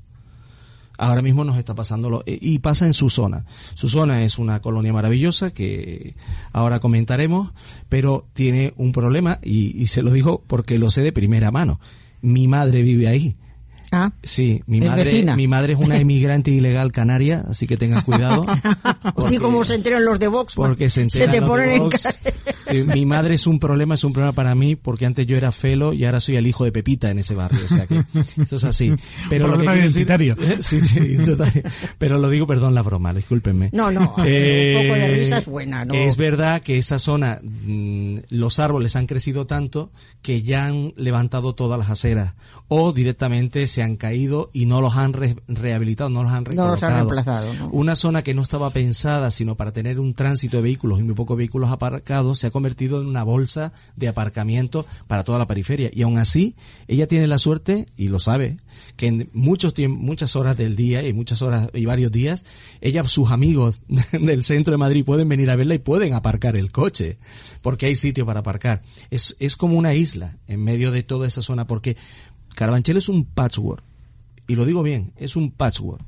Ahora 0.99 1.23
mismo 1.23 1.43
nos 1.43 1.57
está 1.59 1.75
pasando 1.75 2.11
lo- 2.11 2.23
eh, 2.27 2.39
y 2.41 2.61
pasa 2.61 2.87
en 2.87 2.93
su 2.93 3.11
zona. 3.11 3.45
Su 3.75 3.89
zona 3.89 4.23
es 4.23 4.39
una 4.39 4.61
colonia 4.61 4.93
maravillosa 4.93 5.51
que 5.51 6.15
ahora 6.53 6.79
comentaremos, 6.79 7.53
pero 7.89 8.29
tiene 8.33 8.73
un 8.77 8.93
problema 8.93 9.41
y, 9.43 9.77
y 9.83 9.87
se 9.89 10.03
lo 10.03 10.13
digo 10.13 10.45
porque 10.47 10.79
lo 10.79 10.93
sé 10.93 11.03
de 11.03 11.11
primera 11.13 11.51
mano. 11.51 11.81
Mi 12.23 12.47
madre 12.47 12.83
vive 12.83 13.09
ahí. 13.09 13.35
Ah, 13.93 14.11
Sí, 14.23 14.63
mi 14.67 14.79
¿Es 14.79 14.85
madre, 14.87 15.05
vecina? 15.05 15.37
mi 15.37 15.47
madre 15.47 15.73
es 15.75 15.79
una 15.79 15.97
emigrante 15.99 16.51
ilegal 16.51 16.93
canaria, 16.93 17.45
así 17.49 17.67
que 17.67 17.77
tengan 17.77 18.03
cuidado. 18.03 18.45
Porque- 19.15 19.39
como 19.39 19.63
se 19.65 19.75
enteran 19.77 20.05
los 20.05 20.19
de 20.19 20.29
Vox. 20.29 20.55
porque 20.55 20.91
se 20.91 21.03
enteran 21.03 21.31
te 21.31 21.41
los 21.41 21.47
de 21.47 21.51
ponen 21.51 21.71
en 21.71 21.91
Eh, 22.69 22.83
Mi 22.83 23.07
madre 23.07 23.37
es 23.37 23.47
un 23.47 23.61
problema, 23.61 23.95
es 23.95 24.03
un 24.03 24.13
problema 24.13 24.33
para 24.33 24.53
mí, 24.57 24.75
porque 24.75 25.07
antes 25.07 25.25
yo 25.25 25.37
era 25.37 25.53
felo 25.53 25.93
y 25.93 26.05
ahora 26.05 26.21
soy 26.21 26.35
el 26.35 26.49
hijo 26.49 26.65
de 26.65 26.73
Pepita 26.73 27.11
en 27.13 27.21
ese 27.21 27.37
barrio. 27.37 27.61
O 27.65 27.69
sea 27.69 27.87
que 27.87 28.03
eso 28.43 28.57
es 28.57 28.65
así. 28.65 28.93
Pero 29.31 29.47
lo 29.47 29.53
que 29.57 29.65
Problema 29.65 29.73
quiero 29.75 30.37
decir- 30.37 30.63
sí, 30.63 30.81
sí, 30.81 31.17
total. 31.25 31.53
Pero 31.99 32.19
lo 32.19 32.29
digo, 32.29 32.45
perdón 32.49 32.75
la 32.75 32.83
broma, 32.83 33.15
discúlpenme. 33.15 33.71
No, 33.73 33.93
no, 33.93 34.01
un 34.01 34.07
poco 34.17 34.25
de 34.25 35.09
risa 35.17 35.39
es 35.39 35.47
buena, 35.47 35.85
¿no? 35.85 35.95
Es 35.95 36.17
verdad 36.17 36.61
que 36.61 36.77
esa 36.79 36.99
zona, 36.99 37.39
mm, 37.41 38.17
los 38.31 38.59
árboles 38.59 38.97
han 38.97 39.07
crecido 39.07 39.47
tanto 39.47 39.93
que 40.21 40.43
ya 40.43 40.67
han 40.67 40.93
levantado 40.97 41.55
todas 41.55 41.79
las 41.79 41.89
aceras 41.89 42.35
o 42.67 42.93
directamente 42.93 43.69
se 43.77 43.83
han 43.83 43.97
caído 43.97 44.49
y 44.55 44.65
no 44.65 44.81
los 44.81 44.97
han 44.97 45.13
re- 45.13 45.37
rehabilitado, 45.49 46.09
no 46.09 46.23
los 46.23 46.33
han 46.33 46.45
No 46.45 46.69
los 46.69 46.83
han 46.83 46.91
recolocado. 46.91 46.95
reemplazado, 46.97 47.55
¿no? 47.55 47.69
Una 47.73 47.95
zona 47.95 48.23
que 48.23 48.33
no 48.33 48.41
estaba 48.41 48.71
pensada 48.71 49.31
sino 49.31 49.55
para 49.55 49.73
tener 49.73 50.01
un 50.01 50.15
tránsito 50.15 50.57
de 50.57 50.63
vehículos 50.63 50.99
y 50.99 51.03
muy 51.03 51.15
pocos 51.15 51.37
vehículos 51.37 51.71
aparcados 51.71 52.39
se 52.39 52.47
ha 52.47 52.51
convertido 52.51 53.03
en 53.03 53.07
una 53.07 53.23
bolsa 53.23 53.75
de 53.97 54.09
aparcamiento 54.09 54.87
para 55.07 55.25
toda 55.25 55.39
la 55.39 55.47
periferia. 55.47 55.91
Y 55.93 56.03
aún 56.03 56.17
así, 56.17 56.55
ella 56.89 57.07
tiene 57.07 57.27
la 57.27 57.39
suerte, 57.39 57.87
y 57.99 58.09
lo 58.09 58.19
sabe, 58.19 58.57
que 58.97 59.09
en 59.09 59.29
muchos 59.35 59.75
muchas 59.89 60.37
horas 60.37 60.57
del 60.57 60.75
día 60.75 61.07
y 61.07 61.13
muchas 61.13 61.43
horas 61.43 61.69
y 61.75 61.85
varios 61.85 62.11
días, 62.11 62.47
ella, 62.81 63.07
sus 63.07 63.31
amigos 63.31 63.83
del 64.13 64.43
centro 64.43 64.73
de 64.73 64.79
Madrid 64.79 65.05
pueden 65.05 65.29
venir 65.29 65.51
a 65.51 65.57
verla 65.57 65.75
y 65.75 65.79
pueden 65.81 66.15
aparcar 66.15 66.57
el 66.57 66.73
coche, 66.73 67.19
porque 67.61 67.87
hay 67.87 67.97
sitio 67.97 68.25
para 68.25 68.41
aparcar. 68.41 68.81
Es, 69.11 69.37
es 69.39 69.57
como 69.57 69.77
una 69.77 69.93
isla 69.93 70.39
en 70.47 70.65
medio 70.65 70.91
de 70.93 71.03
toda 71.03 71.29
esa 71.29 71.43
zona, 71.43 71.67
porque 71.67 71.97
Carabanchel 72.57 72.97
es 72.97 73.09
un 73.09 73.25
patchwork. 73.25 73.85
Y 74.49 74.57
lo 74.57 74.65
digo 74.65 74.83
bien, 74.83 75.13
es 75.17 75.37
un 75.37 75.53
patchwork 75.53 76.05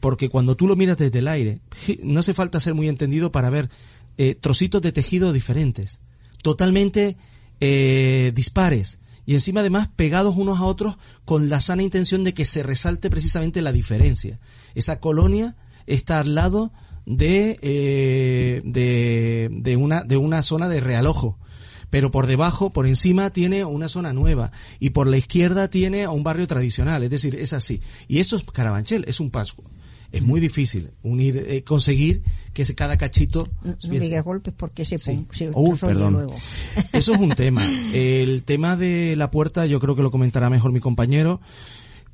porque 0.00 0.28
cuando 0.28 0.56
tú 0.56 0.66
lo 0.66 0.76
miras 0.76 0.98
desde 0.98 1.18
el 1.18 1.28
aire, 1.28 1.60
no 2.02 2.20
hace 2.20 2.34
falta 2.34 2.60
ser 2.60 2.74
muy 2.74 2.88
entendido 2.88 3.32
para 3.32 3.50
ver 3.50 3.68
eh, 4.16 4.34
trocitos 4.34 4.82
de 4.82 4.92
tejido 4.92 5.32
diferentes, 5.32 6.00
totalmente 6.42 7.16
eh, 7.60 8.32
dispares 8.34 8.98
y 9.26 9.34
encima 9.34 9.60
además 9.60 9.88
pegados 9.94 10.36
unos 10.36 10.58
a 10.60 10.64
otros 10.64 10.96
con 11.24 11.48
la 11.48 11.60
sana 11.60 11.82
intención 11.82 12.24
de 12.24 12.32
que 12.32 12.44
se 12.44 12.62
resalte 12.62 13.10
precisamente 13.10 13.60
la 13.60 13.72
diferencia. 13.72 14.38
Esa 14.74 15.00
colonia 15.00 15.56
está 15.86 16.20
al 16.20 16.34
lado 16.34 16.72
de, 17.04 17.58
eh, 17.60 18.62
de, 18.64 19.48
de 19.52 19.76
una, 19.76 20.02
de 20.02 20.16
una 20.16 20.42
zona 20.42 20.68
de 20.68 20.80
realojo 20.80 21.38
pero 21.90 22.10
por 22.10 22.26
debajo, 22.26 22.70
por 22.70 22.86
encima, 22.86 23.30
tiene 23.30 23.64
una 23.64 23.88
zona 23.88 24.12
nueva 24.12 24.52
y 24.80 24.90
por 24.90 25.06
la 25.06 25.16
izquierda 25.16 25.68
tiene 25.68 26.04
a 26.04 26.10
un 26.10 26.22
barrio 26.22 26.46
tradicional, 26.46 27.02
es 27.02 27.10
decir, 27.10 27.34
es 27.34 27.52
así. 27.52 27.80
Y 28.08 28.18
eso 28.18 28.36
es 28.36 28.42
Carabanchel, 28.44 29.04
es 29.08 29.20
un 29.20 29.30
pasco. 29.30 29.64
Es 30.10 30.22
muy 30.22 30.40
difícil 30.40 30.88
unir, 31.02 31.36
eh, 31.36 31.62
conseguir 31.64 32.22
que 32.54 32.64
se- 32.64 32.74
cada 32.74 32.96
cachito. 32.96 33.46
No 33.62 33.76
no 33.82 34.00
digas 34.00 34.24
golpes 34.24 34.54
porque 34.56 34.86
se, 34.86 34.98
Sí. 34.98 35.10
pon- 35.12 35.28
se 35.32 35.50
Oh, 35.52 35.76
perdón. 35.78 36.14
luego. 36.14 36.34
Eso 36.94 37.12
es 37.12 37.20
un 37.20 37.28
tema. 37.30 37.62
El 37.92 38.42
tema 38.44 38.74
de 38.78 39.16
la 39.16 39.30
puerta, 39.30 39.66
yo 39.66 39.80
creo 39.80 39.94
que 39.96 40.02
lo 40.02 40.10
comentará 40.10 40.48
mejor 40.48 40.72
mi 40.72 40.80
compañero. 40.80 41.42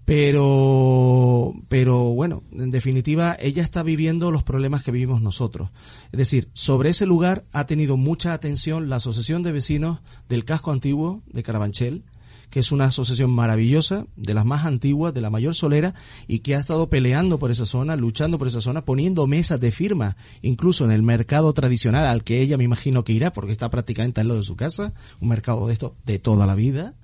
Pero, 0.04 1.54
pero 1.68 2.10
bueno, 2.10 2.42
en 2.52 2.70
definitiva, 2.70 3.36
ella 3.40 3.62
está 3.62 3.82
viviendo 3.82 4.30
los 4.30 4.42
problemas 4.42 4.82
que 4.82 4.90
vivimos 4.90 5.22
nosotros. 5.22 5.70
Es 6.12 6.18
decir, 6.18 6.48
sobre 6.52 6.90
ese 6.90 7.06
lugar 7.06 7.42
ha 7.52 7.66
tenido 7.66 7.96
mucha 7.96 8.34
atención 8.34 8.90
la 8.90 8.96
Asociación 8.96 9.42
de 9.42 9.52
Vecinos 9.52 10.00
del 10.28 10.44
Casco 10.44 10.72
Antiguo 10.72 11.22
de 11.26 11.42
Carabanchel, 11.42 12.04
que 12.50 12.60
es 12.60 12.70
una 12.70 12.84
asociación 12.84 13.32
maravillosa, 13.32 14.06
de 14.14 14.32
las 14.32 14.44
más 14.44 14.64
antiguas, 14.64 15.12
de 15.12 15.20
la 15.20 15.30
mayor 15.30 15.56
solera, 15.56 15.94
y 16.28 16.38
que 16.38 16.54
ha 16.54 16.60
estado 16.60 16.88
peleando 16.88 17.38
por 17.40 17.50
esa 17.50 17.66
zona, 17.66 17.96
luchando 17.96 18.38
por 18.38 18.46
esa 18.46 18.60
zona, 18.60 18.84
poniendo 18.84 19.26
mesas 19.26 19.58
de 19.58 19.72
firma, 19.72 20.16
incluso 20.40 20.84
en 20.84 20.92
el 20.92 21.02
mercado 21.02 21.52
tradicional 21.52 22.06
al 22.06 22.22
que 22.22 22.42
ella 22.42 22.56
me 22.56 22.62
imagino 22.62 23.02
que 23.02 23.12
irá, 23.12 23.32
porque 23.32 23.50
está 23.50 23.70
prácticamente 23.70 24.20
al 24.20 24.28
lado 24.28 24.38
de 24.38 24.46
su 24.46 24.54
casa, 24.54 24.92
un 25.20 25.30
mercado 25.30 25.66
de 25.66 25.72
esto 25.72 25.96
de 26.06 26.20
toda 26.20 26.46
la 26.46 26.54
vida, 26.54 26.94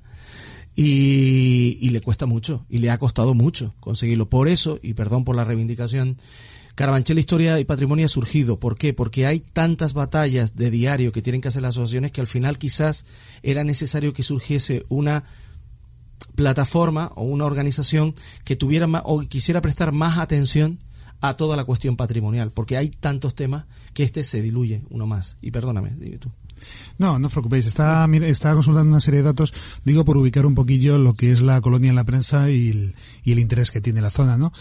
y, 0.82 1.90
le 1.90 2.00
cuesta 2.00 2.24
mucho, 2.24 2.64
y 2.70 2.78
le 2.78 2.90
ha 2.90 2.98
costado 2.98 3.34
mucho 3.34 3.74
conseguirlo. 3.80 4.30
Por 4.30 4.48
eso, 4.48 4.78
y 4.82 4.94
perdón 4.94 5.24
por 5.24 5.36
la 5.36 5.44
reivindicación, 5.44 6.16
Carabanchel 6.74 7.18
Historia 7.18 7.60
y 7.60 7.66
Patrimonio 7.66 8.06
ha 8.06 8.08
surgido. 8.08 8.58
¿Por 8.58 8.78
qué? 8.78 8.94
Porque 8.94 9.26
hay 9.26 9.40
tantas 9.40 9.92
batallas 9.92 10.56
de 10.56 10.70
diario 10.70 11.12
que 11.12 11.20
tienen 11.20 11.42
que 11.42 11.48
hacer 11.48 11.60
las 11.60 11.76
asociaciones 11.76 12.12
que 12.12 12.22
al 12.22 12.26
final 12.26 12.56
quizás 12.56 13.04
era 13.42 13.62
necesario 13.62 14.14
que 14.14 14.22
surgiese 14.22 14.86
una 14.88 15.24
plataforma 16.34 17.12
o 17.14 17.24
una 17.24 17.44
organización 17.44 18.14
que 18.44 18.56
tuviera 18.56 18.86
más, 18.86 19.02
o 19.04 19.20
quisiera 19.20 19.60
prestar 19.60 19.92
más 19.92 20.16
atención 20.16 20.78
a 21.20 21.36
toda 21.36 21.56
la 21.58 21.64
cuestión 21.64 21.96
patrimonial, 21.96 22.52
porque 22.54 22.78
hay 22.78 22.88
tantos 22.88 23.34
temas 23.34 23.66
que 23.92 24.04
este 24.04 24.22
se 24.22 24.40
diluye 24.40 24.82
uno 24.88 25.06
más. 25.06 25.36
Y 25.42 25.50
perdóname, 25.50 25.90
dime 25.98 26.16
tú. 26.16 26.30
No, 26.98 27.18
no 27.18 27.26
os 27.26 27.32
preocupéis. 27.32 27.66
Está, 27.66 28.06
está 28.22 28.54
consultando 28.54 28.90
una 28.90 29.00
serie 29.00 29.20
de 29.20 29.24
datos, 29.24 29.52
digo, 29.84 30.04
por 30.04 30.16
ubicar 30.16 30.46
un 30.46 30.54
poquillo 30.54 30.98
lo 30.98 31.14
que 31.14 31.32
es 31.32 31.40
la 31.40 31.60
colonia 31.60 31.90
en 31.90 31.96
la 31.96 32.04
prensa 32.04 32.50
y 32.50 32.70
el, 32.70 32.94
y 33.24 33.32
el 33.32 33.38
interés 33.38 33.70
que 33.70 33.80
tiene 33.80 34.00
la 34.00 34.10
zona, 34.10 34.36
¿no? 34.36 34.52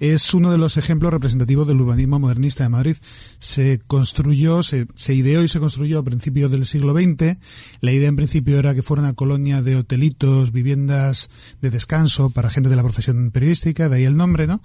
Es 0.00 0.34
uno 0.34 0.50
de 0.50 0.58
los 0.58 0.76
ejemplos 0.76 1.12
representativos 1.12 1.66
del 1.66 1.80
urbanismo 1.80 2.18
modernista 2.18 2.64
de 2.64 2.70
Madrid. 2.70 2.96
Se 3.38 3.80
construyó, 3.86 4.62
se, 4.62 4.86
se 4.94 5.14
ideó 5.14 5.42
y 5.42 5.48
se 5.48 5.60
construyó 5.60 5.98
a 5.98 6.04
principios 6.04 6.50
del 6.50 6.66
siglo 6.66 6.94
XX. 6.94 7.38
La 7.80 7.92
idea 7.92 8.08
en 8.08 8.16
principio 8.16 8.58
era 8.58 8.74
que 8.74 8.82
fuera 8.82 9.02
una 9.02 9.14
colonia 9.14 9.62
de 9.62 9.76
hotelitos, 9.76 10.52
viviendas 10.52 11.30
de 11.60 11.70
descanso 11.70 12.30
para 12.30 12.50
gente 12.50 12.68
de 12.68 12.76
la 12.76 12.82
profesión 12.82 13.30
periodística, 13.30 13.88
de 13.88 13.96
ahí 13.96 14.04
el 14.04 14.16
nombre, 14.16 14.46
¿no? 14.46 14.62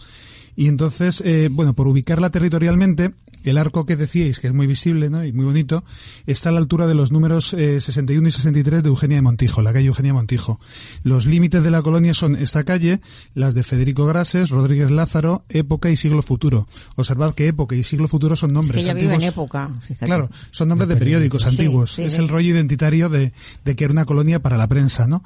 Y 0.56 0.68
entonces, 0.68 1.22
eh, 1.26 1.50
bueno, 1.52 1.74
por 1.74 1.88
ubicarla 1.88 2.30
territorialmente, 2.30 3.14
el 3.44 3.58
arco 3.58 3.86
que 3.86 3.96
decíais, 3.96 4.40
que 4.40 4.48
es 4.48 4.54
muy 4.54 4.68
visible 4.68 5.10
¿no? 5.10 5.24
y 5.26 5.32
muy 5.34 5.46
bonito, 5.46 5.84
está 6.26 6.50
a 6.50 6.52
la 6.52 6.60
altura 6.60 6.88
de 6.88 6.94
los 6.96 7.12
números 7.12 7.54
eh, 7.54 7.80
61 7.80 8.28
y 8.28 8.32
63 8.32 8.84
de 8.84 8.90
Eugenia 8.90 9.18
de 9.18 9.22
Montijo, 9.22 9.62
la 9.62 9.74
calle 9.74 9.88
Eugenia 9.88 10.14
Montijo. 10.14 10.60
Los 11.04 11.26
límites 11.26 11.64
de 11.64 11.72
la 11.72 11.82
colonia 11.82 12.14
son 12.14 12.36
esta 12.36 12.64
calle, 12.64 13.00
las 13.34 13.54
de 13.54 13.64
Federico 13.64 14.06
Grases, 14.06 14.50
Rodríguez 14.50 14.92
Lázaro, 14.92 15.44
Época 15.50 15.90
y 15.90 15.98
Siglo 15.98 16.22
Futuro. 16.22 16.68
Observad 16.96 17.34
que 17.34 17.48
Época 17.48 17.76
y 17.76 17.84
Siglo 17.84 18.08
Futuro 18.08 18.36
son 18.36 18.50
Es 18.52 18.54
nombres 18.54 18.76
que 18.78 18.82
ella 18.84 18.94
vive 18.94 19.08
en 19.08 19.14
antiguos. 19.16 19.34
época, 19.34 19.70
fíjate. 19.82 20.06
Claro, 20.06 20.30
son 20.52 20.68
nombres 20.70 20.90
de 20.90 20.96
periódicos 20.98 21.44
Sí, 21.44 21.50
antiguos. 21.50 21.92
sí, 21.92 22.04
es 22.04 22.14
sí. 22.14 22.20
el 22.22 22.28
rollo 22.28 22.50
identitario 22.50 23.10
de, 23.10 23.32
de 23.66 23.76
que 23.76 23.84
era 23.84 23.92
una 23.94 24.06
colonia 24.06 24.40
para 24.42 24.58
la 24.58 24.68
prensa, 24.68 25.08
¿no? 25.08 25.24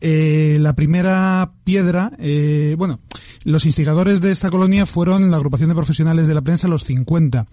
Eh, 0.00 0.58
la 0.60 0.74
primera 0.74 1.50
piedra, 1.64 2.12
eh, 2.18 2.74
bueno, 2.78 3.00
Los 3.48 3.64
instigadores 3.64 4.20
de 4.20 4.30
esta 4.30 4.50
colonia 4.50 4.84
fueron 4.84 5.30
la 5.30 5.38
agrupación 5.38 5.70
de 5.70 5.74
profesionales 5.74 6.26
de 6.26 6.34
la 6.34 6.42
prensa 6.42 6.68
Los 6.68 6.84
50, 6.84 7.46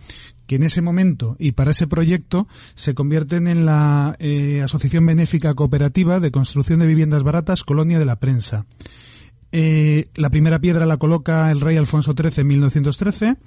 que 0.46 0.58
en 0.58 0.64
ese 0.64 0.82
momento 0.82 1.38
y 1.39 1.54
para 1.54 1.72
ese 1.72 1.88
proyecto 1.88 2.50
se 2.74 2.93
convierten 2.93 3.48
en 3.48 3.66
la 3.66 4.14
eh, 4.20 4.62
Asociación 4.62 5.06
Benéfica 5.06 5.54
Cooperativa 5.54 6.20
de 6.20 6.32
Construcción 6.32 6.80
de 6.80 6.88
Viviendas 6.88 7.24
Baratas 7.24 7.64
Colonia 7.64 7.98
de 7.98 8.04
la 8.04 8.18
Prensa. 8.18 8.66
Eh, 9.54 10.10
la 10.16 10.30
primera 10.30 10.60
piedra 10.60 10.86
la 10.86 10.98
coloca 10.98 11.50
el 11.50 11.62
rey 11.62 11.78
Alfonso 11.78 12.14
XIII 12.14 12.41
en 12.41 12.48
1913 12.48 13.38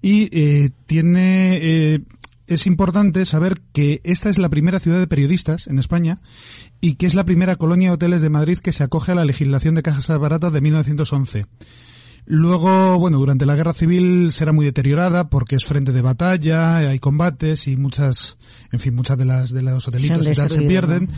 y 0.00 0.28
eh, 0.30 0.70
tiene 0.86 2.04
es 2.46 2.68
importante 2.68 3.26
saber 3.26 3.60
que 3.72 4.00
esta 4.04 4.30
es 4.30 4.38
la 4.38 4.48
primera 4.48 4.78
ciudad 4.78 5.00
de 5.00 5.08
periodistas 5.08 5.66
en 5.66 5.80
España 5.80 6.20
y 6.80 6.94
que 6.94 7.06
es 7.06 7.16
la 7.16 7.24
primera 7.24 7.56
colonia 7.56 7.88
de 7.88 7.94
hoteles 7.94 8.22
de 8.22 8.30
Madrid 8.30 8.58
que 8.58 8.70
se 8.70 8.84
acoge 8.84 9.10
a 9.10 9.16
la 9.16 9.24
legislación 9.24 9.74
de 9.74 9.82
casas 9.82 10.20
baratas 10.20 10.52
de 10.52 10.60
1911. 10.60 11.46
Luego, 12.28 12.98
bueno, 12.98 13.18
durante 13.18 13.46
la 13.46 13.54
guerra 13.54 13.72
civil 13.72 14.32
será 14.32 14.50
muy 14.50 14.66
deteriorada 14.66 15.30
porque 15.30 15.54
es 15.54 15.64
frente 15.64 15.92
de 15.92 16.02
batalla, 16.02 16.76
hay 16.78 16.98
combates 16.98 17.68
y 17.68 17.76
muchas, 17.76 18.36
en 18.72 18.80
fin, 18.80 18.96
muchas 18.96 19.16
de 19.16 19.24
las 19.24 19.52
de 19.52 19.62
los 19.62 19.86
hotelitos 19.86 20.26
se, 20.26 20.48
se 20.48 20.62
pierden. 20.62 21.08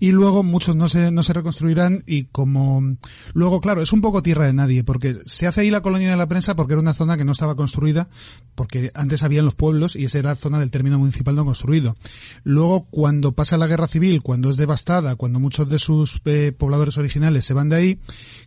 Y 0.00 0.12
luego 0.12 0.42
muchos 0.42 0.76
no 0.76 0.88
se, 0.88 1.10
no 1.10 1.22
se 1.22 1.32
reconstruirán 1.32 2.04
y 2.06 2.24
como, 2.24 2.96
luego, 3.34 3.60
claro, 3.60 3.82
es 3.82 3.92
un 3.92 4.00
poco 4.00 4.22
tierra 4.22 4.46
de 4.46 4.52
nadie 4.52 4.84
porque 4.84 5.18
se 5.26 5.46
hace 5.46 5.62
ahí 5.62 5.70
la 5.70 5.80
colonia 5.80 6.10
de 6.10 6.16
la 6.16 6.28
prensa 6.28 6.54
porque 6.54 6.74
era 6.74 6.82
una 6.82 6.94
zona 6.94 7.16
que 7.16 7.24
no 7.24 7.32
estaba 7.32 7.56
construida 7.56 8.08
porque 8.54 8.90
antes 8.94 9.22
habían 9.22 9.44
los 9.44 9.54
pueblos 9.54 9.96
y 9.96 10.04
esa 10.04 10.18
era 10.18 10.34
zona 10.34 10.60
del 10.60 10.70
término 10.70 10.98
municipal 10.98 11.34
no 11.34 11.44
construido. 11.44 11.96
Luego, 12.44 12.86
cuando 12.90 13.32
pasa 13.32 13.56
la 13.56 13.66
guerra 13.66 13.88
civil, 13.88 14.22
cuando 14.22 14.50
es 14.50 14.56
devastada, 14.56 15.16
cuando 15.16 15.40
muchos 15.40 15.68
de 15.68 15.78
sus 15.78 16.20
eh, 16.24 16.52
pobladores 16.56 16.98
originales 16.98 17.44
se 17.44 17.54
van 17.54 17.68
de 17.68 17.76
ahí, 17.76 17.98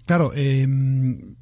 claro, 0.05 0.31
eh, 0.35 0.67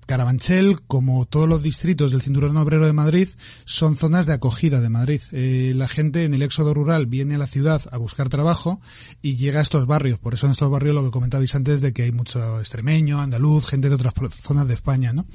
Carabanchel, 0.06 0.82
como 0.88 1.28
todos 1.28 1.48
los 1.48 1.62
distritos 1.62 2.12
del 2.12 2.24
Cinturón 2.24 2.58
Obrero 2.58 2.88
de 2.88 2.94
Madrid, 2.94 3.28
son 3.66 3.96
zonas 3.96 4.26
de 4.26 4.34
acogida 4.34 4.82
de 4.82 4.90
Madrid. 4.90 5.22
Eh, 5.32 5.74
la 5.76 5.88
gente 5.88 6.24
en 6.24 6.34
el 6.34 6.42
éxodo 6.42 6.74
rural 6.74 7.06
viene 7.06 7.36
a 7.36 7.38
la 7.38 7.46
ciudad 7.46 7.84
a 7.92 7.98
buscar 7.98 8.28
trabajo 8.28 8.82
y 9.22 9.36
llega 9.36 9.60
a 9.60 9.62
estos 9.62 9.86
barrios. 9.86 9.99
Por 10.20 10.34
eso 10.34 10.48
en 10.48 10.52
estos 10.52 10.70
barrios 10.70 10.96
lo 10.96 11.04
que 11.04 11.12
comentabais 11.12 11.54
antes 11.56 11.82
de 11.82 11.94
que 11.94 12.04
hay 12.04 12.12
mucho 12.12 12.60
extremeño, 12.60 13.20
andaluz, 13.20 13.68
gente 13.68 13.90
de 13.90 13.96
otras 13.96 14.14
zonas 14.42 14.68
de 14.68 14.74
España, 14.74 15.14
¿no? 15.14 15.26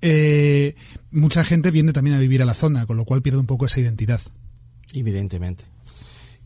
Eh, 0.00 0.74
mucha 1.10 1.44
gente 1.44 1.70
viene 1.70 1.92
también 1.92 2.16
a 2.16 2.20
vivir 2.20 2.42
a 2.42 2.44
la 2.44 2.54
zona, 2.54 2.86
con 2.86 2.96
lo 2.96 3.04
cual 3.04 3.22
pierde 3.22 3.38
un 3.38 3.46
poco 3.46 3.66
esa 3.66 3.80
identidad. 3.80 4.20
Evidentemente. 4.92 5.64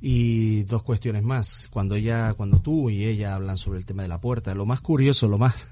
Y 0.01 0.65
dos 0.65 0.83
cuestiones 0.83 1.23
más. 1.23 1.69
Cuando 1.71 1.95
ella, 1.95 2.35
cuando 2.35 2.61
tú 2.61 2.91
y 2.91 3.05
ella 3.05 3.35
hablan 3.37 3.57
sobre 3.59 3.79
el 3.79 3.87
tema 3.87 4.03
de 4.03 4.09
la 4.09 4.21
puerta, 4.21 4.55
lo 4.55 4.67
más 4.67 4.81
curioso, 4.81 5.29
lo 5.29 5.39
más 5.39 5.69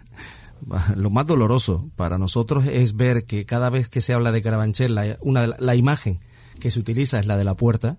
lo 0.96 1.10
más 1.10 1.26
doloroso 1.26 1.90
para 1.96 2.18
nosotros 2.18 2.66
es 2.66 2.96
ver 2.96 3.24
que 3.24 3.44
cada 3.44 3.70
vez 3.70 3.88
que 3.88 4.00
se 4.00 4.12
habla 4.12 4.32
de 4.32 4.42
Carabanchel, 4.42 4.94
la, 4.94 5.18
una, 5.20 5.46
la 5.46 5.74
imagen 5.74 6.20
que 6.60 6.70
se 6.70 6.78
utiliza 6.78 7.18
es 7.18 7.26
la 7.26 7.36
de 7.36 7.44
la 7.44 7.56
puerta, 7.56 7.98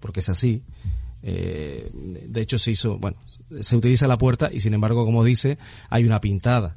porque 0.00 0.20
es 0.20 0.28
así. 0.28 0.62
Eh, 1.22 1.90
de 1.92 2.40
hecho, 2.40 2.58
se 2.58 2.70
hizo, 2.70 2.98
bueno, 2.98 3.16
se 3.60 3.76
utiliza 3.76 4.06
la 4.06 4.18
puerta 4.18 4.50
y 4.52 4.60
sin 4.60 4.74
embargo, 4.74 5.04
como 5.04 5.24
dice, 5.24 5.58
hay 5.90 6.04
una 6.04 6.20
pintada. 6.20 6.76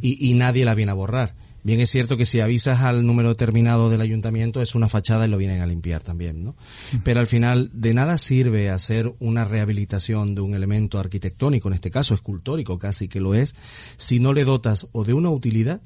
Y, 0.00 0.30
y 0.30 0.34
nadie 0.34 0.64
la 0.64 0.74
viene 0.74 0.92
a 0.92 0.94
borrar. 0.94 1.34
Bien 1.66 1.80
es 1.80 1.90
cierto 1.90 2.16
que 2.16 2.26
si 2.26 2.38
avisas 2.38 2.82
al 2.82 3.04
número 3.04 3.30
determinado 3.30 3.90
del 3.90 4.00
ayuntamiento 4.00 4.62
es 4.62 4.76
una 4.76 4.88
fachada 4.88 5.26
y 5.26 5.28
lo 5.28 5.36
vienen 5.36 5.62
a 5.62 5.66
limpiar 5.66 6.00
también, 6.00 6.44
¿no? 6.44 6.54
Pero 7.02 7.18
al 7.18 7.26
final 7.26 7.70
de 7.72 7.92
nada 7.92 8.18
sirve 8.18 8.70
hacer 8.70 9.12
una 9.18 9.44
rehabilitación 9.44 10.36
de 10.36 10.42
un 10.42 10.54
elemento 10.54 11.00
arquitectónico, 11.00 11.66
en 11.66 11.74
este 11.74 11.90
caso 11.90 12.14
escultórico 12.14 12.78
casi 12.78 13.08
que 13.08 13.18
lo 13.18 13.34
es, 13.34 13.56
si 13.96 14.20
no 14.20 14.32
le 14.32 14.44
dotas 14.44 14.86
o 14.92 15.02
de 15.02 15.14
una 15.14 15.30
utilidad 15.30 15.80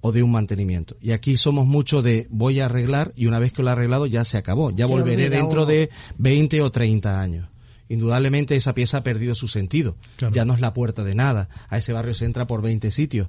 o 0.00 0.12
de 0.12 0.22
un 0.22 0.32
mantenimiento. 0.32 0.96
Y 1.00 1.12
aquí 1.12 1.36
somos 1.36 1.66
mucho 1.66 2.02
de 2.02 2.26
voy 2.30 2.60
a 2.60 2.66
arreglar 2.66 3.12
y 3.16 3.26
una 3.26 3.38
vez 3.38 3.52
que 3.52 3.62
lo 3.62 3.68
he 3.68 3.72
arreglado 3.72 4.06
ya 4.06 4.24
se 4.24 4.38
acabó, 4.38 4.70
ya 4.70 4.86
volveré 4.86 5.30
dentro 5.30 5.66
de 5.66 5.90
20 6.18 6.62
o 6.62 6.70
30 6.70 7.20
años 7.20 7.48
indudablemente 7.88 8.56
esa 8.56 8.74
pieza 8.74 8.98
ha 8.98 9.02
perdido 9.02 9.34
su 9.34 9.48
sentido. 9.48 9.96
Ya 10.32 10.44
no 10.44 10.54
es 10.54 10.60
la 10.60 10.72
puerta 10.72 11.04
de 11.04 11.14
nada. 11.14 11.48
A 11.68 11.78
ese 11.78 11.92
barrio 11.92 12.14
se 12.14 12.24
entra 12.24 12.46
por 12.46 12.62
20 12.62 12.90
sitios. 12.90 13.28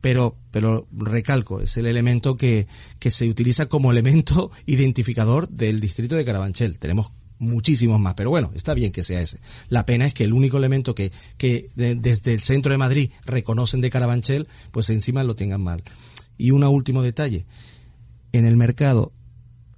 Pero, 0.00 0.36
pero 0.50 0.86
recalco, 0.92 1.60
es 1.60 1.76
el 1.76 1.86
elemento 1.86 2.36
que, 2.36 2.66
que 2.98 3.10
se 3.10 3.28
utiliza 3.28 3.66
como 3.66 3.90
elemento 3.90 4.50
identificador 4.66 5.48
del 5.48 5.80
distrito 5.80 6.14
de 6.14 6.24
Carabanchel. 6.24 6.78
Tenemos 6.78 7.10
muchísimos 7.38 8.00
más, 8.00 8.14
pero 8.14 8.30
bueno, 8.30 8.50
está 8.54 8.74
bien 8.74 8.92
que 8.92 9.02
sea 9.02 9.20
ese. 9.20 9.40
La 9.68 9.86
pena 9.86 10.06
es 10.06 10.14
que 10.14 10.24
el 10.24 10.32
único 10.32 10.56
elemento 10.56 10.94
que, 10.94 11.12
que 11.36 11.70
desde 11.74 12.32
el 12.32 12.40
centro 12.40 12.72
de 12.72 12.78
Madrid 12.78 13.10
reconocen 13.24 13.80
de 13.80 13.90
Carabanchel, 13.90 14.48
pues 14.70 14.90
encima 14.90 15.24
lo 15.24 15.36
tengan 15.36 15.60
mal. 15.60 15.82
Y 16.38 16.50
un 16.50 16.64
último 16.64 17.02
detalle. 17.02 17.46
En 18.32 18.44
el 18.44 18.56
mercado, 18.56 19.12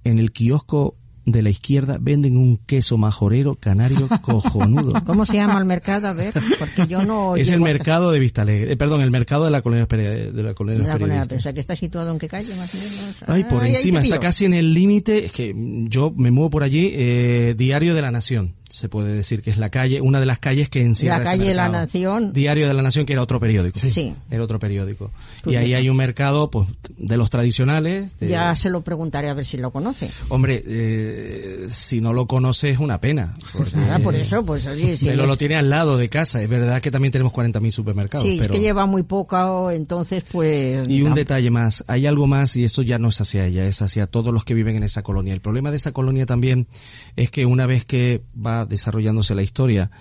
en 0.03 0.19
el 0.19 0.31
kiosco 0.31 0.95
de 1.31 1.43
la 1.43 1.49
izquierda 1.49 1.97
venden 1.99 2.37
un 2.37 2.57
queso 2.57 2.97
majorero 2.97 3.55
canario 3.55 4.07
cojonudo. 4.21 4.93
¿Cómo 5.05 5.25
se 5.25 5.35
llama 5.35 5.57
el 5.59 5.65
mercado? 5.65 6.07
A 6.07 6.13
ver, 6.13 6.33
porque 6.57 6.87
yo 6.87 7.03
no... 7.03 7.35
Es 7.35 7.49
el 7.49 7.61
mercado 7.61 8.11
de 8.11 8.19
Vista 8.19 8.43
Alegre, 8.43 8.73
eh, 8.73 8.77
perdón, 8.77 9.01
el 9.01 9.11
mercado 9.11 9.45
de 9.45 9.51
la 9.51 9.61
colonia 9.61 9.85
de 9.85 10.43
la 10.43 10.53
colonia 10.53 10.79
de 10.79 10.87
la 10.87 10.93
colonia 10.93 11.25
que 11.25 11.59
está 11.59 11.75
situado 11.75 12.11
en 12.11 12.19
qué 12.19 12.27
calle 12.27 12.55
más 12.55 12.73
o 12.73 12.77
menos. 12.77 13.15
Ay, 13.27 13.43
por 13.43 13.65
encima, 13.65 14.01
está 14.01 14.19
casi 14.19 14.45
en 14.45 14.53
el 14.53 14.73
límite, 14.73 15.25
es 15.25 15.31
que 15.31 15.53
yo 15.89 16.13
me 16.15 16.31
muevo 16.31 16.49
por 16.49 16.63
allí, 16.63 16.91
eh, 16.93 17.55
Diario 17.57 17.95
de 17.95 18.01
la 18.01 18.11
Nación 18.11 18.58
se 18.69 18.87
puede 18.87 19.13
decir 19.13 19.41
que 19.41 19.49
es 19.49 19.57
la 19.57 19.69
calle, 19.69 19.99
una 19.99 20.19
de 20.19 20.25
las 20.25 20.39
calles 20.39 20.69
que 20.69 20.81
encierra 20.81 21.17
La 21.17 21.23
calle 21.23 21.45
de 21.45 21.53
la 21.55 21.69
Nación. 21.69 22.33
Diario 22.33 22.67
de 22.67 22.73
la 22.73 22.81
Nación, 22.81 23.05
que 23.05 23.13
era 23.13 23.23
otro 23.23 23.39
periódico. 23.39 23.79
Sí. 23.79 24.13
Era 24.29 24.43
otro 24.43 24.59
periódico. 24.59 25.11
Y 25.45 25.55
ahí 25.55 25.73
hay 25.73 25.89
un 25.89 25.97
mercado, 25.97 26.51
pues, 26.51 26.67
de 26.97 27.17
los 27.17 27.29
tradicionales. 27.29 28.11
Ya 28.19 28.55
se 28.55 28.69
lo 28.69 28.81
preguntaré 28.81 29.29
a 29.29 29.33
ver 29.33 29.45
si 29.45 29.57
lo 29.57 29.71
conoce. 29.71 30.09
Hombre, 30.29 30.63
eh, 30.65 31.65
si 31.69 31.99
no 31.99 32.13
lo 32.13 32.27
conoce 32.27 32.69
es 32.69 32.79
una 32.79 33.01
pena. 33.01 33.33
Pues 33.53 33.73
nada, 33.73 33.99
por 33.99 34.15
eso, 34.15 34.45
pues 34.45 34.67
oye, 34.67 34.97
si 34.97 35.07
Pero 35.07 35.25
lo 35.25 35.37
tiene 35.37 35.55
al 35.55 35.69
lado 35.69 35.97
de 35.97 36.09
casa. 36.09 36.41
Es 36.41 36.49
verdad 36.49 36.81
que 36.81 36.91
también 36.91 37.11
tenemos 37.11 37.33
40.000 37.33 37.71
supermercados. 37.71 38.27
Sí, 38.27 38.39
es 38.39 38.47
que 38.47 38.59
lleva 38.59 38.85
muy 38.85 39.03
poca, 39.03 39.47
entonces 39.73 40.23
pues... 40.31 40.87
Y 40.87 41.01
un 41.01 41.15
detalle 41.15 41.49
más, 41.49 41.83
hay 41.87 42.05
algo 42.05 42.27
más 42.27 42.55
y 42.55 42.63
esto 42.63 42.83
ya 42.83 42.99
no 42.99 43.09
es 43.09 43.19
hacia 43.19 43.45
ella, 43.45 43.65
es 43.65 43.81
hacia 43.81 44.05
todos 44.05 44.33
los 44.33 44.43
que 44.43 44.53
viven 44.53 44.75
en 44.75 44.83
esa 44.83 45.01
colonia. 45.01 45.33
El 45.33 45.41
problema 45.41 45.71
de 45.71 45.77
esa 45.77 45.91
colonia 45.91 46.25
también 46.25 46.67
es 47.15 47.31
que 47.31 47.45
una 47.45 47.65
vez 47.65 47.85
que 47.85 48.21
va 48.35 48.58
desarrollándose 48.65 49.35
la 49.35 49.43
historia, 49.43 49.91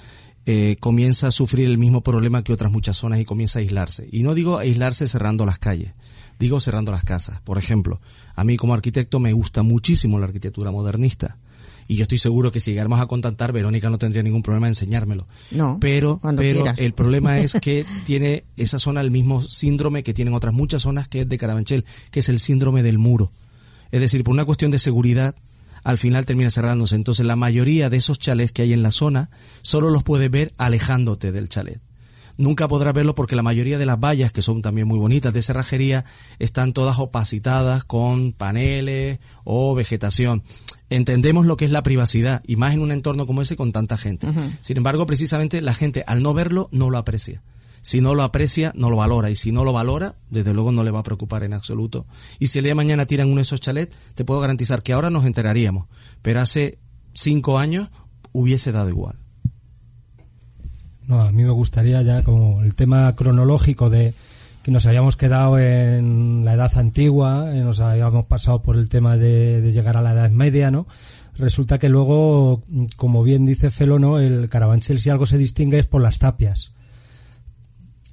eh, 0.47 0.77
comienza 0.81 1.27
a 1.27 1.31
sufrir 1.31 1.69
el 1.69 1.77
mismo 1.77 2.03
problema 2.03 2.43
que 2.43 2.53
otras 2.53 2.73
muchas 2.73 2.97
zonas 2.97 3.21
y 3.21 3.25
comienza 3.25 3.59
a 3.59 3.63
aislarse. 3.63 4.09
Y 4.11 4.23
no 4.23 4.35
digo 4.35 4.59
aislarse 4.59 5.07
cerrando 5.07 5.45
las 5.45 5.59
calles, 5.59 5.93
digo 6.39 6.59
cerrando 6.59 6.91
las 6.91 7.05
casas. 7.05 7.41
Por 7.43 7.59
ejemplo, 7.59 8.01
a 8.35 8.45
mí 8.45 8.57
como 8.57 8.75
arquitecto 8.75 9.21
me 9.21 9.33
gusta 9.33 9.63
muchísimo 9.63 10.19
la 10.19 10.27
arquitectura 10.27 10.71
modernista. 10.71 11.37
Y 11.87 11.97
yo 11.97 12.03
estoy 12.03 12.19
seguro 12.19 12.53
que 12.53 12.61
si 12.61 12.71
llegáramos 12.71 13.01
a 13.01 13.07
contactar, 13.07 13.53
Verónica 13.53 13.89
no 13.89 13.99
tendría 13.99 14.23
ningún 14.23 14.43
problema 14.43 14.67
en 14.67 14.73
enseñármelo. 14.73 15.27
No. 15.51 15.79
Pero, 15.81 16.21
pero 16.37 16.65
el 16.77 16.93
problema 16.93 17.39
es 17.41 17.55
que 17.63 17.87
tiene 18.05 18.45
esa 18.57 18.79
zona 18.79 19.01
el 19.01 19.11
mismo 19.11 19.43
síndrome 19.43 20.03
que 20.03 20.13
tienen 20.13 20.35
otras 20.35 20.53
muchas 20.53 20.83
zonas 20.83 21.09
que 21.09 21.23
es 21.23 21.29
de 21.29 21.39
Carabanchel, 21.39 21.87
que 22.11 22.21
es 22.21 22.29
el 22.29 22.41
síndrome 22.41 22.83
del 22.83 22.99
muro. 22.99 23.33
Es 23.91 24.01
decir, 24.01 24.23
por 24.23 24.33
una 24.33 24.45
cuestión 24.45 24.71
de 24.71 24.79
seguridad, 24.79 25.35
al 25.89 25.97
final 25.97 26.27
termina 26.27 26.51
cerrándose. 26.51 26.97
Entonces 26.97 27.25
la 27.25 27.35
mayoría 27.35 27.89
de 27.89 27.97
esos 27.97 28.19
chalets 28.19 28.53
que 28.53 28.61
hay 28.61 28.75
en 28.75 28.83
la 28.83 28.91
zona 28.91 29.31
solo 29.63 29.89
los 29.89 30.03
puedes 30.03 30.31
ver 30.31 30.53
alejándote 30.59 31.33
del 31.33 31.49
chalet. 31.49 31.81
Nunca 32.37 32.69
podrás 32.69 32.93
verlo 32.93 33.15
porque 33.15 33.35
la 33.35 33.43
mayoría 33.43 33.79
de 33.79 33.87
las 33.87 33.99
vallas, 33.99 34.31
que 34.31 34.43
son 34.43 34.61
también 34.61 34.87
muy 34.87 34.99
bonitas 34.99 35.33
de 35.33 35.41
cerrajería, 35.41 36.05
están 36.39 36.75
todas 36.75 36.99
opacitadas 36.99 37.85
con 37.85 38.33
paneles 38.33 39.19
o 39.45 39.75
vegetación. 39.75 40.43
Entendemos 40.91 41.47
lo 41.47 41.57
que 41.57 41.65
es 41.65 41.71
la 41.71 41.83
privacidad, 41.83 42.43
y 42.47 42.57
más 42.57 42.75
en 42.75 42.81
un 42.81 42.93
entorno 42.93 43.27
como 43.27 43.41
ese 43.41 43.57
con 43.57 43.73
tanta 43.73 43.97
gente. 43.97 44.29
Sin 44.61 44.77
embargo, 44.77 45.07
precisamente 45.07 45.63
la 45.63 45.73
gente 45.73 46.05
al 46.07 46.23
no 46.23 46.35
verlo 46.35 46.69
no 46.71 46.91
lo 46.91 46.99
aprecia. 46.99 47.43
Si 47.83 48.01
no 48.01 48.15
lo 48.15 48.23
aprecia, 48.23 48.73
no 48.75 48.91
lo 48.91 48.97
valora. 48.97 49.31
Y 49.31 49.37
si 49.37 49.53
no 49.53 49.65
lo 49.65 49.73
valora, 49.73 50.17
desde 50.31 50.55
luego 50.55 50.73
no 50.73 50.85
le 50.85 50.91
va 50.91 51.01
a 51.01 51.05
preocupar 51.05 51.43
en 51.43 51.53
absoluto. 51.53 52.07
Y 52.39 52.49
si 52.49 52.59
el 52.59 52.65
día 52.65 52.73
de 52.73 52.77
mañana 52.77 53.07
tiran 53.07 53.29
uno 53.29 53.37
de 53.37 53.43
esos 53.43 53.61
chalets, 53.61 53.97
te 54.15 54.25
puedo 54.25 54.41
garantizar 54.41 54.83
que 54.83 54.93
ahora 54.93 55.11
nos 55.11 55.25
enteraríamos. 55.25 55.87
Pero 56.23 56.41
hace 56.41 56.79
cinco 57.15 57.59
años 57.59 57.89
hubiese 58.33 58.73
dado 58.73 58.89
igual. 58.89 59.17
No, 61.07 61.23
a 61.23 61.33
mí 61.33 61.43
me 61.43 61.51
gustaría 61.51 62.03
ya 62.03 62.23
como 62.23 62.63
el 62.63 62.75
tema 62.75 63.15
cronológico 63.15 63.89
de 63.89 64.13
que 64.63 64.71
nos 64.71 64.85
habíamos 64.85 65.17
quedado 65.17 65.59
en 65.59 66.45
la 66.45 66.53
edad 66.53 66.77
antigua, 66.77 67.51
eh, 67.55 67.61
nos 67.61 67.81
habíamos 67.81 68.27
pasado 68.27 68.61
por 68.61 68.77
el 68.77 68.91
tema 68.91 69.17
de, 69.17 69.73
llegar 69.73 69.97
a 69.97 70.03
la 70.03 70.13
edad 70.13 70.31
media, 70.31 70.71
¿no? 70.71 70.87
Resulta 71.39 71.79
que 71.79 71.89
luego, 71.89 72.63
como 72.97 73.23
bien 73.23 73.47
dice 73.47 73.71
Felo, 73.71 73.99
¿no? 73.99 74.19
El 74.19 74.51
Carabanchel 74.51 74.99
si 74.99 75.09
algo 75.09 75.25
se 75.25 75.39
distingue 75.39 75.79
es 75.79 75.87
por 75.87 76.03
las 76.03 76.19
tapias 76.19 76.73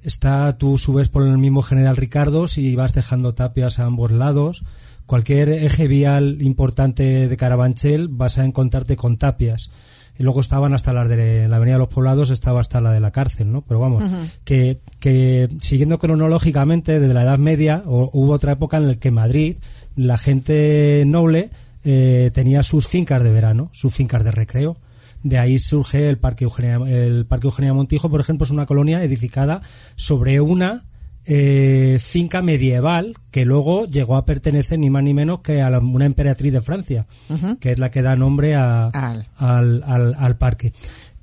está, 0.06 0.56
tú 0.56 0.78
subes 0.78 1.08
por 1.08 1.26
el 1.26 1.38
mismo 1.38 1.62
General 1.62 1.96
Ricardo 1.96 2.46
y 2.56 2.74
vas 2.74 2.92
dejando 2.92 3.34
tapias 3.34 3.78
a 3.78 3.84
ambos 3.84 4.10
lados. 4.12 4.64
Cualquier 5.06 5.48
eje 5.50 5.88
vial 5.88 6.38
importante 6.40 7.28
de 7.28 7.36
Carabanchel 7.36 8.08
vas 8.08 8.38
a 8.38 8.44
encontrarte 8.44 8.96
con 8.96 9.18
tapias. 9.18 9.70
y 10.18 10.22
luego 10.22 10.40
estaban 10.40 10.72
hasta 10.72 10.94
las 10.94 11.08
de 11.08 11.46
la 11.46 11.56
Avenida 11.56 11.74
de 11.74 11.80
los 11.80 11.88
Poblados, 11.88 12.30
estaba 12.30 12.60
hasta 12.60 12.80
la 12.80 12.92
de 12.92 13.00
la 13.00 13.10
cárcel, 13.10 13.52
¿no? 13.52 13.60
Pero 13.62 13.80
vamos, 13.80 14.02
que, 14.44 14.80
que 14.98 15.48
siguiendo 15.60 15.98
cronológicamente, 15.98 16.98
desde 16.98 17.12
la 17.12 17.24
Edad 17.24 17.38
Media, 17.38 17.82
hubo 17.84 18.32
otra 18.32 18.52
época 18.52 18.78
en 18.78 18.88
la 18.88 18.94
que 18.94 19.10
Madrid, 19.10 19.56
la 19.94 20.16
gente 20.16 21.04
noble, 21.06 21.50
eh, 21.84 22.30
tenía 22.32 22.62
sus 22.62 22.88
fincas 22.88 23.22
de 23.22 23.30
verano, 23.30 23.68
sus 23.72 23.94
fincas 23.94 24.24
de 24.24 24.32
recreo. 24.32 24.76
De 25.26 25.38
ahí 25.38 25.58
surge 25.58 26.08
el 26.08 26.18
Parque 26.18 26.44
Eugenia, 26.44 26.76
el 26.86 27.26
Parque 27.26 27.48
Eugenia 27.48 27.74
Montijo, 27.74 28.08
por 28.08 28.20
ejemplo, 28.20 28.44
es 28.44 28.52
una 28.52 28.64
colonia 28.64 29.02
edificada 29.02 29.60
sobre 29.96 30.40
una 30.40 30.84
eh, 31.24 31.98
finca 32.00 32.42
medieval 32.42 33.16
que 33.32 33.44
luego 33.44 33.86
llegó 33.86 34.14
a 34.14 34.24
pertenecer 34.24 34.78
ni 34.78 34.88
más 34.88 35.02
ni 35.02 35.14
menos 35.14 35.40
que 35.40 35.62
a 35.62 35.68
una 35.80 36.06
emperatriz 36.06 36.52
de 36.52 36.60
Francia, 36.60 37.08
que 37.58 37.72
es 37.72 37.80
la 37.80 37.90
que 37.90 38.02
da 38.02 38.14
nombre 38.14 38.54
a, 38.54 38.86
al. 38.86 39.82
Al, 40.16 40.38
parque. 40.38 40.72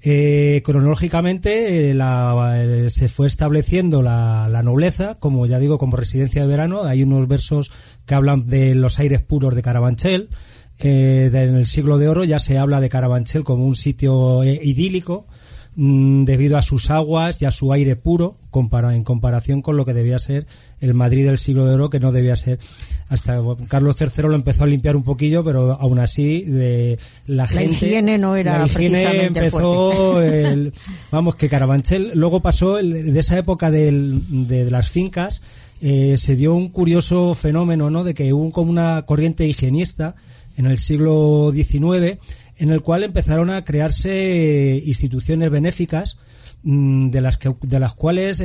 Eh, 0.01 0.61
cronológicamente 0.65 1.91
eh, 1.91 2.89
se 2.89 3.07
fue 3.07 3.27
estableciendo 3.27 4.01
la, 4.01 4.49
la, 4.51 4.63
nobleza, 4.63 5.15
como 5.15 5.45
ya 5.45 5.59
digo, 5.59 5.77
como 5.77 5.95
residencia 5.95 6.41
de 6.41 6.49
verano. 6.49 6.83
Hay 6.83 7.03
unos 7.03 7.25
versos 7.29 7.71
que 8.05 8.15
hablan 8.15 8.47
de 8.47 8.75
los 8.75 8.99
aires 8.99 9.21
puros 9.21 9.55
de 9.55 9.61
Carabanchel. 9.61 10.27
En 10.79 11.55
el 11.55 11.67
siglo 11.67 11.97
de 11.97 12.07
oro 12.07 12.23
ya 12.23 12.39
se 12.39 12.57
habla 12.57 12.81
de 12.81 12.89
Carabanchel 12.89 13.43
como 13.43 13.65
un 13.65 13.75
sitio 13.75 14.43
idílico 14.43 15.25
Mm, 15.75 16.25
debido 16.25 16.59
a 16.59 16.61
sus 16.61 16.91
aguas 16.91 17.41
y 17.41 17.45
a 17.45 17.51
su 17.51 17.73
aire 17.73 17.95
puro 17.95 18.37
en 18.53 19.03
comparación 19.03 19.63
con 19.63 19.75
lo 19.75 19.85
que 19.85 19.93
debía 19.95 20.19
ser 20.19 20.45
el 20.79 20.93
Madrid 20.93 21.25
del 21.25 21.39
siglo 21.39 21.65
de 21.65 21.73
oro 21.73 21.89
que 21.89 21.99
no 21.99 22.11
debía 22.11 22.35
ser. 22.35 22.59
Hasta 23.09 23.41
Carlos 23.67 23.95
III 23.99 24.23
lo 24.23 24.35
empezó 24.35 24.65
a 24.65 24.67
limpiar 24.67 24.95
un 24.95 25.03
poquillo 25.03 25.43
pero 25.43 25.71
aún 25.71 25.97
así 25.97 26.43
de 26.43 26.99
la, 27.25 27.47
gente 27.47 27.65
la 27.65 27.71
higiene 27.71 28.17
no 28.19 28.35
era 28.35 28.59
la 28.59 28.65
higiene 28.67 29.23
empezó 29.23 30.21
el, 30.21 30.73
vamos 31.09 31.35
que 31.35 31.49
Carabanchel 31.49 32.11
luego 32.13 32.41
pasó 32.41 32.75
de 32.75 33.19
esa 33.19 33.39
época 33.39 33.71
de, 33.71 34.67
las 34.69 34.91
fincas 34.91 35.41
eh, 35.81 36.17
se 36.19 36.35
dio 36.35 36.53
un 36.53 36.69
curioso 36.69 37.33
fenómeno 37.33 37.89
no 37.89 38.03
de 38.03 38.13
que 38.13 38.31
hubo 38.31 38.51
como 38.51 38.69
una 38.69 39.01
corriente 39.07 39.47
higienista 39.47 40.13
en 40.57 40.65
el 40.65 40.77
siglo 40.77 41.51
XIX 41.53 42.19
en 42.57 42.71
el 42.71 42.81
cual 42.81 43.03
empezaron 43.03 43.49
a 43.49 43.63
crearse 43.63 44.81
instituciones 44.85 45.49
benéficas 45.49 46.17
mm, 46.63 47.09
de 47.09 47.21
las 47.21 47.37
que 47.37 47.55
de 47.61 47.79
las 47.79 47.93
cuales 47.93 48.43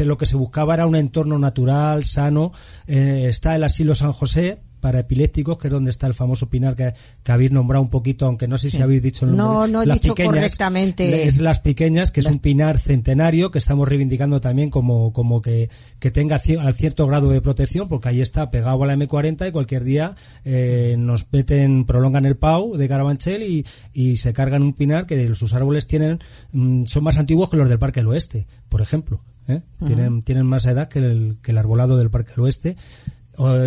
lo 0.00 0.18
que 0.18 0.26
se 0.26 0.36
buscaba 0.36 0.74
era 0.74 0.86
un 0.86 0.96
entorno 0.96 1.38
natural 1.38 2.04
sano 2.04 2.52
eh, 2.86 3.26
está 3.28 3.56
el 3.56 3.64
asilo 3.64 3.94
San 3.94 4.12
José 4.12 4.60
para 4.84 4.98
epilépticos, 4.98 5.56
que 5.56 5.68
es 5.68 5.72
donde 5.72 5.90
está 5.90 6.06
el 6.06 6.12
famoso 6.12 6.50
pinar 6.50 6.76
que, 6.76 6.92
habéis 7.32 7.50
nombrado 7.50 7.82
un 7.82 7.88
poquito, 7.88 8.26
aunque 8.26 8.46
no 8.46 8.58
sé 8.58 8.70
si 8.70 8.82
habéis 8.82 9.02
dicho 9.02 9.24
el 9.24 9.34
nombre. 9.34 9.72
No, 9.72 9.82
no 9.82 9.82
he 9.82 9.94
dicho 9.94 10.14
correctamente. 10.14 11.26
Es 11.26 11.38
Las 11.38 11.60
Pequeñas, 11.60 12.10
que 12.10 12.20
es 12.20 12.26
un 12.26 12.38
pinar 12.38 12.78
centenario 12.78 13.50
que 13.50 13.60
estamos 13.60 13.88
reivindicando 13.88 14.42
también 14.42 14.68
como, 14.68 15.14
como 15.14 15.40
que, 15.40 15.70
que 16.00 16.10
tenga 16.10 16.38
cierto 16.38 17.06
grado 17.06 17.30
de 17.30 17.40
protección, 17.40 17.88
porque 17.88 18.10
ahí 18.10 18.20
está 18.20 18.50
pegado 18.50 18.84
a 18.84 18.86
la 18.86 18.94
M40 18.94 19.48
y 19.48 19.52
cualquier 19.52 19.84
día 19.84 20.16
eh, 20.44 20.96
nos 20.98 21.32
meten, 21.32 21.86
prolongan 21.86 22.26
el 22.26 22.36
PAU 22.36 22.76
de 22.76 22.86
Carabanchel 22.86 23.42
y, 23.42 23.64
y 23.94 24.18
se 24.18 24.34
cargan 24.34 24.62
un 24.62 24.74
pinar 24.74 25.06
que 25.06 25.34
sus 25.34 25.54
árboles 25.54 25.86
tienen 25.86 26.20
mm, 26.52 26.84
son 26.84 27.04
más 27.04 27.16
antiguos 27.16 27.48
que 27.48 27.56
los 27.56 27.70
del 27.70 27.78
Parque 27.78 28.00
del 28.00 28.08
Oeste, 28.08 28.46
por 28.68 28.82
ejemplo. 28.82 29.22
¿eh? 29.48 29.62
tienen, 29.86 30.22
tienen 30.22 30.46
más 30.46 30.66
edad 30.66 30.88
que 30.88 30.98
el, 30.98 31.38
que 31.42 31.52
el 31.52 31.58
arbolado 31.58 31.96
del 31.96 32.10
Parque 32.10 32.32
del 32.32 32.40
Oeste 32.40 32.76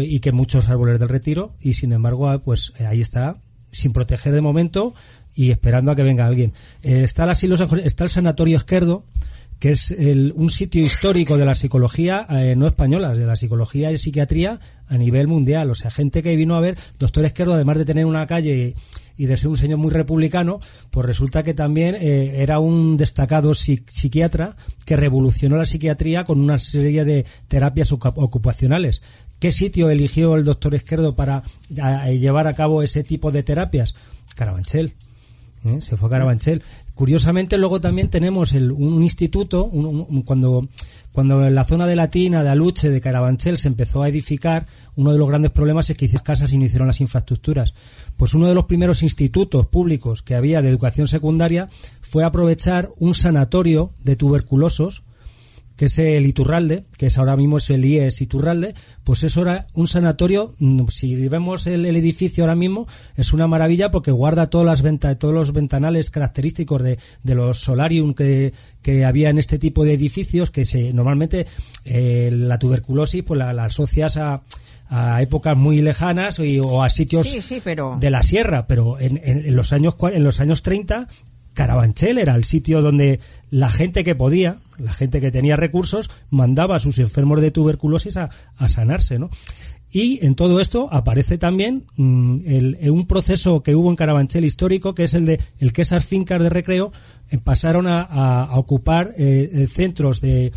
y 0.01 0.19
que 0.19 0.31
muchos 0.31 0.69
árboles 0.69 0.99
del 0.99 1.09
retiro 1.09 1.53
y 1.59 1.73
sin 1.73 1.91
embargo 1.91 2.29
ah, 2.29 2.39
pues 2.39 2.73
eh, 2.79 2.85
ahí 2.85 3.01
está 3.01 3.37
sin 3.71 3.93
proteger 3.93 4.33
de 4.33 4.41
momento 4.41 4.93
y 5.35 5.51
esperando 5.51 5.91
a 5.91 5.95
que 5.95 6.03
venga 6.03 6.25
alguien. 6.25 6.53
Eh, 6.81 7.03
está, 7.03 7.25
el 7.25 7.31
asilo, 7.31 7.55
está 7.55 8.03
el 8.05 8.09
Sanatorio 8.09 8.57
Esquerdo, 8.57 9.03
que 9.59 9.71
es 9.71 9.93
un 10.35 10.49
sitio 10.49 10.81
histórico 10.81 11.37
de 11.37 11.45
la 11.45 11.55
psicología 11.55 12.25
eh, 12.29 12.55
no 12.55 12.67
española, 12.67 13.13
de 13.13 13.25
la 13.25 13.35
psicología 13.35 13.91
y 13.91 13.97
psiquiatría 13.97 14.59
a 14.87 14.97
nivel 14.97 15.27
mundial. 15.27 15.69
O 15.69 15.75
sea, 15.75 15.91
gente 15.91 16.23
que 16.23 16.35
vino 16.35 16.55
a 16.55 16.59
ver, 16.59 16.77
doctor 16.97 17.25
Esquerdo, 17.25 17.53
además 17.53 17.77
de 17.77 17.85
tener 17.85 18.05
una 18.05 18.25
calle 18.25 18.75
y 19.17 19.25
de 19.25 19.37
ser 19.37 19.49
un 19.49 19.57
señor 19.57 19.79
muy 19.79 19.91
republicano, 19.91 20.59
pues 20.91 21.05
resulta 21.05 21.43
que 21.43 21.55
también 21.55 21.95
era 21.95 22.59
un 22.59 22.97
destacado 22.97 23.55
psiquiatra 23.55 24.55
que 24.85 24.95
revolucionó 24.95 25.57
la 25.57 25.65
psiquiatría 25.65 26.23
con 26.23 26.39
una 26.39 26.59
serie 26.59 27.03
de 27.03 27.25
terapias 27.47 27.91
ocupacionales. 27.91 29.01
¿Qué 29.39 29.51
sitio 29.51 29.89
eligió 29.89 30.35
el 30.35 30.45
doctor 30.45 30.73
Izquierdo 30.73 31.15
para 31.15 31.43
llevar 31.69 32.47
a 32.47 32.53
cabo 32.53 32.81
ese 32.81 33.03
tipo 33.03 33.31
de 33.31 33.43
terapias? 33.43 33.93
Carabanchel. 34.35 34.93
¿eh? 35.65 35.81
Se 35.81 35.95
fue 35.97 36.07
a 36.07 36.11
Carabanchel. 36.11 36.63
Curiosamente, 36.95 37.59
luego 37.59 37.79
también 37.79 38.09
tenemos 38.09 38.53
un 38.53 39.03
instituto, 39.03 39.69
cuando, 40.25 40.67
cuando 41.11 41.45
en 41.45 41.53
la 41.53 41.63
zona 41.63 41.85
de 41.85 41.95
Latina, 41.95 42.43
de 42.43 42.49
Aluche, 42.49 42.89
de 42.89 43.01
Carabanchel, 43.01 43.59
se 43.59 43.67
empezó 43.67 44.01
a 44.01 44.09
edificar, 44.09 44.65
uno 44.95 45.11
de 45.11 45.19
los 45.19 45.27
grandes 45.27 45.51
problemas 45.51 45.87
es 45.91 45.97
que 45.97 46.05
hicieron 46.05 46.25
casas 46.25 46.51
y 46.51 46.57
no 46.57 46.65
hicieron 46.65 46.87
las 46.87 46.99
infraestructuras. 46.99 47.75
Pues 48.17 48.33
uno 48.33 48.47
de 48.47 48.55
los 48.55 48.65
primeros 48.65 49.03
institutos 49.03 49.67
públicos 49.67 50.23
que 50.23 50.33
había 50.33 50.63
de 50.63 50.69
educación 50.69 51.07
secundaria 51.07 51.69
fue 52.01 52.23
aprovechar 52.23 52.89
un 52.97 53.13
sanatorio 53.13 53.91
de 54.03 54.15
tuberculosos 54.15 55.03
que 55.77 55.85
es 55.85 55.97
el 55.99 56.25
Iturralde, 56.25 56.85
que 56.97 57.05
es 57.05 57.17
ahora 57.17 57.37
mismo 57.37 57.59
es 57.59 57.69
el 57.69 57.85
IES 57.85 58.21
Iturralde, 58.21 58.73
pues 59.03 59.23
eso 59.23 59.43
era 59.43 59.67
un 59.73 59.87
sanatorio, 59.87 60.55
mm, 60.59 60.87
si 60.89 61.15
vemos 61.29 61.67
el, 61.67 61.85
edificio 61.85 62.43
ahora 62.43 62.55
mismo, 62.55 62.87
es 63.15 63.31
una 63.31 63.47
maravilla 63.47 63.91
porque 63.91 64.11
guarda 64.11 64.47
todas 64.47 64.65
las 64.65 64.81
ventas, 64.81 65.17
todos 65.17 65.33
los 65.33 65.53
ventanales 65.53 66.09
característicos 66.09 66.81
de, 66.81 66.99
de 67.23 67.35
los 67.35 67.59
solarium 67.59 68.13
que, 68.13 68.53
que 68.81 69.05
había 69.05 69.29
en 69.29 69.37
este 69.37 69.59
tipo 69.59 69.85
de 69.85 69.93
edificios, 69.93 70.49
que 70.49 70.65
se 70.65 70.91
normalmente 70.91 71.45
eh, 71.85 72.29
la 72.33 72.57
tuberculosis 72.57 73.23
pues 73.23 73.37
la, 73.37 73.51
asocias 73.63 74.17
a 74.17 74.41
a 74.89 75.21
épocas 75.21 75.57
muy 75.57 75.81
lejanas 75.81 76.39
o 76.39 76.81
a 76.81 76.89
sitios 76.89 77.27
de 77.99 78.09
la 78.09 78.23
sierra, 78.23 78.67
pero 78.67 78.97
en, 79.01 79.19
en, 79.21 79.53
los 79.53 79.73
años 79.73 79.95
en 80.13 80.23
los 80.23 80.39
años 80.39 80.63
30 80.63 81.09
Carabanchel 81.57 82.19
era 82.19 82.35
el 82.35 82.43
sitio 82.43 82.83
donde 82.83 83.19
la 83.49 83.71
gente 83.71 84.03
que 84.03 84.13
podía, 84.13 84.59
la 84.77 84.93
gente 84.93 85.19
que 85.19 85.31
tenía 85.31 85.55
recursos, 85.55 86.11
mandaba 86.29 86.75
a 86.75 86.79
sus 86.79 86.99
enfermos 86.99 87.41
de 87.41 87.49
tuberculosis 87.49 88.15
a, 88.15 88.29
sanarse, 88.69 89.17
¿no? 89.17 89.31
Y 89.91 90.23
en 90.23 90.35
todo 90.35 90.59
esto 90.59 90.87
aparece 90.91 91.39
también 91.39 91.85
mm, 91.95 92.89
un 92.91 93.07
proceso 93.07 93.63
que 93.63 93.73
hubo 93.73 93.89
en 93.89 93.95
Carabanchel 93.95 94.45
histórico, 94.45 94.93
que 94.93 95.05
es 95.05 95.15
el 95.15 95.25
de 95.25 95.39
el 95.57 95.73
que 95.73 95.81
esas 95.81 96.05
fincas 96.05 96.43
de 96.43 96.49
recreo 96.49 96.91
eh, 97.31 97.39
pasaron 97.43 97.87
a, 97.87 98.49
ocupar 98.53 99.15
eh, 99.17 99.49
eh, 99.51 99.67
centros 99.67 100.21
de 100.21 100.51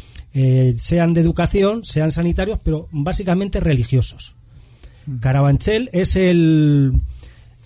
sean 0.77 1.15
de 1.15 1.21
educación, 1.23 1.83
sean 1.83 2.13
sanitarios, 2.13 2.59
pero 2.63 2.89
básicamente 2.91 3.59
religiosos. 3.59 4.35
Mm. 5.07 5.19
Carabanchel 5.21 5.89
es 5.95 6.17
el 6.17 6.93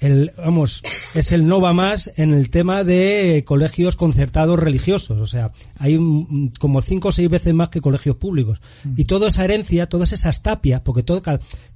el, 0.05 0.32
vamos, 0.36 0.82
es 1.14 1.32
el 1.32 1.47
no 1.47 1.60
va 1.60 1.72
más 1.72 2.12
en 2.16 2.32
el 2.32 2.51
tema 2.51 2.85
de 2.85 3.43
colegios 3.47 3.97
concertados 3.97 4.59
religiosos. 4.59 5.18
O 5.18 5.26
sea, 5.26 5.52
hay 5.78 5.98
como 6.59 6.82
cinco 6.82 7.09
o 7.09 7.12
seis 7.12 7.31
veces 7.31 7.55
más 7.55 7.70
que 7.70 7.81
colegios 7.81 8.16
públicos. 8.16 8.60
Mm. 8.85 8.94
Y 8.97 9.05
toda 9.05 9.28
esa 9.28 9.44
herencia, 9.44 9.89
todas 9.89 10.12
esas 10.12 10.43
tapias, 10.43 10.82
porque 10.82 11.02
todo, 11.02 11.22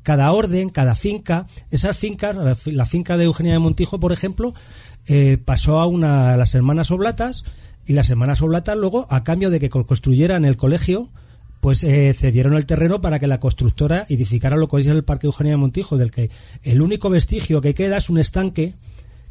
cada, 0.03 0.33
orden, 0.33 0.69
cada 0.69 0.95
finca, 0.95 1.47
esas 1.71 1.97
fincas, 1.97 2.37
la, 2.67 2.87
finca 2.87 3.17
de 3.17 3.25
Eugenia 3.25 3.55
de 3.55 3.59
Montijo, 3.59 3.99
por 3.99 4.13
ejemplo, 4.13 4.55
eh, 5.07 5.39
pasó 5.43 5.81
a 5.81 5.87
una, 5.87 6.35
a 6.35 6.37
las 6.37 6.55
hermanas 6.55 6.91
Oblatas, 6.91 7.45
y 7.87 7.95
las 7.95 8.11
hermanas 8.11 8.43
Oblatas 8.43 8.77
luego, 8.77 9.07
a 9.09 9.25
cambio 9.25 9.49
de 9.49 9.61
que 9.61 9.71
construyeran 9.71 10.45
el 10.45 10.59
colegio, 10.59 11.09
pues 11.69 11.85
eh, 11.85 12.15
cedieron 12.15 12.55
el 12.55 12.65
terreno 12.65 13.03
para 13.03 13.19
que 13.19 13.27
la 13.27 13.41
constructora 13.41 14.07
edificara 14.09 14.57
lo 14.57 14.69
que 14.69 14.81
es 14.81 14.87
el 14.87 15.05
Parque 15.05 15.27
Eugenia 15.27 15.53
de 15.53 15.59
Montijo, 15.59 15.99
del 15.99 16.11
que 16.11 16.31
el 16.63 16.81
único 16.81 17.11
vestigio 17.11 17.61
que 17.61 17.75
queda 17.75 17.99
es 17.99 18.09
un 18.09 18.17
estanque 18.17 18.73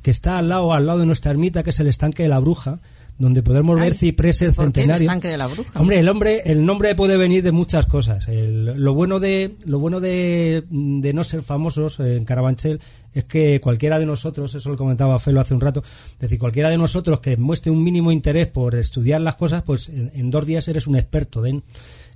que 0.03 0.11
está 0.11 0.37
al 0.37 0.47
lado, 0.47 0.71
al 0.71 0.85
lado 0.85 0.99
de 0.99 1.07
nuestra 1.07 1.31
ermita, 1.31 1.63
que 1.63 1.71
es 1.71 1.79
el 1.79 1.87
estanque 1.87 2.21
de 2.21 2.29
la 2.29 2.37
bruja, 2.37 2.77
donde 3.17 3.41
podemos 3.41 3.79
ver 3.79 3.95
cipreses 3.95 4.53
centenarios. 4.53 5.01
el 5.01 5.07
estanque 5.07 5.29
de 5.29 5.37
la 5.37 5.47
bruja? 5.47 5.79
Hombre, 5.79 5.99
el 5.99 6.07
hombre, 6.09 6.43
el 6.45 6.63
nombre 6.63 6.93
puede 6.93 7.17
venir 7.17 7.41
de 7.41 7.51
muchas 7.51 7.87
cosas. 7.87 8.27
lo 8.27 8.93
bueno 8.93 9.19
de, 9.19 9.55
lo 9.65 9.79
bueno 9.79 9.99
de, 9.99 10.63
de, 10.69 11.13
no 11.13 11.23
ser 11.23 11.41
famosos 11.41 11.99
en 11.99 12.23
Carabanchel 12.23 12.81
es 13.15 13.23
que 13.23 13.59
cualquiera 13.59 13.97
de 13.97 14.05
nosotros, 14.05 14.53
eso 14.53 14.69
lo 14.69 14.77
comentaba 14.77 15.17
Felo 15.17 15.41
hace 15.41 15.55
un 15.55 15.61
rato, 15.61 15.81
es 16.13 16.19
decir, 16.19 16.37
cualquiera 16.37 16.69
de 16.69 16.77
nosotros 16.77 17.19
que 17.19 17.35
muestre 17.35 17.71
un 17.71 17.83
mínimo 17.83 18.11
interés 18.11 18.45
por 18.45 18.75
estudiar 18.75 19.21
las 19.21 19.37
cosas, 19.37 19.63
pues 19.63 19.89
en, 19.89 20.29
dos 20.29 20.45
días 20.45 20.67
eres 20.67 20.85
un 20.85 20.97
experto. 20.97 21.41
¿den? 21.41 21.63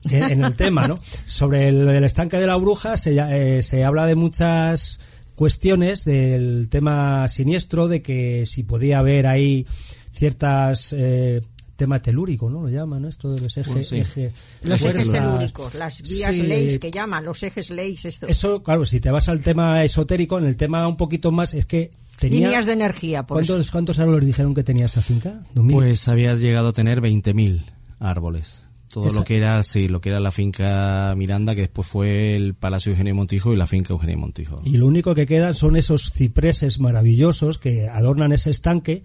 En 0.09 0.43
el 0.43 0.55
tema, 0.55 0.87
¿no? 0.87 0.95
Sobre 1.25 1.69
el, 1.69 2.03
estanque 2.03 2.37
de 2.37 2.47
la 2.47 2.55
bruja 2.55 2.97
se, 2.97 3.17
eh, 3.17 3.63
se 3.63 3.83
habla 3.83 4.05
de 4.05 4.15
muchas 4.15 4.99
cuestiones 5.35 6.05
del 6.05 6.67
tema 6.69 7.27
siniestro, 7.27 7.87
de 7.87 8.01
que 8.01 8.45
si 8.45 8.63
podía 8.63 8.99
haber 8.99 9.27
ahí 9.27 9.65
ciertas 10.11 10.93
eh, 10.93 11.41
sistema 11.81 11.99
telúrico, 11.99 12.47
¿no? 12.47 12.61
Lo 12.61 12.69
llaman, 12.69 13.01
¿no? 13.01 13.07
Esto 13.07 13.33
de 13.33 13.41
los 13.41 13.57
ejes... 13.57 13.91
Eje, 13.91 14.31
los 14.61 14.83
ejes 14.83 15.11
telúricos, 15.11 15.73
las 15.73 15.99
vías 16.03 16.35
sí, 16.35 16.77
que 16.77 16.91
llaman, 16.91 17.25
los 17.25 17.41
ejes 17.41 17.71
leyes. 17.71 18.05
Esto. 18.05 18.27
Eso, 18.27 18.61
claro, 18.61 18.85
si 18.85 18.99
te 18.99 19.09
vas 19.09 19.29
al 19.29 19.41
tema 19.41 19.83
esotérico, 19.83 20.37
en 20.37 20.45
el 20.45 20.57
tema 20.57 20.87
un 20.87 20.95
poquito 20.95 21.31
más, 21.31 21.55
es 21.55 21.65
que 21.65 21.91
Tenía, 22.19 22.49
líneas 22.49 22.67
de 22.67 22.73
energía. 22.73 23.25
Por 23.25 23.37
¿Cuántos, 23.37 23.61
eso. 23.61 23.71
¿Cuántos 23.71 23.97
árboles 23.97 24.27
dijeron 24.27 24.53
que 24.53 24.63
tenía 24.63 24.85
esa 24.85 25.01
finca? 25.01 25.41
Pues 25.55 26.07
había 26.07 26.35
llegado 26.35 26.67
a 26.67 26.73
tener 26.73 27.01
20.000 27.01 27.63
árboles. 27.99 28.60
Todo 28.91 29.09
lo 29.11 29.23
que 29.23 29.37
era, 29.37 29.63
sí, 29.63 29.87
lo 29.87 30.01
que 30.01 30.09
era 30.09 30.19
la 30.19 30.31
finca 30.31 31.13
Miranda, 31.15 31.55
que 31.55 31.61
después 31.61 31.87
fue 31.87 32.35
el 32.35 32.53
Palacio 32.55 32.91
Eugenio 32.91 33.15
Montijo 33.15 33.53
y 33.53 33.55
la 33.55 33.67
finca 33.67 33.93
Eugenio 33.93 34.17
Montijo. 34.17 34.61
Y 34.65 34.77
lo 34.77 34.87
único 34.87 35.15
que 35.15 35.25
quedan 35.25 35.55
son 35.55 35.77
esos 35.77 36.11
cipreses 36.11 36.79
maravillosos 36.79 37.57
que 37.57 37.87
adornan 37.87 38.33
ese 38.33 38.49
estanque, 38.49 39.03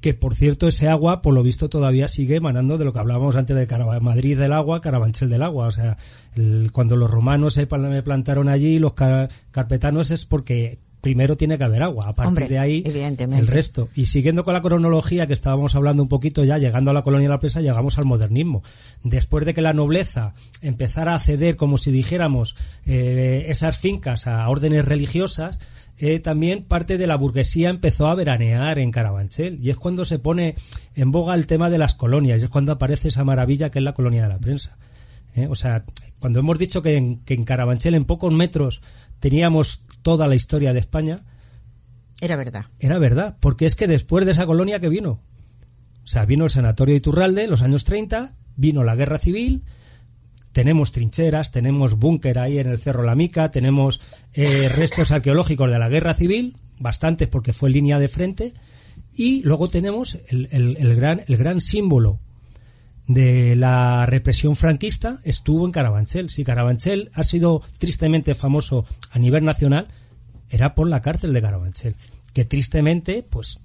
que 0.00 0.14
por 0.14 0.34
cierto 0.34 0.68
ese 0.68 0.88
agua, 0.88 1.22
por 1.22 1.34
lo 1.34 1.42
visto, 1.42 1.68
todavía 1.68 2.06
sigue 2.06 2.36
emanando 2.36 2.78
de 2.78 2.84
lo 2.84 2.92
que 2.92 3.00
hablábamos 3.00 3.34
antes 3.34 3.56
de 3.56 3.66
Carab 3.66 4.00
Madrid 4.00 4.38
del 4.38 4.52
agua, 4.52 4.80
Carabanchel 4.80 5.28
del 5.28 5.42
agua. 5.42 5.66
O 5.66 5.72
sea, 5.72 5.96
el, 6.36 6.70
cuando 6.72 6.96
los 6.96 7.10
romanos 7.10 7.54
se 7.54 7.66
plantaron 7.66 8.48
allí, 8.48 8.78
los 8.78 8.94
car 8.94 9.28
carpetanos 9.50 10.12
es 10.12 10.24
porque 10.24 10.78
primero 11.06 11.36
tiene 11.36 11.56
que 11.56 11.62
haber 11.62 11.84
agua, 11.84 12.08
a 12.08 12.12
partir 12.14 12.26
Hombre, 12.26 12.48
de 12.48 12.58
ahí 12.58 12.82
el 12.84 13.46
resto. 13.46 13.88
Y 13.94 14.06
siguiendo 14.06 14.42
con 14.42 14.54
la 14.54 14.60
cronología 14.60 15.28
que 15.28 15.34
estábamos 15.34 15.76
hablando 15.76 16.02
un 16.02 16.08
poquito 16.08 16.42
ya, 16.42 16.58
llegando 16.58 16.90
a 16.90 16.94
la 16.94 17.02
colonia 17.02 17.28
de 17.28 17.34
la 17.34 17.38
presa, 17.38 17.60
llegamos 17.60 17.96
al 17.98 18.06
modernismo. 18.06 18.64
Después 19.04 19.46
de 19.46 19.54
que 19.54 19.62
la 19.62 19.72
nobleza 19.72 20.34
empezara 20.62 21.14
a 21.14 21.20
ceder, 21.20 21.54
como 21.54 21.78
si 21.78 21.92
dijéramos, 21.92 22.56
eh, 22.86 23.44
esas 23.46 23.78
fincas 23.78 24.26
a 24.26 24.48
órdenes 24.48 24.84
religiosas, 24.84 25.60
eh, 25.96 26.18
también 26.18 26.64
parte 26.64 26.98
de 26.98 27.06
la 27.06 27.14
burguesía 27.14 27.70
empezó 27.70 28.08
a 28.08 28.16
veranear 28.16 28.80
en 28.80 28.90
Carabanchel. 28.90 29.60
Y 29.62 29.70
es 29.70 29.76
cuando 29.76 30.04
se 30.04 30.18
pone 30.18 30.56
en 30.96 31.12
boga 31.12 31.36
el 31.36 31.46
tema 31.46 31.70
de 31.70 31.78
las 31.78 31.94
colonias, 31.94 32.40
y 32.40 32.46
es 32.46 32.50
cuando 32.50 32.72
aparece 32.72 33.08
esa 33.08 33.22
maravilla 33.22 33.70
que 33.70 33.78
es 33.78 33.84
la 33.84 33.94
colonia 33.94 34.24
de 34.24 34.28
la 34.30 34.38
prensa. 34.40 34.76
Eh, 35.36 35.46
o 35.48 35.54
sea, 35.54 35.84
cuando 36.18 36.40
hemos 36.40 36.58
dicho 36.58 36.82
que 36.82 36.96
en, 36.96 37.20
que 37.20 37.34
en 37.34 37.44
Carabanchel, 37.44 37.94
en 37.94 38.06
pocos 38.06 38.32
metros, 38.32 38.82
teníamos 39.20 39.85
toda 40.06 40.28
la 40.28 40.36
historia 40.36 40.72
de 40.72 40.78
España. 40.78 41.24
Era 42.20 42.36
verdad. 42.36 42.66
Era 42.78 43.00
verdad, 43.00 43.38
porque 43.40 43.66
es 43.66 43.74
que 43.74 43.88
después 43.88 44.24
de 44.24 44.30
esa 44.30 44.46
colonia 44.46 44.78
que 44.78 44.88
vino, 44.88 45.20
o 46.04 46.06
sea, 46.06 46.24
vino 46.24 46.44
el 46.44 46.50
Sanatorio 46.52 46.92
de 46.92 46.98
Iturralde 46.98 47.42
en 47.42 47.50
los 47.50 47.60
años 47.60 47.82
30, 47.82 48.36
vino 48.54 48.84
la 48.84 48.94
Guerra 48.94 49.18
Civil, 49.18 49.64
tenemos 50.52 50.92
trincheras, 50.92 51.50
tenemos 51.50 51.98
búnker 51.98 52.38
ahí 52.38 52.60
en 52.60 52.68
el 52.68 52.78
Cerro 52.78 53.02
La 53.02 53.16
Mica, 53.16 53.50
tenemos 53.50 54.00
eh, 54.32 54.68
restos 54.76 55.10
arqueológicos 55.10 55.68
de 55.72 55.80
la 55.80 55.88
Guerra 55.88 56.14
Civil, 56.14 56.56
bastantes 56.78 57.26
porque 57.26 57.52
fue 57.52 57.70
línea 57.70 57.98
de 57.98 58.06
frente, 58.06 58.54
y 59.12 59.42
luego 59.42 59.68
tenemos 59.70 60.18
el, 60.28 60.46
el, 60.52 60.76
el 60.76 60.94
gran, 60.94 61.24
el 61.26 61.36
gran 61.36 61.60
símbolo 61.60 62.20
de 63.06 63.54
la 63.56 64.04
represión 64.06 64.56
franquista 64.56 65.20
estuvo 65.22 65.64
en 65.64 65.72
Carabanchel. 65.72 66.30
Si 66.30 66.44
Carabanchel 66.44 67.10
ha 67.14 67.24
sido 67.24 67.62
tristemente 67.78 68.34
famoso 68.34 68.84
a 69.10 69.18
nivel 69.18 69.44
nacional, 69.44 69.88
era 70.50 70.74
por 70.74 70.88
la 70.88 71.02
cárcel 71.02 71.32
de 71.32 71.42
Carabanchel, 71.42 71.96
que 72.32 72.44
tristemente, 72.44 73.22
pues, 73.22 73.60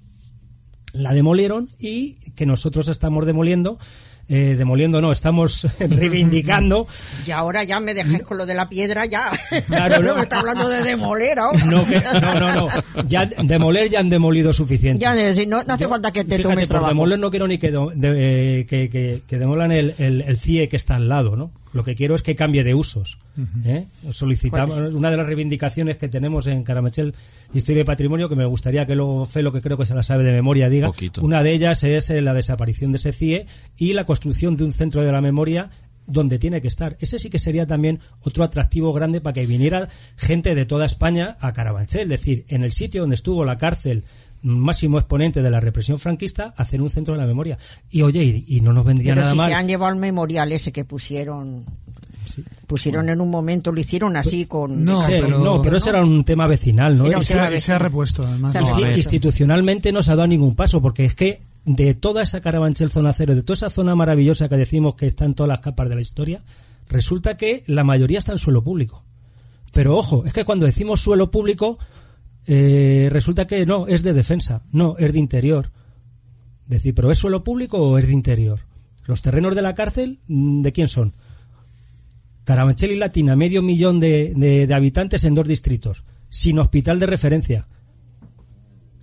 la 0.92 1.12
demolieron 1.12 1.70
y 1.78 2.14
que 2.34 2.46
nosotros 2.46 2.88
estamos 2.88 3.26
demoliendo. 3.26 3.78
Eh, 4.28 4.54
demoliendo 4.56 5.00
no, 5.02 5.12
estamos 5.12 5.66
reivindicando. 5.78 6.86
Y 7.26 7.32
ahora 7.32 7.64
ya 7.64 7.80
me 7.80 7.92
dejáis 7.92 8.22
con 8.22 8.38
lo 8.38 8.46
de 8.46 8.54
la 8.54 8.68
piedra, 8.68 9.04
ya. 9.04 9.24
Claro, 9.66 10.02
no, 10.02 10.14
me 10.14 10.22
está 10.22 10.38
hablando 10.38 10.68
de 10.68 10.82
demoler 10.82 11.38
ahora. 11.38 11.64
No, 11.66 11.84
que, 11.84 12.00
no, 12.20 12.40
no, 12.40 12.54
no, 12.54 12.68
Ya 13.08 13.26
demoler 13.26 13.90
ya 13.90 14.00
han 14.00 14.08
demolido 14.08 14.52
suficiente. 14.52 15.00
Ya, 15.02 15.14
no, 15.46 15.62
no 15.64 15.74
hace 15.74 15.84
Yo, 15.84 15.88
falta 15.90 16.12
que 16.12 16.24
te 16.24 16.36
fíjate, 16.36 16.54
tomes 16.54 16.68
trabajo. 16.68 16.90
demoler 16.92 17.18
no 17.18 17.30
quiero 17.30 17.46
ni 17.46 17.58
que, 17.58 17.70
de, 17.70 18.60
eh, 18.60 18.66
que, 18.66 18.88
que, 18.88 19.22
que, 19.26 19.38
demolan 19.38 19.72
el, 19.72 19.94
el, 19.98 20.22
el 20.22 20.38
CIE 20.38 20.68
que 20.68 20.76
está 20.76 20.96
al 20.96 21.08
lado, 21.08 21.36
¿no? 21.36 21.50
Lo 21.72 21.84
que 21.84 21.94
quiero 21.94 22.14
es 22.14 22.22
que 22.22 22.36
cambie 22.36 22.64
de 22.64 22.74
usos. 22.74 23.18
Uh 23.36 23.40
-huh. 23.42 23.66
¿eh? 23.66 23.86
Solicitamos 24.10 24.78
una 24.94 25.10
de 25.10 25.16
las 25.16 25.26
reivindicaciones 25.26 25.96
que 25.96 26.08
tenemos 26.08 26.46
en 26.46 26.64
Caramechel 26.64 27.14
Historia 27.54 27.82
y 27.82 27.84
Patrimonio, 27.84 28.28
que 28.28 28.36
me 28.36 28.44
gustaría 28.44 28.86
que 28.86 28.94
luego 28.94 29.26
Felo, 29.26 29.52
que 29.52 29.62
creo 29.62 29.78
que 29.78 29.86
se 29.86 29.94
la 29.94 30.02
sabe 30.02 30.24
de 30.24 30.32
memoria, 30.32 30.68
diga. 30.68 30.88
Poquito. 30.88 31.22
Una 31.22 31.42
de 31.42 31.52
ellas 31.52 31.82
es 31.84 32.10
eh, 32.10 32.20
la 32.20 32.34
desaparición 32.34 32.92
de 32.92 32.96
ese 32.96 33.12
CIE 33.12 33.46
y 33.76 33.92
la 33.92 34.04
construcción 34.04 34.56
de 34.56 34.64
un 34.64 34.72
centro 34.72 35.02
de 35.02 35.12
la 35.12 35.20
memoria 35.20 35.70
donde 36.06 36.38
tiene 36.38 36.60
que 36.60 36.68
estar. 36.68 36.96
Ese 37.00 37.18
sí 37.18 37.30
que 37.30 37.38
sería 37.38 37.66
también 37.66 38.00
otro 38.22 38.44
atractivo 38.44 38.92
grande 38.92 39.20
para 39.20 39.34
que 39.34 39.46
viniera 39.46 39.88
gente 40.16 40.54
de 40.54 40.66
toda 40.66 40.86
España 40.86 41.36
a 41.40 41.52
Carabanchel. 41.52 42.02
Es 42.12 42.20
decir, 42.20 42.44
en 42.48 42.62
el 42.64 42.72
sitio 42.72 43.02
donde 43.02 43.14
estuvo 43.14 43.44
la 43.44 43.58
cárcel 43.58 44.04
máximo 44.42 44.98
exponente 44.98 45.42
de 45.42 45.50
la 45.50 45.60
represión 45.60 45.98
franquista 45.98 46.54
hacer 46.56 46.82
un 46.82 46.90
centro 46.90 47.14
de 47.14 47.20
la 47.20 47.26
memoria. 47.26 47.58
Y 47.90 48.02
oye, 48.02 48.22
y, 48.22 48.56
y 48.56 48.60
no 48.60 48.72
nos 48.72 48.84
vendría 48.84 49.12
Pero 49.12 49.22
nada 49.22 49.32
si 49.32 49.36
mal. 49.38 49.50
se 49.50 49.54
han 49.54 49.68
llevado 49.68 49.92
el 49.92 49.98
memorial 49.98 50.52
ese 50.52 50.72
que 50.72 50.84
pusieron 50.84 51.64
Sí. 52.24 52.44
pusieron 52.66 53.02
bueno. 53.06 53.12
en 53.12 53.20
un 53.20 53.30
momento, 53.30 53.72
lo 53.72 53.80
hicieron 53.80 54.16
así 54.16 54.46
con... 54.46 54.84
No, 54.84 55.00
sí, 55.04 55.12
pero, 55.20 55.38
no, 55.40 55.60
pero 55.60 55.76
ese 55.76 55.90
era 55.90 56.02
un 56.02 56.24
tema 56.24 56.46
vecinal, 56.46 56.96
¿no? 56.96 57.04
Tema 57.04 57.20
se, 57.20 57.72
ha 57.72 57.78
repuesto, 57.78 58.22
además. 58.22 58.54
No, 58.54 58.78
no, 58.78 58.96
institucionalmente 58.96 59.92
no 59.92 60.02
se 60.02 60.12
ha 60.12 60.16
dado 60.16 60.28
ningún 60.28 60.54
paso, 60.54 60.80
porque 60.80 61.04
es 61.04 61.14
que 61.14 61.42
de 61.64 61.94
toda 61.94 62.22
esa 62.22 62.40
Carabanchel 62.40 62.90
zona 62.90 63.12
cero, 63.12 63.34
de 63.34 63.42
toda 63.42 63.54
esa 63.54 63.70
zona 63.70 63.94
maravillosa 63.94 64.48
que 64.48 64.56
decimos 64.56 64.94
que 64.94 65.06
está 65.06 65.24
en 65.24 65.34
todas 65.34 65.48
las 65.48 65.60
capas 65.60 65.88
de 65.88 65.96
la 65.96 66.00
historia, 66.00 66.42
resulta 66.88 67.36
que 67.36 67.64
la 67.66 67.84
mayoría 67.84 68.18
está 68.18 68.32
en 68.32 68.38
suelo 68.38 68.62
público. 68.62 69.04
Pero 69.72 69.96
ojo, 69.96 70.24
es 70.24 70.32
que 70.32 70.44
cuando 70.44 70.66
decimos 70.66 71.00
suelo 71.00 71.30
público, 71.30 71.78
eh, 72.46 73.08
resulta 73.10 73.46
que 73.46 73.64
no, 73.66 73.86
es 73.86 74.02
de 74.02 74.12
defensa, 74.12 74.62
no, 74.72 74.96
es 74.98 75.12
de 75.12 75.18
interior. 75.18 75.70
Decir, 76.66 76.94
¿pero 76.94 77.10
es 77.10 77.18
suelo 77.18 77.44
público 77.44 77.78
o 77.78 77.98
es 77.98 78.06
de 78.06 78.12
interior? 78.12 78.60
Los 79.06 79.22
terrenos 79.22 79.54
de 79.54 79.62
la 79.62 79.74
cárcel, 79.74 80.20
¿de 80.28 80.72
quién 80.72 80.88
son? 80.88 81.12
Carabanchel 82.44 82.92
y 82.92 82.96
Latina, 82.96 83.36
medio 83.36 83.62
millón 83.62 84.00
de, 84.00 84.68
habitantes 84.74 85.24
en 85.24 85.34
dos 85.34 85.46
distritos, 85.46 86.04
sin 86.28 86.58
hospital 86.58 86.98
de 86.98 87.06
referencia. 87.06 87.68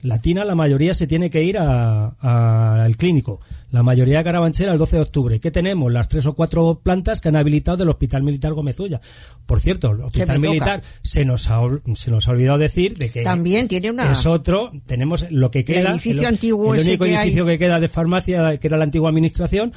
Latina, 0.01 0.45
la 0.45 0.55
mayoría 0.55 0.93
se 0.93 1.07
tiene 1.07 1.29
que 1.29 1.43
ir 1.43 1.57
al 1.57 2.97
clínico. 2.97 3.41
La 3.71 3.83
mayoría 3.83 4.17
de 4.19 4.23
Carabanchel 4.23 4.69
al 4.69 4.79
12 4.79 4.95
de 4.95 5.01
octubre. 5.01 5.39
¿Qué 5.39 5.51
tenemos? 5.51 5.91
Las 5.91 6.09
tres 6.09 6.25
o 6.25 6.33
cuatro 6.33 6.79
plantas 6.81 7.21
que 7.21 7.29
han 7.29 7.35
habilitado 7.35 7.77
del 7.77 7.89
Hospital 7.89 8.23
Militar 8.23 8.53
Gomezulla. 8.53 8.99
Por 9.45 9.59
cierto, 9.59 9.91
el 9.91 10.01
Hospital 10.01 10.39
Militar 10.39 10.81
se 11.03 11.23
nos, 11.23 11.49
ha, 11.49 11.59
se 11.95 12.09
nos 12.09 12.27
ha 12.27 12.31
olvidado 12.31 12.57
decir 12.57 12.97
de 12.97 13.11
que 13.11 13.21
también 13.21 13.67
tiene 13.67 13.91
una 13.91 14.11
es 14.11 14.25
otro. 14.25 14.71
Tenemos 14.87 15.27
lo 15.29 15.51
que 15.51 15.63
queda. 15.63 15.81
El 15.81 15.87
edificio 15.87 16.21
el, 16.21 16.25
antiguo 16.27 16.73
el 16.73 16.81
único 16.81 17.03
que 17.03 17.13
edificio 17.13 17.45
hay... 17.45 17.49
que 17.51 17.59
queda 17.59 17.79
de 17.79 17.89
farmacia, 17.89 18.57
que 18.57 18.67
era 18.67 18.77
la 18.77 18.85
antigua 18.85 19.09
administración, 19.09 19.73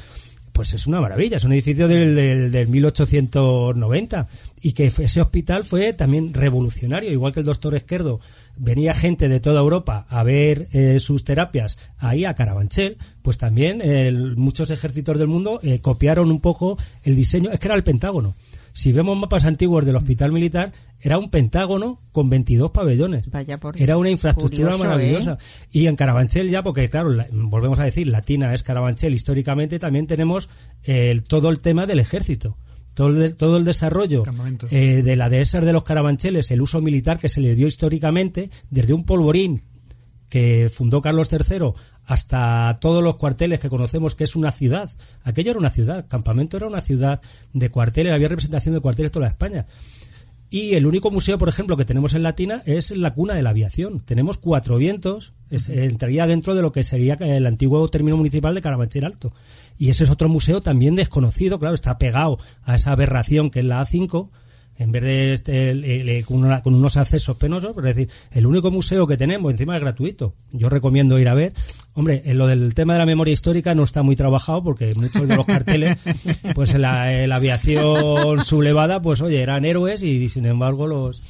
pues 0.53 0.73
es 0.73 0.86
una 0.86 1.01
maravilla, 1.01 1.36
es 1.36 1.44
un 1.44 1.53
edificio 1.53 1.89
del, 1.89 2.15
del, 2.15 2.51
del, 2.51 2.69
1890 2.69 4.28
y 4.62 4.73
que 4.73 4.85
ese 4.85 5.20
hospital 5.20 5.65
fue 5.65 5.93
también 5.93 6.32
revolucionario, 6.32 7.11
igual 7.11 7.32
que 7.32 7.40
el 7.40 7.47
doctor 7.47 7.74
Esquerdo. 7.74 8.20
Venía 8.57 8.95
gente 8.95 9.29
de 9.29 9.41
toda 9.41 9.61
Europa 9.61 10.07
a 10.09 10.23
ver 10.23 10.69
eh, 10.73 11.01
sus 11.01 11.24
terapias 11.24 11.79
ahí 11.99 12.24
a 12.24 12.35
Carabanchel, 12.35 12.99
pues 13.23 13.39
también 13.39 13.81
eh, 13.83 14.12
muchos 14.37 14.70
ejércitos 14.70 15.19
del 15.19 15.29
mundo 15.29 15.59
eh, 15.62 15.81
copiaron 15.81 16.31
un 16.31 16.41
poco 16.41 16.79
el 17.03 17.16
diseño, 17.16 17.51
es 17.51 17.59
que 17.59 17.69
era 17.69 17.74
el 17.74 17.85
Pentágono. 17.85 18.35
Si 18.74 18.93
vemos 18.93 19.19
mapas 19.19 19.45
antiguos 19.45 19.85
del 19.85 19.97
hospital 19.97 20.33
militar, 20.33 20.73
era 21.01 21.19
un 21.19 21.29
pentágono 21.31 22.01
con 22.12 22.31
22 22.31 22.70
pabellones. 22.70 23.27
era 23.77 23.97
una 23.99 24.09
infraestructura 24.09 24.73
curioso, 24.73 24.85
maravillosa. 24.85 25.33
¿eh? 25.33 25.69
Y 25.73 25.87
en 25.89 25.97
Carabanchel 25.97 26.49
ya, 26.49 26.62
porque 26.62 26.89
claro, 26.89 27.11
la, 27.11 27.27
volvemos 27.33 27.79
a 27.81 27.85
decir, 27.85 28.07
Latina 28.07 28.55
es 28.55 28.62
Carabanchel 28.62 29.12
históricamente, 29.12 29.79
también 29.79 30.07
tenemos 30.07 30.49
el, 30.85 31.24
todo 31.24 31.51
el 31.51 31.61
tema 31.61 31.87
del 31.87 31.99
ejército. 31.99 32.57
Todo 32.94 33.09
el, 33.24 33.36
todo 33.36 33.56
el 33.56 33.64
desarrollo 33.64 34.23
eh, 34.70 35.02
de 35.02 35.16
la 35.16 35.31
dehesas 35.31 35.64
de 35.64 35.73
los 35.73 35.82
carabancheles, 35.82 36.51
el 36.51 36.60
uso 36.60 36.82
militar 36.82 37.19
que 37.19 37.31
se 37.31 37.40
les 37.40 37.56
dio 37.56 37.66
históricamente, 37.66 38.51
desde 38.70 38.93
un 38.93 39.05
polvorín 39.05 39.62
que 40.28 40.70
fundó 40.73 41.01
Carlos 41.02 41.31
III 41.31 41.73
hasta 42.05 42.78
todos 42.81 43.02
los 43.02 43.16
cuarteles 43.16 43.60
que 43.60 43.69
conocemos 43.69 44.14
que 44.14 44.24
es 44.24 44.36
una 44.36 44.51
ciudad. 44.51 44.90
Aquello 45.24 45.51
era 45.51 45.60
una 45.60 45.70
ciudad, 45.70 46.06
Campamento 46.09 46.56
era 46.56 46.66
una 46.66 46.81
ciudad 46.81 47.20
de 47.52 47.70
cuarteles, 47.70 48.12
había 48.12 48.28
representación 48.28 48.74
de 48.74 48.81
cuarteles 48.81 49.12
toda 49.12 49.28
España. 49.28 49.66
Y 50.52 50.74
el 50.74 50.85
único 50.85 51.10
museo, 51.10 51.39
por 51.39 51.48
ejemplo, 51.48 51.78
que 51.78 51.86
tenemos 51.86 52.12
en 52.12 52.23
Latina 52.23 52.62
es 52.66 52.90
la 52.94 53.14
cuna 53.14 53.32
de 53.35 53.43
la 53.43 53.51
aviación. 53.51 54.01
Tenemos 54.01 54.36
cuatro 54.36 54.77
vientos, 54.77 55.32
es, 55.48 55.70
entraría 55.70 56.27
dentro 56.27 56.55
de 56.55 56.60
lo 56.60 56.73
que 56.73 56.85
sería 56.85 57.14
el 57.14 57.47
antiguo 57.47 57.89
término 57.89 58.19
municipal 58.19 58.55
de 58.55 58.60
Carabanchel 58.60 59.06
Alto. 59.06 59.32
Y 59.78 59.90
ese 59.90 60.05
es 60.05 60.11
otro 60.11 60.28
museo 60.28 60.61
también 60.61 60.97
desconocido, 60.97 61.59
claro, 61.59 61.74
está 61.74 61.99
pegado 61.99 62.39
a 62.65 62.77
esa 62.77 62.93
aberración 62.93 63.51
que 63.51 63.61
es 63.61 63.65
la 63.65 63.82
A5, 63.82 64.31
en 64.78 64.90
vez 64.90 65.03
de 65.03 65.32
este, 65.32 66.24
con, 66.24 66.44
una, 66.44 66.62
con, 66.62 66.74
unos 66.74 66.97
accesos 66.97 67.36
penosos, 67.36 67.77
es 67.77 67.82
decir, 67.82 68.09
el 68.32 68.47
único 68.47 68.70
museo 68.70 69.07
que 69.07 69.16
tenemos 69.16 69.53
encima 69.53 69.77
es 69.77 69.82
gratuito. 69.82 70.35
Yo 70.51 70.69
recomiendo 70.69 71.19
ir 71.19 71.28
a 71.28 71.35
ver. 71.35 71.53
Hombre, 71.94 72.23
en 72.24 72.39
lo 72.39 72.47
del 72.47 72.74
tema 72.74 72.94
de 72.94 73.01
la 73.01 73.07
memoria 73.07 73.32
histórica 73.32 73.74
no 73.74 73.85
está 73.85 74.03
muy 74.03 74.16
trabajado 74.16 74.62
porque 74.65 74.90
muchos 74.97 75.28
de 75.28 75.36
los 75.36 75.47
carteles, 75.47 75.97
pues 76.55 76.74
en 76.74 76.82
la, 76.82 77.23
en 77.23 77.28
la 77.28 77.36
aviación 77.36 78.43
sublevada, 78.43 79.03
pues 79.03 79.20
oye, 79.20 79.43
eran 79.43 79.65
héroes 79.65 80.03
y, 80.03 80.28
sin 80.28 80.47
embargo 80.47 80.86
los 80.86 81.23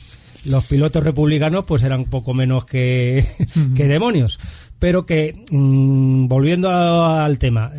los 0.44 0.66
pilotos 0.66 1.04
republicanos 1.04 1.66
pues 1.66 1.84
eran 1.84 2.04
poco 2.06 2.34
menos 2.34 2.64
que, 2.64 3.24
que 3.76 3.86
demonios. 3.86 4.40
Pero 4.78 5.06
que, 5.06 5.44
mmm, 5.50 6.26
volviendo 6.26 6.70
a, 6.70 7.24
al 7.24 7.38
tema, 7.38 7.70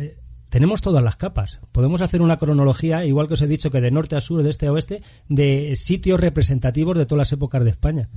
tenemos 0.54 0.82
todas 0.82 1.02
las 1.02 1.16
capas. 1.16 1.58
Podemos 1.72 2.00
hacer 2.00 2.22
una 2.22 2.36
cronología, 2.36 3.04
igual 3.04 3.26
que 3.26 3.34
os 3.34 3.42
he 3.42 3.48
dicho 3.48 3.72
que 3.72 3.80
de 3.80 3.90
norte 3.90 4.14
a 4.14 4.20
sur, 4.20 4.40
de 4.44 4.50
este 4.50 4.68
a 4.68 4.72
oeste, 4.72 5.02
de 5.28 5.74
sitios 5.74 6.20
representativos 6.20 6.96
de 6.96 7.06
todas 7.06 7.26
las 7.26 7.32
épocas 7.32 7.64
de 7.64 7.70
España. 7.70 8.08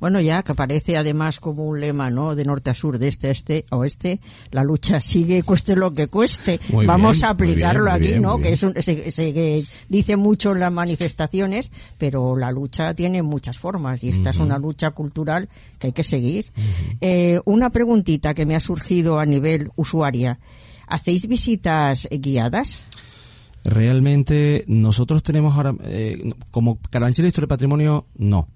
Bueno, 0.00 0.20
ya 0.20 0.42
que 0.42 0.50
aparece 0.50 0.96
además 0.96 1.38
como 1.38 1.62
un 1.68 1.78
lema, 1.78 2.10
¿no? 2.10 2.34
De 2.34 2.44
norte 2.44 2.70
a 2.70 2.74
sur, 2.74 2.98
de 2.98 3.06
este 3.06 3.28
a 3.28 3.30
este 3.30 3.66
a 3.70 3.76
oeste, 3.76 4.20
la 4.50 4.64
lucha 4.64 5.00
sigue, 5.00 5.42
cueste 5.44 5.76
lo 5.76 5.94
que 5.94 6.08
cueste. 6.08 6.58
Muy 6.70 6.86
Vamos 6.86 7.18
bien, 7.18 7.24
a 7.26 7.34
muy 7.34 7.46
bien, 7.46 7.52
aplicarlo 7.52 7.84
muy 7.84 7.90
aquí, 7.92 8.06
bien, 8.08 8.22
¿no? 8.22 8.38
Que 8.38 8.52
es 8.52 8.62
un, 8.64 8.74
se, 8.82 9.12
se- 9.12 9.62
dice 9.88 10.16
mucho 10.16 10.50
en 10.50 10.58
las 10.58 10.72
manifestaciones, 10.72 11.70
pero 11.98 12.36
la 12.36 12.50
lucha 12.50 12.94
tiene 12.94 13.22
muchas 13.22 13.58
formas 13.60 14.02
y 14.02 14.08
esta 14.08 14.30
es 14.30 14.38
una 14.40 14.58
lucha 14.58 14.90
cultural 14.90 15.48
que 15.78 15.86
hay 15.86 15.92
que 15.92 16.02
seguir. 16.02 16.46
Eh, 17.00 17.40
una 17.44 17.70
preguntita 17.70 18.34
que 18.34 18.44
me 18.44 18.56
ha 18.56 18.60
surgido 18.60 19.20
a 19.20 19.24
nivel 19.24 19.70
usuaria. 19.76 20.40
¿Hacéis 20.90 21.26
visitas 21.28 22.08
guiadas? 22.10 22.78
Realmente 23.64 24.64
nosotros 24.66 25.22
tenemos 25.22 25.54
ahora, 25.54 25.74
eh, 25.84 26.32
como 26.50 26.78
Carabanchel 26.90 27.26
Historia 27.26 27.46
y 27.46 27.48
Patrimonio, 27.48 28.06
no. 28.16 28.48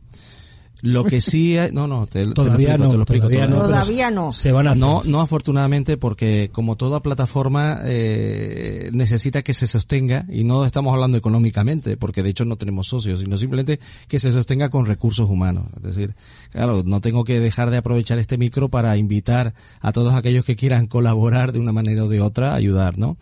Lo 0.85 1.05
que 1.05 1.23
sí 1.23 1.57
hay, 1.59 1.73
no, 1.73 1.87
no, 1.87 2.07
te, 2.07 2.27
te 2.27 2.35
Todavía 2.35 2.77
lo 2.77 2.85
explico, 2.85 2.85
no, 2.85 2.91
te 2.91 2.97
lo 2.97 3.03
explico. 3.03 3.27
todavía 3.27 3.47
no. 3.47 3.57
pero 3.57 3.69
Todavía 3.69 4.11
no. 4.11 4.33
Se 4.33 4.53
van 4.53 4.67
a 4.67 4.73
hacer. 4.73 4.81
No, 4.81 5.03
no 5.05 5.21
afortunadamente 5.23 5.97
porque 5.97 6.51
como 6.53 6.77
toda 6.77 7.03
plataforma 7.03 7.81
eh, 7.85 8.91
necesita 8.93 9.43
que 9.43 9.55
se 9.55 9.67
sostenga 9.67 10.27
y 10.29 10.45
no 10.45 10.67
estamos 10.67 10.93
hablando 10.93 11.17
económicamente 11.17 11.97
porque 11.97 12.23
de 12.23 12.31
hecho 12.31 12.45
no 12.45 12.57
tenemos 12.57 12.89
socios 12.89 13.21
sino 13.21 13.39
simplemente 13.39 13.81
que 14.09 14.19
se 14.19 14.31
sostenga 14.31 14.69
con 14.69 14.85
recursos 14.85 15.29
humanos. 15.31 15.69
Es 15.77 15.83
decir, 15.83 16.15
claro, 16.51 16.83
no 16.85 17.01
tengo 17.01 17.25
que 17.25 17.41
dejar 17.41 17.71
de 17.71 17.79
aprovechar 17.79 18.19
este 18.19 18.37
micro 18.37 18.69
para 18.69 18.97
invitar 18.99 19.55
a 19.81 19.91
todos 19.93 20.15
aquellos 20.15 20.45
que 20.45 20.55
quieran 20.55 20.87
colaborar 20.87 21.53
de 21.53 21.61
una 21.61 21.73
manera 21.73 22.05
o 22.05 22.09
de 22.09 22.21
otra, 22.21 22.55
ayudar, 22.55 22.99
¿no? 22.99 23.17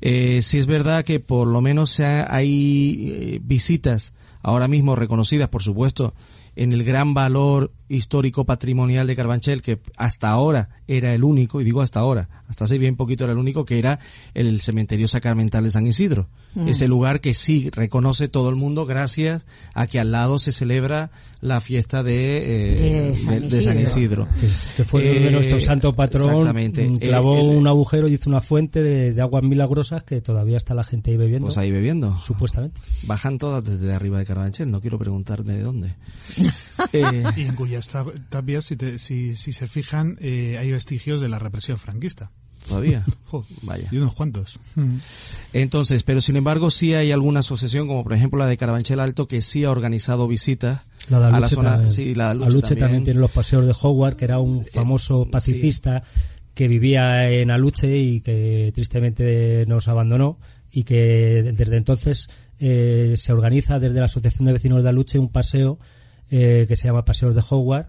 Eh, 0.00 0.42
sí 0.42 0.58
es 0.58 0.66
verdad 0.66 1.04
que 1.04 1.18
por 1.18 1.48
lo 1.48 1.60
menos 1.60 1.98
hay 2.00 3.10
eh, 3.12 3.40
visitas 3.42 4.12
ahora 4.42 4.68
mismo 4.68 4.96
reconocidas, 4.96 5.48
por 5.48 5.62
supuesto, 5.62 6.14
en 6.60 6.74
el 6.74 6.84
gran 6.84 7.14
valor 7.14 7.72
histórico 7.88 8.44
patrimonial 8.44 9.06
de 9.06 9.16
Carbanchel, 9.16 9.62
que 9.62 9.80
hasta 9.96 10.28
ahora 10.28 10.68
era 10.96 11.14
el 11.14 11.24
único, 11.24 11.60
y 11.60 11.64
digo 11.64 11.82
hasta 11.82 12.00
ahora, 12.00 12.28
hasta 12.48 12.64
hace 12.64 12.78
bien 12.78 12.96
poquito 12.96 13.24
era 13.24 13.32
el 13.32 13.38
único, 13.38 13.64
que 13.64 13.78
era 13.78 13.98
el 14.34 14.60
cementerio 14.60 15.06
sacramental 15.08 15.64
de 15.64 15.70
San 15.70 15.86
Isidro. 15.86 16.28
Ese 16.66 16.88
lugar 16.88 17.20
que 17.20 17.32
sí 17.32 17.70
reconoce 17.70 18.26
todo 18.26 18.50
el 18.50 18.56
mundo 18.56 18.84
gracias 18.84 19.46
a 19.72 19.86
que 19.86 20.00
al 20.00 20.10
lado 20.10 20.40
se 20.40 20.50
celebra 20.50 21.12
la 21.40 21.60
fiesta 21.60 22.02
de, 22.02 22.38
eh, 22.38 23.10
De 23.12 23.16
San 23.18 23.40
de- 23.42 23.48
de 23.48 23.62
San 23.62 23.80
Isidro. 23.80 24.26
Que, 24.40 24.48
que 24.78 24.84
fue 24.84 25.04
donde 25.04 25.28
Eh, 25.28 25.30
nuestro 25.30 25.60
santo 25.60 25.94
patrón 25.94 26.28
exactamente. 26.30 26.88
mm, 26.88 26.96
clavó 26.98 27.38
El- 27.38 27.50
el- 27.52 27.56
un 27.56 27.66
agujero 27.68 28.08
y 28.08 28.14
hizo 28.14 28.28
una 28.28 28.40
fuente 28.40 28.82
de, 28.82 29.14
de 29.14 29.22
aguas 29.22 29.44
milagrosas 29.44 30.02
que 30.02 30.20
todavía 30.20 30.56
está 30.56 30.74
la 30.74 30.82
gente 30.82 31.12
ahí 31.12 31.16
bebiendo, 31.16 31.46
Pues 31.46 31.56
ahí 31.56 31.70
bebiendo. 31.70 32.18
supuestamente. 32.18 32.80
Bajan 33.04 33.38
todas 33.38 33.64
desde 33.64 33.92
arriba 33.94 34.18
de 34.18 34.24
Carabanchel, 34.26 34.72
no 34.72 34.80
quiero 34.80 34.98
preguntarme 34.98 35.54
de 35.54 35.62
dónde. 35.62 35.94
Eh, 36.92 37.22
Y 37.36 37.42
en 37.42 37.54
cuyas 37.54 37.88
tab- 37.92 38.12
tapias, 38.30 38.64
si, 38.64 38.74
te- 38.76 38.98
si, 38.98 39.34
si 39.36 39.52
se 39.52 39.68
fijan, 39.68 40.16
eh, 40.20 40.56
hay 40.58 40.72
vestigios 40.80 41.20
de 41.20 41.28
la 41.28 41.38
represión 41.38 41.76
franquista. 41.78 42.30
todavía. 42.66 43.04
Jo, 43.30 43.44
Vaya. 43.62 43.88
Y 43.92 43.98
unos 43.98 44.14
cuantos. 44.14 44.58
Mm. 44.74 44.96
Entonces, 45.52 46.02
pero 46.02 46.20
sin 46.20 46.36
embargo 46.36 46.70
sí 46.70 46.94
hay 46.94 47.12
alguna 47.12 47.40
asociación, 47.40 47.86
como 47.86 48.02
por 48.02 48.12
ejemplo 48.12 48.38
la 48.38 48.46
de 48.46 48.56
Carabanchel 48.56 48.98
Alto, 49.00 49.28
que 49.28 49.40
sí 49.42 49.64
ha 49.64 49.70
organizado 49.70 50.26
visitas 50.26 50.80
La 51.08 51.20
de 51.20 51.26
a 51.26 51.40
la 51.40 51.48
zona. 51.48 51.70
también. 51.72 51.90
Sí, 51.90 52.14
la 52.14 52.24
de 52.26 52.30
Aluche 52.32 52.46
Aluche 52.48 52.60
también. 52.68 52.80
también. 52.80 53.04
tiene 53.04 53.20
los 53.20 53.30
paseos 53.30 53.66
de 53.66 53.74
Howard, 53.80 54.16
que 54.16 54.24
era 54.24 54.36
Eh, 54.36 54.38
un 54.40 54.64
famoso 54.64 55.28
pacifista 55.30 56.02
que 56.54 56.66
vivía 56.68 57.30
en 57.30 57.50
Aluche 57.50 57.96
y 57.98 58.20
que 58.20 58.72
tristemente 58.74 59.64
nos 59.68 59.86
abandonó 59.88 60.38
y 60.72 60.82
que 60.84 61.52
desde 61.56 61.76
entonces 61.76 62.28
eh, 62.58 63.14
se 63.16 63.32
organiza 63.32 63.78
desde 63.78 63.98
la 64.00 64.06
Asociación 64.06 64.46
de 64.46 64.52
Vecinos 64.54 64.82
de 64.82 64.88
Aluche 64.88 65.18
un 65.18 65.30
paseo 65.30 65.78
eh, 66.30 66.66
que 66.68 66.76
se 66.76 66.84
llama 66.88 67.04
Paseos 67.04 67.34
de 67.34 67.42
Howard 67.48 67.86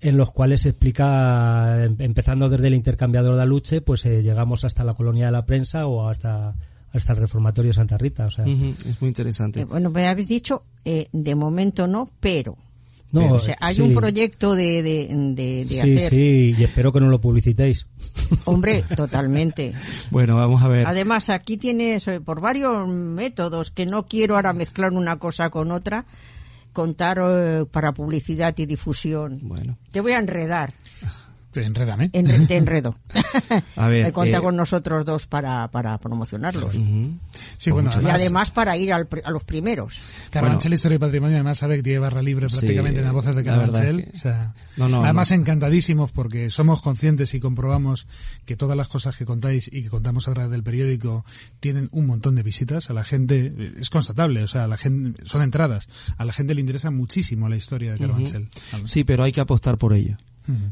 en 0.00 0.16
los 0.16 0.30
cuales 0.32 0.62
se 0.62 0.70
explica, 0.70 1.84
em- 1.84 1.96
empezando 1.98 2.48
desde 2.48 2.68
el 2.68 2.74
intercambiador 2.74 3.36
de 3.36 3.42
Aluche, 3.42 3.80
pues 3.80 4.04
eh, 4.06 4.22
llegamos 4.22 4.64
hasta 4.64 4.84
la 4.84 4.94
colonia 4.94 5.26
de 5.26 5.32
la 5.32 5.44
prensa 5.46 5.86
o 5.86 6.08
hasta, 6.08 6.54
hasta 6.92 7.12
el 7.12 7.18
reformatorio 7.18 7.72
Santa 7.72 7.98
Rita. 7.98 8.26
O 8.26 8.30
sea, 8.30 8.44
es 8.46 9.00
muy 9.00 9.08
interesante. 9.08 9.60
Eh, 9.60 9.64
bueno, 9.64 9.90
me 9.90 10.06
habéis 10.08 10.28
dicho, 10.28 10.64
eh, 10.84 11.08
de 11.12 11.34
momento 11.34 11.86
no, 11.86 12.10
pero. 12.20 12.56
no, 13.12 13.32
o 13.34 13.38
sea, 13.38 13.56
hay 13.60 13.74
sí. 13.74 13.82
un 13.82 13.94
proyecto 13.94 14.54
de, 14.54 14.82
de, 14.82 15.08
de, 15.34 15.64
de 15.64 15.68
Sí, 15.68 15.96
hacer. 15.96 16.10
sí, 16.10 16.54
y 16.58 16.64
espero 16.64 16.92
que 16.92 17.00
no 17.00 17.08
lo 17.08 17.20
publicitéis. 17.20 17.86
Hombre, 18.44 18.84
totalmente. 18.96 19.74
Bueno, 20.10 20.36
vamos 20.36 20.62
a 20.62 20.68
ver. 20.68 20.86
Además, 20.86 21.28
aquí 21.28 21.56
tienes, 21.56 22.06
eh, 22.08 22.20
por 22.20 22.40
varios 22.40 22.88
métodos, 22.88 23.70
que 23.70 23.84
no 23.86 24.06
quiero 24.06 24.36
ahora 24.36 24.52
mezclar 24.52 24.92
una 24.92 25.18
cosa 25.18 25.50
con 25.50 25.70
otra, 25.72 26.06
contar 26.72 27.18
eh, 27.20 27.64
para 27.70 27.92
publicidad 27.92 28.54
y 28.58 28.66
difusión. 28.66 29.38
Bueno, 29.42 29.78
Te 29.90 30.00
voy 30.00 30.12
a 30.12 30.18
enredar, 30.18 30.74
Enre- 32.12 32.46
te 32.46 32.56
enredo. 32.56 32.96
A 33.76 33.88
ver, 33.88 34.06
Eh, 34.06 34.12
Cuenta 34.12 34.38
eh, 34.38 34.40
con 34.40 34.56
nosotros 34.56 35.04
dos 35.04 35.26
para, 35.26 35.68
para 35.68 35.98
promocionarlos. 35.98 36.74
Sí, 37.58 37.70
bueno, 37.70 37.90
Y 38.02 38.06
además, 38.06 38.50
para 38.50 38.76
ir 38.76 38.92
al 38.92 39.08
a 39.24 39.30
los 39.30 39.44
primeros. 39.44 39.98
Carabanchel 40.30 40.74
Historia 40.74 40.96
y 40.96 40.98
Patrimonio 40.98 41.36
además 41.36 41.58
sabe 41.58 41.76
que 41.76 41.82
tiene 41.82 41.98
barra 41.98 42.22
libre 42.22 42.48
Sí, 42.48 42.56
prácticamente 42.58 43.00
en 43.00 43.04
las 43.06 43.12
voces 43.14 43.34
de 43.34 43.42
la 43.42 43.50
Carabanchel. 43.50 44.00
es 44.00 44.04
que- 44.06 44.16
o 44.16 44.20
sea, 44.20 44.54
No, 44.76 44.88
no, 44.88 45.04
además 45.04 45.30
no. 45.30 45.36
encantadísimos 45.36 46.12
porque 46.12 46.50
somos 46.50 46.82
conscientes 46.82 47.34
y 47.34 47.40
comprobamos 47.40 48.06
que 48.44 48.56
todas 48.56 48.76
las 48.76 48.88
cosas 48.88 49.16
que 49.16 49.24
contáis 49.26 49.68
y 49.72 49.82
que 49.82 49.88
contamos 49.90 50.28
a 50.28 50.32
través 50.34 50.50
del 50.50 50.62
periódico 50.62 51.24
tienen 51.60 51.88
un 51.92 52.06
montón 52.06 52.34
de 52.36 52.42
visitas. 52.42 52.90
A 52.90 52.92
la 52.92 53.04
gente, 53.04 53.52
eh, 53.56 53.72
es 53.78 53.90
constatable, 53.90 54.42
o 54.42 54.48
sea, 54.48 54.64
a 54.64 54.68
la 54.68 54.76
gente, 54.76 55.20
son 55.26 55.42
entradas. 55.42 55.88
A 56.16 56.24
la 56.24 56.32
gente 56.32 56.54
le 56.54 56.60
interesa 56.60 56.90
muchísimo 56.90 57.48
la 57.48 57.56
historia 57.56 57.92
de 57.92 57.98
Carabanchel. 57.98 58.48
Sí, 58.84 59.04
pero 59.04 59.24
hay 59.24 59.32
que 59.32 59.40
apostar 59.40 59.76
por 59.78 59.92
ello. 59.94 60.16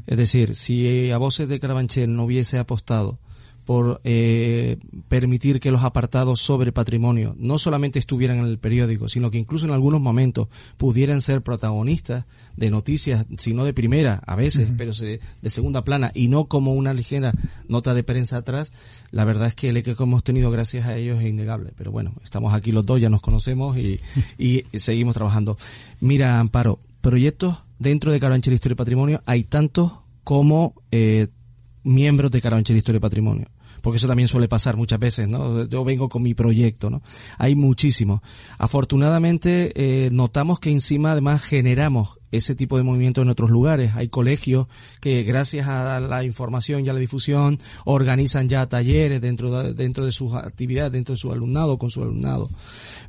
Es 0.06 0.16
decir, 0.16 0.54
si 0.54 1.10
a 1.10 1.18
Voces 1.18 1.48
de 1.48 1.58
Carabanchel 1.60 2.14
no 2.14 2.24
hubiese 2.24 2.58
apostado 2.58 3.18
por 3.64 4.00
eh, 4.02 4.78
permitir 5.08 5.60
que 5.60 5.70
los 5.70 5.82
apartados 5.82 6.40
sobre 6.40 6.72
patrimonio 6.72 7.36
no 7.38 7.58
solamente 7.58 7.98
estuvieran 7.98 8.38
en 8.38 8.46
el 8.46 8.56
periódico, 8.58 9.10
sino 9.10 9.30
que 9.30 9.36
incluso 9.36 9.66
en 9.66 9.72
algunos 9.72 10.00
momentos 10.00 10.48
pudieran 10.78 11.20
ser 11.20 11.42
protagonistas 11.42 12.24
de 12.56 12.70
noticias, 12.70 13.26
si 13.36 13.52
no 13.52 13.66
de 13.66 13.74
primera, 13.74 14.22
a 14.26 14.36
veces, 14.36 14.70
pero 14.78 14.94
se- 14.94 15.20
de 15.42 15.50
segunda 15.50 15.84
plana, 15.84 16.10
y 16.14 16.28
no 16.28 16.46
como 16.46 16.72
una 16.72 16.94
ligera 16.94 17.34
nota 17.68 17.92
de 17.92 18.02
prensa 18.04 18.38
atrás, 18.38 18.72
la 19.10 19.26
verdad 19.26 19.48
es 19.48 19.54
que 19.54 19.68
el 19.68 19.76
eco 19.76 19.94
que 19.94 20.02
hemos 20.02 20.24
tenido 20.24 20.50
gracias 20.50 20.86
a 20.86 20.96
ellos 20.96 21.20
es 21.20 21.26
innegable. 21.28 21.74
Pero 21.76 21.92
bueno, 21.92 22.14
estamos 22.24 22.54
aquí 22.54 22.72
los 22.72 22.86
dos, 22.86 23.02
ya 23.02 23.10
nos 23.10 23.20
conocemos 23.20 23.76
y, 23.76 24.00
y 24.38 24.64
seguimos 24.78 25.12
trabajando. 25.12 25.58
Mira, 26.00 26.40
Amparo, 26.40 26.78
proyectos 27.08 27.56
dentro 27.78 28.12
de 28.12 28.20
Carabanchel 28.20 28.52
Historia 28.52 28.74
y 28.74 28.76
Patrimonio 28.76 29.22
hay 29.24 29.42
tantos 29.44 29.92
como 30.24 30.74
eh, 30.90 31.28
miembros 31.82 32.30
de 32.30 32.42
Carabanchel 32.42 32.76
Historia 32.76 32.98
y 32.98 33.00
Patrimonio. 33.00 33.46
Porque 33.80 33.98
eso 33.98 34.06
también 34.06 34.28
suele 34.28 34.48
pasar 34.48 34.76
muchas 34.76 34.98
veces, 34.98 35.28
¿no? 35.28 35.66
Yo 35.66 35.84
vengo 35.84 36.08
con 36.08 36.22
mi 36.22 36.34
proyecto, 36.34 36.90
¿no? 36.90 37.02
Hay 37.38 37.54
muchísimos. 37.54 38.20
Afortunadamente, 38.58 39.72
eh, 39.74 40.10
notamos 40.12 40.60
que 40.60 40.70
encima 40.70 41.12
además 41.12 41.42
generamos 41.42 42.18
ese 42.30 42.54
tipo 42.54 42.76
de 42.76 42.82
movimiento 42.82 43.22
en 43.22 43.28
otros 43.28 43.50
lugares. 43.50 43.94
Hay 43.94 44.08
colegios 44.08 44.66
que 45.00 45.22
gracias 45.22 45.68
a 45.68 46.00
la 46.00 46.24
información 46.24 46.84
y 46.84 46.88
a 46.88 46.92
la 46.92 46.98
difusión 46.98 47.58
organizan 47.84 48.48
ya 48.48 48.66
talleres 48.68 49.20
dentro 49.20 49.62
de, 49.62 49.74
dentro 49.74 50.04
de 50.04 50.12
sus 50.12 50.34
actividades, 50.34 50.92
dentro 50.92 51.14
de 51.14 51.18
su 51.18 51.32
alumnado, 51.32 51.78
con 51.78 51.90
su 51.90 52.02
alumnado. 52.02 52.48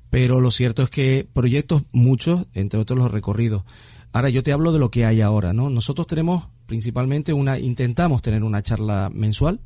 Pero 0.10 0.40
lo 0.40 0.52
cierto 0.52 0.84
es 0.84 0.90
que 0.90 1.28
proyectos 1.32 1.84
muchos, 1.92 2.48
entre 2.54 2.80
otros 2.80 2.98
los 2.98 3.12
recorridos. 3.12 3.64
Ahora 4.12 4.30
yo 4.30 4.42
te 4.42 4.52
hablo 4.52 4.72
de 4.72 4.80
lo 4.80 4.90
que 4.90 5.06
hay 5.06 5.22
ahora, 5.22 5.54
¿no? 5.54 5.70
Nosotros 5.70 6.08
tenemos 6.08 6.48
principalmente 6.66 7.34
una, 7.34 7.60
intentamos 7.60 8.22
tener 8.22 8.44
una 8.44 8.64
charla 8.64 9.12
mensual. 9.14 9.60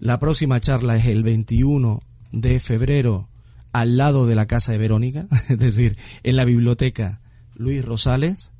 La 0.00 0.20
próxima 0.20 0.60
charla 0.60 0.96
es 0.96 1.06
el 1.06 1.24
21 1.24 2.02
de 2.30 2.60
febrero 2.60 3.28
al 3.72 3.96
lado 3.96 4.26
de 4.26 4.36
la 4.36 4.46
casa 4.46 4.72
de 4.72 4.78
Verónica, 4.78 5.26
es 5.48 5.58
decir, 5.58 5.98
en 6.22 6.36
la 6.36 6.44
biblioteca 6.44 7.20
Luis 7.54 7.84
Rosales, 7.84 8.52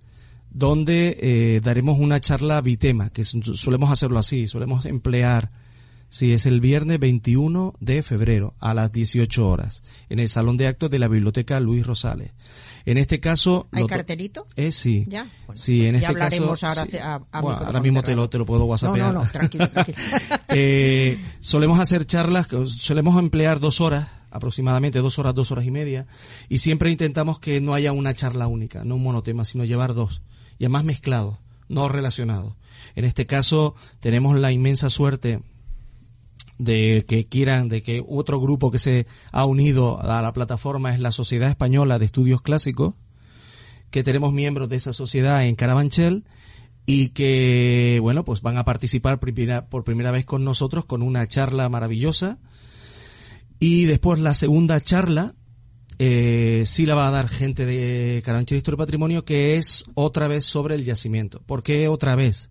donde 0.51 1.17
eh, 1.21 1.61
daremos 1.63 2.01
una 2.01 2.21
charla 2.21 2.61
bitema, 2.61 3.11
que 3.11 3.25
solemos 3.25 3.93
hacerlo 3.93 4.19
así, 4.19 4.49
solemos 4.49 4.85
emplear, 4.85 5.51
sí, 6.09 6.33
es 6.33 6.45
el 6.47 6.61
viernes 6.61 6.99
21 6.99 7.75
de 7.79 8.03
febrero 8.03 8.55
a 8.59 8.75
las 8.75 8.91
18 8.91 9.49
horas, 9.49 9.85
en 10.09 10.19
el 10.19 10.29
salón 10.29 10.57
de 10.57 10.67
actos 10.67 10.91
de 10.91 10.99
la 10.99 11.07
biblioteca 11.07 11.61
Luis 11.61 11.87
Rosales. 11.87 12.33
En 12.91 12.97
este 12.99 13.21
caso... 13.21 13.69
¿Hay 13.73 13.83
lo 13.83 13.87
to- 13.87 13.95
cartelito? 13.95 14.47
Eh, 14.57 14.73
sí. 14.73 15.05
Ya, 15.09 15.27
bueno, 15.47 15.61
sí, 15.61 15.79
pues 15.81 15.89
en 15.89 15.93
ya 15.93 15.99
este 15.99 16.07
hablaremos 16.07 16.61
caso... 16.61 16.67
ahora 16.81 16.91
sí. 16.91 16.97
a- 16.97 17.15
a 17.15 17.19
Bueno, 17.19 17.27
micrófono 17.41 17.67
ahora 17.67 17.81
mismo 17.81 18.03
te 18.03 18.15
lo, 18.17 18.31
te 18.31 18.39
lo 18.39 18.47
puedo 18.47 18.61
No, 18.61 18.67
whatsappear. 18.67 19.13
no, 19.13 19.25
no, 19.25 19.31
tranquilo, 19.31 19.69
tranquilo. 19.69 19.99
Eh, 20.49 21.19
solemos 21.41 21.79
hacer 21.79 22.07
charlas, 22.07 22.49
solemos 22.67 23.19
emplear 23.19 23.61
dos 23.61 23.81
horas, 23.83 24.09
aproximadamente 24.31 25.01
dos 25.01 25.19
horas, 25.19 25.35
dos 25.35 25.51
horas 25.53 25.67
y 25.67 25.71
media, 25.71 26.07
y 26.49 26.59
siempre 26.59 26.91
intentamos 26.91 27.39
que 27.39 27.61
no 27.61 27.75
haya 27.75 27.93
una 27.93 28.15
charla 28.15 28.47
única, 28.47 28.85
no 28.85 28.95
un 28.97 29.03
monotema, 29.03 29.45
sino 29.45 29.65
llevar 29.67 29.93
dos, 29.93 30.23
y 30.59 30.65
además 30.65 30.85
mezclados, 30.85 31.37
no 31.69 31.89
relacionados. 31.89 32.55
En 32.97 33.05
este 33.05 33.27
caso 33.27 33.75
tenemos 34.01 34.39
la 34.39 34.51
inmensa 34.51 34.89
suerte 34.89 35.41
de 36.59 37.05
que 37.07 37.27
quieran, 37.27 37.69
de 37.69 37.83
que 37.83 38.05
otro 38.07 38.41
grupo 38.41 38.71
que 38.71 38.79
se 38.79 39.07
ha 39.33 39.45
unido 39.47 40.01
a 40.03 40.21
la 40.21 40.33
plataforma 40.33 40.93
es 40.93 41.01
la 41.01 41.13
Sociedad 41.13 41.49
Española 41.49 41.99
de 41.99 42.07
Estudios 42.07 42.43
Clásicos, 42.43 42.95
que 43.91 44.03
tenemos 44.03 44.33
miembros 44.33 44.69
de 44.69 44.77
esa 44.77 44.93
sociedad 44.93 45.47
en 45.47 45.55
Carabanchel 45.55 46.25
y 46.85 47.11
que, 47.11 47.99
bueno, 48.03 48.25
pues 48.25 48.43
van 48.43 48.57
a 48.57 48.65
participar 48.65 49.21
por 49.21 49.85
primera 49.85 50.11
vez 50.11 50.25
con 50.25 50.45
nosotros 50.45 50.85
con 50.85 51.03
una 51.03 51.27
charla 51.27 51.69
maravillosa. 51.69 52.39
Y 53.61 53.85
después 53.85 54.21
la 54.21 54.35
segunda 54.35 54.81
charla, 54.81 55.35
eh, 55.99 56.63
sí 56.67 56.87
la 56.87 56.95
va 56.95 57.09
a 57.09 57.11
dar 57.11 57.29
gente 57.29 57.67
de 57.67 58.23
Carabanchel 58.25 58.59
Historia 58.59 58.77
y 58.77 58.79
Patrimonio, 58.79 59.25
que 59.25 59.57
es 59.57 59.85
otra 59.95 60.29
vez 60.29 60.45
sobre 60.45 60.77
el 60.77 60.85
yacimiento. 60.85 61.43
¿Por 61.45 61.63
qué 61.63 61.89
otra 61.89 62.15
vez? 62.15 62.51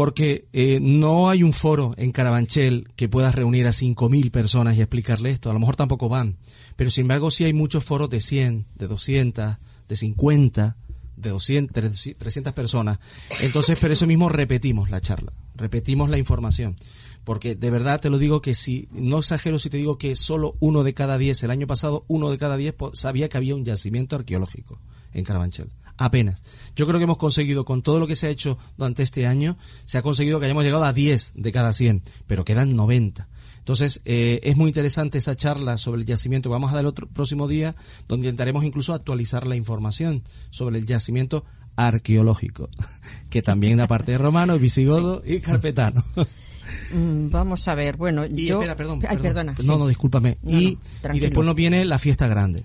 Porque 0.00 0.48
eh, 0.54 0.78
no 0.80 1.28
hay 1.28 1.42
un 1.42 1.52
foro 1.52 1.92
en 1.98 2.10
Carabanchel 2.10 2.88
que 2.96 3.10
pueda 3.10 3.32
reunir 3.32 3.66
a 3.66 3.72
5.000 3.72 4.30
personas 4.30 4.74
y 4.74 4.80
explicarle 4.80 5.28
esto. 5.28 5.50
A 5.50 5.52
lo 5.52 5.58
mejor 5.58 5.76
tampoco 5.76 6.08
van. 6.08 6.38
Pero 6.74 6.88
sin 6.88 7.02
embargo 7.02 7.30
sí 7.30 7.44
hay 7.44 7.52
muchos 7.52 7.84
foros 7.84 8.08
de 8.08 8.22
100, 8.22 8.64
de 8.76 8.86
200, 8.86 9.58
de 9.90 9.96
50, 9.96 10.76
de 11.16 11.28
200, 11.28 12.16
300 12.16 12.52
personas. 12.54 12.98
Entonces, 13.42 13.78
por 13.78 13.90
eso 13.90 14.06
mismo 14.06 14.30
repetimos 14.30 14.88
la 14.88 15.02
charla, 15.02 15.34
repetimos 15.54 16.08
la 16.08 16.16
información. 16.16 16.76
Porque 17.22 17.54
de 17.54 17.68
verdad 17.68 18.00
te 18.00 18.08
lo 18.08 18.16
digo 18.16 18.40
que 18.40 18.54
si, 18.54 18.88
no 18.92 19.18
exagero 19.18 19.58
si 19.58 19.68
te 19.68 19.76
digo 19.76 19.98
que 19.98 20.16
solo 20.16 20.54
uno 20.60 20.82
de 20.82 20.94
cada 20.94 21.18
diez, 21.18 21.42
el 21.42 21.50
año 21.50 21.66
pasado, 21.66 22.06
uno 22.08 22.30
de 22.30 22.38
cada 22.38 22.56
diez 22.56 22.74
sabía 22.94 23.28
que 23.28 23.36
había 23.36 23.54
un 23.54 23.66
yacimiento 23.66 24.16
arqueológico 24.16 24.80
en 25.12 25.24
Carabanchel. 25.24 25.68
Apenas. 26.00 26.42
Yo 26.74 26.86
creo 26.86 26.98
que 26.98 27.04
hemos 27.04 27.18
conseguido, 27.18 27.66
con 27.66 27.82
todo 27.82 28.00
lo 28.00 28.06
que 28.06 28.16
se 28.16 28.26
ha 28.26 28.30
hecho 28.30 28.56
durante 28.78 29.02
este 29.02 29.26
año, 29.26 29.58
se 29.84 29.98
ha 29.98 30.02
conseguido 30.02 30.40
que 30.40 30.46
hayamos 30.46 30.64
llegado 30.64 30.84
a 30.84 30.94
10 30.94 31.34
de 31.36 31.52
cada 31.52 31.74
100, 31.74 32.02
pero 32.26 32.42
quedan 32.42 32.74
90. 32.74 33.28
Entonces, 33.58 34.00
eh, 34.06 34.40
es 34.42 34.56
muy 34.56 34.68
interesante 34.68 35.18
esa 35.18 35.36
charla 35.36 35.76
sobre 35.76 36.00
el 36.00 36.06
yacimiento 36.06 36.48
que 36.48 36.54
vamos 36.54 36.70
a 36.70 36.76
dar 36.76 36.80
el 36.80 36.86
otro 36.86 37.06
próximo 37.06 37.48
día, 37.48 37.76
donde 38.08 38.28
intentaremos 38.28 38.64
incluso 38.64 38.94
actualizar 38.94 39.46
la 39.46 39.56
información 39.56 40.22
sobre 40.48 40.78
el 40.78 40.86
yacimiento 40.86 41.44
arqueológico, 41.76 42.70
que 43.28 43.42
también 43.42 43.76
da 43.76 43.86
parte 43.86 44.12
de 44.12 44.18
romano, 44.18 44.58
visigodo 44.58 45.22
y 45.24 45.40
carpetano. 45.40 46.02
Mm, 46.92 47.30
vamos 47.30 47.66
a 47.66 47.74
ver, 47.74 47.96
bueno, 47.96 48.24
y 48.24 48.46
yo... 48.46 48.58
espera, 48.58 48.76
perdón, 48.76 49.00
Ay, 49.08 49.16
perdona. 49.16 49.56
No, 49.64 49.76
no, 49.76 49.88
discúlpame. 49.88 50.38
y, 50.46 50.78
y 51.12 51.18
después 51.18 51.44
nos 51.44 51.56
viene 51.56 51.84
la 51.84 51.98
fiesta 51.98 52.28
grande. 52.28 52.64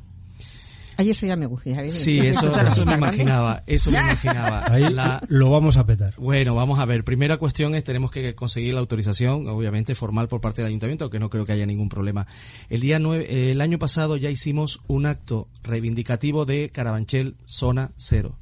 Ay, 0.97 1.09
eso 1.09 1.25
ya 1.25 1.35
me 1.35 1.45
gusta. 1.45 1.89
Sí, 1.89 2.19
eso, 2.19 2.85
me 2.85 2.93
imaginaba, 2.93 3.63
eso 3.67 3.91
me 3.91 3.97
imaginaba. 4.03 4.65
Ahí 4.71 4.85
lo 5.27 5.51
vamos 5.51 5.77
a 5.77 5.85
petar. 5.85 6.13
Bueno, 6.17 6.55
vamos 6.55 6.79
a 6.79 6.85
ver. 6.85 7.03
Primera 7.03 7.37
cuestión 7.37 7.75
es 7.75 7.83
tenemos 7.83 8.11
que 8.11 8.35
conseguir 8.35 8.73
la 8.73 8.79
autorización, 8.79 9.47
obviamente 9.47 9.95
formal 9.95 10.27
por 10.27 10.41
parte 10.41 10.61
del 10.61 10.69
ayuntamiento, 10.69 11.09
que 11.09 11.19
no 11.19 11.29
creo 11.29 11.45
que 11.45 11.51
haya 11.51 11.65
ningún 11.65 11.89
problema. 11.89 12.27
El 12.69 12.81
día 12.81 12.99
nueve, 12.99 13.51
el 13.51 13.61
año 13.61 13.79
pasado 13.79 14.17
ya 14.17 14.29
hicimos 14.29 14.81
un 14.87 15.05
acto 15.05 15.47
reivindicativo 15.63 16.45
de 16.45 16.69
Carabanchel 16.69 17.35
Zona 17.45 17.91
Cero. 17.97 18.37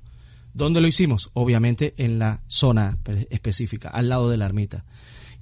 ¿Dónde 0.53 0.81
lo 0.81 0.87
hicimos? 0.87 1.31
Obviamente 1.33 1.95
en 1.97 2.19
la 2.19 2.41
zona 2.47 2.97
específica, 3.31 3.89
al 3.89 4.09
lado 4.09 4.29
de 4.29 4.37
la 4.37 4.45
ermita. 4.45 4.85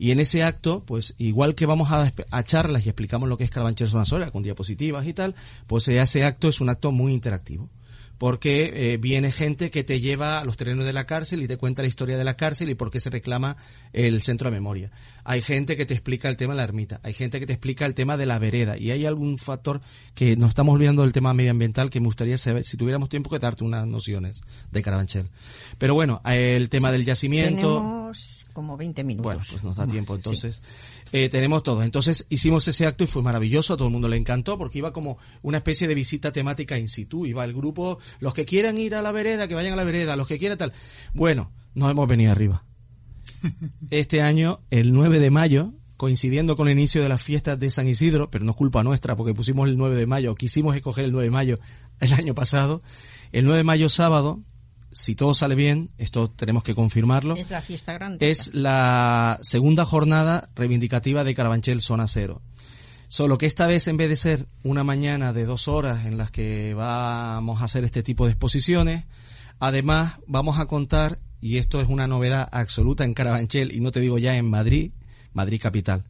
Y 0.01 0.09
en 0.09 0.19
ese 0.19 0.41
acto, 0.41 0.83
pues 0.83 1.13
igual 1.19 1.53
que 1.53 1.67
vamos 1.67 1.89
a, 1.91 2.11
charlas 2.43 2.83
y 2.83 2.89
explicamos 2.89 3.29
lo 3.29 3.37
que 3.37 3.43
es 3.43 3.51
Carabanchel 3.51 3.87
Zona 3.87 4.31
con 4.31 4.41
diapositivas 4.41 5.05
y 5.05 5.13
tal, 5.13 5.35
pues 5.67 5.87
ese 5.89 6.23
acto 6.23 6.49
es 6.49 6.59
un 6.59 6.69
acto 6.69 6.91
muy 6.91 7.13
interactivo 7.13 7.69
porque 8.17 8.93
eh, 8.93 8.97
viene 8.97 9.31
gente 9.31 9.69
que 9.69 9.83
te 9.83 9.99
lleva 9.99 10.39
a 10.39 10.43
los 10.43 10.57
terrenos 10.57 10.85
de 10.85 10.93
la 10.93 11.05
cárcel 11.05 11.43
y 11.43 11.47
te 11.47 11.57
cuenta 11.57 11.83
la 11.83 11.87
historia 11.87 12.17
de 12.17 12.23
la 12.23 12.35
cárcel 12.35 12.69
y 12.71 12.75
por 12.75 12.89
qué 12.89 12.99
se 12.99 13.11
reclama 13.11 13.57
el 13.93 14.23
centro 14.23 14.49
de 14.49 14.55
memoria. 14.55 14.91
Hay 15.23 15.43
gente 15.43 15.77
que 15.77 15.85
te 15.85 15.93
explica 15.93 16.29
el 16.29 16.37
tema 16.37 16.53
de 16.53 16.57
la 16.57 16.63
ermita, 16.63 16.99
hay 17.03 17.13
gente 17.13 17.39
que 17.39 17.45
te 17.45 17.53
explica 17.53 17.85
el 17.85 17.93
tema 17.93 18.17
de 18.17 18.25
la 18.25 18.39
vereda 18.39 18.79
y 18.79 18.89
hay 18.89 19.05
algún 19.05 19.37
factor 19.37 19.81
que 20.15 20.35
nos 20.35 20.49
estamos 20.49 20.73
olvidando 20.73 21.03
del 21.03 21.13
tema 21.13 21.33
medioambiental 21.35 21.91
que 21.91 21.99
me 21.99 22.07
gustaría 22.07 22.39
saber, 22.39 22.63
si 22.63 22.75
tuviéramos 22.75 23.09
tiempo, 23.09 23.29
que 23.29 23.37
darte 23.37 23.63
unas 23.63 23.85
nociones 23.85 24.41
de 24.71 24.81
Carabanchel. 24.81 25.29
Pero 25.77 25.93
bueno, 25.93 26.21
el 26.25 26.69
tema 26.69 26.91
del 26.91 27.05
yacimiento 27.05 28.11
como 28.51 28.77
20 28.77 29.03
minutos. 29.03 29.23
Bueno, 29.23 29.41
pues 29.49 29.63
nos 29.63 29.75
da 29.75 29.87
tiempo 29.87 30.15
entonces. 30.15 30.61
Eh, 31.11 31.29
tenemos 31.29 31.63
todo. 31.63 31.83
Entonces 31.83 32.25
hicimos 32.29 32.67
ese 32.67 32.85
acto 32.85 33.03
y 33.03 33.07
fue 33.07 33.21
maravilloso, 33.21 33.73
a 33.73 33.77
todo 33.77 33.87
el 33.87 33.93
mundo 33.93 34.09
le 34.09 34.17
encantó 34.17 34.57
porque 34.57 34.77
iba 34.77 34.93
como 34.93 35.17
una 35.41 35.57
especie 35.57 35.87
de 35.87 35.95
visita 35.95 36.31
temática 36.31 36.77
in 36.77 36.87
situ. 36.87 37.25
Iba 37.25 37.43
el 37.45 37.53
grupo, 37.53 37.99
los 38.19 38.33
que 38.33 38.45
quieran 38.45 38.77
ir 38.77 38.95
a 38.95 39.01
la 39.01 39.11
vereda, 39.11 39.47
que 39.47 39.55
vayan 39.55 39.73
a 39.73 39.77
la 39.77 39.83
vereda, 39.83 40.15
los 40.15 40.27
que 40.27 40.39
quieran 40.39 40.57
tal. 40.57 40.73
Bueno, 41.13 41.51
nos 41.73 41.91
hemos 41.91 42.07
venido 42.07 42.31
arriba. 42.31 42.63
Este 43.89 44.21
año, 44.21 44.61
el 44.69 44.93
9 44.93 45.19
de 45.19 45.31
mayo, 45.31 45.73
coincidiendo 45.97 46.55
con 46.55 46.67
el 46.67 46.77
inicio 46.77 47.03
de 47.03 47.09
las 47.09 47.21
fiestas 47.21 47.59
de 47.59 47.69
San 47.69 47.87
Isidro, 47.87 48.31
pero 48.31 48.45
no 48.45 48.51
es 48.51 48.57
culpa 48.57 48.83
nuestra 48.83 49.15
porque 49.15 49.33
pusimos 49.33 49.67
el 49.67 49.77
9 49.77 49.95
de 49.95 50.07
mayo, 50.07 50.35
quisimos 50.35 50.75
escoger 50.75 51.05
el 51.05 51.11
9 51.11 51.25
de 51.25 51.31
mayo 51.31 51.59
el 51.99 52.13
año 52.13 52.33
pasado. 52.33 52.81
El 53.31 53.45
9 53.45 53.57
de 53.57 53.63
mayo 53.63 53.89
sábado 53.89 54.41
si 54.91 55.15
todo 55.15 55.33
sale 55.33 55.55
bien, 55.55 55.89
esto 55.97 56.29
tenemos 56.29 56.63
que 56.63 56.75
confirmarlo. 56.75 57.35
Es 57.35 57.49
la 57.49 57.61
fiesta 57.61 57.93
grande. 57.93 58.29
Es 58.29 58.53
la 58.53 59.39
segunda 59.41 59.85
jornada 59.85 60.49
reivindicativa 60.55 61.23
de 61.23 61.33
Carabanchel 61.33 61.81
Zona 61.81 62.07
Cero. 62.07 62.41
Solo 63.07 63.37
que 63.37 63.45
esta 63.45 63.67
vez, 63.67 63.87
en 63.87 63.97
vez 63.97 64.09
de 64.09 64.15
ser 64.15 64.47
una 64.63 64.83
mañana 64.83 65.33
de 65.33 65.45
dos 65.45 65.67
horas 65.67 66.05
en 66.05 66.17
las 66.17 66.31
que 66.31 66.73
vamos 66.73 67.61
a 67.61 67.65
hacer 67.65 67.83
este 67.83 68.03
tipo 68.03 68.25
de 68.25 68.31
exposiciones, 68.31 69.05
además 69.59 70.19
vamos 70.27 70.59
a 70.59 70.65
contar, 70.65 71.19
y 71.41 71.57
esto 71.57 71.81
es 71.81 71.89
una 71.89 72.07
novedad 72.07 72.47
absoluta 72.51 73.03
en 73.03 73.13
Carabanchel, 73.13 73.73
y 73.73 73.81
no 73.81 73.91
te 73.91 73.99
digo 73.99 74.17
ya 74.17 74.37
en 74.37 74.49
Madrid, 74.49 74.93
Madrid 75.33 75.59
capital. 75.61 76.05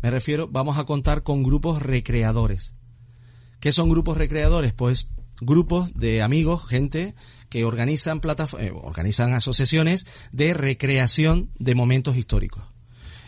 Me 0.00 0.10
refiero, 0.10 0.48
vamos 0.48 0.78
a 0.78 0.84
contar 0.84 1.22
con 1.22 1.42
grupos 1.42 1.82
recreadores. 1.82 2.74
¿Qué 3.58 3.72
son 3.72 3.88
grupos 3.88 4.16
recreadores? 4.16 4.72
Pues 4.72 5.10
grupos 5.40 5.92
de 5.94 6.22
amigos, 6.22 6.66
gente 6.66 7.14
que 7.54 7.64
organizan, 7.64 8.20
eh, 8.58 8.72
organizan 8.74 9.32
asociaciones 9.32 10.06
de 10.32 10.54
recreación 10.54 11.50
de 11.56 11.76
momentos 11.76 12.16
históricos. 12.16 12.64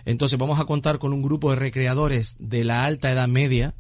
Entonces 0.05 0.37
vamos 0.37 0.59
a 0.59 0.65
contar 0.65 0.99
con 0.99 1.13
un 1.13 1.23
grupo 1.23 1.51
de 1.51 1.57
recreadores 1.57 2.35
de 2.41 2.65
la 2.65 2.87
alta 2.87 3.13
edad 3.13 3.29
media, 3.29 3.77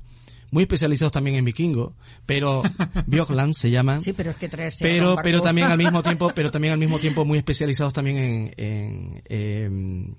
muy 0.52 0.62
especializados 0.62 1.10
también 1.10 1.34
en 1.34 1.44
vikingo, 1.44 1.96
pero 2.26 2.62
Björkland 3.08 3.54
se 3.54 3.70
llaman. 3.72 4.02
Sí, 4.02 4.12
pero 4.12 4.30
es 4.30 4.36
que 4.36 4.48
pero 4.78 5.16
pero 5.20 5.42
también 5.42 5.66
al 5.66 5.78
mismo 5.78 6.00
tiempo, 6.04 6.30
pero 6.32 6.52
también 6.52 6.74
al 6.74 6.78
mismo 6.78 7.00
tiempo 7.00 7.24
muy 7.24 7.38
especializados 7.38 7.92
también 7.92 8.52
en, 8.56 9.22
en 9.24 10.16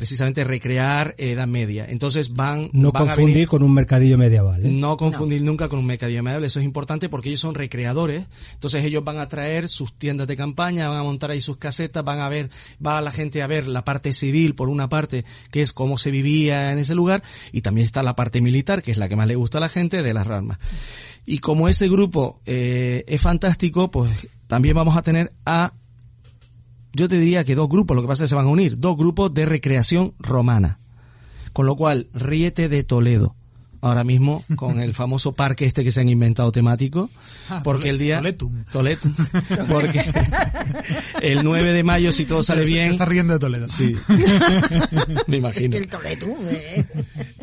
precisamente 0.00 0.44
recrear 0.44 1.14
Edad 1.18 1.46
Media. 1.46 1.84
Entonces 1.86 2.32
van... 2.32 2.70
No 2.72 2.90
confundir 2.90 3.46
con 3.46 3.62
un 3.62 3.74
mercadillo 3.74 4.16
medieval. 4.16 4.64
¿eh? 4.64 4.70
No 4.70 4.96
confundir 4.96 5.42
nunca 5.42 5.68
con 5.68 5.78
un 5.78 5.84
mercadillo 5.84 6.22
medieval, 6.22 6.44
eso 6.44 6.58
es 6.58 6.64
importante 6.64 7.10
porque 7.10 7.28
ellos 7.28 7.40
son 7.40 7.54
recreadores, 7.54 8.26
entonces 8.54 8.82
ellos 8.82 9.04
van 9.04 9.18
a 9.18 9.28
traer 9.28 9.68
sus 9.68 9.92
tiendas 9.92 10.26
de 10.26 10.38
campaña, 10.38 10.88
van 10.88 10.96
a 10.96 11.02
montar 11.02 11.32
ahí 11.32 11.42
sus 11.42 11.58
casetas, 11.58 12.02
van 12.02 12.20
a 12.20 12.30
ver, 12.30 12.48
va 12.84 13.02
la 13.02 13.10
gente 13.10 13.42
a 13.42 13.46
ver 13.46 13.66
la 13.66 13.84
parte 13.84 14.14
civil 14.14 14.54
por 14.54 14.70
una 14.70 14.88
parte, 14.88 15.26
que 15.50 15.60
es 15.60 15.74
cómo 15.74 15.98
se 15.98 16.10
vivía 16.10 16.72
en 16.72 16.78
ese 16.78 16.94
lugar, 16.94 17.22
y 17.52 17.60
también 17.60 17.84
está 17.84 18.02
la 18.02 18.16
parte 18.16 18.40
militar, 18.40 18.82
que 18.82 18.92
es 18.92 18.96
la 18.96 19.06
que 19.06 19.16
más 19.16 19.28
le 19.28 19.34
gusta 19.34 19.58
a 19.58 19.60
la 19.60 19.68
gente, 19.68 20.02
de 20.02 20.14
las 20.14 20.26
ramas. 20.26 20.56
Y 21.26 21.40
como 21.40 21.68
ese 21.68 21.90
grupo 21.90 22.40
eh, 22.46 23.04
es 23.06 23.20
fantástico, 23.20 23.90
pues 23.90 24.28
también 24.46 24.74
vamos 24.74 24.96
a 24.96 25.02
tener 25.02 25.30
a 25.44 25.74
yo 26.92 27.08
te 27.08 27.18
diría 27.18 27.44
que 27.44 27.54
dos 27.54 27.68
grupos, 27.68 27.94
lo 27.94 28.02
que 28.02 28.08
pasa 28.08 28.24
es 28.24 28.28
que 28.28 28.30
se 28.30 28.36
van 28.36 28.46
a 28.46 28.50
unir, 28.50 28.78
dos 28.78 28.96
grupos 28.96 29.32
de 29.32 29.46
recreación 29.46 30.14
romana. 30.18 30.78
Con 31.52 31.66
lo 31.66 31.76
cual, 31.76 32.08
ríete 32.14 32.68
de 32.68 32.84
Toledo. 32.84 33.36
Ahora 33.82 34.04
mismo, 34.04 34.44
con 34.56 34.80
el 34.80 34.92
famoso 34.92 35.32
parque 35.32 35.64
este 35.64 35.82
que 35.82 35.90
se 35.90 36.02
han 36.02 36.08
inventado 36.10 36.52
temático, 36.52 37.08
ah, 37.48 37.62
porque 37.64 37.88
el 37.88 37.98
día... 37.98 38.18
Toletum. 38.18 38.64
Toletum. 38.70 39.14
Porque 39.68 40.04
el 41.22 41.42
9 41.42 41.72
de 41.72 41.82
mayo, 41.82 42.12
si 42.12 42.26
todo 42.26 42.42
sale 42.42 42.66
bien... 42.66 42.86
Se 42.86 42.90
está 42.90 43.06
riendo 43.06 43.32
de 43.32 43.38
Toledo. 43.38 43.68
Sí. 43.68 43.94
Me 45.28 45.38
imagino. 45.38 45.78
el 45.78 45.88
Toletum, 45.88 46.36
¿eh? 46.50 46.84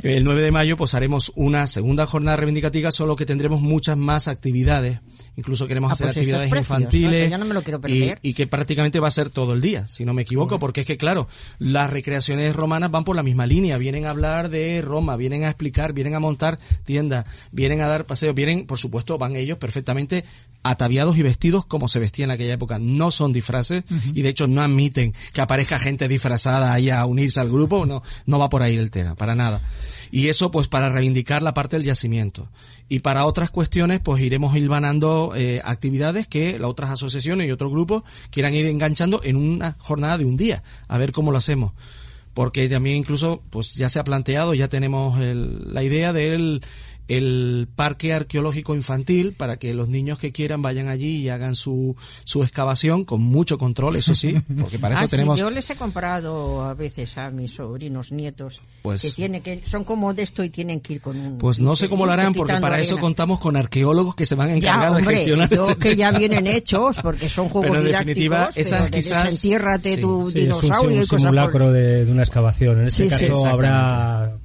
El 0.04 0.24
9 0.24 0.44
de 0.44 0.52
mayo, 0.52 0.78
pues 0.78 0.94
haremos 0.94 1.32
una 1.36 1.66
segunda 1.66 2.06
jornada 2.06 2.38
reivindicativa, 2.38 2.92
solo 2.92 3.16
que 3.16 3.26
tendremos 3.26 3.62
muchas 3.62 3.98
más 3.98 4.28
actividades 4.28 5.00
incluso 5.38 5.68
queremos 5.68 5.92
ah, 5.92 5.94
hacer 5.94 6.08
pues 6.08 6.18
actividades 6.18 6.52
infantiles 6.52 7.32
Y, 8.22 8.34
que 8.34 8.48
prácticamente 8.48 9.00
va 9.00 9.08
a 9.08 9.12
ser 9.12 9.30
todo 9.30 9.54
el 9.54 9.62
día, 9.62 9.88
si 9.88 10.04
no 10.04 10.14
me 10.14 10.24
equivoco, 10.24 10.60
porque 10.60 10.82
es 10.82 10.88
que 10.88 10.98
claro, 10.98 11.28
las 11.60 11.90
recreaciones 11.90 12.56
romanas 12.56 12.92
van 12.92 13.04
por 13.04 13.16
la 13.16 13.24
misma 13.24 13.46
línea, 13.46 13.78
vienen 13.78 14.06
a 14.06 14.10
hablar 14.10 14.50
de 14.50 14.82
Roma, 14.82 15.16
vienen 15.16 15.46
a 15.46 15.50
explicar, 15.50 15.94
vienen 15.94 16.16
a 16.16 16.20
montar 16.20 16.60
tiendas, 16.84 17.26
vienen 17.52 17.82
a 17.82 17.88
dar 17.88 18.06
paseos, 18.06 18.36
vienen, 18.36 18.66
por 18.66 18.78
supuesto, 18.78 19.18
van 19.18 19.36
ellos 19.36 19.58
perfectamente 19.58 20.26
ataviados 20.64 21.18
y 21.18 21.22
vestidos 21.22 21.66
como 21.66 21.88
se 21.88 22.00
vestían 22.00 22.30
en 22.30 22.36
aquella 22.36 22.54
época, 22.54 22.80
no 22.80 23.12
son 23.12 23.32
disfraces 23.32 23.84
y 24.14 24.22
de 24.22 24.30
hecho 24.30 24.48
no 24.48 24.62
admiten 24.62 25.14
que 25.34 25.42
aparezca 25.42 25.80
gente 25.80 26.08
disfrazada 26.08 26.74
ahí 26.74 26.90
a 26.90 27.06
unirse 27.06 27.40
al 27.40 27.50
grupo, 27.50 27.86
no, 27.86 28.04
no 28.26 28.40
va 28.40 28.50
por 28.50 28.64
ahí 28.64 28.76
el 28.76 28.92
tema, 28.92 29.16
para 29.16 29.36
nada. 29.36 29.62
Y 30.12 30.30
eso 30.30 30.52
pues 30.52 30.68
para 30.68 30.90
reivindicar 30.90 31.42
la 31.42 31.54
parte 31.54 31.78
del 31.78 31.86
yacimiento. 31.86 32.50
Y 32.90 33.00
para 33.00 33.26
otras 33.26 33.52
cuestiones 33.52 34.00
pues 34.00 34.22
iremos 34.22 34.56
hilvanando 34.56 35.34
eh, 35.36 35.62
actividades 35.64 36.28
que 36.28 36.58
las 36.58 36.70
otras 36.70 36.92
asociaciones 36.92 37.48
y 37.48 37.52
otros 37.52 37.72
grupos 37.72 38.04
quieran 38.30 38.54
ir 38.54 38.66
enganchando 38.66 39.22
en 39.24 39.36
una 39.36 39.76
jornada 39.80 40.18
de 40.18 40.26
un 40.26 40.38
día, 40.38 40.64
a 40.88 40.98
ver 40.98 41.12
cómo 41.12 41.32
lo 41.32 41.38
hacemos. 41.38 41.74
Porque 42.34 42.70
también 42.70 42.98
incluso 42.98 43.42
pues 43.50 43.74
ya 43.74 43.90
se 43.90 44.00
ha 44.00 44.04
planteado, 44.04 44.54
ya 44.54 44.68
tenemos 44.68 45.20
el, 45.20 45.74
la 45.74 45.84
idea 45.84 46.14
del 46.14 46.62
el 47.08 47.68
parque 47.76 48.14
arqueológico 48.14 48.76
infantil 48.76 49.34
para 49.34 49.58
que 49.58 49.74
los 49.74 49.88
niños 49.88 50.20
que 50.20 50.32
quieran 50.32 50.62
vayan 50.62 50.88
allí 50.90 51.18
y 51.18 51.30
hagan 51.30 51.56
su, 51.56 51.96
su 52.24 52.44
excavación 52.44 53.06
con 53.06 53.22
mucho 53.22 53.58
control, 53.58 53.96
eso 53.96 54.14
sí, 54.16 54.36
porque 54.60 54.80
para 54.80 54.96
eso 54.96 55.04
Ah, 55.06 55.08
sí, 55.08 55.12
tenemos... 55.12 55.40
yo 55.40 55.50
les 55.50 55.70
he 55.70 55.76
comprado 55.76 56.64
a 56.64 56.74
veces 56.74 57.18
a 57.18 57.32
mis 57.32 57.54
sobrinos 57.54 58.12
nietos 58.12 58.62
Pues- 58.82 59.02
que 59.02 59.12
tiene 59.12 59.42
que 59.42 59.62
son 59.66 59.84
como 59.84 60.14
de 60.14 60.24
esto 60.24 60.44
y 60.44 60.50
tienen 60.50 60.80
que 60.82 60.94
ir 60.94 61.02
con 61.02 61.18
un 61.18 61.38
Pues 61.38 61.60
no 61.60 61.76
sé 61.76 61.90
cómo 61.90 62.06
lo 62.06 62.12
harán, 62.12 62.34
porque 62.34 62.54
para 62.56 62.80
eso 62.80 62.92
arena. 62.94 63.02
contamos 63.02 63.40
con 63.40 63.56
arqueólogos 63.58 64.16
que 64.16 64.26
se 64.26 64.36
van 64.36 64.50
a 64.50 64.54
encargar 64.54 64.92
ya, 64.92 64.98
de 64.98 65.04
gestionar 65.16 65.50
yo 65.50 65.64
este 65.70 65.78
que 65.78 65.96
ya 65.96 66.12
vienen 66.12 66.48
hechos 66.48 66.98
porque 67.02 67.30
son 67.30 67.50
juegos 67.50 67.72
Pero 67.72 67.82
en 67.86 67.92
definitiva, 67.92 68.50
esas 68.56 68.90
quizás- 68.90 69.24
desentiérrate 69.26 69.96
sí, 69.96 70.02
tu 70.02 70.24
Sí, 70.24 70.28
es 70.30 70.36
un, 70.36 70.42
dinosaurio 70.42 70.90
un 70.98 71.04
y 71.04 71.08
cosas 71.08 71.10
por- 71.10 71.20
simulacro 71.20 71.72
de, 71.72 72.06
de 72.06 72.12
una 72.12 72.24
excavación. 72.24 72.82
En 72.82 72.88
este 72.88 73.08
caso 73.08 73.46
habrá 73.46 74.36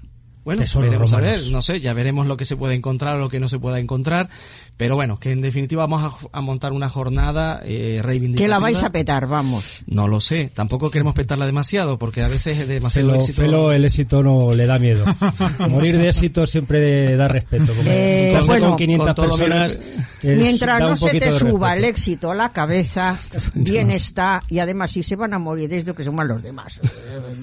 Bueno, 0.44 0.64
veremos 0.76 1.12
a 1.12 1.20
ver, 1.20 1.40
no 1.50 1.62
sé, 1.62 1.80
ya 1.80 1.94
veremos 1.94 2.26
lo 2.26 2.36
que 2.36 2.44
se 2.44 2.56
puede 2.56 2.74
encontrar 2.74 3.16
o 3.16 3.18
lo 3.18 3.28
que 3.28 3.38
no 3.38 3.48
se 3.48 3.60
pueda 3.60 3.78
encontrar, 3.78 4.28
pero 4.76 4.94
bueno, 4.96 5.18
que 5.18 5.30
en 5.32 5.40
definitiva 5.42 5.86
vamos 5.86 6.12
a, 6.32 6.38
a 6.38 6.40
montar 6.40 6.72
una 6.72 6.88
jornada 6.88 7.60
eh, 7.64 8.00
reivindicativa. 8.02 8.44
que 8.44 8.48
la 8.48 8.58
vais 8.58 8.82
a 8.82 8.90
petar, 8.90 9.26
vamos. 9.26 9.84
No 9.86 10.08
lo 10.08 10.20
sé, 10.20 10.50
tampoco 10.52 10.90
queremos 10.90 11.14
petarla 11.14 11.46
demasiado, 11.46 11.98
porque 11.98 12.22
a 12.22 12.28
veces 12.28 12.58
es 12.58 12.68
demasiado 12.68 13.10
Felo, 13.10 13.20
éxito. 13.20 13.42
Felo, 13.42 13.72
el 13.72 13.84
éxito 13.84 14.22
no 14.22 14.52
le 14.54 14.66
da 14.66 14.78
miedo. 14.78 15.04
Morir 15.68 15.98
de 15.98 16.08
éxito 16.08 16.46
siempre 16.46 17.16
da 17.16 17.28
respeto. 17.28 17.72
Como 17.74 17.82
Eh, 17.86 18.38
bueno, 18.46 18.68
con 18.68 18.76
500 18.76 19.06
con 19.06 19.14
todo 19.14 19.36
mi 19.36 19.44
personas. 19.44 19.78
Mientras 20.22 20.80
no 20.80 20.96
se 20.96 21.18
te 21.20 21.32
suba 21.32 21.76
el 21.76 21.84
éxito 21.84 22.30
a 22.30 22.34
la 22.34 22.50
cabeza, 22.52 23.18
bien 23.54 23.90
está. 23.90 24.42
Y 24.48 24.58
además, 24.60 24.90
si 24.92 25.02
se 25.02 25.16
van 25.16 25.34
a 25.34 25.38
morir 25.38 25.68
desde 25.68 25.94
que 25.94 26.04
suman 26.04 26.28
los 26.28 26.42
demás. 26.42 26.80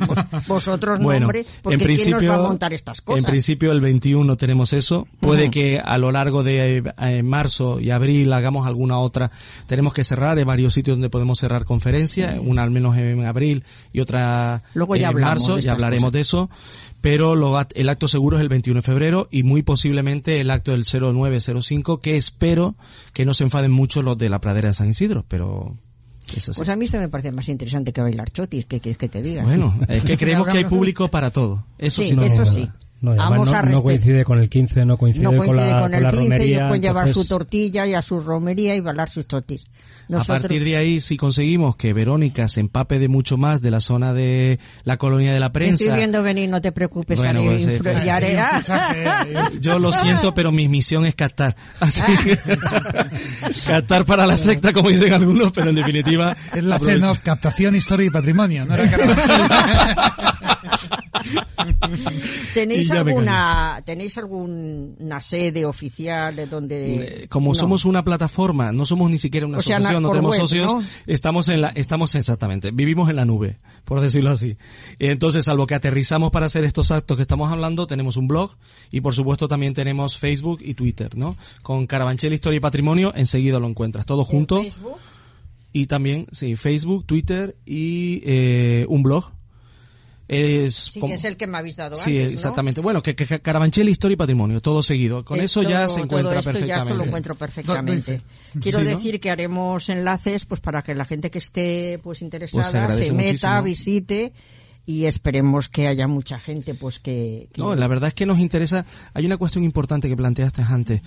Vos- 0.08 0.18
Vosotros 0.48 1.00
no, 1.00 1.06
Bueno, 1.06 1.26
hombre, 1.28 1.46
porque 1.62 1.76
en 1.76 1.82
principio, 1.82 2.18
¿quién 2.20 2.30
nos 2.30 2.38
va 2.40 2.46
a 2.46 2.48
montar 2.48 2.74
estas 2.74 3.02
cosas? 3.02 3.24
En 3.24 3.30
principio 3.30 3.72
el 3.72 3.82
21 3.82 4.36
tenemos 4.38 4.74
eso. 4.74 5.08
Puede 5.20 5.50
que 5.52 5.80
a 5.80 5.98
lo 5.98 6.12
largo 6.12 6.44
de 6.44 6.84
eh, 7.02 7.19
marzo 7.26 7.80
y 7.80 7.90
abril 7.92 8.32
hagamos 8.34 8.68
alguna 8.68 9.00
otra. 9.00 9.32
Tenemos 9.68 9.94
que 9.94 10.04
cerrar, 10.04 10.38
hay 10.38 10.44
varios 10.44 10.74
sitios 10.74 10.96
donde 10.98 11.10
podemos 11.10 11.40
cerrar 11.40 11.66
conferencias, 11.66 12.40
una 12.44 12.64
al 12.64 12.72
menos 12.72 12.98
en 12.98 13.26
abril 13.26 13.64
y 13.94 14.00
otra 14.02 14.64
Luego 14.74 14.96
ya 14.96 15.10
en 15.10 15.16
hablamos 15.16 15.30
marzo, 15.48 15.60
ya 15.60 15.72
hablaremos 15.74 16.04
cosas. 16.06 16.14
de 16.14 16.20
eso. 16.22 16.50
Pero 17.02 17.36
lo 17.36 17.58
el 17.76 17.90
acto 17.90 18.08
seguro 18.10 18.38
es 18.38 18.42
el 18.42 18.50
21 18.50 18.80
de 18.80 18.86
febrero 18.86 19.28
y 19.32 19.44
muy 19.44 19.64
posiblemente 19.64 20.42
el 20.42 20.52
acto 20.52 20.72
del 20.72 20.84
0905 20.86 22.02
que 22.02 22.18
espero 22.18 22.76
que 23.14 23.24
no 23.26 23.34
se 23.34 23.44
enfaden 23.46 23.72
mucho 23.72 24.02
los 24.02 24.18
de 24.18 24.30
la 24.30 24.42
pradera 24.42 24.68
de 24.70 24.74
San 24.74 24.90
Isidro, 24.90 25.24
pero 25.28 25.78
así. 26.28 26.52
Pues 26.58 26.68
a 26.70 26.76
mí 26.76 26.88
se 26.88 27.00
me 27.00 27.08
parece 27.08 27.32
más 27.32 27.48
interesante 27.48 27.94
que 27.94 28.02
bailar 28.02 28.30
chotis, 28.32 28.66
¿qué 28.66 28.80
quieres 28.82 28.98
que 28.98 29.08
te 29.10 29.22
diga? 29.22 29.44
Bueno, 29.44 29.74
es 29.88 30.04
que 30.04 30.18
creemos 30.18 30.48
que 30.48 30.58
hay 30.60 30.66
público 30.66 31.08
para 31.08 31.32
todo. 31.32 31.66
Eso 31.78 32.02
Sí, 32.02 32.10
sí, 32.10 32.16
no- 32.16 32.22
eso 32.24 32.46
sí. 32.46 32.70
No, 33.02 33.16
Vamos 33.16 33.50
no, 33.50 33.58
a 33.58 33.62
no 33.64 33.82
coincide 33.82 34.26
con 34.26 34.40
el 34.40 34.50
15, 34.50 34.86
no 34.86 34.98
coincide, 34.98 35.24
no 35.24 35.30
coincide 35.32 35.48
con 35.48 35.56
la, 35.58 35.72
con 35.72 35.82
con 35.84 35.92
la 35.92 35.98
el 35.98 36.06
15, 36.16 36.24
romería. 36.24 36.46
ellos 36.58 36.68
pueden 36.68 36.82
llevar 36.82 37.06
su 37.06 37.10
entonces- 37.12 37.30
tortilla 37.30 37.88
y 37.88 37.94
a 37.94 38.02
su 38.02 38.20
romería 38.20 38.76
y 38.76 38.82
bailar 38.82 39.10
sus 39.10 39.26
totis. 39.26 39.66
A 40.12 40.24
partir 40.24 40.64
de 40.64 40.76
ahí, 40.76 41.02
si 41.02 41.18
conseguimos 41.18 41.76
que 41.76 41.94
Verónica 41.94 42.48
se 42.48 42.62
empape 42.62 42.98
de 42.98 43.08
mucho 43.08 43.38
más 43.38 43.62
de 43.62 43.70
la 43.70 43.80
zona 43.80 44.12
de 44.12 44.60
la 44.84 44.98
colonia 44.98 45.32
de 45.32 45.40
la 45.40 45.52
prensa. 45.52 45.84
estoy 45.84 45.98
viendo 45.98 46.24
venir, 46.24 46.50
no 46.50 46.60
te 46.62 46.72
preocupes, 46.72 47.20
Bueno, 47.20 47.44
pues, 47.44 47.68
eh, 47.68 47.78
influ- 47.80 47.84
pues, 47.84 48.06
y 48.06 48.10
haré- 48.10 48.40
hay 48.40 48.56
un 48.56 48.60
fichaje, 48.62 49.08
hay 49.08 49.60
Yo 49.62 49.78
lo 49.78 49.94
siento, 49.94 50.34
pero 50.34 50.52
mi 50.52 50.68
misión 50.68 51.06
es 51.06 51.14
captar. 51.14 51.56
Así 51.80 52.02
que, 52.24 52.38
captar 53.68 54.04
para 54.06 54.26
la 54.26 54.36
secta, 54.36 54.74
como 54.74 54.90
dicen 54.90 55.14
algunos, 55.14 55.52
pero 55.52 55.70
en 55.70 55.76
definitiva. 55.76 56.36
Es 56.56 56.64
la 56.64 56.78
aprovecho- 56.78 57.14
cena, 57.14 57.20
captación, 57.24 57.76
historia 57.76 58.08
y 58.08 58.10
patrimonio. 58.10 58.66
¿no? 58.66 58.74
Era. 58.76 58.90
¿Tenéis 62.54 62.92
alguna, 62.92 63.82
tenéis 63.86 64.18
alguna 64.18 65.22
sede 65.22 65.66
oficial 65.66 66.36
de 66.36 66.48
donde 66.48 67.24
Eh, 67.24 67.28
Como 67.30 67.50
No. 67.52 67.56
somos 67.56 67.86
una 67.86 68.04
plataforma, 68.04 68.72
no 68.72 68.86
somos 68.86 69.10
ni 69.12 69.18
siquiera 69.18 69.46
una 69.48 69.58
O 69.58 69.60
asociación, 69.60 70.04
no 70.04 70.10
tenemos 70.10 70.32
web, 70.32 70.42
socios, 70.42 70.74
¿no? 70.74 70.84
estamos 71.08 71.50
en 71.50 71.62
la, 71.62 71.70
estamos 71.70 72.16
exactamente, 72.16 72.72
vivimos 72.72 73.10
en 73.10 73.16
la 73.18 73.26
nube, 73.26 73.58
por 73.86 74.02
decirlo 74.02 74.32
así. 74.32 74.58
Entonces, 75.00 75.46
salvo 75.46 75.68
que 75.68 75.76
aterrizamos 75.76 76.32
para 76.32 76.46
hacer 76.48 76.64
estos 76.64 76.92
actos 76.92 77.18
que 77.18 77.22
estamos 77.24 77.52
hablando, 77.52 77.88
tenemos 77.88 78.18
un 78.18 78.28
blog 78.28 78.52
y 78.92 79.02
por 79.02 79.14
supuesto 79.14 79.48
también 79.48 79.74
tenemos 79.74 80.18
Facebook 80.18 80.60
y 80.64 80.74
Twitter, 80.74 81.16
¿no? 81.18 81.36
Con 81.62 81.88
Carabanchel 81.88 82.34
Historia 82.34 82.58
y 82.58 82.62
Patrimonio, 82.62 83.14
enseguida 83.16 83.60
lo 83.60 83.68
encuentras, 83.68 84.06
todo 84.06 84.24
junto. 84.24 84.62
Facebook? 84.62 84.98
Y 85.72 85.86
también, 85.86 86.26
sí, 86.32 86.56
Facebook, 86.56 87.06
Twitter 87.06 87.56
y 87.66 88.22
eh, 88.26 88.86
un 88.90 89.04
blog. 89.04 89.32
Es 90.30 90.76
Sí, 90.94 91.00
como- 91.00 91.14
es 91.14 91.24
el 91.26 91.38
que 91.38 91.48
me 91.48 91.58
habéis 91.58 91.76
dado 91.76 91.96
Sí, 91.98 92.12
antes, 92.18 92.28
¿no? 92.28 92.34
exactamente. 92.36 92.82
Bueno, 92.82 93.02
que, 93.02 93.16
que 93.16 93.40
Carabanchel, 93.42 93.90
Historia 93.90 94.14
y 94.14 94.18
Patrimonio, 94.18 94.62
todo 94.62 94.84
seguido. 94.84 95.26
Con 95.26 95.40
Eh, 95.40 95.46
eso 95.46 95.64
ya 95.64 95.90
se 95.90 96.02
encuentra 96.02 96.30
todo 96.30 96.40
esto 96.40 96.52
perfectamente. 96.52 96.68
ya 96.68 96.86
se 96.94 96.98
lo 96.98 97.04
encuentro 97.06 97.36
perfectamente. 97.36 98.22
Quiero 98.62 98.80
Sí, 98.80 98.86
¿no? 98.86 98.92
decir 98.92 99.20
que 99.20 99.32
haremos 99.32 99.90
enlaces 99.90 100.46
pues 100.46 100.62
para 100.62 100.84
que 100.84 100.94
la 100.94 101.06
gente 101.06 101.32
que 101.32 101.40
esté 101.40 102.00
pues 102.04 102.22
interesada 102.22 102.62
Pues 102.62 102.72
se 102.72 102.78
agradece 102.78 103.06
se 103.08 103.14
meta, 103.14 103.62
muchísimo. 103.62 103.64
visite 103.64 104.34
y 104.86 105.06
esperemos 105.06 105.68
que 105.68 105.88
haya 105.88 106.08
mucha 106.08 106.40
gente 106.40 106.76
pues 106.76 107.00
que, 107.00 107.50
que- 107.52 107.60
No, 107.62 107.76
la 107.76 107.88
verdad 107.88 108.10
es 108.10 108.14
que 108.14 108.28
nos 108.28 108.38
interesa. 108.38 108.86
Hay 109.16 109.26
una 109.26 109.38
cuestión 109.38 109.64
importante 109.64 110.08
que 110.10 110.16
planteaste 110.16 110.62
antes. 110.62 111.02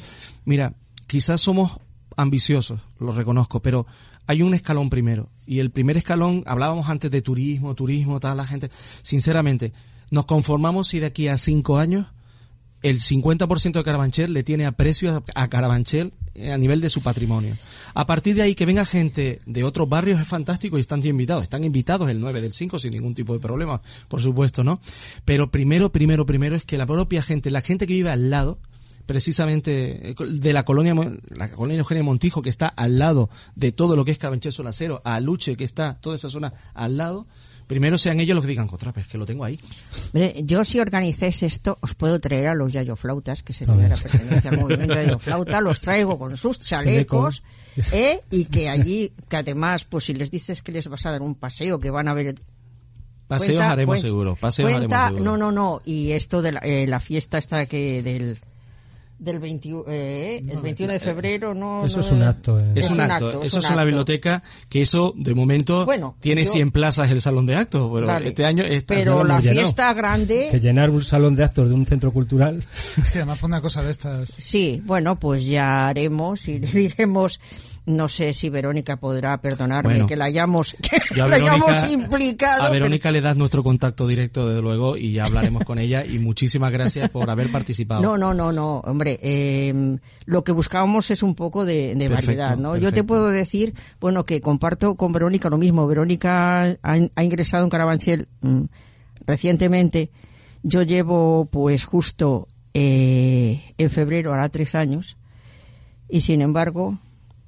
Mira, 0.44 0.74
quizás 1.07 1.40
somos 1.40 1.78
ambiciosos, 2.16 2.81
lo 2.99 3.12
reconozco, 3.12 3.61
pero 3.62 3.86
hay 4.27 4.43
un 4.43 4.55
escalón 4.55 4.90
primero. 4.90 5.28
Y 5.47 5.59
el 5.59 5.70
primer 5.70 5.97
escalón, 5.97 6.43
hablábamos 6.47 6.89
antes 6.89 7.11
de 7.11 7.23
turismo, 7.23 7.74
turismo, 7.74 8.20
tal, 8.20 8.36
la 8.36 8.47
gente. 8.47 8.70
Sinceramente, 9.03 9.73
nos 10.11 10.27
conformamos 10.27 10.89
si 10.89 11.01
de 11.01 11.07
aquí 11.07 11.28
a 11.28 11.39
cinco 11.39 11.78
años 11.78 12.07
el 12.82 13.01
50% 13.01 13.73
de 13.73 13.85
Carabanchel 13.85 14.32
le 14.32 14.43
tiene 14.43 14.66
aprecio 14.66 15.23
a, 15.35 15.49
Carabanchel 15.49 16.12
eh, 16.35 16.53
a 16.53 16.59
nivel 16.59 16.81
de 16.81 16.90
su 16.90 17.01
patrimonio. 17.01 17.57
A 17.94 18.07
partir 18.07 18.35
de 18.35 18.43
ahí 18.43 18.55
que 18.55 18.66
venga 18.66 18.85
gente 18.85 19.40
de 19.47 19.65
otros 19.65 19.89
barrios 19.89 20.20
es 20.20 20.27
fantástico 20.27 20.78
y 20.78 20.81
están 20.81 21.05
invitados. 21.07 21.44
Están 21.44 21.65
invitados 21.65 22.11
el 22.11 22.20
9 22.20 22.40
del 22.40 22.53
5 22.53 22.78
sin 22.78 22.93
ningún 22.93 23.15
tipo 23.15 23.35
de 23.35 23.39
problema, 23.39 23.81
por 24.09 24.20
supuesto, 24.20 24.65
¿no? 24.65 24.81
Pero 25.24 25.51
primero, 25.51 25.93
primero, 25.93 26.27
primero 26.27 26.57
es 26.57 26.65
que 26.65 26.77
la 26.77 26.86
propia 26.86 27.23
gente, 27.23 27.51
la 27.51 27.61
gente 27.61 27.86
que 27.86 27.94
vive 27.94 28.11
al 28.11 28.31
lado, 28.31 28.59
precisamente 29.07 30.11
eh, 30.11 30.15
de 30.29 30.53
la 30.53 30.65
colonia, 30.65 30.95
la 31.31 31.51
colonia 31.51 31.79
Eugenio 31.79 32.05
Montijo, 32.05 32.43
que 32.43 32.51
está 32.51 32.69
al 32.69 32.99
lado 32.99 33.29
de 33.55 33.73
todo 33.73 33.97
lo 33.97 34.05
que 34.05 34.11
es 34.12 34.19
Carabanchel 34.19 34.53
Solacero, 34.53 35.01
a 35.05 35.20
Luche, 35.20 35.57
que 35.57 35.65
está 35.65 35.99
toda 36.01 36.16
esa 36.16 36.29
zona 36.31 36.53
al 36.74 36.97
lado, 36.97 37.27
primero 37.66 37.97
sean 37.99 38.20
ellos 38.20 38.35
los 38.35 38.43
que 38.45 38.49
digan, 38.51 38.69
contra, 38.69 38.93
pero 38.93 39.05
es 39.07 39.11
que 39.11 39.19
lo 39.19 39.24
tengo 39.27 39.45
ahí. 39.45 39.57
Yo 40.45 40.65
si 40.65 40.79
organizáis 40.81 41.43
esto 41.43 41.79
os 41.81 41.95
puedo 41.95 42.19
traer 42.19 42.49
a 42.49 42.55
los 42.55 42.73
yayoflautas 42.73 43.43
que 43.43 43.53
se 43.53 43.65
la 43.66 43.74
pertenencia 43.97 44.51
al 44.51 44.61
movimiento 44.61 44.95
yayoflauta 44.95 45.61
los 45.61 45.81
traigo 45.81 46.19
con 46.19 46.37
sus 46.37 46.61
chalecos 46.61 47.43
¿eh? 47.93 48.20
y 48.31 48.45
que 48.47 48.69
allí 48.69 49.12
que 49.29 49.37
además 49.39 49.85
pues 49.85 50.05
si 50.05 50.15
les 50.15 50.31
dices 50.31 50.62
que 50.62 50.73
les 50.73 50.89
vas 50.89 51.07
a 51.07 51.12
dar 51.12 51.23
un 51.23 51.35
paseo 51.35 51.79
que 51.79 51.91
van 51.91 52.09
a 52.09 52.15
ver 52.15 52.35
Paseos 53.29 53.57
Cuenta- 53.57 53.73
haremos 53.73 53.97
cuen- 53.97 54.03
seguro, 54.03 54.37
paseos 54.37 54.70
cuenta- 54.70 55.07
haremos 55.07 55.23
seguro. 55.23 55.39
No, 55.39 55.53
no, 55.53 55.53
no. 55.53 55.81
Y 55.87 56.11
esto 56.11 56.43
de 56.43 56.53
la, 56.53 56.61
eh, 56.61 56.87
la 56.87 57.01
fiesta 57.01 57.39
esta 57.39 57.65
que 57.65 58.03
del 58.03 58.39
del 59.23 59.39
21, 59.39 59.85
eh, 59.89 60.43
el 60.49 60.61
21 60.61 60.93
de 60.93 61.01
febrero, 61.01 61.55
no. 61.55 61.86
Eso 61.86 61.99
no- 61.99 62.05
es 62.05 62.11
un 62.11 62.23
acto, 62.23 62.59
eh. 62.61 62.73
Es, 62.74 62.90
un 62.90 63.01
acto, 63.01 63.43
eso 63.43 63.59
es 63.61 63.65
en 63.65 63.77
la 63.77 63.82
acto. 63.82 63.85
biblioteca, 63.86 64.43
que 64.69 64.82
eso 64.82 65.15
de 65.16 65.35
momento 65.35 65.85
Bueno, 65.86 66.16
tiene 66.20 66.44
yo- 66.44 66.53
100 66.53 66.70
plazas 66.73 67.11
el 67.11 67.20
salón 67.20 67.47
de 67.47 67.55
actos, 67.57 67.89
pero 67.94 68.07
Vale. 68.07 68.28
este 68.28 68.44
año 68.44 68.65
está 68.65 68.94
Pero 68.94 69.23
la 69.24 69.40
fiesta 69.40 69.94
Que 69.94 70.01
grande, 70.01 70.61
llenar 70.61 70.90
un 70.90 71.03
salón 71.05 71.35
de 71.36 71.44
actos 71.44 71.69
de 71.69 71.74
un 71.74 71.86
centro 71.86 72.12
cultural. 72.12 72.65
Sí, 73.05 73.19
además 73.19 73.39
por 73.39 73.49
una 73.49 73.61
cosa 73.61 73.82
de 73.82 73.90
estas. 73.90 74.28
sí, 74.28 74.82
bueno, 74.85 75.16
pues 75.16 75.47
ya 75.47 75.89
haremos 75.89 76.49
y 76.49 76.59
le 76.59 76.66
diremos. 76.73 77.40
No 77.85 78.09
sé 78.09 78.33
si 78.33 78.49
Verónica 78.49 79.01
podrá 79.01 79.41
perdonarme 79.43 79.95
Bueno. 79.95 80.07
que 80.07 80.15
la 80.15 80.27
hayamos, 80.27 80.77
que 80.83 81.17
la 81.17 81.27
Verónica- 81.27 81.55
hayamos 81.55 81.91
implicado. 81.91 82.63
A 82.63 82.67
pero- 82.67 82.73
Verónica 82.85 83.11
le 83.11 83.21
das 83.21 83.37
nuestro 83.37 83.65
contacto 83.65 84.07
directo, 84.07 84.47
desde 84.49 84.63
luego, 84.63 84.97
y 84.97 85.13
ya 85.13 85.25
hablaremos 85.25 85.65
con 85.65 85.81
ella. 85.81 86.05
Y 86.07 86.21
muchísimas 86.21 86.71
gracias 86.73 87.11
por 87.11 87.29
haber 87.29 87.51
participado. 87.51 88.01
No, 88.01 88.17
no, 88.17 88.35
no, 88.35 88.53
no, 88.53 88.77
hombre, 88.85 89.19
eh, 89.21 89.99
lo 90.27 90.45
que 90.45 90.53
buscábamos 90.53 91.11
es 91.11 91.25
un 91.25 91.35
poco 91.35 91.65
de, 91.65 91.97
de 91.97 92.09
Perfecto, 92.09 92.27
variedad, 92.27 92.57
¿no? 92.57 92.77
Yo 92.77 92.93
te 92.93 93.03
puedo 93.03 93.29
decir, 93.31 93.75
bueno, 94.01 94.25
que 94.25 94.41
comparto 94.41 94.95
con 94.95 95.13
Verónica 95.13 95.51
lo 95.51 95.59
mismo. 95.59 95.87
Verónica 95.89 96.63
ha, 96.83 96.97
ha 97.17 97.25
ingresado 97.25 97.65
en 97.65 97.71
Carabanchel 97.71 98.29
mm, 98.43 98.63
recientemente. 99.27 100.11
Yo 100.63 100.83
llevo, 100.83 101.49
pues, 101.51 101.85
justo 101.85 102.47
eh, 102.75 103.61
en 103.77 103.91
febrero, 103.91 104.33
hará 104.33 104.49
tres 104.49 104.75
años, 104.77 105.17
y 106.09 106.21
sin 106.21 106.41
embargo, 106.43 106.97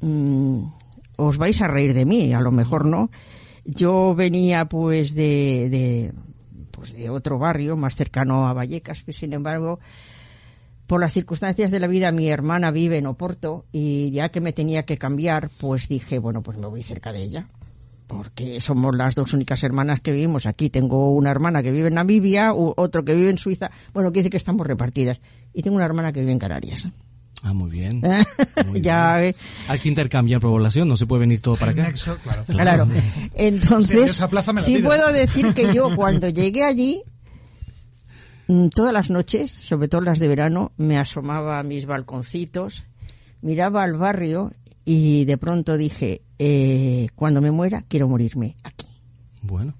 mm, 0.04 0.72
os 1.16 1.36
vais 1.36 1.60
a 1.62 1.68
reír 1.68 1.94
de 1.94 2.04
mí, 2.04 2.32
a 2.34 2.40
lo 2.40 2.50
mejor 2.50 2.84
no. 2.86 3.10
Yo 3.64 4.14
venía, 4.14 4.66
pues, 4.66 5.14
de, 5.14 5.68
de 5.70 6.12
pues 6.70 6.92
de 6.92 7.08
otro 7.08 7.38
barrio 7.38 7.76
más 7.76 7.96
cercano 7.96 8.46
a 8.46 8.52
Vallecas, 8.52 9.04
que 9.04 9.12
sin 9.12 9.32
embargo, 9.32 9.78
por 10.86 11.00
las 11.00 11.12
circunstancias 11.12 11.70
de 11.70 11.80
la 11.80 11.86
vida, 11.86 12.12
mi 12.12 12.28
hermana 12.28 12.70
vive 12.70 12.98
en 12.98 13.06
Oporto 13.06 13.64
y 13.72 14.10
ya 14.10 14.28
que 14.28 14.40
me 14.42 14.52
tenía 14.52 14.84
que 14.84 14.98
cambiar, 14.98 15.48
pues 15.58 15.88
dije, 15.88 16.18
bueno, 16.18 16.42
pues 16.42 16.58
me 16.58 16.66
voy 16.66 16.82
cerca 16.82 17.12
de 17.12 17.22
ella. 17.22 17.46
porque 18.06 18.60
somos 18.60 18.94
las 18.94 19.14
dos 19.14 19.32
únicas 19.32 19.62
hermanas 19.62 20.00
que 20.00 20.12
vivimos 20.12 20.46
aquí. 20.46 20.68
Tengo 20.70 21.10
una 21.10 21.30
hermana 21.30 21.62
que 21.62 21.70
vive 21.72 21.88
en 21.88 21.94
Namibia, 21.94 22.52
otro 22.54 23.04
que 23.04 23.14
vive 23.14 23.30
en 23.30 23.38
Suiza. 23.38 23.70
Bueno, 23.92 24.10
quiere 24.10 24.24
decir 24.24 24.30
que 24.32 24.36
estamos 24.36 24.66
repartidas. 24.66 25.20
Y 25.52 25.62
tengo 25.62 25.76
una 25.76 25.86
hermana 25.86 26.12
que 26.12 26.20
vive 26.20 26.32
en 26.32 26.38
Canarias. 26.38 26.86
Ah, 27.44 27.52
muy 27.52 27.70
bien. 27.70 28.00
ya, 28.80 29.22
eh. 29.22 29.36
Hay 29.68 29.78
que 29.78 29.90
intercambiar 29.90 30.40
población, 30.40 30.88
no 30.88 30.96
se 30.96 31.06
puede 31.06 31.20
venir 31.20 31.42
todo 31.42 31.56
para 31.56 31.72
acá. 31.72 31.92
claro. 32.22 32.44
claro. 32.46 32.88
Entonces, 33.34 34.18
sí 34.60 34.78
puedo 34.78 35.12
decir 35.12 35.52
que 35.52 35.74
yo 35.74 35.94
cuando 35.94 36.30
llegué 36.30 36.64
allí, 36.64 37.02
mm, 38.48 38.68
todas 38.68 38.94
las 38.94 39.10
noches, 39.10 39.50
sobre 39.60 39.88
todo 39.88 40.00
las 40.00 40.18
de 40.18 40.28
verano, 40.28 40.72
me 40.78 40.98
asomaba 40.98 41.58
a 41.58 41.62
mis 41.62 41.84
balconcitos, 41.84 42.84
miraba 43.42 43.82
al 43.82 43.92
barrio 43.92 44.52
y 44.86 45.26
de 45.26 45.36
pronto 45.36 45.76
dije, 45.76 46.22
eh, 46.38 47.08
cuando 47.14 47.42
me 47.42 47.50
muera, 47.50 47.84
quiero 47.88 48.08
morirme 48.08 48.56
aquí. 48.62 48.86
Bueno. 49.42 49.74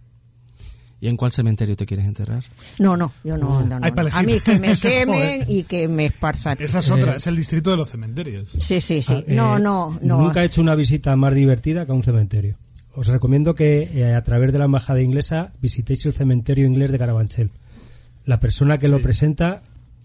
¿Y 1.05 1.09
en 1.09 1.19
cuál 1.19 1.33
cementerio 1.33 1.77
te 1.77 1.85
quieres 1.85 2.07
enterrar? 2.07 2.43
No, 2.79 2.97
no, 2.97 3.13
yo 3.23 3.37
no. 3.37 3.63
no, 3.63 3.77
A 3.77 4.23
mí 4.23 4.41
que 4.41 4.59
me 4.59 4.75
quemen 4.81 5.45
y 5.49 5.65
que 5.65 5.87
me 5.87 6.07
esparzan. 6.07 6.57
Esa 6.59 6.79
es 6.79 6.91
otra, 6.91 7.17
es 7.17 7.27
el 7.27 7.37
distrito 7.37 7.71
de 7.71 7.77
los 7.77 7.91
cementerios. 7.91 8.49
Sí, 8.59 8.81
sí, 8.81 9.03
sí. 9.03 9.13
Ah, 9.13 9.25
no, 9.29 9.59
eh, 9.59 9.61
no, 9.61 9.99
no. 10.01 10.23
Nunca 10.23 10.43
he 10.43 10.47
hecho 10.47 10.63
una 10.63 10.75
visita 10.75 11.15
más 11.15 11.35
divertida 11.35 11.85
que 11.85 11.93
a 11.93 11.95
un 11.95 12.03
cementerio. 12.03 12.57
Os 12.95 13.07
recomiendo 13.09 13.55
que 13.55 13.83
eh, 13.93 14.15
a 14.15 14.25
través 14.25 14.51
de 14.55 14.59
la 14.59 14.65
embajada 14.65 15.03
inglesa 15.03 15.53
visitéis 15.61 16.07
el 16.07 16.15
cementerio 16.15 16.65
inglés 16.65 16.91
de 16.91 16.99
Carabanchel. 16.99 17.51
La 18.25 18.41
persona 18.41 18.79
que 18.79 18.89
lo 18.89 19.03
presenta 19.03 19.61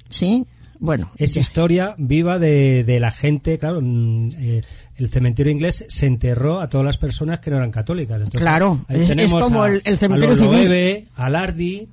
Sí. 0.09 0.45
Bueno, 0.79 1.11
es 1.17 1.35
historia 1.35 1.93
viva 1.97 2.39
de, 2.39 2.85
de, 2.85 2.99
la 3.01 3.11
gente, 3.11 3.59
claro. 3.59 3.81
Mm, 3.81 4.29
eh, 4.37 4.61
el 4.95 5.09
cementerio 5.09 5.51
inglés 5.51 5.85
se 5.89 6.05
enterró 6.05 6.61
a 6.61 6.69
todas 6.69 6.85
las 6.85 6.97
personas 6.97 7.39
que 7.39 7.51
no 7.51 7.57
eran 7.57 7.71
católicas. 7.71 8.29
claro, 8.29 8.85
es, 8.87 9.31
como 9.31 9.65
el, 9.65 9.81
cementerio 9.97 10.35
a 10.35 10.37
civil. 10.37 11.07
a 11.15 11.29
Lardi, 11.29 11.89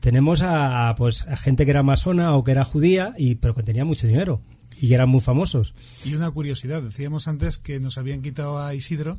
tenemos 0.00 0.42
a, 0.42 0.94
pues 0.96 1.26
a 1.28 1.36
gente 1.36 1.64
que 1.64 1.70
era 1.70 1.82
masona 1.82 2.36
o 2.36 2.42
que 2.42 2.52
era 2.52 2.64
judía 2.64 3.14
y 3.16 3.36
pero 3.36 3.54
que 3.54 3.62
tenía 3.62 3.84
mucho 3.84 4.06
dinero 4.06 4.40
y 4.80 4.88
que 4.88 4.94
eran 4.94 5.08
muy 5.08 5.20
famosos. 5.20 5.74
Y 6.04 6.14
una 6.14 6.30
curiosidad, 6.30 6.82
decíamos 6.82 7.28
antes 7.28 7.58
que 7.58 7.80
nos 7.80 7.98
habían 7.98 8.22
quitado 8.22 8.60
a 8.60 8.74
Isidro, 8.74 9.18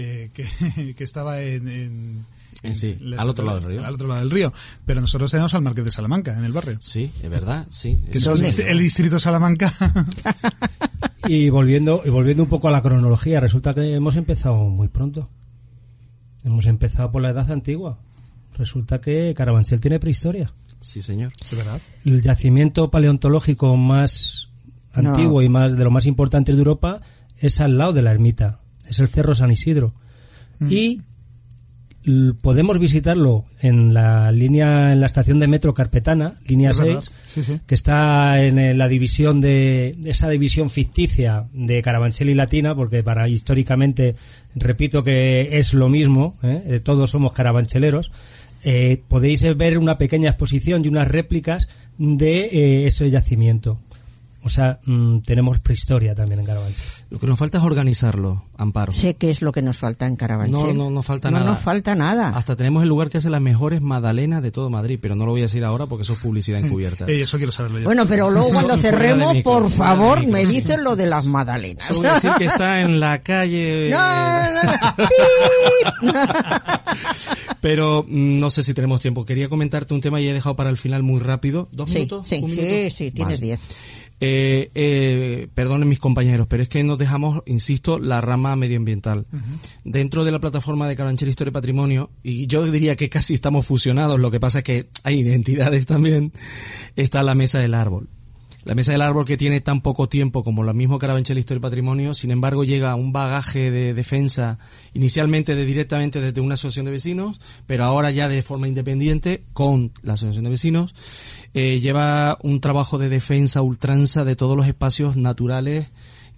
eh, 0.00 0.30
que, 0.32 0.94
que, 0.96 1.04
estaba 1.04 1.40
en 1.42 2.24
sí, 2.72 2.96
al 3.18 3.28
otro 3.28 3.44
lado 3.44 3.60
del 3.60 3.68
río. 3.68 3.84
Al 3.84 3.94
otro 3.94 4.06
lado 4.06 4.20
del 4.20 4.30
río. 4.30 4.52
Pero 4.84 5.00
nosotros 5.00 5.30
tenemos 5.30 5.54
al 5.54 5.62
Marqués 5.62 5.84
de 5.84 5.90
Salamanca, 5.90 6.36
en 6.36 6.44
el 6.44 6.52
barrio. 6.52 6.78
Sí, 6.80 7.10
es 7.22 7.28
verdad, 7.28 7.66
sí. 7.68 7.98
Que 8.10 8.20
son 8.20 8.40
el, 8.44 8.78
distrito 8.78 9.18
Salamanca. 9.18 9.72
y 11.28 11.50
volviendo, 11.50 12.02
y 12.04 12.10
volviendo 12.10 12.44
un 12.44 12.48
poco 12.48 12.68
a 12.68 12.70
la 12.70 12.82
cronología, 12.82 13.40
resulta 13.40 13.74
que 13.74 13.94
hemos 13.94 14.16
empezado 14.16 14.56
muy 14.68 14.88
pronto. 14.88 15.28
Hemos 16.44 16.66
empezado 16.66 17.10
por 17.10 17.22
la 17.22 17.30
edad 17.30 17.50
antigua. 17.50 17.98
Resulta 18.56 19.00
que 19.00 19.34
Carabanchel 19.36 19.80
tiene 19.80 19.98
prehistoria. 19.98 20.52
Sí, 20.80 21.02
señor. 21.02 21.32
¿Es 21.40 21.56
verdad? 21.56 21.80
El 22.04 22.22
yacimiento 22.22 22.90
paleontológico 22.90 23.76
más 23.76 24.48
antiguo 24.92 25.42
y 25.42 25.48
más 25.48 25.76
de 25.76 25.84
lo 25.84 25.90
más 25.90 26.06
importante 26.06 26.52
de 26.52 26.58
Europa 26.58 27.00
es 27.36 27.60
al 27.60 27.78
lado 27.78 27.92
de 27.92 28.02
la 28.02 28.12
ermita. 28.12 28.60
Es 28.88 28.98
el 28.98 29.08
Cerro 29.08 29.34
San 29.34 29.50
Isidro. 29.50 29.94
Mm. 30.58 30.72
Y 30.72 31.02
podemos 32.40 32.78
visitarlo 32.78 33.44
en 33.60 33.92
la 33.92 34.32
línea 34.32 34.92
en 34.92 35.00
la 35.00 35.06
estación 35.06 35.40
de 35.40 35.46
metro 35.46 35.74
Carpetana, 35.74 36.38
línea 36.46 36.72
6, 36.72 37.12
que 37.66 37.74
está 37.74 38.42
en 38.42 38.78
la 38.78 38.88
división 38.88 39.40
de 39.40 39.96
esa 40.04 40.28
división 40.28 40.70
ficticia 40.70 41.48
de 41.52 41.82
Carabanchel 41.82 42.30
y 42.30 42.34
Latina, 42.34 42.74
porque 42.74 43.02
para 43.02 43.28
históricamente 43.28 44.16
repito 44.54 45.04
que 45.04 45.58
es 45.58 45.74
lo 45.74 45.88
mismo, 45.88 46.36
¿eh? 46.42 46.80
todos 46.82 47.10
somos 47.10 47.32
carabancheleros. 47.32 48.10
Eh, 48.64 49.02
podéis 49.06 49.42
ver 49.56 49.78
una 49.78 49.98
pequeña 49.98 50.30
exposición 50.30 50.84
y 50.84 50.88
unas 50.88 51.08
réplicas 51.08 51.68
de 51.98 52.40
eh, 52.46 52.86
ese 52.86 53.08
yacimiento. 53.10 53.80
O 54.48 54.50
sea, 54.50 54.80
mm, 54.86 55.18
tenemos 55.18 55.60
prehistoria 55.60 56.14
también 56.14 56.40
en 56.40 56.46
Carabanchel. 56.46 56.86
Lo 57.10 57.18
que 57.18 57.26
nos 57.26 57.38
falta 57.38 57.58
es 57.58 57.64
organizarlo, 57.64 58.44
Amparo. 58.56 58.92
Sé 58.92 59.14
que 59.14 59.28
es 59.28 59.42
lo 59.42 59.52
que 59.52 59.60
nos 59.60 59.76
falta 59.76 60.06
en 60.06 60.16
Carabanchel. 60.16 60.74
No, 60.74 60.84
no, 60.84 60.90
no 60.90 61.02
falta 61.02 61.30
nada. 61.30 61.44
No 61.44 61.50
nos 61.50 61.60
falta 61.60 61.94
nada. 61.94 62.30
Hasta 62.30 62.56
tenemos 62.56 62.82
el 62.82 62.88
lugar 62.88 63.10
que 63.10 63.18
hace 63.18 63.28
las 63.28 63.42
mejores 63.42 63.82
magdalenas 63.82 64.42
de 64.42 64.50
todo 64.50 64.70
Madrid, 64.70 64.98
pero 65.02 65.16
no 65.16 65.26
lo 65.26 65.32
voy 65.32 65.42
a 65.42 65.44
decir 65.44 65.66
ahora 65.66 65.84
porque 65.84 66.04
eso 66.04 66.14
es 66.14 66.20
publicidad 66.20 66.60
encubierta. 66.60 67.04
eso 67.08 67.36
quiero 67.36 67.52
saberlo 67.52 67.80
yo. 67.80 67.84
Bueno, 67.84 68.06
pero 68.06 68.30
luego 68.30 68.48
cuando 68.48 68.78
cerremos, 68.78 69.36
por 69.42 69.68
favor, 69.68 70.26
me 70.26 70.46
dicen 70.46 70.82
lo 70.82 70.96
de 70.96 71.08
las 71.08 71.26
magdalenas. 71.26 71.90
A 71.90 72.14
decir 72.14 72.30
que 72.38 72.46
está 72.46 72.80
en 72.80 73.00
la 73.00 73.20
calle... 73.20 73.94
No, 76.00 76.12
pero 77.60 78.04
mm, 78.08 78.38
no 78.38 78.50
sé 78.50 78.62
si 78.62 78.72
tenemos 78.74 79.00
tiempo. 79.00 79.24
Quería 79.24 79.48
comentarte 79.48 79.94
un 79.94 80.00
tema 80.00 80.20
y 80.20 80.28
he 80.28 80.32
dejado 80.32 80.56
para 80.56 80.70
el 80.70 80.76
final 80.76 81.02
muy 81.02 81.20
rápido. 81.20 81.68
¿Dos 81.72 81.90
minutos? 81.90 82.28
Sí, 82.28 82.42
sí, 82.48 82.90
sí, 82.90 83.10
tienes 83.10 83.40
diez. 83.40 83.60
Eh, 84.20 84.70
eh, 84.74 85.48
perdonen 85.54 85.88
mis 85.88 86.00
compañeros, 86.00 86.48
pero 86.48 86.62
es 86.62 86.68
que 86.68 86.82
nos 86.82 86.98
dejamos, 86.98 87.42
insisto, 87.46 88.00
la 88.00 88.20
rama 88.20 88.56
medioambiental. 88.56 89.26
Dentro 89.84 90.24
de 90.24 90.32
la 90.32 90.40
plataforma 90.40 90.88
de 90.88 90.96
Caranchel 90.96 91.28
Historia 91.28 91.50
y 91.50 91.52
Patrimonio, 91.52 92.10
y 92.24 92.46
yo 92.48 92.68
diría 92.68 92.96
que 92.96 93.08
casi 93.08 93.34
estamos 93.34 93.66
fusionados, 93.66 94.18
lo 94.18 94.30
que 94.30 94.40
pasa 94.40 94.58
es 94.58 94.64
que 94.64 94.88
hay 95.04 95.20
identidades 95.20 95.86
también, 95.86 96.32
está 96.96 97.22
la 97.22 97.36
Mesa 97.36 97.60
del 97.60 97.74
Árbol. 97.74 98.08
La 98.64 98.74
Mesa 98.74 98.92
del 98.92 99.00
Árbol 99.02 99.24
que 99.24 99.38
tiene 99.38 99.62
tan 99.62 99.80
poco 99.80 100.10
tiempo 100.10 100.44
como 100.44 100.62
la 100.62 100.74
misma 100.74 100.98
Carabanchel 100.98 101.38
Historia 101.38 101.58
y 101.58 101.62
Patrimonio, 101.62 102.12
sin 102.12 102.32
embargo 102.32 102.64
llega 102.64 102.90
a 102.90 102.96
un 102.96 103.12
bagaje 103.12 103.70
de 103.70 103.94
defensa 103.94 104.58
inicialmente 104.92 105.54
de 105.54 105.64
directamente 105.64 106.20
desde 106.20 106.40
una 106.40 106.54
asociación 106.54 106.84
de 106.84 106.92
vecinos, 106.92 107.40
pero 107.66 107.84
ahora 107.84 108.10
ya 108.10 108.28
de 108.28 108.42
forma 108.42 108.68
independiente 108.68 109.42
con 109.54 109.92
la 110.02 110.14
asociación 110.14 110.44
de 110.44 110.50
vecinos 110.50 110.94
eh, 111.54 111.80
lleva 111.80 112.38
un 112.42 112.60
trabajo 112.60 112.98
de 112.98 113.08
defensa 113.08 113.62
ultranza 113.62 114.24
de 114.24 114.36
todos 114.36 114.56
los 114.56 114.66
espacios 114.66 115.16
naturales 115.16 115.88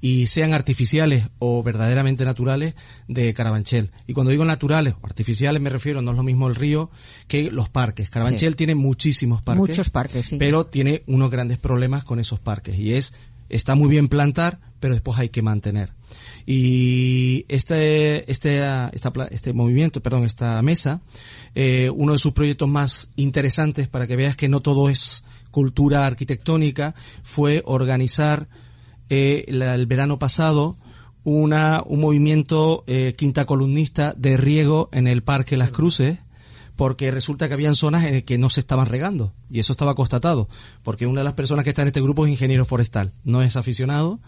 y 0.01 0.27
sean 0.28 0.55
artificiales 0.55 1.27
o 1.39 1.62
verdaderamente 1.62 2.24
naturales 2.24 2.74
de 3.07 3.35
Carabanchel. 3.35 3.91
Y 4.07 4.15
cuando 4.15 4.31
digo 4.31 4.45
naturales 4.45 4.95
o 5.01 5.07
artificiales 5.07 5.61
me 5.61 5.70
refiero, 5.70 6.01
no 6.03 6.12
es 6.12 6.16
lo 6.16 6.23
mismo 6.23 6.49
el 6.49 6.55
río 6.55 6.91
que 7.28 7.51
los 7.51 7.69
parques. 7.69 8.11
Carabanchel 8.11 8.57
tiene 8.57 8.74
muchísimos 8.74 9.43
parques. 9.43 9.69
Muchos 9.69 9.91
parques, 9.91 10.27
sí. 10.27 10.37
Pero 10.39 10.66
tiene 10.66 11.03
unos 11.07 11.31
grandes 11.31 11.59
problemas 11.59 12.05
con 12.05 12.19
esos 12.19 12.41
parques 12.41 12.78
y 12.78 12.95
es, 12.95 13.12
está 13.51 13.74
muy 13.74 13.91
bien 13.91 14.09
plantar, 14.09 14.59
pero 14.81 14.95
después 14.95 15.19
hay 15.19 15.28
que 15.28 15.43
mantener. 15.43 15.93
Y 16.47 17.45
este, 17.49 18.31
este, 18.31 18.62
este 19.31 19.53
movimiento, 19.53 20.03
perdón, 20.03 20.24
esta 20.24 20.61
mesa, 20.62 21.01
eh, 21.55 21.90
uno 21.94 22.12
de 22.12 22.18
sus 22.18 22.32
proyectos 22.32 22.68
más 22.68 23.10
interesantes 23.16 23.89
para 23.89 24.06
que 24.06 24.16
veas 24.16 24.36
que 24.36 24.48
no 24.48 24.60
todo 24.60 24.89
es 24.89 25.24
cultura 25.51 26.06
arquitectónica, 26.06 26.94
fue 27.22 27.62
organizar 27.66 28.48
eh, 29.09 29.44
el 29.48 29.86
verano 29.86 30.18
pasado 30.18 30.77
una, 31.24 31.82
un 31.85 32.01
movimiento 32.01 32.85
eh, 32.86 33.14
quinta 33.16 33.44
columnista 33.44 34.14
de 34.16 34.36
riego 34.36 34.89
en 34.93 35.06
el 35.06 35.22
Parque 35.22 35.56
Las 35.56 35.70
Cruces, 35.70 36.18
porque 36.77 37.10
resulta 37.10 37.47
que 37.47 37.55
habían 37.55 37.74
zonas 37.74 38.05
en 38.05 38.22
que 38.22 38.39
no 38.39 38.48
se 38.48 38.60
estaban 38.60 38.86
regando, 38.86 39.35
y 39.51 39.60
eso 39.60 39.72
estaba 39.72 39.94
constatado, 39.94 40.48
porque 40.82 41.06
una 41.06 41.20
de 41.20 41.24
las 41.24 41.35
personas 41.35 41.64
que 41.64 41.70
está 41.70 41.82
en 41.82 41.89
este 41.89 42.01
grupo 42.01 42.24
es 42.24 42.31
ingeniero 42.31 42.64
forestal, 42.64 43.12
no 43.24 43.43
es 43.43 43.56
aficionado, 43.56 44.20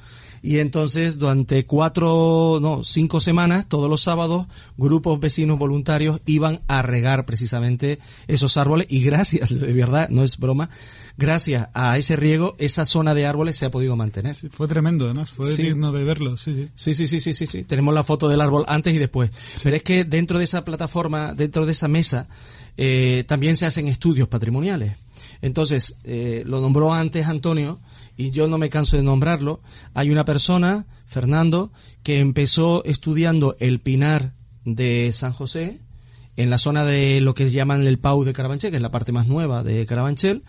y 0.42 0.58
entonces 0.58 1.18
durante 1.18 1.64
cuatro, 1.64 2.58
no, 2.60 2.82
cinco 2.82 3.20
semanas, 3.20 3.68
todos 3.68 3.88
los 3.88 4.02
sábados, 4.02 4.46
grupos 4.76 5.20
vecinos 5.20 5.58
voluntarios 5.58 6.20
iban 6.26 6.60
a 6.66 6.82
regar 6.82 7.24
precisamente 7.24 8.00
esos 8.26 8.56
árboles 8.56 8.88
y 8.90 9.02
gracias, 9.04 9.50
de 9.60 9.72
verdad, 9.72 10.08
no 10.08 10.24
es 10.24 10.38
broma, 10.38 10.68
gracias 11.16 11.68
a 11.74 11.96
ese 11.96 12.16
riego, 12.16 12.56
esa 12.58 12.84
zona 12.84 13.14
de 13.14 13.24
árboles 13.24 13.56
se 13.56 13.66
ha 13.66 13.70
podido 13.70 13.94
mantener. 13.94 14.34
fue 14.34 14.66
tremendo, 14.66 15.04
además, 15.04 15.30
fue 15.30 15.54
digno 15.54 15.92
de 15.92 16.02
verlo. 16.02 16.36
Sí 16.36 16.70
sí. 16.74 16.94
sí, 16.94 17.06
sí, 17.06 17.20
sí, 17.20 17.32
sí, 17.32 17.46
sí, 17.46 17.62
Tenemos 17.64 17.94
la 17.94 18.02
foto 18.02 18.28
del 18.28 18.40
árbol 18.40 18.64
antes 18.66 18.94
y 18.94 18.98
después. 18.98 19.30
Pero 19.62 19.76
es 19.76 19.82
que 19.84 20.04
dentro 20.04 20.38
de 20.38 20.44
esa 20.44 20.64
plataforma, 20.64 21.34
dentro 21.34 21.66
de 21.66 21.72
esa 21.72 21.86
mesa, 21.86 22.28
eh, 22.76 23.24
también 23.28 23.56
se 23.56 23.66
hacen 23.66 23.86
estudios 23.86 24.28
patrimoniales. 24.28 24.96
Entonces, 25.40 25.96
eh, 26.04 26.42
lo 26.46 26.60
nombró 26.60 26.92
antes 26.92 27.26
Antonio, 27.26 27.80
y 28.16 28.30
yo 28.30 28.48
no 28.48 28.58
me 28.58 28.70
canso 28.70 28.96
de 28.96 29.02
nombrarlo, 29.02 29.60
hay 29.94 30.10
una 30.10 30.24
persona, 30.24 30.86
Fernando, 31.06 31.72
que 32.02 32.20
empezó 32.20 32.84
estudiando 32.84 33.56
el 33.60 33.80
pinar 33.80 34.34
de 34.64 35.10
San 35.12 35.32
José, 35.32 35.80
en 36.36 36.50
la 36.50 36.58
zona 36.58 36.84
de 36.84 37.20
lo 37.20 37.34
que 37.34 37.50
llaman 37.50 37.86
el 37.86 37.98
Pau 37.98 38.24
de 38.24 38.32
Carabanchel, 38.32 38.70
que 38.70 38.76
es 38.76 38.82
la 38.82 38.90
parte 38.90 39.12
más 39.12 39.26
nueva 39.26 39.62
de 39.62 39.84
Carabanchel, 39.86 40.42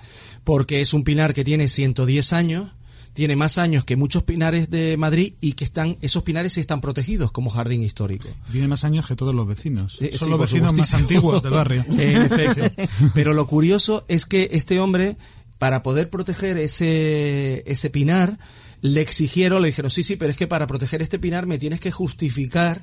porque 0.44 0.81
es 0.81 0.94
un 0.94 1.03
pinar 1.03 1.34
que 1.34 1.44
tiene 1.44 1.68
110 1.68 2.34
años, 2.34 2.72
tiene 3.14 3.35
más 3.35 3.57
años 3.57 3.85
que 3.85 3.95
muchos 3.95 4.23
pinares 4.23 4.69
de 4.72 4.98
Madrid 4.98 5.34
y 5.40 5.53
que 5.53 5.65
están 5.65 5.98
esos 6.02 6.23
pinares 6.23 6.57
están 6.57 6.81
protegidos 6.81 7.31
como 7.31 7.49
jardín 7.49 7.84
histórico. 7.84 8.27
Tiene 8.52 8.68
más 8.68 8.84
años 8.85 9.06
que 9.06 9.15
todos 9.15 9.35
los 9.35 9.45
vecinos. 9.45 9.98
Eh, 10.02 10.18
Son 10.18 10.31
los 10.31 10.40
vecinos 10.40 10.76
más 10.76 10.94
antiguos 10.94 11.44
del 11.44 11.52
barrio. 11.52 11.85
Pero 13.14 13.34
lo 13.34 13.45
curioso 13.45 14.03
es 14.07 14.26
que 14.26 14.49
este 14.53 14.80
hombre 14.80 15.18
para 15.64 15.81
poder 15.81 16.10
proteger 16.10 16.57
ese, 16.57 17.64
ese 17.65 17.90
pinar, 17.90 18.38
le 18.81 18.99
exigieron, 18.99 19.61
le 19.61 19.69
dijeron, 19.69 19.90
sí, 19.90 20.03
sí, 20.03 20.18
pero 20.18 20.30
es 20.30 20.35
que 20.35 20.45
para 20.45 20.68
proteger 20.68 21.02
este 21.02 21.19
pinar 21.19 21.48
me 21.48 21.57
tienes 21.57 21.80
que 21.80 21.90
justificar 21.90 22.81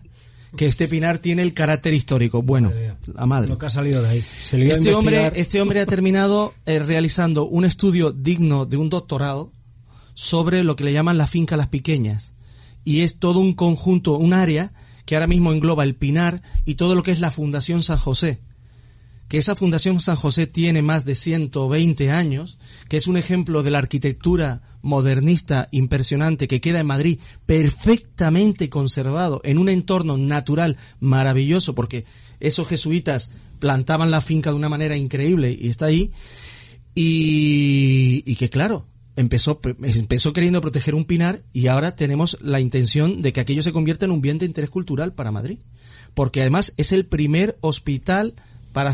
que 0.56 0.64
este 0.64 0.88
pinar 0.88 1.18
tiene 1.18 1.42
el 1.42 1.52
carácter 1.52 1.92
histórico. 1.92 2.40
Bueno, 2.40 2.72
a 3.16 3.26
madre. 3.26 3.50
Lo 3.50 3.58
que 3.58 3.66
ha 3.66 3.70
salido 3.70 4.00
de 4.00 4.08
ahí. 4.08 4.24
este, 4.52 4.94
hombre, 4.94 5.30
este 5.34 5.60
hombre 5.60 5.82
ha 5.82 5.84
terminado 5.84 6.54
eh, 6.64 6.78
realizando 6.78 7.44
un 7.44 7.66
estudio 7.66 8.12
digno 8.12 8.64
de 8.64 8.78
un 8.78 8.88
doctorado 8.88 9.52
sobre 10.14 10.64
lo 10.64 10.74
que 10.74 10.84
le 10.84 10.94
llaman 10.94 11.18
la 11.18 11.26
finca 11.26 11.58
Las 11.58 11.68
Piqueñas. 11.68 12.32
Y 12.82 13.02
es 13.02 13.18
todo 13.18 13.40
un 13.40 13.52
conjunto, 13.52 14.16
un 14.16 14.32
área 14.32 14.72
que 15.04 15.16
ahora 15.16 15.26
mismo 15.26 15.52
engloba 15.52 15.84
el 15.84 15.96
Pinar 15.96 16.40
y 16.64 16.76
todo 16.76 16.94
lo 16.94 17.02
que 17.02 17.12
es 17.12 17.20
la 17.20 17.30
Fundación 17.30 17.82
San 17.82 17.98
José 17.98 18.40
que 19.30 19.38
esa 19.38 19.54
Fundación 19.54 20.00
San 20.00 20.16
José 20.16 20.48
tiene 20.48 20.82
más 20.82 21.04
de 21.04 21.14
120 21.14 22.10
años, 22.10 22.58
que 22.88 22.96
es 22.96 23.06
un 23.06 23.16
ejemplo 23.16 23.62
de 23.62 23.70
la 23.70 23.78
arquitectura 23.78 24.60
modernista 24.82 25.68
impresionante 25.70 26.48
que 26.48 26.60
queda 26.60 26.80
en 26.80 26.88
Madrid 26.88 27.20
perfectamente 27.46 28.68
conservado 28.68 29.40
en 29.44 29.58
un 29.58 29.68
entorno 29.68 30.18
natural 30.18 30.78
maravilloso, 30.98 31.76
porque 31.76 32.06
esos 32.40 32.66
jesuitas 32.66 33.30
plantaban 33.60 34.10
la 34.10 34.20
finca 34.20 34.50
de 34.50 34.56
una 34.56 34.68
manera 34.68 34.96
increíble 34.96 35.56
y 35.56 35.68
está 35.68 35.86
ahí, 35.86 36.10
y, 36.92 38.34
que 38.34 38.50
claro, 38.50 38.88
empezó, 39.14 39.60
empezó 39.80 40.32
queriendo 40.32 40.60
proteger 40.60 40.96
un 40.96 41.04
pinar 41.04 41.44
y 41.52 41.68
ahora 41.68 41.94
tenemos 41.94 42.36
la 42.40 42.58
intención 42.58 43.22
de 43.22 43.32
que 43.32 43.38
aquello 43.38 43.62
se 43.62 43.72
convierta 43.72 44.06
en 44.06 44.10
un 44.10 44.22
bien 44.22 44.38
de 44.38 44.46
interés 44.46 44.70
cultural 44.70 45.14
para 45.14 45.30
Madrid. 45.30 45.60
Porque 46.14 46.40
además 46.40 46.74
es 46.76 46.90
el 46.90 47.06
primer 47.06 47.56
hospital 47.60 48.34
para, 48.72 48.92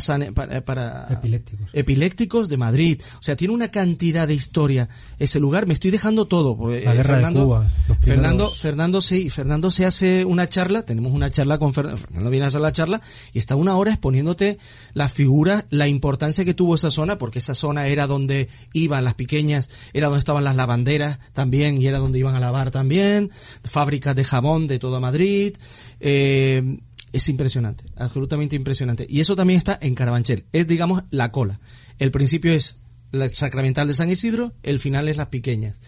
para, 0.64 1.08
epilépticos. 1.10 1.68
epilépticos 1.72 2.48
de 2.48 2.56
Madrid. 2.56 3.00
O 3.18 3.22
sea, 3.22 3.36
tiene 3.36 3.54
una 3.54 3.68
cantidad 3.68 4.26
de 4.26 4.34
historia 4.34 4.88
ese 5.18 5.40
lugar. 5.40 5.66
Me 5.66 5.74
estoy 5.74 5.90
dejando 5.90 6.26
todo. 6.26 6.56
Porque, 6.56 6.82
La 6.84 6.94
guerra 6.94 7.14
Fernando, 7.14 7.40
de 7.40 7.46
Cuba, 7.46 7.70
Fernando, 8.00 8.50
Fernando, 8.50 9.00
sí, 9.00 9.30
Fernando 9.30 9.70
se 9.70 9.86
hace 9.86 10.24
una 10.24 10.48
charla. 10.48 10.84
Tenemos 10.84 11.12
una 11.12 11.30
charla 11.30 11.58
con 11.58 11.74
Fernando. 11.74 11.98
Fernando 11.98 12.30
viene 12.30 12.44
a 12.44 12.48
hacer 12.48 12.60
la 12.60 12.72
charla 12.72 13.02
y 13.32 13.38
está 13.38 13.56
una 13.56 13.76
hora 13.76 13.92
exponiéndote 13.92 14.58
la 14.94 15.08
figura, 15.08 15.66
la 15.70 15.88
importancia 15.88 16.44
que 16.44 16.54
tuvo 16.54 16.74
esa 16.74 16.90
zona, 16.90 17.18
porque 17.18 17.38
esa 17.38 17.54
zona 17.54 17.86
era 17.86 18.06
donde 18.06 18.48
iban 18.72 19.04
las 19.04 19.14
pequeñas, 19.14 19.70
era 19.92 20.08
donde 20.08 20.20
estaban 20.20 20.44
las 20.44 20.56
lavanderas 20.56 21.18
también 21.32 21.80
y 21.80 21.86
era 21.86 21.98
donde 21.98 22.18
iban 22.18 22.34
a 22.34 22.40
lavar 22.40 22.70
también, 22.70 23.30
fábricas 23.64 24.16
de 24.16 24.24
jabón 24.24 24.66
de 24.66 24.78
toda 24.78 25.00
Madrid. 25.00 25.56
Eh, 26.00 26.78
es 27.12 27.28
impresionante, 27.28 27.84
absolutamente 27.96 28.56
impresionante. 28.56 29.06
Y 29.08 29.20
eso 29.20 29.36
también 29.36 29.58
está 29.58 29.78
en 29.80 29.94
Carabanchel. 29.94 30.44
Es, 30.52 30.66
digamos, 30.66 31.04
la 31.10 31.32
cola. 31.32 31.60
El 31.98 32.10
principio 32.10 32.52
es 32.52 32.78
la 33.12 33.28
sacramental 33.28 33.88
de 33.88 33.94
San 33.94 34.10
Isidro, 34.10 34.52
el 34.62 34.80
final 34.80 35.08
es 35.08 35.16
las 35.16 35.28
pequeñas. 35.28 35.78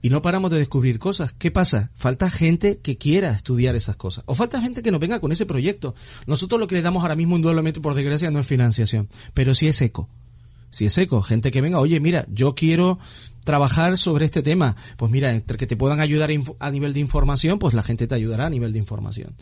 Y 0.00 0.10
no 0.10 0.22
paramos 0.22 0.50
de 0.50 0.58
descubrir 0.58 1.00
cosas. 1.00 1.34
¿Qué 1.36 1.50
pasa? 1.50 1.90
Falta 1.96 2.30
gente 2.30 2.78
que 2.78 2.96
quiera 2.96 3.30
estudiar 3.30 3.74
esas 3.74 3.96
cosas. 3.96 4.22
O 4.26 4.36
falta 4.36 4.60
gente 4.62 4.82
que 4.82 4.92
nos 4.92 5.00
venga 5.00 5.20
con 5.20 5.32
ese 5.32 5.44
proyecto. 5.44 5.94
Nosotros 6.26 6.60
lo 6.60 6.68
que 6.68 6.76
le 6.76 6.82
damos 6.82 7.02
ahora 7.02 7.16
mismo, 7.16 7.34
indudablemente, 7.34 7.80
por 7.80 7.94
desgracia, 7.94 8.30
no 8.30 8.38
es 8.38 8.46
financiación. 8.46 9.08
Pero 9.34 9.56
sí 9.56 9.66
es 9.66 9.82
eco. 9.82 10.08
Si 10.70 10.84
es 10.84 10.98
eco, 10.98 11.22
gente 11.22 11.50
que 11.50 11.60
venga, 11.60 11.80
oye, 11.80 12.00
mira, 12.00 12.26
yo 12.30 12.54
quiero 12.54 12.98
trabajar 13.44 13.96
sobre 13.96 14.26
este 14.26 14.42
tema. 14.42 14.76
Pues 14.96 15.10
mira, 15.10 15.32
entre 15.32 15.56
que 15.56 15.66
te 15.66 15.76
puedan 15.76 16.00
ayudar 16.00 16.30
a 16.58 16.70
nivel 16.70 16.92
de 16.92 17.00
información, 17.00 17.58
pues 17.58 17.74
la 17.74 17.82
gente 17.82 18.06
te 18.06 18.14
ayudará 18.14 18.46
a 18.46 18.50
nivel 18.50 18.72
de 18.72 18.78
información 18.78 19.34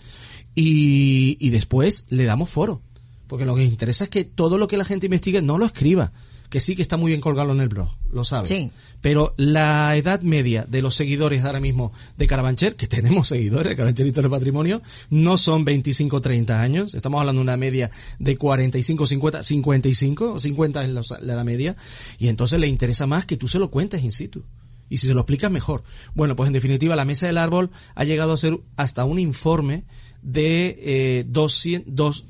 y, 0.55 1.37
y 1.41 1.51
después 1.51 2.07
le 2.09 2.25
damos 2.25 2.51
foro. 2.51 2.83
Porque 3.27 3.45
lo 3.45 3.57
que 3.57 3.65
interesa 3.65 4.05
es 4.05 4.11
que 4.11 4.25
todo 4.25 4.59
lo 4.59 4.69
que 4.69 4.77
la 4.77 4.85
gente 4.85 5.07
investigue 5.07 5.43
no 5.43 5.59
lo 5.59 5.67
escriba. 5.67 6.13
Que 6.51 6.61
sí 6.61 6.77
que 6.77 6.83
está 6.83 6.97
muy 6.97 7.11
bien 7.11 7.21
colgarlo 7.21 7.53
en 7.53 7.61
el 7.61 7.69
blog, 7.69 7.91
lo 8.11 8.25
sabes. 8.25 8.49
Sí. 8.49 8.71
Pero 9.01 9.35
la 9.37 9.97
edad 9.97 10.21
media 10.23 10.65
de 10.69 10.83
los 10.83 10.95
seguidores 10.95 11.45
ahora 11.45 11.61
mismo 11.61 11.93
de 12.17 12.27
Carabanchel, 12.27 12.77
que 12.77 12.87
tenemos 12.89 13.29
seguidores 13.29 13.71
de 13.71 13.77
Carabanchel 13.77 14.13
de 14.13 14.29
Patrimonio, 14.29 14.83
no 15.11 15.37
son 15.37 15.65
25 15.65 16.21
30 16.21 16.61
años. 16.61 16.95
Estamos 16.95 17.21
hablando 17.21 17.41
de 17.41 17.45
una 17.45 17.57
media 17.57 17.91
de 18.19 18.37
45, 18.37 19.07
50, 19.07 19.43
55 19.45 20.33
o 20.33 20.41
50 20.41 20.85
es 20.85 20.89
la, 20.91 21.03
la 21.21 21.33
edad 21.35 21.45
media. 21.45 21.77
Y 22.19 22.29
entonces 22.29 22.59
le 22.59 22.67
interesa 22.67 23.07
más 23.07 23.27
que 23.27 23.37
tú 23.37 23.49
se 23.49 23.59
lo 23.59 23.71
cuentes 23.71 24.03
in 24.03 24.13
situ. 24.13 24.45
Y 24.89 24.99
si 24.99 25.07
se 25.07 25.15
lo 25.15 25.21
explicas 25.21 25.51
mejor. 25.51 25.83
Bueno, 26.15 26.37
pues 26.37 26.47
en 26.47 26.53
definitiva 26.53 26.97
la 26.97 27.05
Mesa 27.05 27.27
del 27.27 27.39
Árbol 27.39 27.71
ha 27.95 28.05
llegado 28.05 28.33
a 28.33 28.37
ser 28.37 28.59
hasta 28.77 29.05
un 29.05 29.19
informe 29.19 29.85
de 30.27 30.77
eh, 30.81 31.25
200, 31.29 32.25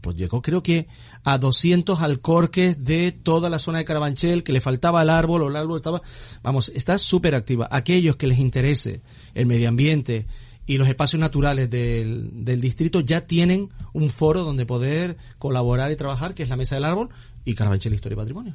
pues 0.00 0.16
llegó 0.16 0.40
creo 0.40 0.62
que 0.62 0.88
a 1.24 1.36
200 1.36 2.00
alcorques 2.00 2.82
de 2.82 3.12
toda 3.12 3.50
la 3.50 3.58
zona 3.58 3.78
de 3.78 3.84
Carabanchel, 3.84 4.42
que 4.42 4.54
le 4.54 4.62
faltaba 4.62 5.02
el 5.02 5.10
árbol 5.10 5.42
o 5.42 5.48
el 5.48 5.56
árbol 5.56 5.76
estaba, 5.76 6.00
vamos, 6.42 6.72
está 6.74 6.96
súper 6.96 7.34
activa. 7.34 7.68
Aquellos 7.70 8.16
que 8.16 8.26
les 8.26 8.38
interese 8.38 9.02
el 9.34 9.44
medio 9.44 9.68
ambiente 9.68 10.24
y 10.66 10.78
los 10.78 10.88
espacios 10.88 11.20
naturales 11.20 11.68
del, 11.68 12.30
del 12.46 12.62
distrito 12.62 13.00
ya 13.00 13.26
tienen 13.26 13.68
un 13.92 14.08
foro 14.08 14.42
donde 14.42 14.64
poder 14.64 15.18
colaborar 15.38 15.92
y 15.92 15.96
trabajar, 15.96 16.34
que 16.34 16.44
es 16.44 16.48
la 16.48 16.56
Mesa 16.56 16.76
del 16.76 16.84
Árbol 16.84 17.10
y 17.44 17.54
Carabanchel 17.54 17.92
Historia 17.92 18.14
y 18.14 18.16
Patrimonio. 18.16 18.54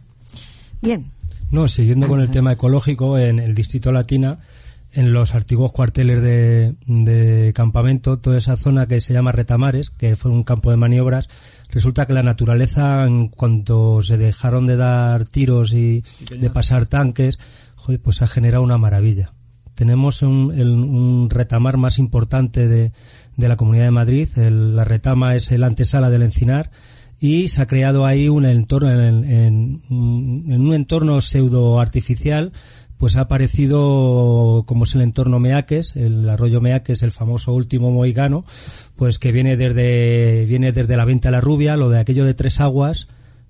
Bien. 0.82 1.12
No, 1.52 1.68
siguiendo 1.68 2.08
con 2.08 2.22
el 2.22 2.32
tema 2.32 2.54
ecológico, 2.54 3.20
en 3.20 3.38
el 3.38 3.54
distrito 3.54 3.92
Latina, 3.92 4.40
en 4.98 5.14
los 5.14 5.36
antiguos 5.36 5.72
cuarteles 5.72 6.24
de, 6.24 7.52
campamento, 7.54 8.18
toda 8.18 8.40
esa 8.40 8.58
zona 8.58 8.88
que 8.88 9.00
se 9.00 9.14
llama 9.14 9.32
Retamares, 9.32 9.92
que 9.92 10.16
fue 10.16 10.32
un 10.32 10.44
campo 10.44 10.72
de 10.72 10.78
maniobras, 10.78 11.30
resulta 11.70 12.08
que 12.08 12.14
la 12.14 12.24
naturaleza, 12.24 13.06
en 13.06 13.28
cuanto 13.28 14.02
se 14.02 14.18
dejaron 14.18 14.66
de 14.66 14.76
dar 14.76 15.28
tiros 15.28 15.74
y 15.74 16.04
de 16.32 16.50
pasar 16.50 16.88
tanques, 16.88 17.38
pues 18.02 18.24
ha 18.24 18.28
generado 18.28 18.64
una 18.64 18.80
maravilla. 18.80 19.34
Tenemos 19.76 20.24
un, 20.24 21.30
retamar 21.30 21.78
más 21.78 22.00
importante 22.00 22.68
de, 22.68 22.92
la 23.36 23.56
Comunidad 23.56 23.86
de 23.86 23.92
Madrid, 23.92 24.30
la 24.36 24.84
retama 24.84 25.36
es 25.36 25.52
el 25.52 25.64
antesala 25.64 26.10
del 26.10 26.24
Encinar, 26.24 26.72
y 27.20 27.50
se 27.50 27.62
ha 27.62 27.68
creado 27.68 28.08
ahí 28.08 28.30
un 28.30 28.46
entorno, 28.46 28.92
en, 28.92 29.24
en 29.90 30.62
un 30.62 30.74
entorno 30.74 31.22
pseudo 31.22 31.80
artificial, 31.80 32.52
pues 32.98 33.16
ha 33.16 33.22
aparecido 33.22 34.64
como 34.66 34.84
es 34.84 34.96
el 34.96 35.02
entorno 35.02 35.40
Meaques, 35.40 35.96
el 35.96 36.30
arroyo 36.30 36.62
Meaques, 36.62 37.04
el 37.04 37.12
famoso 37.12 37.54
último 37.54 37.92
mohicano, 37.92 38.44
pues 38.96 39.20
que 39.20 39.32
viene 39.32 39.56
desde, 39.56 40.46
viene 40.46 40.72
desde 40.72 40.98
la 40.98 41.06
Venta 41.06 41.30
de 41.30 41.34
la 41.34 41.42
Rubia, 41.42 41.78
lo 41.78 41.90
de 41.90 42.00
aquello 42.00 42.26
de 42.26 42.34
tres 42.34 42.60
aguas, 42.60 43.08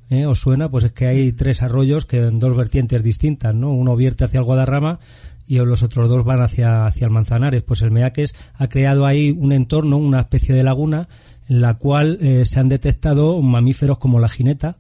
¿eh? 0.10 0.26
¿os 0.26 0.40
suena? 0.40 0.70
Pues 0.70 0.86
es 0.86 0.92
que 0.92 1.08
hay 1.08 1.32
tres 1.32 1.62
arroyos 1.62 2.06
que 2.06 2.18
en 2.18 2.40
dos 2.40 2.56
vertientes 2.56 3.04
distintas, 3.04 3.56
¿no? 3.56 3.72
Uno 3.72 3.96
vierte 3.96 4.26
hacia 4.26 4.40
el 4.40 4.46
Guadarrama 4.46 5.00
y 5.48 5.58
los 5.60 5.82
otros 5.82 6.10
dos 6.10 6.26
van 6.26 6.42
hacia, 6.42 6.86
hacia 6.86 7.06
el 7.06 7.12
Manzanares. 7.12 7.64
Pues 7.64 7.82
el 7.82 7.92
Meaques 7.92 8.36
ha 8.56 8.68
creado 8.68 9.06
ahí 9.06 9.32
un 9.32 9.54
entorno, 9.54 9.98
una 9.98 10.20
especie 10.20 10.54
de 10.54 10.64
laguna, 10.64 11.08
en 11.48 11.62
la 11.62 11.76
cual 11.76 12.20
eh, 12.22 12.46
se 12.46 12.60
han 12.60 12.68
detectado 12.68 13.42
mamíferos 13.42 13.98
como 13.98 14.20
la 14.20 14.28
jineta, 14.28 14.78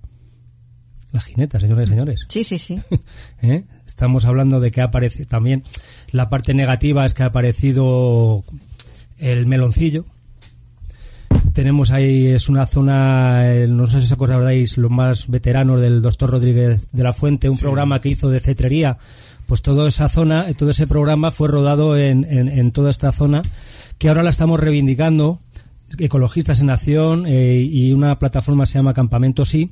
la 1.13 1.21
jineta, 1.21 1.59
señores 1.59 1.87
y 1.87 1.89
señores. 1.91 2.25
Sí, 2.27 2.43
sí, 2.43 2.59
sí. 2.59 2.81
¿Eh? 3.41 3.63
Estamos 3.87 4.25
hablando 4.25 4.59
de 4.59 4.69
que 4.69 4.81
aparece 4.81 5.25
también 5.25 5.63
la 6.11 6.29
parte 6.29 6.53
negativa 6.53 7.05
es 7.05 7.13
que 7.13 7.23
ha 7.23 7.27
aparecido 7.27 8.43
el 9.17 9.45
meloncillo. 9.45 10.05
Tenemos 11.53 11.91
ahí, 11.91 12.27
es 12.27 12.49
una 12.49 12.65
zona, 12.67 13.43
no 13.67 13.87
sé 13.87 13.99
si 13.99 14.05
os 14.05 14.11
acordáis, 14.11 14.77
los 14.77 14.91
más 14.91 15.27
veteranos 15.29 15.81
del 15.81 16.01
doctor 16.01 16.29
Rodríguez 16.29 16.91
de 16.91 17.03
la 17.03 17.13
Fuente, 17.13 17.49
un 17.49 17.57
programa 17.57 17.99
que 17.99 18.09
hizo 18.09 18.29
de 18.29 18.39
cetrería. 18.39 18.97
Pues 19.47 19.61
toda 19.61 19.87
esa 19.87 20.09
zona, 20.09 20.53
todo 20.53 20.69
ese 20.69 20.85
programa 20.85 21.31
fue 21.31 21.47
rodado 21.47 21.97
en, 21.97 22.25
en, 22.25 22.71
toda 22.71 22.89
esta 22.89 23.11
zona, 23.11 23.41
que 23.97 24.09
ahora 24.09 24.21
la 24.21 24.29
estamos 24.29 24.59
reivindicando, 24.59 25.39
Ecologistas 25.97 26.59
en 26.59 26.69
Acción, 26.69 27.25
eh, 27.25 27.61
y 27.61 27.93
una 27.93 28.19
plataforma 28.19 28.65
se 28.65 28.75
llama 28.75 28.93
Campamento 28.93 29.45
Sí, 29.45 29.71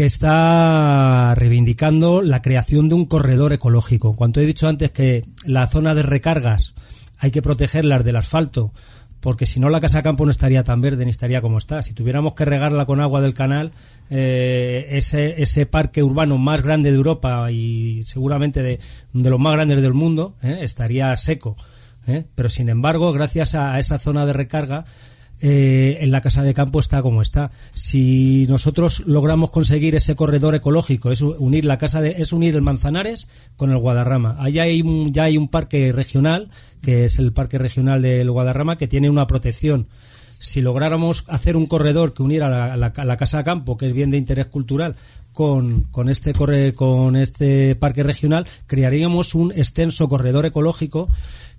que 0.00 0.06
está 0.06 1.34
reivindicando 1.34 2.22
la 2.22 2.40
creación 2.40 2.88
de 2.88 2.94
un 2.94 3.04
corredor 3.04 3.52
ecológico. 3.52 4.16
Cuanto 4.16 4.40
he 4.40 4.46
dicho 4.46 4.66
antes 4.66 4.90
que 4.92 5.26
la 5.44 5.66
zona 5.66 5.94
de 5.94 6.02
recargas 6.02 6.72
hay 7.18 7.30
que 7.30 7.42
protegerlas 7.42 8.02
del 8.02 8.16
asfalto, 8.16 8.72
porque 9.20 9.44
si 9.44 9.60
no 9.60 9.68
la 9.68 9.78
casa 9.78 10.00
campo 10.00 10.24
no 10.24 10.30
estaría 10.30 10.64
tan 10.64 10.80
verde 10.80 11.04
ni 11.04 11.10
estaría 11.10 11.42
como 11.42 11.58
está. 11.58 11.82
Si 11.82 11.92
tuviéramos 11.92 12.32
que 12.32 12.46
regarla 12.46 12.86
con 12.86 13.02
agua 13.02 13.20
del 13.20 13.34
canal, 13.34 13.72
eh, 14.08 14.86
ese, 14.88 15.66
parque 15.66 16.02
urbano 16.02 16.38
más 16.38 16.62
grande 16.62 16.90
de 16.90 16.96
Europa 16.96 17.50
y 17.52 18.02
seguramente 18.04 18.62
de, 18.62 18.80
de 19.12 19.28
los 19.28 19.38
más 19.38 19.52
grandes 19.52 19.82
del 19.82 19.92
mundo 19.92 20.34
eh, 20.42 20.60
estaría 20.62 21.14
seco. 21.18 21.58
Eh. 22.06 22.24
Pero 22.34 22.48
sin 22.48 22.70
embargo, 22.70 23.12
gracias 23.12 23.54
a 23.54 23.78
esa 23.78 23.98
zona 23.98 24.24
de 24.24 24.32
recarga, 24.32 24.86
eh, 25.40 25.98
en 26.00 26.10
la 26.10 26.20
casa 26.20 26.42
de 26.42 26.54
campo 26.54 26.80
está 26.80 27.02
como 27.02 27.22
está. 27.22 27.50
Si 27.74 28.46
nosotros 28.48 29.00
logramos 29.06 29.50
conseguir 29.50 29.94
ese 29.96 30.16
corredor 30.16 30.54
ecológico, 30.54 31.10
es 31.10 31.22
unir 31.22 31.64
la 31.64 31.78
casa 31.78 32.00
de, 32.00 32.16
es 32.18 32.32
unir 32.32 32.54
el 32.54 32.62
Manzanares 32.62 33.28
con 33.56 33.70
el 33.70 33.78
Guadarrama. 33.78 34.36
Allá 34.38 34.64
hay 34.64 34.82
un, 34.82 35.12
ya 35.12 35.24
hay 35.24 35.36
un 35.36 35.48
parque 35.48 35.92
regional, 35.92 36.50
que 36.82 37.04
es 37.04 37.18
el 37.18 37.32
parque 37.32 37.58
regional 37.58 38.02
del 38.02 38.30
Guadarrama, 38.30 38.76
que 38.76 38.88
tiene 38.88 39.10
una 39.10 39.26
protección 39.26 39.88
si 40.42 40.62
lográramos 40.62 41.24
hacer 41.28 41.54
un 41.54 41.66
corredor 41.66 42.14
que 42.14 42.22
uniera 42.22 42.48
la, 42.48 42.74
la, 42.74 42.92
la 43.04 43.16
casa 43.18 43.38
de 43.38 43.44
campo, 43.44 43.76
que 43.76 43.88
es 43.88 43.92
bien 43.92 44.10
de 44.10 44.16
interés 44.16 44.46
cultural, 44.46 44.96
con, 45.32 45.82
con 45.84 46.08
este 46.08 46.32
corre, 46.32 46.74
con 46.74 47.14
este 47.14 47.76
parque 47.76 48.02
regional, 48.02 48.46
crearíamos 48.66 49.34
un 49.34 49.52
extenso 49.52 50.08
corredor 50.08 50.46
ecológico 50.46 51.08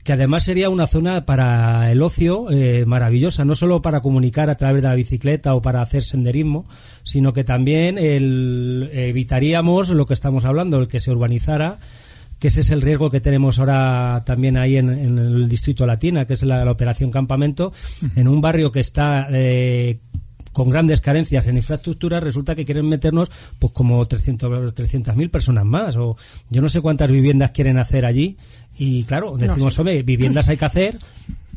que 0.03 0.13
además 0.13 0.43
sería 0.43 0.69
una 0.69 0.87
zona 0.87 1.25
para 1.25 1.91
el 1.91 2.01
ocio 2.01 2.49
eh, 2.51 2.85
maravillosa, 2.85 3.45
no 3.45 3.55
solo 3.55 3.81
para 3.81 4.01
comunicar 4.01 4.49
a 4.49 4.55
través 4.55 4.81
de 4.81 4.87
la 4.87 4.95
bicicleta 4.95 5.53
o 5.53 5.61
para 5.61 5.81
hacer 5.81 6.03
senderismo, 6.03 6.65
sino 7.03 7.33
que 7.33 7.43
también 7.43 7.97
el, 7.97 8.89
evitaríamos 8.93 9.89
lo 9.89 10.05
que 10.05 10.13
estamos 10.13 10.45
hablando, 10.45 10.79
el 10.79 10.87
que 10.87 10.99
se 10.99 11.11
urbanizara, 11.11 11.77
que 12.39 12.47
ese 12.47 12.61
es 12.61 12.71
el 12.71 12.81
riesgo 12.81 13.11
que 13.11 13.21
tenemos 13.21 13.59
ahora 13.59 14.23
también 14.25 14.57
ahí 14.57 14.77
en, 14.77 14.89
en 14.89 15.19
el 15.19 15.47
distrito 15.47 15.85
Latina, 15.85 16.25
que 16.25 16.33
es 16.33 16.41
la, 16.41 16.65
la 16.65 16.71
operación 16.71 17.11
campamento, 17.11 17.71
en 18.15 18.27
un 18.27 18.41
barrio 18.41 18.71
que 18.71 18.79
está 18.79 19.27
eh, 19.29 19.99
con 20.51 20.69
grandes 20.69 21.01
carencias 21.01 21.47
en 21.47 21.57
infraestructura, 21.57 22.19
resulta 22.19 22.55
que 22.55 22.65
quieren 22.65 22.87
meternos 22.87 23.29
pues 23.59 23.73
como 23.73 24.05
300 24.05 24.75
300.000 24.75 25.29
personas 25.29 25.65
más 25.65 25.95
o 25.95 26.17
yo 26.49 26.61
no 26.61 26.69
sé 26.69 26.81
cuántas 26.81 27.11
viviendas 27.11 27.51
quieren 27.51 27.77
hacer 27.77 28.05
allí 28.05 28.37
y 28.77 29.03
claro, 29.03 29.37
decimos, 29.37 29.77
no 29.77 29.83
viviendas 29.83 30.49
hay 30.49 30.57
que 30.57 30.65
hacer, 30.65 30.95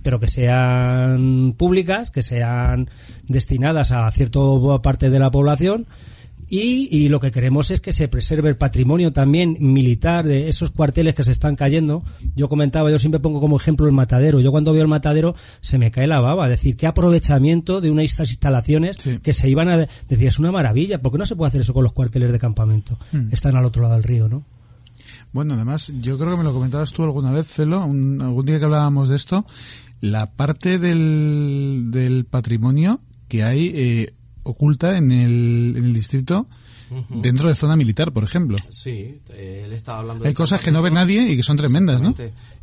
pero 0.03 0.21
que 0.21 0.29
sean 0.29 1.55
públicas, 1.57 2.11
que 2.11 2.23
sean 2.23 2.91
destinadas 3.29 3.93
a 3.93 4.11
cierta 4.11 4.41
parte 4.83 5.11
de 5.11 5.19
la 5.19 5.31
población 5.31 5.87
y, 6.61 6.89
y, 6.91 7.09
lo 7.09 7.21
que 7.21 7.31
queremos 7.31 7.71
es 7.71 7.81
que 7.81 7.93
se 7.93 8.09
preserve 8.09 8.49
el 8.49 8.57
patrimonio 8.57 9.13
también 9.13 9.57
militar 9.61 10.25
de 10.25 10.49
esos 10.49 10.71
cuarteles 10.71 11.15
que 11.15 11.25
se 11.25 11.33
están 11.33 11.57
cayendo. 11.57 12.05
Yo 12.37 12.49
comentaba, 12.49 12.91
yo 12.91 12.99
siempre 12.99 13.21
pongo 13.21 13.41
como 13.41 13.57
ejemplo 13.57 13.87
el 13.87 13.93
matadero. 13.93 14.41
Yo 14.41 14.51
cuando 14.51 14.73
veo 14.73 14.83
el 14.83 14.89
matadero 14.89 15.35
se 15.61 15.79
me 15.79 15.91
cae 15.91 16.07
la 16.07 16.21
baba. 16.21 16.45
Es 16.45 16.51
decir, 16.51 16.77
qué 16.77 16.87
aprovechamiento 16.87 17.81
de 17.81 17.91
unas 17.91 18.19
instalaciones 18.21 18.97
sí. 18.99 19.19
que 19.19 19.33
se 19.33 19.49
iban 19.49 19.69
a 19.69 19.77
decir, 19.77 20.29
es 20.29 20.39
una 20.39 20.53
maravilla. 20.53 21.01
¿Por 21.01 21.13
qué 21.13 21.19
no 21.19 21.27
se 21.27 21.37
puede 21.37 21.49
hacer 21.49 21.63
eso 21.63 21.75
con 21.75 21.83
los 21.83 21.93
cuarteles 21.93 22.31
de 22.31 22.39
campamento? 22.39 22.99
Mm. 23.13 23.33
Están 23.33 23.57
al 23.57 23.65
otro 23.65 23.83
lado 23.83 23.95
del 23.95 24.05
río, 24.05 24.29
¿no? 24.29 24.45
Bueno, 25.33 25.55
además, 25.55 25.93
yo 26.01 26.17
creo 26.17 26.31
que 26.31 26.37
me 26.37 26.45
lo 26.45 26.53
comentabas 26.53 26.93
tú 26.93 27.03
alguna 27.03 27.33
vez, 27.33 27.49
Celo, 27.49 27.85
un, 27.85 28.23
algún 28.23 28.47
día 28.47 28.59
que 28.59 28.67
hablábamos 28.67 29.09
de 29.09 29.17
esto, 29.17 29.45
la 30.01 30.31
parte 30.31 30.79
del, 30.79 31.87
del 31.91 32.25
patrimonio 32.25 33.01
que 33.27 33.43
hay 33.43 33.73
eh, 33.75 34.15
oculta 34.45 34.97
en 34.97 35.11
el, 35.11 35.75
en 35.77 35.85
el 35.85 35.93
distrito 35.93 36.47
uh 36.91 36.95
-huh. 36.95 37.21
dentro 37.21 37.49
de 37.49 37.55
zona 37.55 37.77
militar, 37.77 38.13
por 38.13 38.25
ejemplo. 38.25 38.57
Sí, 38.71 39.21
él 39.37 39.73
está 39.73 39.99
hablando. 39.99 40.25
Hay 40.25 40.35
cosas 40.35 40.63
que 40.63 40.71
no 40.71 40.81
ve 40.81 40.91
nadie 40.91 41.29
y 41.31 41.37
que 41.37 41.43
son 41.43 41.57
tremendas, 41.57 42.01
¿no? 42.01 42.15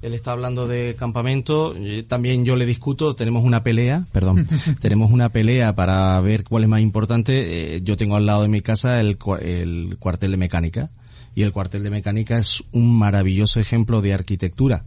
Él 0.01 0.13
está 0.13 0.31
hablando 0.31 0.67
de 0.67 0.95
campamento. 0.97 1.75
También 2.07 2.45
yo 2.45 2.55
le 2.55 2.65
discuto. 2.65 3.15
Tenemos 3.15 3.43
una 3.43 3.63
pelea, 3.63 4.05
perdón, 4.11 4.47
tenemos 4.79 5.11
una 5.11 5.29
pelea 5.29 5.75
para 5.75 6.19
ver 6.21 6.43
cuál 6.43 6.63
es 6.63 6.69
más 6.69 6.81
importante. 6.81 7.75
Eh, 7.75 7.81
yo 7.83 7.97
tengo 7.97 8.15
al 8.15 8.25
lado 8.25 8.43
de 8.43 8.47
mi 8.47 8.61
casa 8.61 8.99
el, 9.01 9.17
el 9.41 9.97
cuartel 9.99 10.31
de 10.31 10.37
mecánica 10.37 10.89
y 11.35 11.43
el 11.43 11.51
cuartel 11.51 11.83
de 11.83 11.89
mecánica 11.89 12.37
es 12.37 12.63
un 12.71 12.97
maravilloso 12.97 13.59
ejemplo 13.59 14.01
de 14.01 14.13
arquitectura 14.13 14.85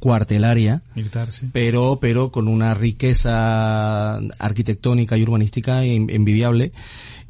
cuartelaria, 0.00 0.82
Militar, 0.94 1.32
sí. 1.32 1.48
pero 1.52 1.98
pero 2.00 2.30
con 2.30 2.48
una 2.48 2.74
riqueza 2.74 4.16
arquitectónica 4.38 5.16
y 5.16 5.22
urbanística 5.22 5.84
envidiable 5.84 6.72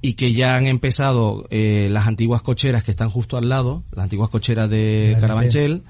y 0.01 0.15
que 0.15 0.33
ya 0.33 0.57
han 0.57 0.67
empezado 0.67 1.47
eh, 1.51 1.89
las 1.91 2.07
antiguas 2.07 2.43
cocheras 2.43 2.85
que 2.85 2.91
están 2.91 3.11
justo 3.11 3.37
al 3.37 3.49
lado, 3.49 3.83
las 3.93 4.05
antiguas 4.05 4.31
cocheras 4.31 4.71
de 4.71 5.17
Carabanchel, 5.21 5.83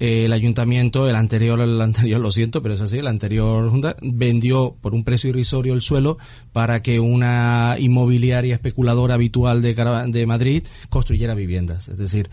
eh, 0.00 0.24
el 0.24 0.32
ayuntamiento, 0.32 1.08
el 1.08 1.14
anterior, 1.14 1.60
el 1.60 1.80
anterior, 1.80 2.20
lo 2.20 2.32
siento, 2.32 2.62
pero 2.62 2.74
es 2.74 2.80
así, 2.80 2.98
el 2.98 3.06
anterior 3.06 3.70
junta 3.70 3.94
vendió 4.02 4.74
por 4.80 4.94
un 4.94 5.04
precio 5.04 5.30
irrisorio 5.30 5.74
el 5.74 5.82
suelo 5.82 6.18
para 6.52 6.82
que 6.82 6.98
una 6.98 7.76
inmobiliaria 7.78 8.54
especuladora 8.54 9.14
habitual 9.14 9.62
de, 9.62 9.74
de 10.08 10.26
Madrid 10.26 10.64
construyera 10.88 11.34
viviendas. 11.34 11.88
Es 11.88 11.98
decir, 11.98 12.30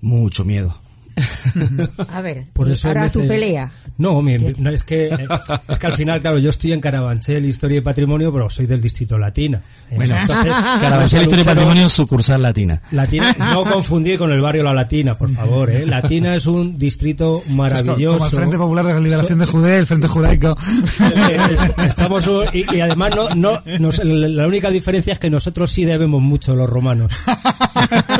mucho 0.00 0.44
miedo. 0.44 0.78
A 2.08 2.20
ver, 2.20 2.46
Por 2.52 2.70
eso 2.70 2.88
ahora 2.88 3.10
tu 3.10 3.26
pelea. 3.26 3.72
No, 3.98 4.22
mi, 4.22 4.38
no, 4.38 4.70
es 4.70 4.82
que 4.82 5.10
es 5.68 5.78
que 5.78 5.86
al 5.86 5.92
final, 5.92 6.20
claro, 6.20 6.38
yo 6.38 6.50
estoy 6.50 6.72
en 6.72 6.80
Carabanchel, 6.80 7.44
Historia 7.44 7.78
y 7.78 7.80
Patrimonio, 7.82 8.32
pero 8.32 8.48
soy 8.48 8.66
del 8.66 8.80
distrito 8.80 9.18
Latina. 9.18 9.60
Bueno, 9.94 10.16
entonces, 10.16 10.52
Carabanchel, 10.52 11.22
Historia 11.22 11.42
y 11.42 11.46
Patrimonio, 11.46 11.88
sucursal 11.88 12.40
Latina. 12.40 12.80
Latina, 12.92 13.36
no 13.38 13.64
confundir 13.64 14.18
con 14.18 14.32
el 14.32 14.40
barrio 14.40 14.62
La 14.62 14.72
Latina, 14.72 15.18
por 15.18 15.30
favor, 15.30 15.70
¿eh? 15.70 15.84
Latina 15.86 16.34
es 16.34 16.46
un 16.46 16.78
distrito 16.78 17.42
maravilloso. 17.50 18.18
Como 18.18 18.30
el 18.30 18.36
Frente 18.36 18.58
Popular 18.58 18.86
de 18.86 18.94
la 18.94 19.00
Liberación 19.00 19.38
de 19.38 19.46
Judea, 19.46 19.78
el 19.78 19.86
Frente 19.86 20.08
Judaico. 20.08 20.56
Estamos, 21.84 22.28
y, 22.52 22.74
y 22.74 22.80
además 22.80 23.10
no, 23.14 23.28
no, 23.30 23.60
nos, 23.78 24.02
la 24.02 24.46
única 24.46 24.70
diferencia 24.70 25.12
es 25.12 25.18
que 25.18 25.30
nosotros 25.30 25.70
sí 25.70 25.84
debemos 25.84 26.22
mucho 26.22 26.54
los 26.54 26.70
romanos. 26.70 27.12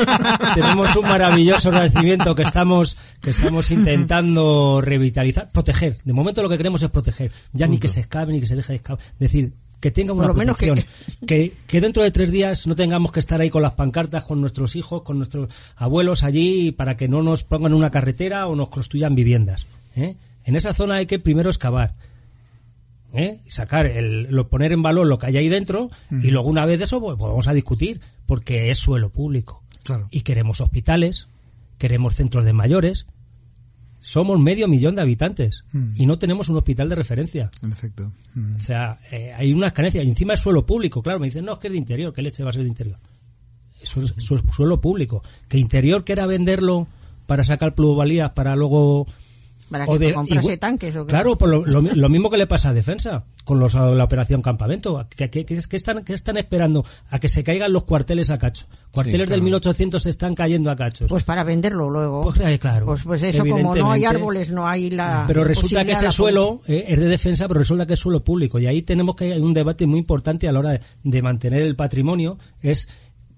Tenemos 0.55 0.95
un 0.95 1.03
maravilloso 1.03 1.69
agradecimiento 1.69 2.35
que 2.35 2.43
estamos 2.43 2.97
que 3.21 3.31
estamos 3.31 3.71
intentando 3.71 4.81
revitalizar, 4.81 5.49
proteger. 5.51 5.97
De 6.03 6.13
momento 6.13 6.41
lo 6.41 6.49
que 6.49 6.57
queremos 6.57 6.81
es 6.83 6.89
proteger. 6.89 7.31
Ya 7.53 7.65
Punto. 7.65 7.67
ni 7.67 7.79
que 7.79 7.89
se 7.89 8.01
escape 8.01 8.31
ni 8.31 8.39
que 8.39 8.47
se 8.47 8.55
deje 8.55 8.73
de 8.73 8.77
escapar. 8.77 9.05
Es 9.13 9.19
decir, 9.19 9.53
que 9.79 9.91
tenga 9.91 10.13
una 10.13 10.31
protección. 10.31 10.77
Que... 10.77 11.25
que... 11.25 11.53
Que, 11.67 11.81
dentro 11.81 12.03
de 12.03 12.11
tres 12.11 12.31
días 12.31 12.67
no 12.67 12.75
tengamos 12.75 13.11
que 13.11 13.19
estar 13.19 13.41
ahí 13.41 13.49
con 13.49 13.61
las 13.61 13.73
pancartas, 13.73 14.23
con 14.23 14.39
nuestros 14.39 14.75
hijos, 14.75 15.01
con 15.01 15.17
nuestros 15.17 15.49
abuelos 15.75 16.23
allí 16.23 16.71
para 16.71 16.97
que 16.97 17.07
no 17.07 17.23
nos 17.23 17.43
pongan 17.43 17.73
una 17.73 17.91
carretera 17.91 18.47
o 18.47 18.55
nos 18.55 18.69
construyan 18.69 19.15
viviendas. 19.15 19.65
¿eh? 19.95 20.15
En 20.45 20.55
esa 20.55 20.73
zona 20.73 20.95
hay 20.95 21.07
que 21.07 21.19
primero 21.19 21.49
excavar. 21.49 21.95
¿eh? 23.13 23.39
sacar 23.47 23.85
el, 23.85 24.23
lo, 24.29 24.47
poner 24.47 24.71
en 24.71 24.81
valor 24.81 25.07
lo 25.07 25.19
que 25.19 25.27
hay 25.27 25.37
ahí 25.37 25.49
dentro 25.49 25.89
y 26.09 26.31
luego 26.31 26.47
una 26.47 26.65
vez 26.65 26.79
de 26.79 26.85
eso 26.85 27.01
pues, 27.01 27.17
pues 27.17 27.29
vamos 27.29 27.47
a 27.47 27.53
discutir 27.53 27.99
porque 28.25 28.71
es 28.71 28.79
suelo 28.79 29.09
público 29.09 29.63
claro. 29.83 30.07
y 30.11 30.21
queremos 30.21 30.61
hospitales 30.61 31.27
queremos 31.81 32.13
centros 32.13 32.45
de 32.45 32.53
mayores. 32.53 33.07
Somos 33.99 34.39
medio 34.39 34.67
millón 34.67 34.95
de 34.95 35.01
habitantes 35.01 35.63
mm. 35.73 35.93
y 35.95 36.05
no 36.05 36.19
tenemos 36.19 36.47
un 36.47 36.57
hospital 36.57 36.89
de 36.89 36.95
referencia. 36.95 37.49
En 37.63 37.71
efecto. 37.71 38.11
Mm. 38.35 38.55
O 38.55 38.59
sea, 38.59 38.99
eh, 39.11 39.33
hay 39.35 39.51
unas 39.51 39.73
carencias. 39.73 40.05
Y 40.05 40.09
encima 40.09 40.35
es 40.35 40.39
suelo 40.39 40.63
público. 40.63 41.01
Claro, 41.01 41.19
me 41.19 41.25
dicen, 41.25 41.43
no, 41.43 41.53
es 41.53 41.59
que 41.59 41.67
es 41.67 41.73
de 41.73 41.79
interior. 41.79 42.13
¿Qué 42.13 42.21
leche 42.21 42.43
va 42.43 42.51
a 42.51 42.53
ser 42.53 42.61
de 42.61 42.67
interior? 42.67 42.99
Eso 43.81 44.03
es, 44.03 44.13
suelo 44.53 44.79
público. 44.79 45.23
Que 45.47 45.57
interior 45.57 46.05
quiera 46.05 46.27
venderlo 46.27 46.87
para 47.25 47.43
sacar 47.43 47.73
plusvalías 47.73 48.31
para 48.31 48.55
luego 48.55 49.07
para 49.71 49.87
que 49.87 49.97
de, 49.97 50.13
comprarse 50.13 50.57
tanques 50.57 50.95
o 50.97 51.05
claro 51.05 51.37
pues 51.37 51.49
lo, 51.49 51.65
lo, 51.65 51.81
lo, 51.81 52.09
mismo 52.09 52.29
que 52.29 52.37
le 52.37 52.45
pasa 52.45 52.69
a 52.69 52.73
defensa 52.73 53.23
con 53.45 53.59
los, 53.59 53.73
la 53.73 54.03
operación 54.03 54.41
campamento. 54.41 55.07
¿Qué, 55.09 55.29
qué, 55.29 55.45
qué, 55.45 55.55
están, 55.55 56.03
¿Qué, 56.03 56.13
están, 56.13 56.37
esperando 56.37 56.85
a 57.09 57.19
que 57.19 57.29
se 57.29 57.43
caigan 57.43 57.71
los 57.71 57.83
cuarteles 57.83 58.29
a 58.29 58.37
cacho 58.37 58.67
cuarteles 58.91 59.21
sí, 59.21 59.25
claro. 59.25 59.37
del 59.37 59.41
1800 59.43 60.03
se 60.03 60.09
están 60.09 60.35
cayendo 60.35 60.69
a 60.69 60.75
cachos. 60.75 61.09
Pues 61.09 61.23
para 61.23 61.45
venderlo 61.45 61.89
luego. 61.89 62.21
Pues 62.21 62.39
eh, 62.41 62.59
claro. 62.59 62.85
Pues, 62.85 63.03
pues 63.03 63.23
eso 63.23 63.45
como 63.45 63.73
no 63.73 63.91
hay 63.91 64.03
árboles 64.03 64.51
no 64.51 64.67
hay 64.67 64.89
la 64.89 65.23
pero 65.25 65.45
resulta 65.45 65.85
que 65.85 65.93
ese 65.93 66.11
suelo 66.11 66.61
eh, 66.67 66.85
es 66.89 66.99
de 66.99 67.07
defensa 67.07 67.47
pero 67.47 67.61
resulta 67.61 67.85
que 67.85 67.93
es 67.93 67.99
suelo 67.99 68.23
público. 68.23 68.59
Y 68.59 68.67
ahí 68.67 68.81
tenemos 68.81 69.15
que 69.15 69.33
hay 69.33 69.39
un 69.39 69.53
debate 69.53 69.87
muy 69.87 69.99
importante 69.99 70.49
a 70.49 70.51
la 70.51 70.59
hora 70.59 70.69
de, 70.71 70.81
de 71.03 71.21
mantener 71.21 71.61
el 71.63 71.75
patrimonio 71.75 72.37
es 72.61 72.89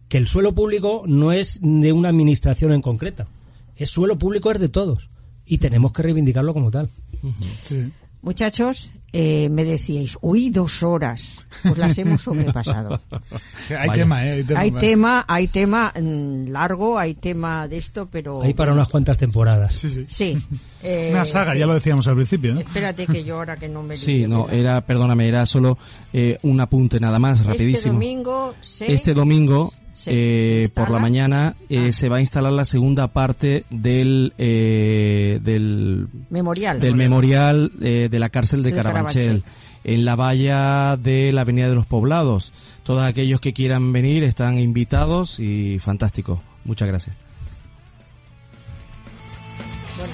que 0.10 0.18
el 0.18 0.28
suelo 0.28 0.54
público 0.54 1.04
no 1.06 1.32
es 1.32 1.60
de 1.62 1.94
una 1.94 2.10
administración 2.10 2.74
en 2.74 2.82
concreta. 2.82 3.28
Es 3.76 3.90
suelo 3.90 4.18
público 4.18 4.52
es 4.52 4.60
de 4.60 4.70
todos 4.70 5.10
y 5.46 5.58
tenemos 5.58 5.94
que 5.94 6.04
reivindicarlo 6.04 6.54
como 6.54 6.72
tal. 6.72 6.90
Uh 7.22 7.28
-huh. 7.28 7.46
sí. 7.68 7.92
Muchachos, 8.24 8.92
eh, 9.12 9.50
me 9.50 9.66
decíais, 9.66 10.18
uy, 10.22 10.50
dos 10.50 10.82
horas, 10.82 11.46
pues 11.62 11.78
las 11.78 11.98
hemos 11.98 12.22
sobrepasado. 12.22 13.02
hay, 13.78 13.90
tema, 13.92 14.26
¿eh? 14.26 14.32
hay 14.32 14.44
tema, 14.44 14.62
hay 14.62 14.72
tema, 14.72 15.26
hay 15.28 15.48
tema 15.48 15.94
mm, 16.02 16.48
largo, 16.48 16.98
hay 16.98 17.14
tema 17.14 17.68
de 17.68 17.78
esto, 17.80 18.08
pero... 18.10 18.42
Hay 18.42 18.54
para 18.54 18.72
unas 18.72 18.88
cuantas 18.88 19.18
temporadas. 19.18 19.74
Sí, 19.74 19.90
sí. 19.90 20.06
sí 20.08 20.38
eh, 20.84 21.10
Una 21.12 21.26
saga, 21.26 21.52
sí. 21.52 21.60
ya 21.60 21.68
lo 21.68 21.74
decíamos 21.74 22.08
al 22.08 22.16
principio, 22.16 22.54
¿no? 22.54 22.62
Espérate 22.62 23.06
que 23.06 23.26
yo 23.26 23.36
ahora 23.36 23.58
que 23.58 23.68
no 23.68 23.84
me... 23.84 23.98
Sí, 24.04 24.26
no, 24.26 24.50
era, 24.50 24.80
perdóname, 24.86 25.28
era 25.28 25.46
solo 25.46 25.78
eh, 26.14 26.40
un 26.44 26.62
apunte 26.62 27.02
nada 27.02 27.20
más, 27.20 27.46
rapidísimo. 27.46 27.76
Este 27.76 28.06
domingo, 28.06 28.56
se... 28.62 28.92
Este 28.94 29.14
domingo 29.14 29.74
se, 29.94 30.62
eh, 30.62 30.68
se 30.68 30.74
por 30.74 30.90
la 30.90 31.00
mañana 31.00 31.56
eh, 31.70 31.88
ah. 31.90 31.92
se 31.92 32.10
va 32.10 32.18
a 32.18 32.20
instalar 32.20 32.52
la 32.52 32.66
segunda 32.66 33.08
parte 33.10 33.66
del 33.70 34.34
eh, 34.38 35.40
del 35.44 36.08
memorial 36.30 36.80
del 36.80 36.96
memorial 36.96 37.72
eh, 37.82 38.08
de 38.10 38.20
la 38.20 38.30
cárcel 38.30 38.64
de, 38.64 38.72
de 38.72 38.76
Carabanchel, 38.76 39.24
Carabanchel, 39.24 39.44
en 39.84 40.06
la 40.06 40.16
valla 40.16 40.98
de 40.98 41.32
la 41.32 41.42
Avenida 41.42 41.70
de 41.70 41.76
los 41.76 41.86
Poblados. 41.86 42.54
Todos 42.84 43.04
aquellos 43.04 43.40
que 43.40 43.54
quieran 43.54 43.94
venir 43.94 44.24
están 44.24 44.60
invitados 44.60 45.40
y 45.40 45.80
fantástico. 45.80 46.42
Muchas 46.66 46.88
gracias. 46.88 47.16
Bueno, 49.98 50.14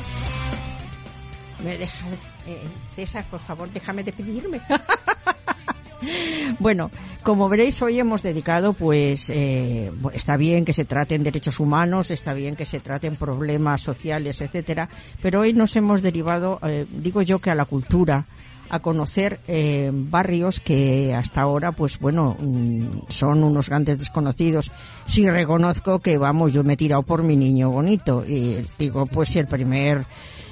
me 1.63 1.77
deja, 1.77 2.05
eh, 2.47 2.61
César, 2.95 3.25
por 3.29 3.39
favor, 3.39 3.69
déjame 3.71 4.03
despedirme. 4.03 4.61
Bueno, 6.59 6.91
como 7.23 7.49
veréis, 7.49 7.81
hoy 7.81 7.99
hemos 7.99 8.23
dedicado, 8.23 8.73
pues, 8.73 9.29
eh, 9.29 9.91
está 10.13 10.37
bien 10.37 10.65
que 10.65 10.73
se 10.73 10.85
traten 10.85 11.23
derechos 11.23 11.59
humanos, 11.59 12.11
está 12.11 12.33
bien 12.33 12.55
que 12.55 12.65
se 12.65 12.79
traten 12.79 13.15
problemas 13.15 13.81
sociales, 13.81 14.41
etcétera, 14.41 14.89
pero 15.21 15.41
hoy 15.41 15.53
nos 15.53 15.75
hemos 15.75 16.01
derivado, 16.01 16.59
eh, 16.63 16.85
digo 16.89 17.21
yo, 17.21 17.39
que 17.39 17.51
a 17.51 17.55
la 17.55 17.65
cultura, 17.65 18.25
a 18.69 18.79
conocer 18.79 19.39
eh, 19.47 19.89
barrios 19.91 20.59
que 20.59 21.13
hasta 21.15 21.41
ahora, 21.41 21.71
pues 21.71 21.99
bueno, 21.99 22.37
mm, 22.39 23.07
son 23.09 23.43
unos 23.43 23.69
grandes 23.69 23.97
desconocidos. 23.97 24.71
Sí 25.05 25.29
reconozco 25.29 25.99
que, 25.99 26.17
vamos, 26.17 26.53
yo 26.53 26.63
me 26.63 26.73
he 26.73 26.77
tirado 26.77 27.03
por 27.03 27.23
mi 27.23 27.35
niño 27.35 27.71
bonito 27.71 28.23
y 28.25 28.63
digo, 28.77 29.05
pues 29.07 29.29
si 29.29 29.39
el 29.39 29.47
primer 29.47 30.05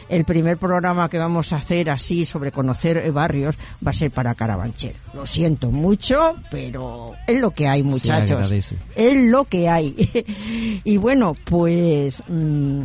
el 0.09 0.25
primer 0.25 0.57
programa 0.57 1.09
que 1.09 1.17
vamos 1.17 1.53
a 1.53 1.57
hacer 1.57 1.89
así 1.89 2.25
sobre 2.25 2.51
conocer 2.51 3.11
barrios 3.11 3.55
va 3.85 3.91
a 3.91 3.93
ser 3.93 4.11
para 4.11 4.35
Carabanchel. 4.35 4.95
Lo 5.13 5.25
siento 5.25 5.71
mucho, 5.71 6.35
pero 6.49 7.13
es 7.27 7.39
lo 7.41 7.51
que 7.51 7.67
hay, 7.67 7.83
muchachos. 7.83 8.51
es 8.95 9.31
lo 9.31 9.45
que 9.45 9.69
hay. 9.69 9.95
y 10.83 10.97
bueno, 10.97 11.35
pues 11.45 12.21
mm, 12.27 12.83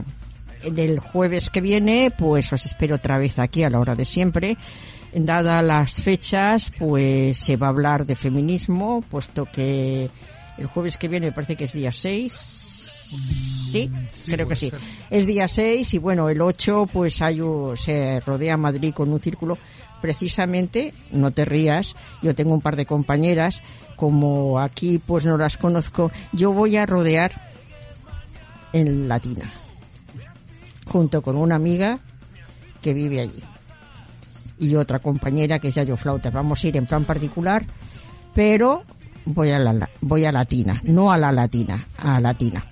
del 0.73 0.99
jueves 0.99 1.51
que 1.51 1.61
viene, 1.61 2.13
pues 2.17 2.53
os 2.53 2.67
espero 2.67 2.97
otra 2.97 3.19
vez 3.19 3.39
aquí 3.39 3.63
a 3.63 3.71
la 3.71 3.81
hora 3.81 3.95
de 3.95 4.05
siempre. 4.05 4.57
Dada 5.15 5.61
las 5.61 5.93
fechas, 5.93 6.73
pues 6.79 7.37
se 7.37 7.57
va 7.57 7.67
a 7.67 7.71
hablar 7.71 8.07
de 8.07 8.17
feminismo, 8.17 9.03
puesto 9.11 9.45
que 9.45 10.11
el 10.57 10.67
jueves 10.67 10.97
que 10.97 11.09
viene 11.09 11.27
me 11.27 11.33
parece 11.33 11.55
que 11.55 11.65
es 11.65 11.73
día 11.73 11.93
6 11.93 12.72
Sí, 13.17 13.91
creo 14.27 14.49
que 14.49 14.57
sí. 14.57 14.73
Es 15.11 15.27
día 15.27 15.49
6 15.49 15.95
y 15.95 15.99
bueno, 15.99 16.29
el 16.29 16.41
8 16.41 16.89
pues 16.93 17.21
hay, 17.23 17.41
se 17.77 18.21
rodea 18.21 18.57
Madrid 18.57 18.95
con 18.95 19.13
un 19.13 19.21
círculo. 19.21 19.59
Precisamente, 20.01 20.95
no 21.13 21.31
te 21.31 21.45
rías, 21.45 21.95
yo 22.23 22.35
tengo 22.35 22.55
un 22.55 22.61
par 22.61 22.75
de 22.75 22.87
compañeras, 22.87 23.63
como 23.95 24.59
aquí 24.59 24.99
pues 24.99 25.25
no 25.27 25.39
las 25.39 25.57
conozco, 25.57 26.11
yo 26.33 26.53
voy 26.53 26.77
a 26.77 26.87
rodear 26.87 27.53
en 28.73 29.07
Latina, 29.07 29.49
junto 30.87 31.23
con 31.23 31.37
una 31.37 31.55
amiga 31.55 32.01
que 32.81 32.95
vive 32.95 33.21
allí 33.21 33.43
y 34.63 34.77
otra 34.77 35.01
compañera 35.01 35.59
que 35.59 35.69
es 35.69 35.75
Yayo 35.75 35.97
Flauta. 35.97 36.31
Vamos 36.31 36.63
a 36.63 36.69
ir 36.69 36.77
en 36.77 36.87
plan 36.87 37.05
particular, 37.05 37.65
pero 38.35 38.85
voy 39.25 39.51
a 39.51 39.59
la 39.59 39.89
voy 40.01 40.25
a 40.25 40.33
Latina, 40.33 40.81
no 40.85 41.13
a 41.13 41.19
la 41.19 41.33
Latina, 41.33 41.87
a 41.99 42.21
Latina. 42.21 42.72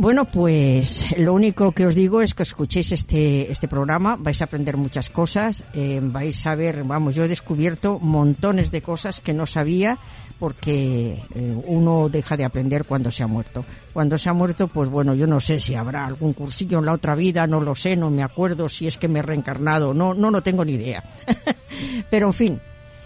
Bueno, 0.00 0.24
pues 0.24 1.14
lo 1.18 1.34
único 1.34 1.72
que 1.72 1.84
os 1.84 1.94
digo 1.94 2.22
es 2.22 2.32
que 2.32 2.42
escuchéis 2.42 2.90
este, 2.92 3.52
este 3.52 3.68
programa, 3.68 4.16
vais 4.18 4.40
a 4.40 4.44
aprender 4.44 4.78
muchas 4.78 5.10
cosas, 5.10 5.62
eh, 5.74 6.00
vais 6.02 6.46
a 6.46 6.54
ver, 6.54 6.84
vamos, 6.84 7.14
yo 7.14 7.24
he 7.24 7.28
descubierto 7.28 7.98
montones 7.98 8.70
de 8.70 8.80
cosas 8.80 9.20
que 9.20 9.34
no 9.34 9.44
sabía 9.44 9.98
porque 10.38 11.22
eh, 11.34 11.62
uno 11.66 12.08
deja 12.08 12.38
de 12.38 12.46
aprender 12.46 12.86
cuando 12.86 13.10
se 13.10 13.22
ha 13.22 13.26
muerto. 13.26 13.66
Cuando 13.92 14.16
se 14.16 14.30
ha 14.30 14.32
muerto, 14.32 14.68
pues 14.68 14.88
bueno, 14.88 15.12
yo 15.12 15.26
no 15.26 15.38
sé 15.38 15.60
si 15.60 15.74
habrá 15.74 16.06
algún 16.06 16.32
cursillo 16.32 16.78
en 16.78 16.86
la 16.86 16.94
otra 16.94 17.14
vida, 17.14 17.46
no 17.46 17.60
lo 17.60 17.74
sé, 17.74 17.94
no 17.94 18.08
me 18.08 18.22
acuerdo 18.22 18.70
si 18.70 18.86
es 18.86 18.96
que 18.96 19.06
me 19.06 19.18
he 19.18 19.22
reencarnado, 19.22 19.92
no, 19.92 20.14
no, 20.14 20.30
no 20.30 20.42
tengo 20.42 20.64
ni 20.64 20.72
idea. 20.72 21.04
Pero 22.10 22.28
en 22.28 22.32
fin, 22.32 22.60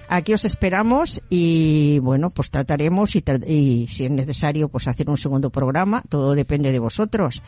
Aquí 0.09 0.35
os 0.35 0.45
esperamos 0.45 1.23
y 1.31 1.99
bueno, 2.01 2.31
pues 2.31 2.51
trataremos 2.51 3.17
y, 3.17 3.25
y, 3.47 3.87
si 3.89 4.05
es 4.05 4.11
necesario 4.11 4.69
pues 4.69 4.87
hacer 4.87 5.09
un 5.09 5.19
segundo 5.19 5.51
programa, 5.51 6.03
todo 6.09 6.35
depende 6.35 6.73
de 6.73 6.79
vosotros. 6.79 7.43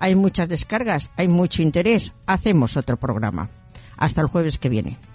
Hay 0.00 0.14
muchas 0.14 0.48
descargas, 0.48 1.10
hay 1.16 1.28
mucho 1.28 1.62
interés, 1.62 2.12
hacemos 2.26 2.76
otro 2.76 2.98
programa. 2.98 3.50
Hasta 3.96 4.22
el 4.22 4.28
jueves 4.28 4.58
que 4.58 4.70
viene. 4.70 5.09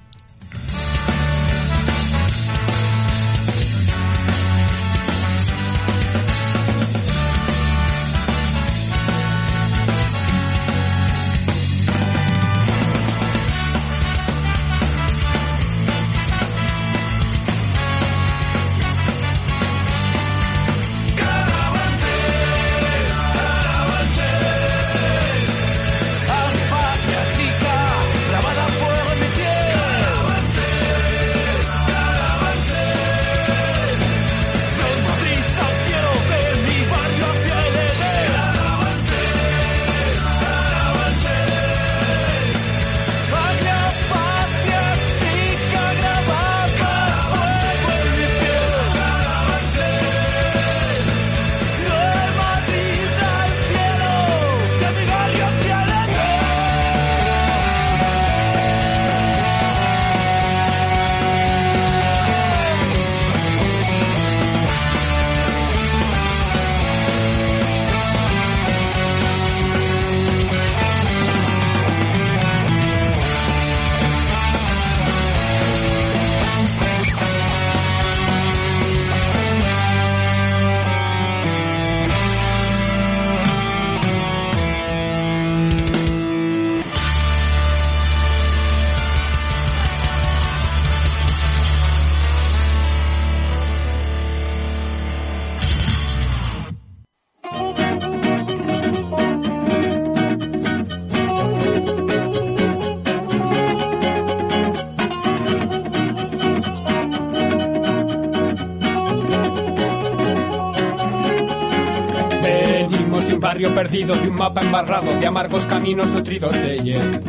Mapa 114.46 114.62
embarrado 114.62 115.12
de 115.20 115.26
amargos 115.26 115.66
caminos 115.66 116.06
nutridos 116.12 116.54
de 116.62 116.78
hiel. 116.78 117.20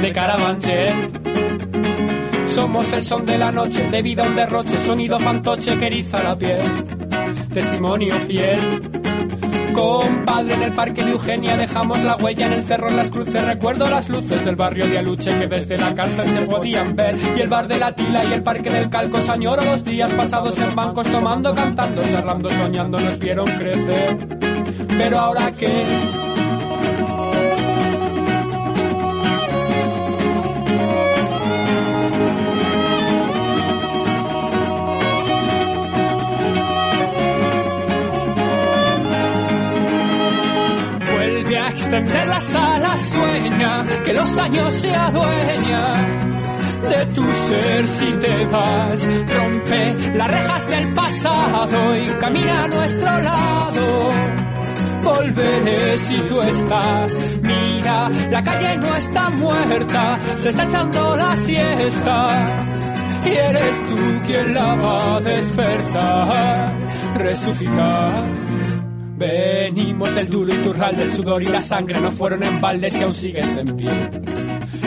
De 0.00 0.10
Carabanchel. 0.10 1.10
Somos 2.54 2.90
el 2.94 3.02
son 3.02 3.26
de 3.26 3.36
la 3.36 3.52
noche, 3.52 3.86
de 3.90 4.00
vida 4.00 4.22
un 4.22 4.34
derroche, 4.34 4.78
sonido 4.78 5.18
fantoche 5.18 5.76
que 5.76 5.86
eriza 5.86 6.22
la 6.22 6.38
piel. 6.38 6.62
Testimonio 7.52 8.14
fiel. 8.20 8.58
Compadre 9.74 10.54
en 10.54 10.62
el 10.62 10.72
parque 10.72 11.04
de 11.04 11.10
Eugenia 11.10 11.58
dejamos 11.58 12.02
la 12.02 12.16
huella 12.16 12.46
en 12.46 12.54
el 12.54 12.64
cerro 12.64 12.88
en 12.88 12.96
las 12.96 13.10
cruces. 13.10 13.44
Recuerdo 13.44 13.90
las 13.90 14.08
luces 14.08 14.42
del 14.42 14.56
barrio 14.56 14.86
de 14.86 14.96
Aluche 14.96 15.38
que 15.38 15.46
desde 15.46 15.76
la 15.76 15.94
cárcel 15.94 16.26
se 16.26 16.40
podían 16.46 16.96
ver. 16.96 17.16
Y 17.36 17.40
el 17.40 17.48
bar 17.48 17.68
de 17.68 17.78
la 17.78 17.94
Tila 17.94 18.24
y 18.24 18.32
el 18.32 18.42
parque 18.42 18.70
del 18.70 18.88
Calco. 18.88 19.18
Añoro 19.28 19.62
los 19.62 19.84
días 19.84 20.10
pasados 20.14 20.58
en 20.58 20.74
bancos 20.74 21.06
tomando, 21.06 21.54
cantando, 21.54 22.02
charlando, 22.02 22.48
soñando, 22.50 22.98
nos 22.98 23.18
vieron 23.18 23.44
crecer 23.44 24.40
pero 25.00 25.18
ahora 25.18 25.50
qué. 25.52 26.19
Las 42.40 42.54
alas, 42.54 43.00
sueña 43.10 43.84
que 44.02 44.12
los 44.14 44.38
años 44.38 44.72
se 44.72 44.90
adueñan 44.94 46.20
de 46.88 47.06
tu 47.14 47.22
ser 47.22 47.86
si 47.86 48.12
te 48.14 48.46
vas. 48.46 49.06
Rompe 49.36 49.94
las 50.14 50.30
rejas 50.30 50.68
del 50.70 50.94
pasado 50.94 51.96
y 51.96 52.06
camina 52.18 52.64
a 52.64 52.68
nuestro 52.68 53.20
lado 53.20 54.10
volveré 55.02 55.98
si 55.98 56.16
tú 56.28 56.40
estás. 56.40 57.16
Mira, 57.42 58.08
la 58.08 58.42
calle 58.42 58.76
no 58.78 58.96
está 58.96 59.30
muerta, 59.30 60.20
se 60.38 60.48
está 60.48 60.64
echando 60.64 61.16
la 61.16 61.36
siesta. 61.36 62.44
Y 63.24 63.28
eres 63.28 63.86
tú 63.86 63.96
quien 64.26 64.54
la 64.54 64.74
va 64.76 65.16
a 65.16 65.20
despertar, 65.20 66.72
resucitar. 67.16 68.49
Venimos 69.20 70.14
del 70.14 70.30
duro 70.30 70.50
y 70.50 70.56
turral 70.64 70.96
del 70.96 71.12
sudor 71.12 71.42
y 71.42 71.46
la 71.46 71.60
sangre 71.60 72.00
no 72.00 72.10
fueron 72.10 72.42
en 72.42 72.58
balde 72.58 72.90
si 72.90 73.02
aún 73.02 73.14
sigues 73.14 73.54
en 73.58 73.76
pie. 73.76 73.90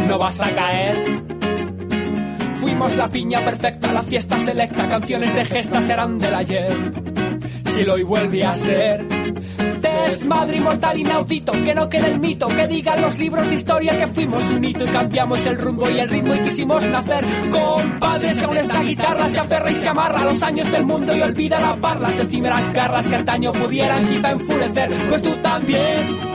No 0.07 0.17
vas 0.17 0.41
a 0.41 0.49
caer 0.49 0.95
fuimos 2.59 2.95
la 2.95 3.07
piña 3.09 3.39
perfecta, 3.41 3.91
la 3.91 4.01
fiesta 4.01 4.39
selecta, 4.39 4.87
canciones 4.87 5.35
de 5.35 5.45
gesta 5.45 5.81
serán 5.81 6.17
del 6.17 6.33
ayer. 6.33 6.71
Si 7.65 7.83
lo 7.83 7.93
hoy 7.93 8.03
vuelve 8.03 8.43
a 8.43 8.55
ser 8.55 9.05
desmadre 9.81 10.57
inmortal 10.57 10.97
inaudito, 10.97 11.51
que 11.51 11.75
no 11.75 11.89
quede 11.89 12.07
el 12.07 12.19
mito, 12.19 12.47
que 12.47 12.67
digan 12.67 13.01
los 13.01 13.17
libros 13.17 13.49
de 13.49 13.55
historia 13.55 13.97
que 13.97 14.07
fuimos 14.07 14.43
un 14.49 14.63
hito 14.63 14.83
y 14.85 14.87
cambiamos 14.87 15.45
el 15.45 15.57
rumbo 15.57 15.89
y 15.89 15.99
el 15.99 16.09
ritmo 16.09 16.35
y 16.35 16.39
quisimos 16.39 16.83
nacer. 16.85 17.25
Compadre, 17.51 18.33
si 18.33 18.43
aún 18.43 18.57
esta 18.57 18.81
guitarra 18.81 19.27
se 19.27 19.39
aferra 19.39 19.71
y 19.71 19.75
se 19.75 19.89
amarra 19.89 20.21
a 20.21 20.25
los 20.25 20.43
años 20.43 20.71
del 20.71 20.85
mundo 20.85 21.15
y 21.15 21.21
olvida 21.21 21.59
la 21.59 21.73
las 21.99 22.19
efímeras 22.19 22.73
garras 22.73 23.07
que 23.07 23.15
antaño 23.15 23.51
pudieran 23.51 24.07
quizá 24.07 24.31
enfurecer, 24.31 24.91
pues 25.09 25.21
tú 25.21 25.29
también. 25.41 26.32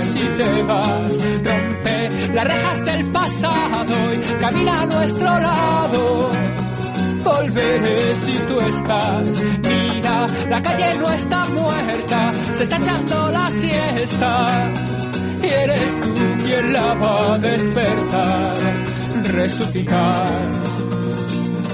Si 0.00 0.20
te 0.36 0.62
vas. 0.62 1.14
Rompe 1.44 2.34
las 2.34 2.44
rejas 2.44 2.84
del 2.84 3.04
pasado 3.06 3.94
y 4.14 4.40
camina 4.40 4.82
a 4.82 4.86
nuestro 4.86 5.38
lado. 5.38 6.30
Volveré 7.24 8.14
si 8.14 8.38
tú 8.48 8.60
estás. 8.60 9.42
Mira, 9.62 10.26
la 10.48 10.62
calle 10.62 10.94
no 10.98 11.10
está 11.10 11.44
muerta, 11.46 12.32
se 12.54 12.62
está 12.62 12.76
echando 12.76 13.30
la 13.30 13.50
siesta. 13.50 14.72
Y 15.42 15.46
eres 15.46 16.00
tú 16.00 16.14
quien 16.44 16.72
la 16.72 16.94
va 16.94 17.34
a 17.34 17.38
despertar, 17.38 18.54
resucitar. 19.24 20.52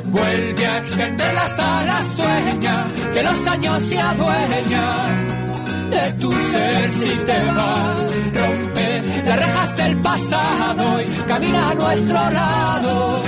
Vuelve 0.07 0.67
a 0.67 0.79
extender 0.79 1.35
las 1.35 1.59
alas, 1.59 2.07
sueña, 2.07 2.85
que 3.13 3.23
los 3.23 3.47
años 3.47 3.83
se 3.83 3.99
adueñan 3.99 5.34
de 5.91 6.13
tu 6.21 6.31
ser 6.31 6.89
si 6.89 7.17
te 7.19 7.45
vas. 7.45 8.01
Rompe 8.33 9.03
las 9.27 9.39
rejas 9.39 9.77
del 9.77 10.01
pasado 10.01 11.01
y 11.01 11.05
camina 11.27 11.71
a 11.71 11.75
nuestro 11.75 12.31
lado. 12.31 13.23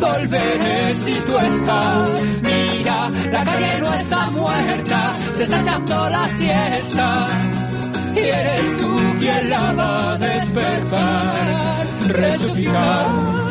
Volveré 0.00 0.94
si 0.94 1.12
tú 1.12 1.36
estás. 1.36 2.08
Mira, 2.42 3.10
la 3.30 3.44
calle 3.44 3.80
no 3.80 3.94
está 3.94 4.30
muerta, 4.30 5.12
se 5.32 5.42
está 5.44 5.60
echando 5.60 6.08
la 6.10 6.28
siesta. 6.28 7.26
Y 8.14 8.18
eres 8.18 8.76
tú 8.78 8.96
quien 9.20 9.50
la 9.50 9.72
va 9.72 10.12
a 10.12 10.18
despertar, 10.18 11.86
resucitar. 12.08 13.41